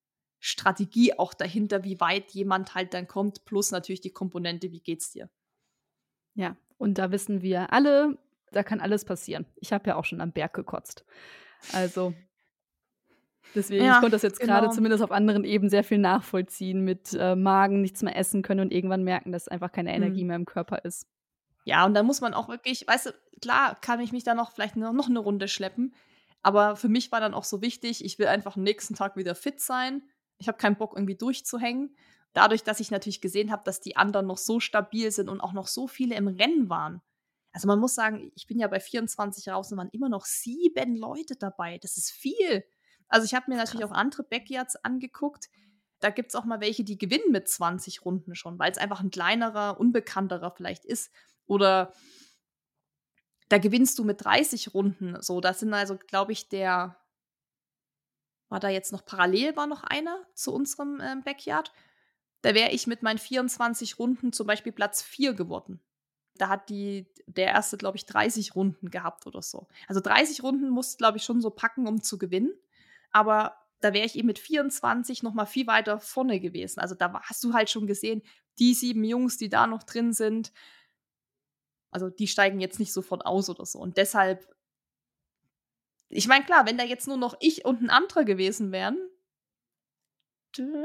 Strategie 0.45 1.17
auch 1.17 1.35
dahinter, 1.35 1.85
wie 1.85 2.01
weit 2.01 2.33
jemand 2.33 2.75
halt 2.75 2.95
dann 2.95 3.07
kommt, 3.07 3.45
plus 3.45 3.71
natürlich 3.71 4.01
die 4.01 4.11
Komponente, 4.11 4.73
wie 4.73 4.81
geht's 4.81 5.13
dir? 5.13 5.31
Ja, 6.35 6.57
und 6.79 6.99
da 6.99 7.13
wissen 7.13 7.43
wir 7.43 7.73
alle, 7.73 8.19
da 8.51 8.65
kann 8.65 8.81
alles 8.81 9.05
passieren. 9.05 9.47
Ich 9.61 9.73
habe 9.73 9.89
ja 9.89 9.95
auch 9.95 10.05
schon 10.05 10.21
am 10.21 10.33
Berg 10.33 10.53
gekotzt. 10.53 11.05
Also 11.73 12.13
Deswegen, 13.55 13.85
ja, 13.85 13.95
ich 13.95 14.01
konnte 14.01 14.17
das 14.17 14.23
jetzt 14.23 14.41
genau. 14.41 14.55
gerade 14.55 14.75
zumindest 14.75 15.05
auf 15.05 15.13
anderen 15.13 15.45
Ebenen 15.45 15.71
sehr 15.71 15.85
viel 15.85 15.99
nachvollziehen 15.99 16.83
mit 16.83 17.15
äh, 17.17 17.37
Magen, 17.37 17.81
nichts 17.81 18.03
mehr 18.03 18.17
essen 18.17 18.43
können 18.43 18.61
und 18.61 18.73
irgendwann 18.73 19.05
merken, 19.05 19.31
dass 19.31 19.47
einfach 19.47 19.71
keine 19.71 19.95
Energie 19.95 20.23
mhm. 20.23 20.27
mehr 20.27 20.37
im 20.37 20.47
Körper 20.47 20.85
ist. 20.85 21.07
Ja, 21.65 21.87
und 21.87 21.95
dann 21.95 22.05
muss 22.05 22.21
man 22.21 22.35
auch 22.35 22.49
wirklich, 22.49 22.85
weißt 22.89 23.07
du, 23.07 23.11
klar 23.41 23.79
kann 23.81 24.01
ich 24.01 24.11
mich 24.11 24.25
da 24.25 24.35
noch 24.35 24.51
vielleicht 24.51 24.75
noch 24.75 25.09
eine 25.09 25.19
Runde 25.21 25.47
schleppen, 25.47 25.95
aber 26.43 26.75
für 26.75 26.89
mich 26.89 27.13
war 27.13 27.21
dann 27.21 27.35
auch 27.35 27.45
so 27.45 27.63
wichtig, 27.63 28.05
ich 28.05 28.19
will 28.19 28.27
einfach 28.27 28.57
am 28.57 28.65
nächsten 28.65 28.97
Tag 28.97 29.17
wieder 29.17 29.37
fit 29.37 29.61
sein. 29.61 30.03
Ich 30.43 30.49
habe 30.49 30.59
keinen 30.59 30.77
Bock, 30.77 30.95
irgendwie 30.97 31.15
durchzuhängen. 31.15 31.97
Dadurch, 32.33 32.65
dass 32.65 32.81
ich 32.81 32.91
natürlich 32.91 33.21
gesehen 33.21 33.53
habe, 33.53 33.63
dass 33.65 33.81
die 33.81 33.97
anderen 33.97 34.27
noch 34.27 34.39
so 34.39 34.59
stabil 34.59 35.11
sind 35.13 35.29
und 35.29 35.41
auch 35.41 35.53
noch 35.53 35.69
so 35.69 35.87
viele 35.87 36.17
im 36.17 36.27
Rennen 36.27 36.69
waren. 36.69 37.01
Also 37.53 37.69
man 37.69 37.79
muss 37.79 37.95
sagen, 37.95 38.33
ich 38.35 38.49
bin 38.49 38.59
ja 38.59 38.67
bei 38.67 38.81
24 38.81 39.51
raus 39.51 39.71
und 39.71 39.79
waren 39.79 39.91
immer 39.91 40.09
noch 40.09 40.25
sieben 40.25 40.97
Leute 40.97 41.37
dabei. 41.37 41.79
Das 41.79 41.97
ist 41.97 42.11
viel. 42.11 42.65
Also 43.09 43.25
ich 43.25 43.35
habe 43.35 43.51
mir 43.51 43.57
natürlich 43.57 43.85
auch 43.85 43.93
andere 43.93 44.25
Backyards 44.25 44.77
angeguckt. 44.77 45.49
Da 46.01 46.11
gibt 46.11 46.31
es 46.31 46.35
auch 46.35 46.45
mal 46.45 46.61
welche, 46.61 46.83
die 46.83 46.99
gewinnen 46.99 47.31
mit 47.31 47.47
20 47.49 48.05
Runden 48.05 48.35
schon, 48.35 48.59
weil 48.59 48.73
es 48.73 48.79
einfach 48.79 49.01
ein 49.01 49.11
kleinerer, 49.11 49.79
unbekannterer 49.79 50.51
vielleicht 50.57 50.85
ist. 50.85 51.13
Oder 51.47 51.93
da 53.49 53.59
gewinnst 53.59 53.99
du 53.99 54.05
mit 54.05 54.25
30 54.25 54.75
Runden. 54.75 55.21
So, 55.21 55.41
das 55.41 55.61
sind 55.61 55.73
also, 55.75 55.97
glaube 55.99 56.33
ich, 56.33 56.49
der 56.49 56.97
war 58.53 58.61
da 58.61 58.69
jetzt 58.69 58.93
noch 58.93 59.05
parallel, 59.05 59.57
war 59.57 59.67
noch 59.67 59.83
einer 59.83 60.23
zu 60.35 60.53
unserem 60.55 61.01
äh, 61.01 61.17
Backyard. 61.25 61.73
Da 62.43 62.55
wäre 62.55 62.71
ich 62.71 62.87
mit 62.87 63.03
meinen 63.03 63.19
24 63.19 63.99
Runden 63.99 64.33
zum 64.33 64.47
Beispiel 64.47 64.73
Platz 64.73 65.03
4 65.03 65.35
geworden. 65.35 65.81
Da 66.37 66.49
hat 66.49 66.69
die, 66.69 67.07
der 67.27 67.49
erste, 67.49 67.77
glaube 67.77 67.97
ich, 67.97 68.07
30 68.07 68.55
Runden 68.55 68.91
gehabt 68.91 69.27
oder 69.27 69.43
so. 69.43 69.67
Also 69.89 70.01
30 70.01 70.43
Runden 70.43 70.71
musst 70.71 70.99
glaube 70.99 71.19
ich, 71.19 71.25
schon 71.25 71.41
so 71.41 71.51
packen, 71.51 71.87
um 71.87 72.03
zu 72.03 72.19
gewinnen 72.19 72.53
aber 73.13 73.59
da 73.81 73.93
wäre 73.93 74.07
ich 74.07 74.17
eben 74.17 74.27
mit 74.27 74.39
24 74.39 75.23
noch 75.23 75.35
mal 75.35 75.47
viel 75.47 75.67
weiter 75.67 76.01
vorne 76.01 76.41
gewesen. 76.41 76.81
Also 76.81 76.95
da 76.95 77.13
hast 77.23 77.45
du 77.45 77.53
halt 77.53 77.71
schon 77.71 77.87
gesehen, 77.87 78.23
die 78.59 78.75
sieben 78.75 79.05
Jungs, 79.05 79.37
die 79.37 79.49
da 79.49 79.67
noch 79.67 79.83
drin 79.83 80.13
sind, 80.13 80.53
also 81.91 82.09
die 82.09 82.27
steigen 82.27 82.61
jetzt 82.61 82.79
nicht 82.79 82.93
sofort 82.93 83.27
aus 83.27 83.51
oder 83.51 83.67
so. 83.67 83.79
Und 83.79 83.99
deshalb, 83.99 84.49
ich 86.13 86.29
meine, 86.29 86.45
klar, 86.45 86.67
wenn 86.67 86.79
da 86.79 86.85
jetzt 86.85 87.09
nur 87.09 87.17
noch 87.17 87.37
ich 87.41 87.65
und 87.65 87.81
ein 87.81 87.91
anderer 87.91 88.25
gewesen 88.25 88.71
wären, 88.71 88.99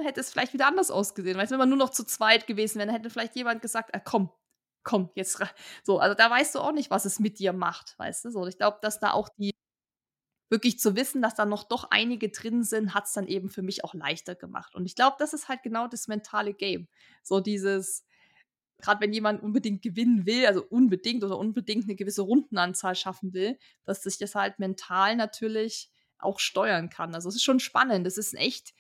hätte 0.04 0.22
es 0.22 0.32
vielleicht 0.32 0.54
wieder 0.54 0.68
anders 0.68 0.90
ausgesehen. 0.90 1.38
Weißt 1.38 1.52
du, 1.52 1.54
wenn 1.54 1.60
man 1.60 1.70
nur 1.70 1.78
noch 1.78 1.90
zu 1.90 2.06
zweit 2.06 2.48
gewesen 2.48 2.80
wäre, 2.80 2.88
dann 2.88 2.96
hätte 2.96 3.10
vielleicht 3.10 3.36
jemand 3.36 3.62
gesagt, 3.62 3.94
ah, 3.94 4.00
komm, 4.00 4.32
komm, 4.84 5.10
jetzt. 5.16 5.40
So, 5.84 6.00
also 6.00 6.16
da 6.16 6.30
weißt 6.30 6.56
du 6.56 6.60
auch 6.60 6.72
nicht, 6.72 6.90
was 6.90 7.04
es 7.04 7.20
mit 7.20 7.40
dir 7.40 7.52
macht, 7.52 8.00
weißt 8.00 8.26
du? 8.26 8.32
So, 8.32 8.48
ich 8.48 8.58
glaube, 8.58 8.80
dass 8.82 9.00
da 9.02 9.12
auch 9.12 9.28
die 9.38 9.52
wirklich 10.50 10.80
zu 10.80 10.96
wissen, 10.96 11.22
dass 11.22 11.36
da 11.36 11.46
noch 11.46 11.66
doch 11.66 11.92
einige 11.92 12.30
drin 12.30 12.64
sind, 12.64 12.94
hat 12.94 13.06
es 13.06 13.14
dann 13.14 13.28
eben 13.28 13.50
für 13.50 13.62
mich 13.62 13.84
auch 13.84 13.94
leichter 13.94 14.34
gemacht. 14.36 14.76
Und 14.76 14.86
ich 14.86 14.96
glaube, 14.96 15.18
das 15.20 15.34
ist 15.34 15.50
halt 15.50 15.62
genau 15.62 15.88
das 15.88 16.08
mentale 16.08 16.54
Game. 16.54 16.88
So 17.22 17.42
dieses, 17.42 18.06
gerade 18.80 19.02
wenn 19.02 19.14
jemand 19.14 19.42
unbedingt 19.42 19.82
gewinnen 19.82 20.26
will, 20.26 20.46
also 20.46 20.64
unbedingt 20.64 21.24
oder 21.24 21.38
unbedingt 21.38 21.86
eine 21.86 21.96
gewisse 21.96 22.22
Rundenanzahl 22.22 22.96
schaffen 22.96 23.34
will, 23.34 23.58
dass 23.86 24.04
sich 24.04 24.18
das 24.18 24.36
halt 24.36 24.60
mental 24.60 25.16
natürlich 25.16 25.90
auch 26.20 26.40
steuern 26.40 26.90
kann. 26.90 27.16
Also 27.16 27.30
es 27.30 27.36
ist 27.36 27.44
schon 27.44 27.60
spannend. 27.60 28.06
Es 28.08 28.18
ist 28.18 28.34
echt 28.36 28.74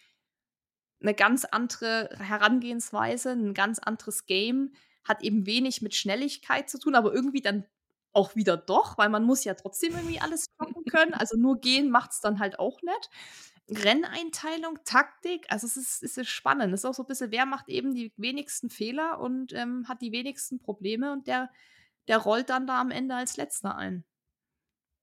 eine 1.02 1.14
ganz 1.14 1.45
andere 1.45 2.10
Herangehensweise, 2.18 3.32
ein 3.32 3.53
ganz 3.53 3.80
anderes 3.80 4.26
Game, 4.26 4.74
hat 5.03 5.24
eben 5.24 5.45
wenig 5.45 5.82
mit 5.82 5.95
Schnelligkeit 5.95 6.69
zu 6.69 6.80
tun, 6.80 6.95
aber 6.95 7.14
irgendwie 7.14 7.41
dann 7.41 7.65
auch 8.14 8.36
wieder 8.36 8.58
doch, 8.58 8.98
weil 8.98 9.10
man 9.10 9.24
muss 9.24 9.44
ja 9.44 9.54
trotzdem 9.54 9.94
irgendwie 9.94 10.20
alles 10.20 10.46
stoppen 10.54 10.84
können. 10.92 11.14
Also 11.14 11.38
nur 11.38 11.60
gehen 11.60 11.90
macht 11.90 12.12
es 12.12 12.22
dann 12.22 12.40
halt 12.40 12.60
auch 12.60 12.82
nicht. 12.82 13.10
Renneinteilung, 13.70 14.80
Taktik, 14.86 15.46
also 15.50 15.68
es 15.68 15.76
ist, 15.76 16.02
es 16.02 16.18
ist 16.18 16.30
spannend. 16.30 16.74
Es 16.74 16.82
ist 16.82 16.86
auch 16.86 16.94
so 16.94 17.04
ein 17.04 17.08
bisschen, 17.08 17.32
wer 17.32 17.46
macht 17.46 17.68
eben 17.68 17.94
die 17.94 18.14
wenigsten 18.16 18.70
Fehler 18.70 19.20
und 19.20 19.52
ähm, 19.54 19.88
hat 19.88 20.02
die 20.02 20.14
wenigsten 20.14 20.60
Probleme 20.60 21.12
und 21.12 21.28
der, 21.28 21.50
der 22.08 22.18
rollt 22.18 22.50
dann 22.50 22.66
da 22.66 22.80
am 22.80 22.92
Ende 22.92 23.16
als 23.16 23.36
letzter 23.36 23.76
ein. 23.76 24.06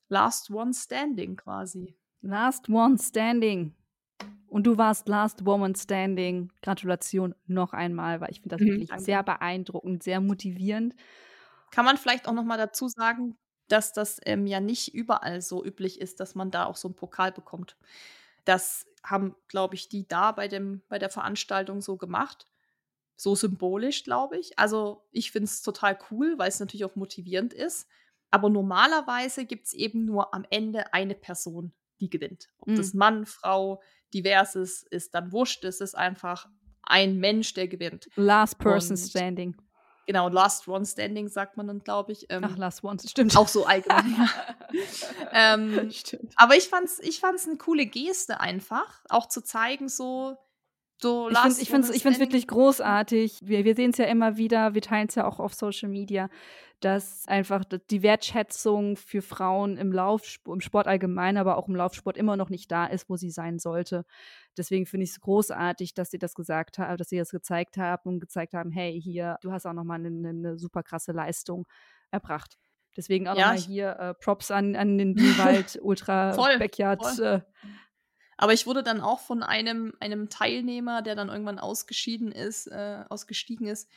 Last 0.09 0.51
one 0.51 0.73
standing 0.73 1.37
quasi. 1.37 1.95
Last 2.23 2.71
one 2.71 2.99
standing. 2.99 3.75
Und 4.55 4.69
du 4.69 4.79
warst 4.79 5.09
Last 5.09 5.45
Woman 5.45 5.75
Standing. 5.75 6.53
Gratulation 6.63 7.35
noch 7.49 7.73
einmal, 7.73 8.21
weil 8.21 8.31
ich 8.31 8.41
finde 8.41 8.57
das 8.57 8.61
mhm, 8.61 8.71
wirklich 8.71 8.89
danke. 8.89 9.05
sehr 9.05 9.23
beeindruckend, 9.25 10.05
sehr 10.05 10.21
motivierend. 10.21 10.95
Kann 11.75 11.85
man 11.85 11.97
vielleicht 11.97 12.29
auch 12.29 12.33
noch 12.33 12.45
mal 12.45 12.57
dazu 12.57 12.87
sagen, 12.87 13.37
dass 13.67 13.93
das 13.93 14.21
ähm, 14.27 14.47
ja 14.47 14.61
nicht 14.61 14.95
überall 14.95 15.41
so 15.41 15.65
üblich 15.65 16.01
ist, 16.01 16.21
dass 16.21 16.37
man 16.37 16.53
da 16.53 16.67
auch 16.67 16.77
so 16.77 16.87
einen 16.87 16.95
Pokal 16.95 17.33
bekommt. 17.33 17.77
Das 18.45 18.87
haben, 19.03 19.35
glaube 19.49 19.75
ich, 19.75 19.89
die 19.89 20.07
da 20.07 20.31
bei, 20.31 20.47
dem, 20.47 20.83
bei 20.89 21.01
der 21.01 21.11
Veranstaltung 21.11 21.81
so 21.81 21.97
gemacht. 21.97 22.47
So 23.17 23.35
symbolisch, 23.35 24.05
glaube 24.05 24.39
ich. 24.39 24.57
Also 24.57 25.05
ich 25.11 25.33
finde 25.33 25.47
es 25.47 25.63
total 25.63 25.99
cool, 26.11 26.39
weil 26.39 26.49
es 26.49 26.61
natürlich 26.61 26.85
auch 26.85 26.95
motivierend 26.95 27.53
ist. 27.53 27.89
Aber 28.31 28.51
normalerweise 28.51 29.45
gibt 29.45 29.67
es 29.67 29.73
eben 29.73 30.05
nur 30.05 30.33
am 30.33 30.45
Ende 30.51 30.93
eine 30.93 31.17
Person, 31.17 31.73
die 32.01 32.11
gewinnt. 32.11 32.51
Ob 32.59 32.69
mhm. 32.69 32.77
das 32.77 32.95
Mann, 32.95 33.27
Frau, 33.27 33.83
diverses 34.13 34.83
ist 34.83 35.15
dann 35.15 35.33
wurscht. 35.33 35.65
Es 35.65 35.81
ist 35.81 35.97
einfach 35.97 36.49
ein 36.83 37.19
Mensch, 37.19 37.55
der 37.55 37.67
gewinnt. 37.67 38.09
Last 38.15 38.59
person 38.59 38.97
Und 38.97 38.99
standing. 38.99 39.57
Genau, 40.07 40.29
Last 40.29 40.69
One 40.69 40.85
Standing 40.85 41.29
sagt 41.29 41.57
man 41.57 41.67
dann, 41.67 41.79
glaube 41.79 42.13
ich. 42.13 42.27
Ähm, 42.29 42.45
Ach, 42.45 42.57
Last 42.57 42.85
One, 42.85 42.99
stimmt. 42.99 43.37
Auch 43.37 43.49
so 43.49 43.65
allgemein. 43.65 44.17
ja. 44.17 44.29
ähm, 45.55 45.91
stimmt. 45.91 46.33
Aber 46.37 46.57
ich 46.57 46.69
fand's, 46.69 46.99
ich 47.01 47.21
fand's 47.21 47.47
eine 47.47 47.57
coole 47.57 47.87
Geste 47.87 48.41
einfach, 48.41 49.03
auch 49.09 49.29
zu 49.29 49.43
zeigen, 49.43 49.89
so, 49.89 50.37
so 50.99 51.29
Last 51.29 51.61
ich 51.61 51.69
finde 51.69 51.89
es 51.89 51.95
ich 51.95 52.03
find's 52.03 52.21
wirklich 52.21 52.47
großartig. 52.47 53.41
Wir, 53.43 53.65
wir 53.65 53.75
sehen 53.75 53.91
es 53.91 53.99
ja 53.99 54.07
immer 54.07 54.37
wieder, 54.37 54.75
wir 54.75 54.83
teilen 54.83 55.09
es 55.09 55.15
ja 55.15 55.27
auch 55.27 55.41
auf 55.41 55.55
Social 55.55 55.89
Media, 55.89 56.29
dass 56.81 57.27
einfach 57.27 57.65
die 57.91 58.03
Wertschätzung 58.03 58.97
für 58.97 59.23
Frauen 59.23 59.77
im 59.77 59.93
Laufsport, 59.93 60.57
im 60.57 60.61
Sport 60.61 60.87
allgemein, 60.87 61.37
aber 61.37 61.57
auch 61.57 61.69
im 61.69 61.77
Laufsport 61.77 62.17
immer 62.17 62.37
noch 62.37 62.51
nicht 62.51 62.71
da 62.71 62.87
ist, 62.87 63.09
wo 63.09 63.17
sie 63.17 63.31
sein 63.31 63.59
sollte. 63.59 64.05
Deswegen 64.57 64.87
finde 64.87 65.05
ich 65.05 65.11
es 65.11 65.21
großartig, 65.21 65.95
dass 65.95 66.11
sie 66.11 66.19
das 66.19 66.35
gesagt 66.35 66.79
haben, 66.79 66.97
dass 66.97 67.09
sie 67.09 67.19
das 67.19 67.31
gezeigt 67.31 67.77
haben 67.77 68.09
und 68.09 68.21
gezeigt 68.21 68.55
haben, 68.55 68.71
hey, 68.71 69.01
hier, 69.01 69.39
du 69.41 69.51
hast 69.53 69.67
auch 69.67 69.73
nochmal 69.73 70.05
eine, 70.05 70.29
eine 70.29 70.59
super 70.59 70.83
krasse 70.83 71.13
Leistung 71.13 71.67
erbracht. 72.11 72.59
Deswegen 72.97 73.27
auch 73.29 73.37
ja, 73.37 73.47
nochmal 73.47 73.59
hier 73.59 73.91
äh, 73.99 74.15
Props 74.15 74.51
an, 74.51 74.77
an 74.77 74.99
den 74.99 75.15
Bienwald 75.15 75.79
Ultra 75.83 76.33
voll, 76.33 76.59
Backyard. 76.59 77.03
Voll. 77.03 77.25
Äh, 77.25 77.41
aber 78.37 78.53
ich 78.53 78.67
wurde 78.67 78.83
dann 78.83 79.01
auch 79.01 79.21
von 79.21 79.43
einem, 79.43 79.95
einem 80.01 80.29
Teilnehmer, 80.29 81.03
der 81.03 81.15
dann 81.15 81.29
irgendwann 81.29 81.59
ausgeschieden 81.59 82.33
ist, 82.33 82.67
äh, 82.67 83.05
ausgestiegen 83.09 83.67
ist, 83.67 83.89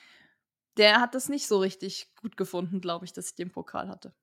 der 0.78 1.02
hat 1.02 1.16
das 1.16 1.30
nicht 1.30 1.48
so 1.48 1.60
richtig 1.60 2.14
gut 2.22 2.38
gefunden, 2.38 2.82
glaube 2.82 3.06
ich, 3.06 3.14
dass 3.14 3.30
ich 3.30 3.36
den 3.36 3.52
Pokal 3.52 3.90
hatte. 3.90 4.14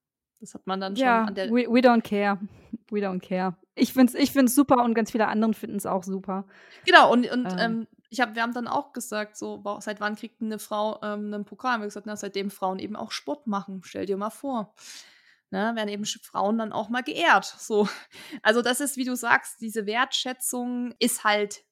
Das 0.41 0.55
hat 0.55 0.67
man 0.67 0.81
dann 0.81 0.97
schon 0.97 1.07
ja, 1.07 1.25
an 1.25 1.35
der. 1.35 1.49
We, 1.49 1.67
we 1.69 1.81
don't 1.81 2.03
care. 2.03 2.39
We 2.91 2.99
don't 2.99 3.21
care. 3.21 3.57
Ich 3.75 3.95
finde 3.95 4.13
es 4.13 4.19
ich 4.19 4.31
find's 4.31 4.55
super 4.55 4.85
und 4.85 4.95
ganz 4.95 5.11
viele 5.11 5.27
anderen 5.27 5.55
finden 5.55 5.77
es 5.77 5.87
auch 5.87 6.05
super. 6.05 6.47
Genau, 6.85 7.11
und, 7.11 7.29
und 7.31 7.47
ähm. 7.53 7.59
ähm, 7.59 7.87
ich 8.11 8.21
hab, 8.21 8.35
wir 8.35 8.43
haben 8.43 8.53
dann 8.53 8.69
auch 8.69 8.93
gesagt, 8.93 9.37
so, 9.37 9.65
seit 9.81 10.01
wann 10.01 10.17
kriegt 10.17 10.43
eine 10.43 10.59
Frau 10.59 11.01
ähm, 11.03 11.33
einen 11.33 11.45
Pokal? 11.45 11.73
Haben 11.73 11.81
wir 11.81 11.87
gesagt, 11.87 12.07
na, 12.07 12.15
seitdem 12.15 12.51
Frauen 12.51 12.79
eben 12.79 12.95
auch 12.95 13.11
Sport 13.11 13.47
machen. 13.47 13.81
Stell 13.85 14.07
dir 14.07 14.17
mal 14.17 14.31
vor. 14.31 14.75
Ne, 15.55 15.77
werden 15.77 15.89
eben 15.89 16.05
Frauen 16.05 16.59
dann 16.59 16.73
auch 16.73 16.89
mal 16.89 17.05
geehrt. 17.05 17.45
So. 17.45 17.89
Also, 18.43 18.61
das 18.61 18.81
ist, 18.81 18.97
wie 18.97 19.05
du 19.05 19.15
sagst, 19.15 19.61
diese 19.61 19.87
Wertschätzung 19.87 20.93
ist 20.99 21.23
halt 21.23 21.65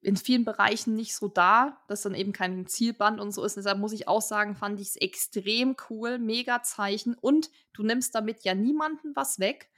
in 0.00 0.16
vielen 0.16 0.46
Bereichen 0.46 0.96
nicht 0.96 1.14
so 1.14 1.28
da, 1.28 1.82
dass 1.88 2.00
dann 2.00 2.14
eben 2.14 2.32
kein 2.32 2.66
Zielband 2.66 3.20
und 3.20 3.32
so 3.32 3.44
ist. 3.44 3.58
Deshalb 3.58 3.78
muss 3.78 3.92
ich 3.92 4.08
auch 4.08 4.22
sagen, 4.22 4.56
fand 4.56 4.80
ich 4.80 4.88
es 4.88 4.96
extrem 4.96 5.76
cool, 5.90 6.18
mega 6.18 6.62
Zeichen. 6.62 7.12
Und 7.12 7.50
du 7.74 7.82
nimmst 7.82 8.14
damit 8.14 8.44
ja 8.44 8.54
niemanden 8.54 9.14
was 9.14 9.38
weg, 9.38 9.68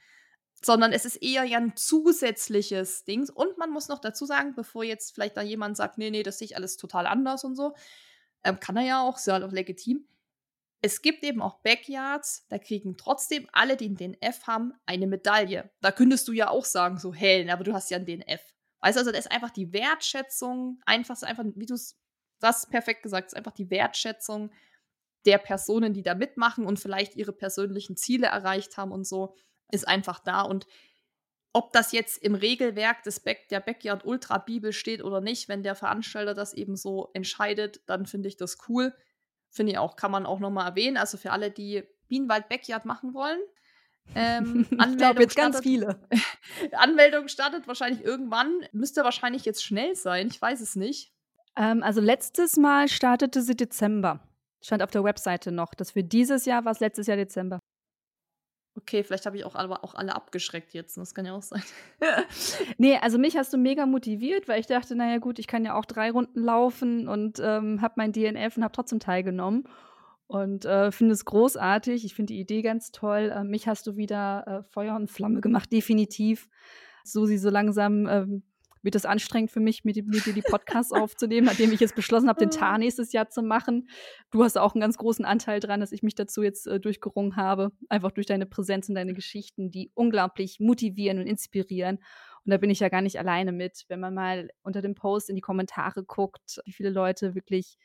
sondern 0.63 0.93
es 0.93 1.03
ist 1.03 1.17
eher 1.17 1.43
ja 1.43 1.57
ein 1.57 1.75
zusätzliches 1.75 3.03
Ding. 3.03 3.29
Und 3.29 3.57
man 3.57 3.69
muss 3.69 3.89
noch 3.89 3.99
dazu 3.99 4.25
sagen, 4.25 4.55
bevor 4.55 4.85
jetzt 4.85 5.13
vielleicht 5.13 5.35
da 5.35 5.41
jemand 5.41 5.75
sagt, 5.75 5.97
nee, 5.97 6.09
nee, 6.09 6.23
das 6.23 6.37
sehe 6.37 6.45
ich 6.45 6.55
alles 6.55 6.77
total 6.77 7.05
anders 7.05 7.43
und 7.43 7.57
so, 7.57 7.75
ähm, 8.45 8.61
kann 8.61 8.77
er 8.77 8.83
ja 8.83 9.01
auch, 9.01 9.17
ist 9.17 9.27
ja 9.27 9.45
auch 9.45 9.51
legitim. 9.51 10.07
Es 10.81 11.01
gibt 11.01 11.23
eben 11.23 11.41
auch 11.41 11.61
Backyards, 11.61 12.45
da 12.49 12.59
kriegen 12.59 12.97
trotzdem 12.97 13.47
alle, 13.51 13.75
die 13.75 13.85
einen 13.85 13.95
DNF 13.95 14.45
haben, 14.45 14.73
eine 14.85 15.07
Medaille. 15.07 15.71
Da 15.81 15.91
könntest 15.91 16.27
du 16.27 16.31
ja 16.31 16.49
auch 16.49 16.65
sagen, 16.65 16.97
so, 16.97 17.13
hell, 17.13 17.49
aber 17.49 17.63
du 17.63 17.73
hast 17.73 17.89
ja 17.89 17.97
einen 17.97 18.05
DNF. 18.05 18.41
Weißt 18.81 18.97
du, 18.97 18.99
also, 18.99 19.11
da 19.11 19.17
ist 19.17 19.31
einfach 19.31 19.49
die 19.49 19.73
Wertschätzung, 19.73 20.79
einfach, 20.85 21.19
einfach 21.23 21.43
wie 21.55 21.65
du 21.65 21.73
es, 21.73 21.97
das 22.39 22.69
perfekt 22.69 23.01
gesagt, 23.01 23.27
ist 23.27 23.35
einfach 23.35 23.53
die 23.53 23.71
Wertschätzung 23.71 24.51
der 25.25 25.39
Personen, 25.39 25.93
die 25.93 26.03
da 26.03 26.13
mitmachen 26.13 26.65
und 26.65 26.79
vielleicht 26.79 27.15
ihre 27.15 27.33
persönlichen 27.33 27.97
Ziele 27.97 28.27
erreicht 28.27 28.77
haben 28.77 28.91
und 28.91 29.07
so, 29.07 29.35
ist 29.71 29.87
einfach 29.87 30.19
da. 30.19 30.41
Und 30.41 30.67
ob 31.51 31.71
das 31.71 31.93
jetzt 31.93 32.21
im 32.21 32.35
Regelwerk 32.35 33.03
des 33.03 33.21
Back, 33.21 33.47
der 33.49 33.59
Backyard 33.59 34.05
Ultra 34.05 34.37
Bibel 34.37 34.73
steht 34.73 35.03
oder 35.03 35.21
nicht, 35.21 35.47
wenn 35.47 35.63
der 35.63 35.73
Veranstalter 35.73 36.33
das 36.33 36.53
eben 36.53 36.75
so 36.75 37.09
entscheidet, 37.13 37.81
dann 37.87 38.05
finde 38.05 38.27
ich 38.27 38.37
das 38.37 38.57
cool. 38.67 38.93
Finde 39.55 39.71
ich 39.71 39.77
auch, 39.77 39.95
kann 39.95 40.11
man 40.11 40.25
auch 40.25 40.39
nochmal 40.39 40.67
erwähnen. 40.67 40.97
Also 40.97 41.17
für 41.17 41.31
alle, 41.31 41.49
die 41.49 41.83
Bienenwald 42.09 42.49
Backyard 42.49 42.83
machen 42.83 43.13
wollen, 43.13 43.39
ähm, 44.13 44.67
ich 44.71 44.97
glaube 44.97 45.21
jetzt 45.21 45.35
ganz 45.35 45.59
viele. 45.61 45.97
Anmeldung 46.73 47.29
startet 47.29 47.65
wahrscheinlich 47.65 48.03
irgendwann. 48.03 48.51
Müsste 48.73 49.05
wahrscheinlich 49.05 49.45
jetzt 49.45 49.63
schnell 49.63 49.95
sein. 49.95 50.27
Ich 50.27 50.41
weiß 50.41 50.59
es 50.59 50.75
nicht. 50.75 51.13
Ähm, 51.55 51.81
also 51.83 52.01
letztes 52.01 52.57
Mal 52.57 52.89
startete 52.89 53.41
sie 53.41 53.55
Dezember. 53.55 54.19
Stand 54.61 54.83
auf 54.83 54.91
der 54.91 55.05
Webseite 55.05 55.53
noch. 55.53 55.73
Das 55.73 55.91
für 55.91 56.03
dieses 56.03 56.45
Jahr 56.45 56.65
war 56.65 56.73
es 56.73 56.81
letztes 56.81 57.07
Jahr 57.07 57.17
Dezember. 57.17 57.59
Okay, 58.87 59.03
vielleicht 59.03 59.25
habe 59.25 59.35
ich 59.35 59.45
auch, 59.45 59.55
aber 59.55 59.83
auch 59.83 59.95
alle 59.95 60.15
abgeschreckt 60.15 60.75
jetzt. 60.75 60.95
Das 60.95 61.15
kann 61.15 61.25
ja 61.25 61.33
auch 61.33 61.41
sein. 61.41 61.63
nee, 62.77 62.95
also 62.97 63.17
mich 63.17 63.35
hast 63.35 63.51
du 63.51 63.57
mega 63.57 63.87
motiviert, 63.87 64.47
weil 64.47 64.59
ich 64.59 64.67
dachte, 64.67 64.95
naja 64.95 65.17
gut, 65.17 65.39
ich 65.39 65.47
kann 65.47 65.65
ja 65.65 65.73
auch 65.73 65.85
drei 65.85 66.11
Runden 66.11 66.39
laufen 66.39 67.07
und 67.07 67.39
ähm, 67.43 67.81
habe 67.81 67.95
mein 67.97 68.11
DNF 68.11 68.57
und 68.57 68.63
habe 68.63 68.73
trotzdem 68.73 68.99
teilgenommen. 68.99 69.67
Und 70.27 70.65
äh, 70.65 70.91
finde 70.91 71.13
es 71.13 71.25
großartig. 71.25 72.05
Ich 72.05 72.13
finde 72.13 72.33
die 72.33 72.39
Idee 72.39 72.61
ganz 72.61 72.91
toll. 72.91 73.33
Äh, 73.35 73.43
mich 73.43 73.67
hast 73.67 73.87
du 73.87 73.97
wieder 73.97 74.45
äh, 74.45 74.71
Feuer 74.71 74.95
und 74.95 75.09
Flamme 75.09 75.41
gemacht, 75.41 75.73
definitiv. 75.73 76.47
Susi, 77.03 77.39
so 77.39 77.49
langsam 77.49 78.07
ähm, 78.07 78.43
wird 78.85 78.95
es 78.95 79.05
anstrengend 79.05 79.51
für 79.51 79.59
mich, 79.59 79.83
mit, 79.83 79.97
mit 80.07 80.25
dir 80.25 80.33
die 80.33 80.41
Podcasts 80.41 80.93
aufzunehmen, 80.93 81.47
nachdem 81.47 81.73
ich 81.73 81.79
jetzt 81.79 81.95
beschlossen 81.95 82.29
habe, 82.29 82.39
den 82.39 82.49
Tar 82.51 82.77
nächstes 82.77 83.11
Jahr 83.11 83.29
zu 83.29 83.41
machen. 83.41 83.89
Du 84.31 84.43
hast 84.43 84.57
auch 84.57 84.73
einen 84.73 84.81
ganz 84.81 84.97
großen 84.97 85.25
Anteil 85.25 85.59
dran, 85.59 85.79
dass 85.81 85.91
ich 85.91 86.03
mich 86.03 86.15
dazu 86.15 86.43
jetzt 86.43 86.67
äh, 86.67 86.79
durchgerungen 86.79 87.35
habe. 87.35 87.71
Einfach 87.89 88.11
durch 88.11 88.27
deine 88.27 88.45
Präsenz 88.45 88.87
und 88.87 88.95
deine 88.95 89.13
Geschichten, 89.13 89.71
die 89.71 89.91
unglaublich 89.95 90.59
motivieren 90.59 91.19
und 91.19 91.27
inspirieren. 91.27 91.97
Und 92.45 92.51
da 92.51 92.57
bin 92.57 92.69
ich 92.69 92.79
ja 92.79 92.89
gar 92.89 93.01
nicht 93.01 93.19
alleine 93.19 93.51
mit. 93.51 93.85
Wenn 93.89 93.99
man 93.99 94.13
mal 94.13 94.49
unter 94.61 94.81
dem 94.81 94.95
Post 94.95 95.29
in 95.29 95.35
die 95.35 95.41
Kommentare 95.41 96.03
guckt, 96.03 96.61
wie 96.65 96.71
viele 96.71 96.91
Leute 96.91 97.35
wirklich 97.35 97.77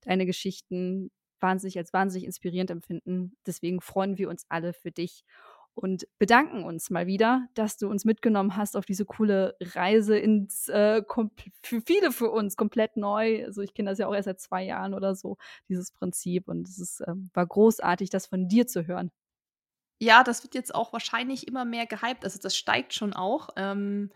deine 0.00 0.26
Geschichten 0.26 1.10
wahnsinnig 1.38 1.76
als 1.76 1.92
wahnsinnig 1.92 2.24
inspirierend 2.26 2.70
empfinden. 2.70 3.36
Deswegen 3.46 3.80
freuen 3.80 4.16
wir 4.16 4.30
uns 4.30 4.46
alle 4.48 4.72
für 4.72 4.90
dich 4.90 5.24
und 5.76 6.08
bedanken 6.18 6.64
uns 6.64 6.88
mal 6.88 7.06
wieder, 7.06 7.48
dass 7.54 7.76
du 7.76 7.88
uns 7.88 8.06
mitgenommen 8.06 8.56
hast 8.56 8.76
auf 8.78 8.86
diese 8.86 9.04
coole 9.04 9.56
Reise 9.60 10.16
ins 10.16 10.68
äh, 10.68 11.02
für 11.62 11.82
viele 11.82 12.12
für 12.12 12.30
uns 12.30 12.56
komplett 12.56 12.96
neu. 12.96 13.44
Also 13.44 13.60
ich 13.60 13.74
kenne 13.74 13.90
das 13.90 13.98
ja 13.98 14.08
auch 14.08 14.14
erst 14.14 14.24
seit 14.24 14.40
zwei 14.40 14.64
Jahren 14.64 14.94
oder 14.94 15.14
so 15.14 15.36
dieses 15.68 15.92
Prinzip 15.92 16.48
und 16.48 16.66
es 16.66 16.78
ist, 16.78 17.00
äh, 17.02 17.12
war 17.34 17.46
großartig, 17.46 18.08
das 18.08 18.26
von 18.26 18.48
dir 18.48 18.66
zu 18.66 18.86
hören. 18.86 19.12
Ja, 20.00 20.24
das 20.24 20.42
wird 20.42 20.54
jetzt 20.54 20.74
auch 20.74 20.94
wahrscheinlich 20.94 21.46
immer 21.46 21.66
mehr 21.66 21.86
gehypt. 21.86 22.24
Also 22.24 22.38
das 22.40 22.56
steigt 22.56 22.94
schon 22.94 23.12
auch. 23.12 23.50
Ähm, 23.56 24.10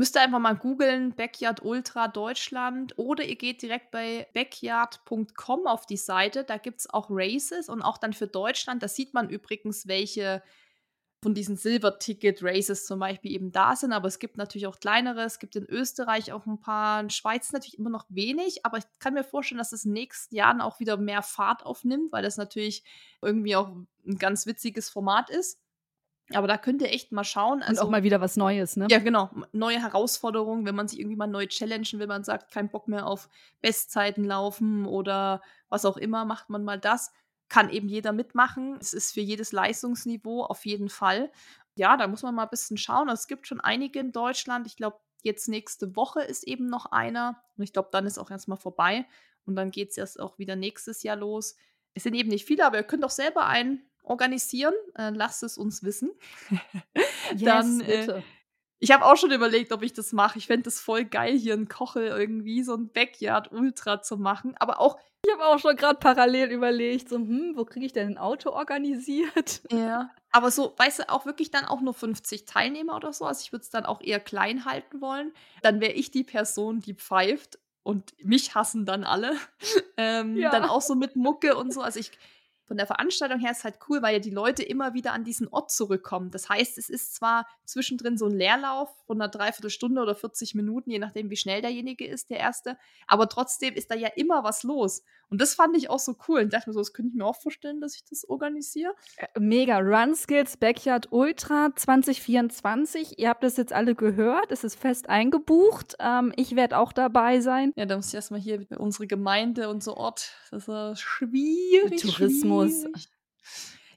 Müsst 0.00 0.16
ihr 0.16 0.22
einfach 0.22 0.38
mal 0.38 0.56
googeln, 0.56 1.14
Backyard 1.14 1.62
Ultra 1.62 2.08
Deutschland 2.08 2.94
oder 2.96 3.22
ihr 3.22 3.36
geht 3.36 3.60
direkt 3.60 3.90
bei 3.90 4.26
backyard.com 4.32 5.66
auf 5.66 5.84
die 5.84 5.98
Seite. 5.98 6.42
Da 6.42 6.56
gibt 6.56 6.80
es 6.80 6.88
auch 6.88 7.08
Races 7.10 7.68
und 7.68 7.82
auch 7.82 7.98
dann 7.98 8.14
für 8.14 8.26
Deutschland. 8.26 8.82
Da 8.82 8.88
sieht 8.88 9.12
man 9.12 9.28
übrigens, 9.28 9.88
welche 9.88 10.42
von 11.22 11.34
diesen 11.34 11.56
Silver-Ticket-Races 11.56 12.86
zum 12.86 12.98
Beispiel 12.98 13.32
eben 13.32 13.52
da 13.52 13.76
sind. 13.76 13.92
Aber 13.92 14.08
es 14.08 14.18
gibt 14.18 14.38
natürlich 14.38 14.66
auch 14.66 14.80
kleinere. 14.80 15.22
Es 15.22 15.38
gibt 15.38 15.54
in 15.54 15.66
Österreich 15.66 16.32
auch 16.32 16.46
ein 16.46 16.60
paar. 16.60 17.00
In 17.00 17.10
Schweiz 17.10 17.52
natürlich 17.52 17.78
immer 17.78 17.90
noch 17.90 18.06
wenig. 18.08 18.64
Aber 18.64 18.78
ich 18.78 18.84
kann 18.98 19.14
mir 19.14 19.24
vorstellen, 19.24 19.58
dass 19.58 19.72
es 19.72 19.84
in 19.84 19.90
den 19.90 20.02
nächsten 20.02 20.34
Jahren 20.34 20.60
auch 20.60 20.80
wieder 20.80 20.96
mehr 20.96 21.22
Fahrt 21.22 21.64
aufnimmt, 21.66 22.10
weil 22.12 22.22
das 22.22 22.36
natürlich 22.36 22.84
irgendwie 23.20 23.56
auch 23.56 23.68
ein 24.06 24.18
ganz 24.18 24.46
witziges 24.46 24.88
Format 24.88 25.28
ist. 25.28 25.60
Aber 26.32 26.46
da 26.46 26.56
könnt 26.56 26.80
ihr 26.80 26.90
echt 26.90 27.12
mal 27.12 27.24
schauen. 27.24 27.62
Also, 27.62 27.82
Und 27.82 27.88
auch 27.88 27.90
mal 27.90 28.02
wieder 28.02 28.20
was 28.20 28.36
Neues, 28.36 28.76
ne? 28.76 28.86
Ja, 28.88 28.98
genau. 28.98 29.30
Neue 29.52 29.80
Herausforderungen, 29.80 30.64
wenn 30.64 30.76
man 30.76 30.88
sich 30.88 31.00
irgendwie 31.00 31.16
mal 31.16 31.26
neu 31.26 31.46
challengen 31.46 31.98
will, 31.98 32.06
man 32.06 32.24
sagt, 32.24 32.52
kein 32.52 32.70
Bock 32.70 32.88
mehr 32.88 33.06
auf 33.06 33.28
Bestzeiten 33.60 34.24
laufen 34.24 34.86
oder 34.86 35.42
was 35.68 35.84
auch 35.84 35.96
immer, 35.96 36.24
macht 36.24 36.48
man 36.48 36.62
mal 36.62 36.78
das. 36.78 37.12
Kann 37.50 37.68
eben 37.68 37.88
jeder 37.88 38.12
mitmachen. 38.12 38.78
Es 38.80 38.94
ist 38.94 39.12
für 39.12 39.20
jedes 39.20 39.52
Leistungsniveau 39.52 40.44
auf 40.44 40.64
jeden 40.64 40.88
Fall. 40.88 41.30
Ja, 41.76 41.98
da 41.98 42.06
muss 42.06 42.22
man 42.22 42.34
mal 42.34 42.44
ein 42.44 42.50
bisschen 42.50 42.78
schauen. 42.78 43.10
Es 43.10 43.26
gibt 43.26 43.46
schon 43.46 43.60
einige 43.60 43.98
in 43.98 44.12
Deutschland. 44.12 44.66
Ich 44.66 44.76
glaube, 44.76 44.98
jetzt 45.22 45.48
nächste 45.48 45.96
Woche 45.96 46.22
ist 46.22 46.44
eben 46.44 46.66
noch 46.66 46.86
einer. 46.86 47.42
Und 47.58 47.64
ich 47.64 47.72
glaube, 47.72 47.90
dann 47.92 48.06
ist 48.06 48.18
auch 48.18 48.30
erstmal 48.30 48.56
vorbei. 48.56 49.06
Und 49.44 49.56
dann 49.56 49.70
geht 49.70 49.90
es 49.90 49.98
erst 49.98 50.18
auch 50.18 50.38
wieder 50.38 50.56
nächstes 50.56 51.02
Jahr 51.02 51.16
los. 51.16 51.56
Es 51.92 52.04
sind 52.04 52.14
eben 52.14 52.28
nicht 52.28 52.46
viele, 52.46 52.64
aber 52.64 52.78
ihr 52.78 52.84
könnt 52.84 53.04
auch 53.04 53.10
selber 53.10 53.46
einen 53.46 53.82
organisieren. 54.02 54.74
Äh, 54.94 55.10
lasst 55.10 55.42
es 55.42 55.58
uns 55.58 55.82
wissen. 55.82 56.12
yes, 57.34 57.42
Dann, 57.42 57.80
äh, 57.80 58.22
ich 58.80 58.90
habe 58.90 59.04
auch 59.04 59.16
schon 59.16 59.30
überlegt, 59.30 59.72
ob 59.72 59.82
ich 59.82 59.92
das 59.92 60.12
mache. 60.12 60.38
Ich 60.38 60.46
fände 60.46 60.68
es 60.68 60.80
voll 60.80 61.04
geil, 61.04 61.38
hier 61.38 61.52
in 61.52 61.68
Kochel 61.68 62.06
irgendwie 62.06 62.62
so 62.62 62.74
ein 62.74 62.88
Backyard 62.88 63.52
Ultra 63.52 64.02
zu 64.02 64.16
machen. 64.16 64.54
Aber 64.58 64.80
auch. 64.80 64.98
Ich 65.22 65.30
habe 65.30 65.44
auch 65.44 65.58
schon 65.58 65.76
gerade 65.76 65.98
parallel 65.98 66.50
überlegt, 66.50 67.10
so, 67.10 67.16
hm, 67.16 67.52
wo 67.54 67.66
kriege 67.66 67.84
ich 67.84 67.92
denn 67.92 68.08
ein 68.08 68.18
Auto 68.18 68.50
organisiert? 68.50 69.60
Ja. 69.70 70.10
Aber 70.32 70.50
so, 70.50 70.74
weißt 70.78 71.00
du, 71.00 71.08
auch 71.10 71.26
wirklich 71.26 71.50
dann 71.50 71.66
auch 71.66 71.80
nur 71.80 71.92
50 71.92 72.46
Teilnehmer 72.46 72.96
oder 72.96 73.12
so. 73.12 73.26
Also 73.26 73.42
ich 73.42 73.52
würde 73.52 73.64
es 73.64 73.70
dann 73.70 73.84
auch 73.84 74.00
eher 74.00 74.20
klein 74.20 74.64
halten 74.64 75.00
wollen. 75.00 75.32
Dann 75.60 75.80
wäre 75.80 75.92
ich 75.92 76.10
die 76.10 76.24
Person, 76.24 76.80
die 76.80 76.94
pfeift 76.94 77.58
und 77.82 78.14
mich 78.24 78.54
hassen 78.54 78.86
dann 78.86 79.04
alle. 79.04 79.36
ähm, 79.96 80.36
ja. 80.36 80.50
Dann 80.50 80.64
auch 80.64 80.82
so 80.82 80.94
mit 80.94 81.16
Mucke 81.16 81.56
und 81.56 81.74
so. 81.74 81.82
Also 81.82 82.00
ich 82.00 82.12
von 82.70 82.76
der 82.76 82.86
Veranstaltung 82.86 83.40
her 83.40 83.50
ist 83.50 83.64
halt 83.64 83.80
cool, 83.88 84.00
weil 84.00 84.12
ja 84.12 84.20
die 84.20 84.30
Leute 84.30 84.62
immer 84.62 84.94
wieder 84.94 85.12
an 85.12 85.24
diesen 85.24 85.48
Ort 85.48 85.72
zurückkommen. 85.72 86.30
Das 86.30 86.48
heißt, 86.48 86.78
es 86.78 86.88
ist 86.88 87.16
zwar 87.16 87.48
zwischendrin 87.64 88.16
so 88.16 88.26
ein 88.26 88.36
Leerlauf 88.36 88.88
von 89.08 89.20
einer 89.20 89.28
Dreiviertelstunde 89.28 90.00
oder 90.00 90.14
40 90.14 90.54
Minuten, 90.54 90.88
je 90.88 91.00
nachdem, 91.00 91.30
wie 91.30 91.36
schnell 91.36 91.62
derjenige 91.62 92.06
ist, 92.06 92.30
der 92.30 92.38
Erste, 92.38 92.78
aber 93.08 93.28
trotzdem 93.28 93.74
ist 93.74 93.90
da 93.90 93.96
ja 93.96 94.06
immer 94.14 94.44
was 94.44 94.62
los. 94.62 95.02
Und 95.30 95.40
das 95.40 95.54
fand 95.54 95.76
ich 95.76 95.88
auch 95.88 96.00
so 96.00 96.16
cool. 96.28 96.40
Und 96.40 96.52
dachte 96.52 96.68
mir 96.68 96.74
so, 96.74 96.80
das 96.80 96.92
könnte 96.92 97.10
ich 97.10 97.14
mir 97.14 97.24
auch 97.24 97.40
vorstellen, 97.40 97.80
dass 97.80 97.94
ich 97.94 98.04
das 98.04 98.28
organisiere. 98.28 98.92
Äh, 99.16 99.26
mega. 99.38 99.78
Run 99.78 100.16
Skills 100.16 100.56
Backyard 100.56 101.12
Ultra 101.12 101.70
2024. 101.74 103.18
Ihr 103.18 103.28
habt 103.28 103.44
das 103.44 103.56
jetzt 103.56 103.72
alle 103.72 103.94
gehört. 103.94 104.50
Es 104.50 104.64
ist 104.64 104.74
fest 104.74 105.08
eingebucht. 105.08 105.94
Ähm, 106.00 106.32
ich 106.34 106.56
werde 106.56 106.78
auch 106.78 106.92
dabei 106.92 107.40
sein. 107.40 107.72
Ja, 107.76 107.86
da 107.86 107.96
muss 107.96 108.08
ich 108.08 108.14
erstmal 108.14 108.40
hier 108.40 108.66
unsere 108.78 109.06
Gemeinde, 109.06 109.68
unser 109.68 109.96
Ort. 109.96 110.32
Das 110.50 110.66
ist 110.66 111.00
schwierig. 111.00 112.02
Tourismus. 112.02 112.82
Schwierig. 112.82 113.08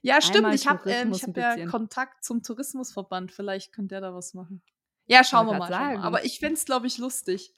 Ja, 0.02 0.20
stimmt. 0.20 0.36
Einmal 0.44 0.54
ich 0.54 0.68
habe 0.68 0.90
ähm, 0.90 1.12
hab 1.12 1.36
ja 1.36 1.66
Kontakt 1.66 2.24
zum 2.24 2.42
Tourismusverband. 2.42 3.32
Vielleicht 3.32 3.72
könnte 3.72 3.94
der 3.94 4.02
da 4.02 4.14
was 4.14 4.34
machen. 4.34 4.62
Ja, 5.06 5.24
schauen 5.24 5.46
wir 5.46 5.58
mal. 5.58 5.68
Sagen. 5.68 6.00
Aber 6.00 6.24
ich 6.24 6.38
fände 6.38 6.54
es, 6.54 6.64
glaube 6.64 6.86
ich, 6.86 6.98
lustig. 6.98 7.54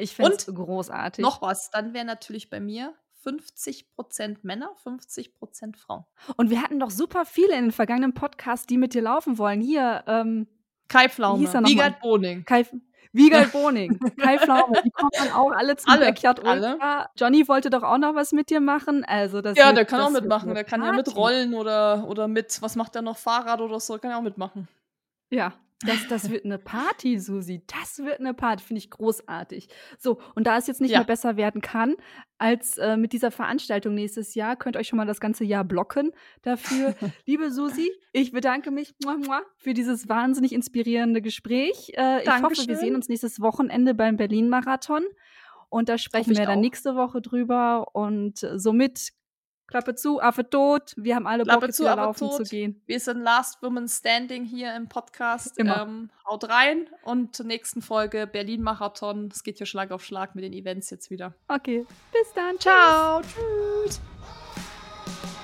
Ich 0.00 0.14
finde 0.14 0.34
es 0.34 0.46
großartig. 0.46 1.22
Noch 1.22 1.42
was, 1.42 1.70
dann 1.70 1.94
wäre 1.94 2.04
natürlich 2.04 2.50
bei 2.50 2.60
mir 2.60 2.94
50% 3.24 4.38
Männer, 4.42 4.70
50% 4.84 5.76
Frauen. 5.76 6.04
Und 6.36 6.50
wir 6.50 6.62
hatten 6.62 6.80
doch 6.80 6.90
super 6.90 7.24
viele 7.24 7.54
in 7.54 7.66
den 7.66 7.72
vergangenen 7.72 8.14
Podcasts, 8.14 8.66
die 8.66 8.78
mit 8.78 8.94
dir 8.94 9.02
laufen 9.02 9.38
wollen. 9.38 9.60
Hier, 9.60 10.04
ähm, 10.06 10.46
Kai 10.88 11.08
Pflaume, 11.08 11.42
Wiegald 11.42 12.00
Boning. 12.00 12.44
Kai, 12.44 12.66
Wiegald 13.12 13.52
Boning, 13.52 13.98
Kai 14.16 14.38
Pflaume, 14.38 14.82
die 14.84 14.90
kommen 14.90 15.10
dann 15.16 15.32
auch 15.32 15.52
alle 15.52 15.76
zum 15.76 15.92
alle, 15.92 16.06
Backyard 16.06 16.44
alle. 16.44 16.78
Johnny 17.16 17.46
wollte 17.46 17.70
doch 17.70 17.82
auch 17.82 17.98
noch 17.98 18.14
was 18.14 18.32
mit 18.32 18.50
dir 18.50 18.60
machen. 18.60 19.04
Also 19.04 19.40
das 19.40 19.56
ja, 19.56 19.66
wird, 19.66 19.76
der 19.76 19.84
kann 19.84 20.00
auch 20.00 20.10
mitmachen. 20.10 20.54
Der 20.54 20.64
kann 20.64 20.82
ja 20.82 20.92
mitrollen 20.92 21.54
oder, 21.54 22.06
oder 22.08 22.28
mit, 22.28 22.60
was 22.62 22.76
macht 22.76 22.94
der 22.94 23.02
noch, 23.02 23.18
Fahrrad 23.18 23.60
oder 23.60 23.80
so, 23.80 23.98
kann 23.98 24.10
er 24.10 24.18
auch 24.18 24.22
mitmachen. 24.22 24.68
Ja, 25.30 25.54
das, 25.86 26.06
das 26.08 26.30
wird 26.30 26.44
eine 26.44 26.58
Party, 26.58 27.18
Susi. 27.18 27.62
Das 27.66 28.04
wird 28.04 28.20
eine 28.20 28.34
Party, 28.34 28.62
finde 28.62 28.78
ich 28.80 28.90
großartig. 28.90 29.68
So, 29.98 30.20
und 30.34 30.46
da 30.46 30.58
es 30.58 30.66
jetzt 30.66 30.82
nicht 30.82 30.90
Ja. 30.90 30.98
mehr 30.98 31.06
besser 31.06 31.38
werden 31.38 31.62
kann 31.62 31.96
als 32.36 32.76
äh, 32.76 32.98
mit 32.98 33.14
dieser 33.14 33.30
Veranstaltung 33.30 33.94
nächstes 33.94 34.34
Jahr, 34.34 34.56
könnt 34.56 34.76
ihr 34.76 34.80
euch 34.80 34.88
schon 34.88 34.98
mal 34.98 35.06
das 35.06 35.20
ganze 35.20 35.44
Jahr 35.44 35.64
blocken 35.64 36.12
dafür. 36.42 36.94
Liebe 37.26 37.50
Susi, 37.50 37.90
ich 38.12 38.30
bedanke 38.32 38.70
mich 38.70 38.94
muah, 39.02 39.16
muah, 39.16 39.42
für 39.56 39.72
dieses 39.72 40.06
wahnsinnig 40.08 40.52
inspirierende 40.52 41.22
Gespräch. 41.22 41.92
Äh, 41.96 42.24
ich 42.24 42.42
hoffe, 42.42 42.66
wir 42.66 42.76
sehen 42.76 42.94
uns 42.94 43.08
nächstes 43.08 43.40
Wochenende 43.40 43.94
beim 43.94 44.18
Berlin-Marathon. 44.18 45.04
Und 45.70 45.88
da 45.88 45.96
sprechen 45.98 46.36
wir 46.36 46.44
dann 46.44 46.58
auch. 46.58 46.60
nächste 46.60 46.94
Woche 46.96 47.22
drüber. 47.22 47.86
Und 47.94 48.42
äh, 48.42 48.58
somit 48.58 49.12
Klappe 49.70 49.94
zu, 49.94 50.20
Affe 50.20 50.50
tot. 50.50 50.94
Wir 50.96 51.14
haben 51.14 51.28
alle 51.28 51.44
Klappe 51.44 51.60
Bock, 51.60 51.68
jetzt 51.68 51.76
zu, 51.76 51.84
laufen 51.84 52.30
zu 52.30 52.38
tot. 52.38 52.50
gehen. 52.50 52.82
Wir 52.86 52.98
sind 52.98 53.20
Last 53.22 53.62
Woman 53.62 53.86
Standing 53.86 54.44
hier 54.44 54.74
im 54.74 54.88
Podcast. 54.88 55.56
Immer. 55.58 55.82
Ähm, 55.82 56.10
haut 56.28 56.48
rein 56.48 56.88
und 57.04 57.36
zur 57.36 57.46
nächsten 57.46 57.80
Folge 57.80 58.26
Berlin-Marathon. 58.26 59.28
Es 59.32 59.44
geht 59.44 59.58
hier 59.58 59.66
Schlag 59.66 59.92
auf 59.92 60.04
Schlag 60.04 60.34
mit 60.34 60.42
den 60.42 60.52
Events 60.52 60.90
jetzt 60.90 61.10
wieder. 61.10 61.34
Okay, 61.46 61.86
bis 62.12 62.32
dann. 62.34 62.58
Ciao, 62.58 63.20
tschüss. 63.22 64.00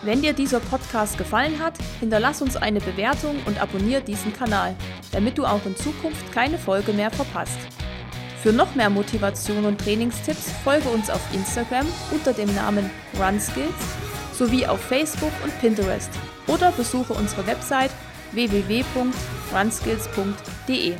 Wenn 0.03 0.23
dir 0.23 0.33
dieser 0.33 0.59
Podcast 0.59 1.19
gefallen 1.19 1.63
hat, 1.63 1.75
hinterlass 2.01 2.43
uns 2.43 2.57
eine 2.57 2.81
Bewertung 2.81 3.37
und 3.47 3.63
abonniere 3.63 4.03
diesen 4.03 4.33
Kanal, 4.33 4.75
damit 5.13 5.39
du 5.39 5.45
auch 5.47 5.65
in 5.65 5.77
Zukunft 5.77 6.33
keine 6.33 6.59
Folge 6.59 6.93
mehr 6.93 7.13
verpasst. 7.13 7.59
Für 8.43 8.53
noch 8.53 8.75
mehr 8.75 8.91
Motivation 8.91 9.65
und 9.65 9.81
Trainingstipps 9.81 10.53
folge 10.65 10.89
uns 10.89 11.11
auf 11.11 11.23
Instagram 11.33 11.87
unter 12.13 12.33
dem 12.33 12.53
Namen 12.55 12.91
RunSkills 13.19 14.06
sowie 14.37 14.67
auf 14.67 14.81
Facebook 14.81 15.33
und 15.43 15.59
Pinterest 15.61 16.11
oder 16.47 16.71
besuche 16.73 17.13
unsere 17.13 17.47
Website 17.47 17.91
www.runskills.de. 18.33 20.95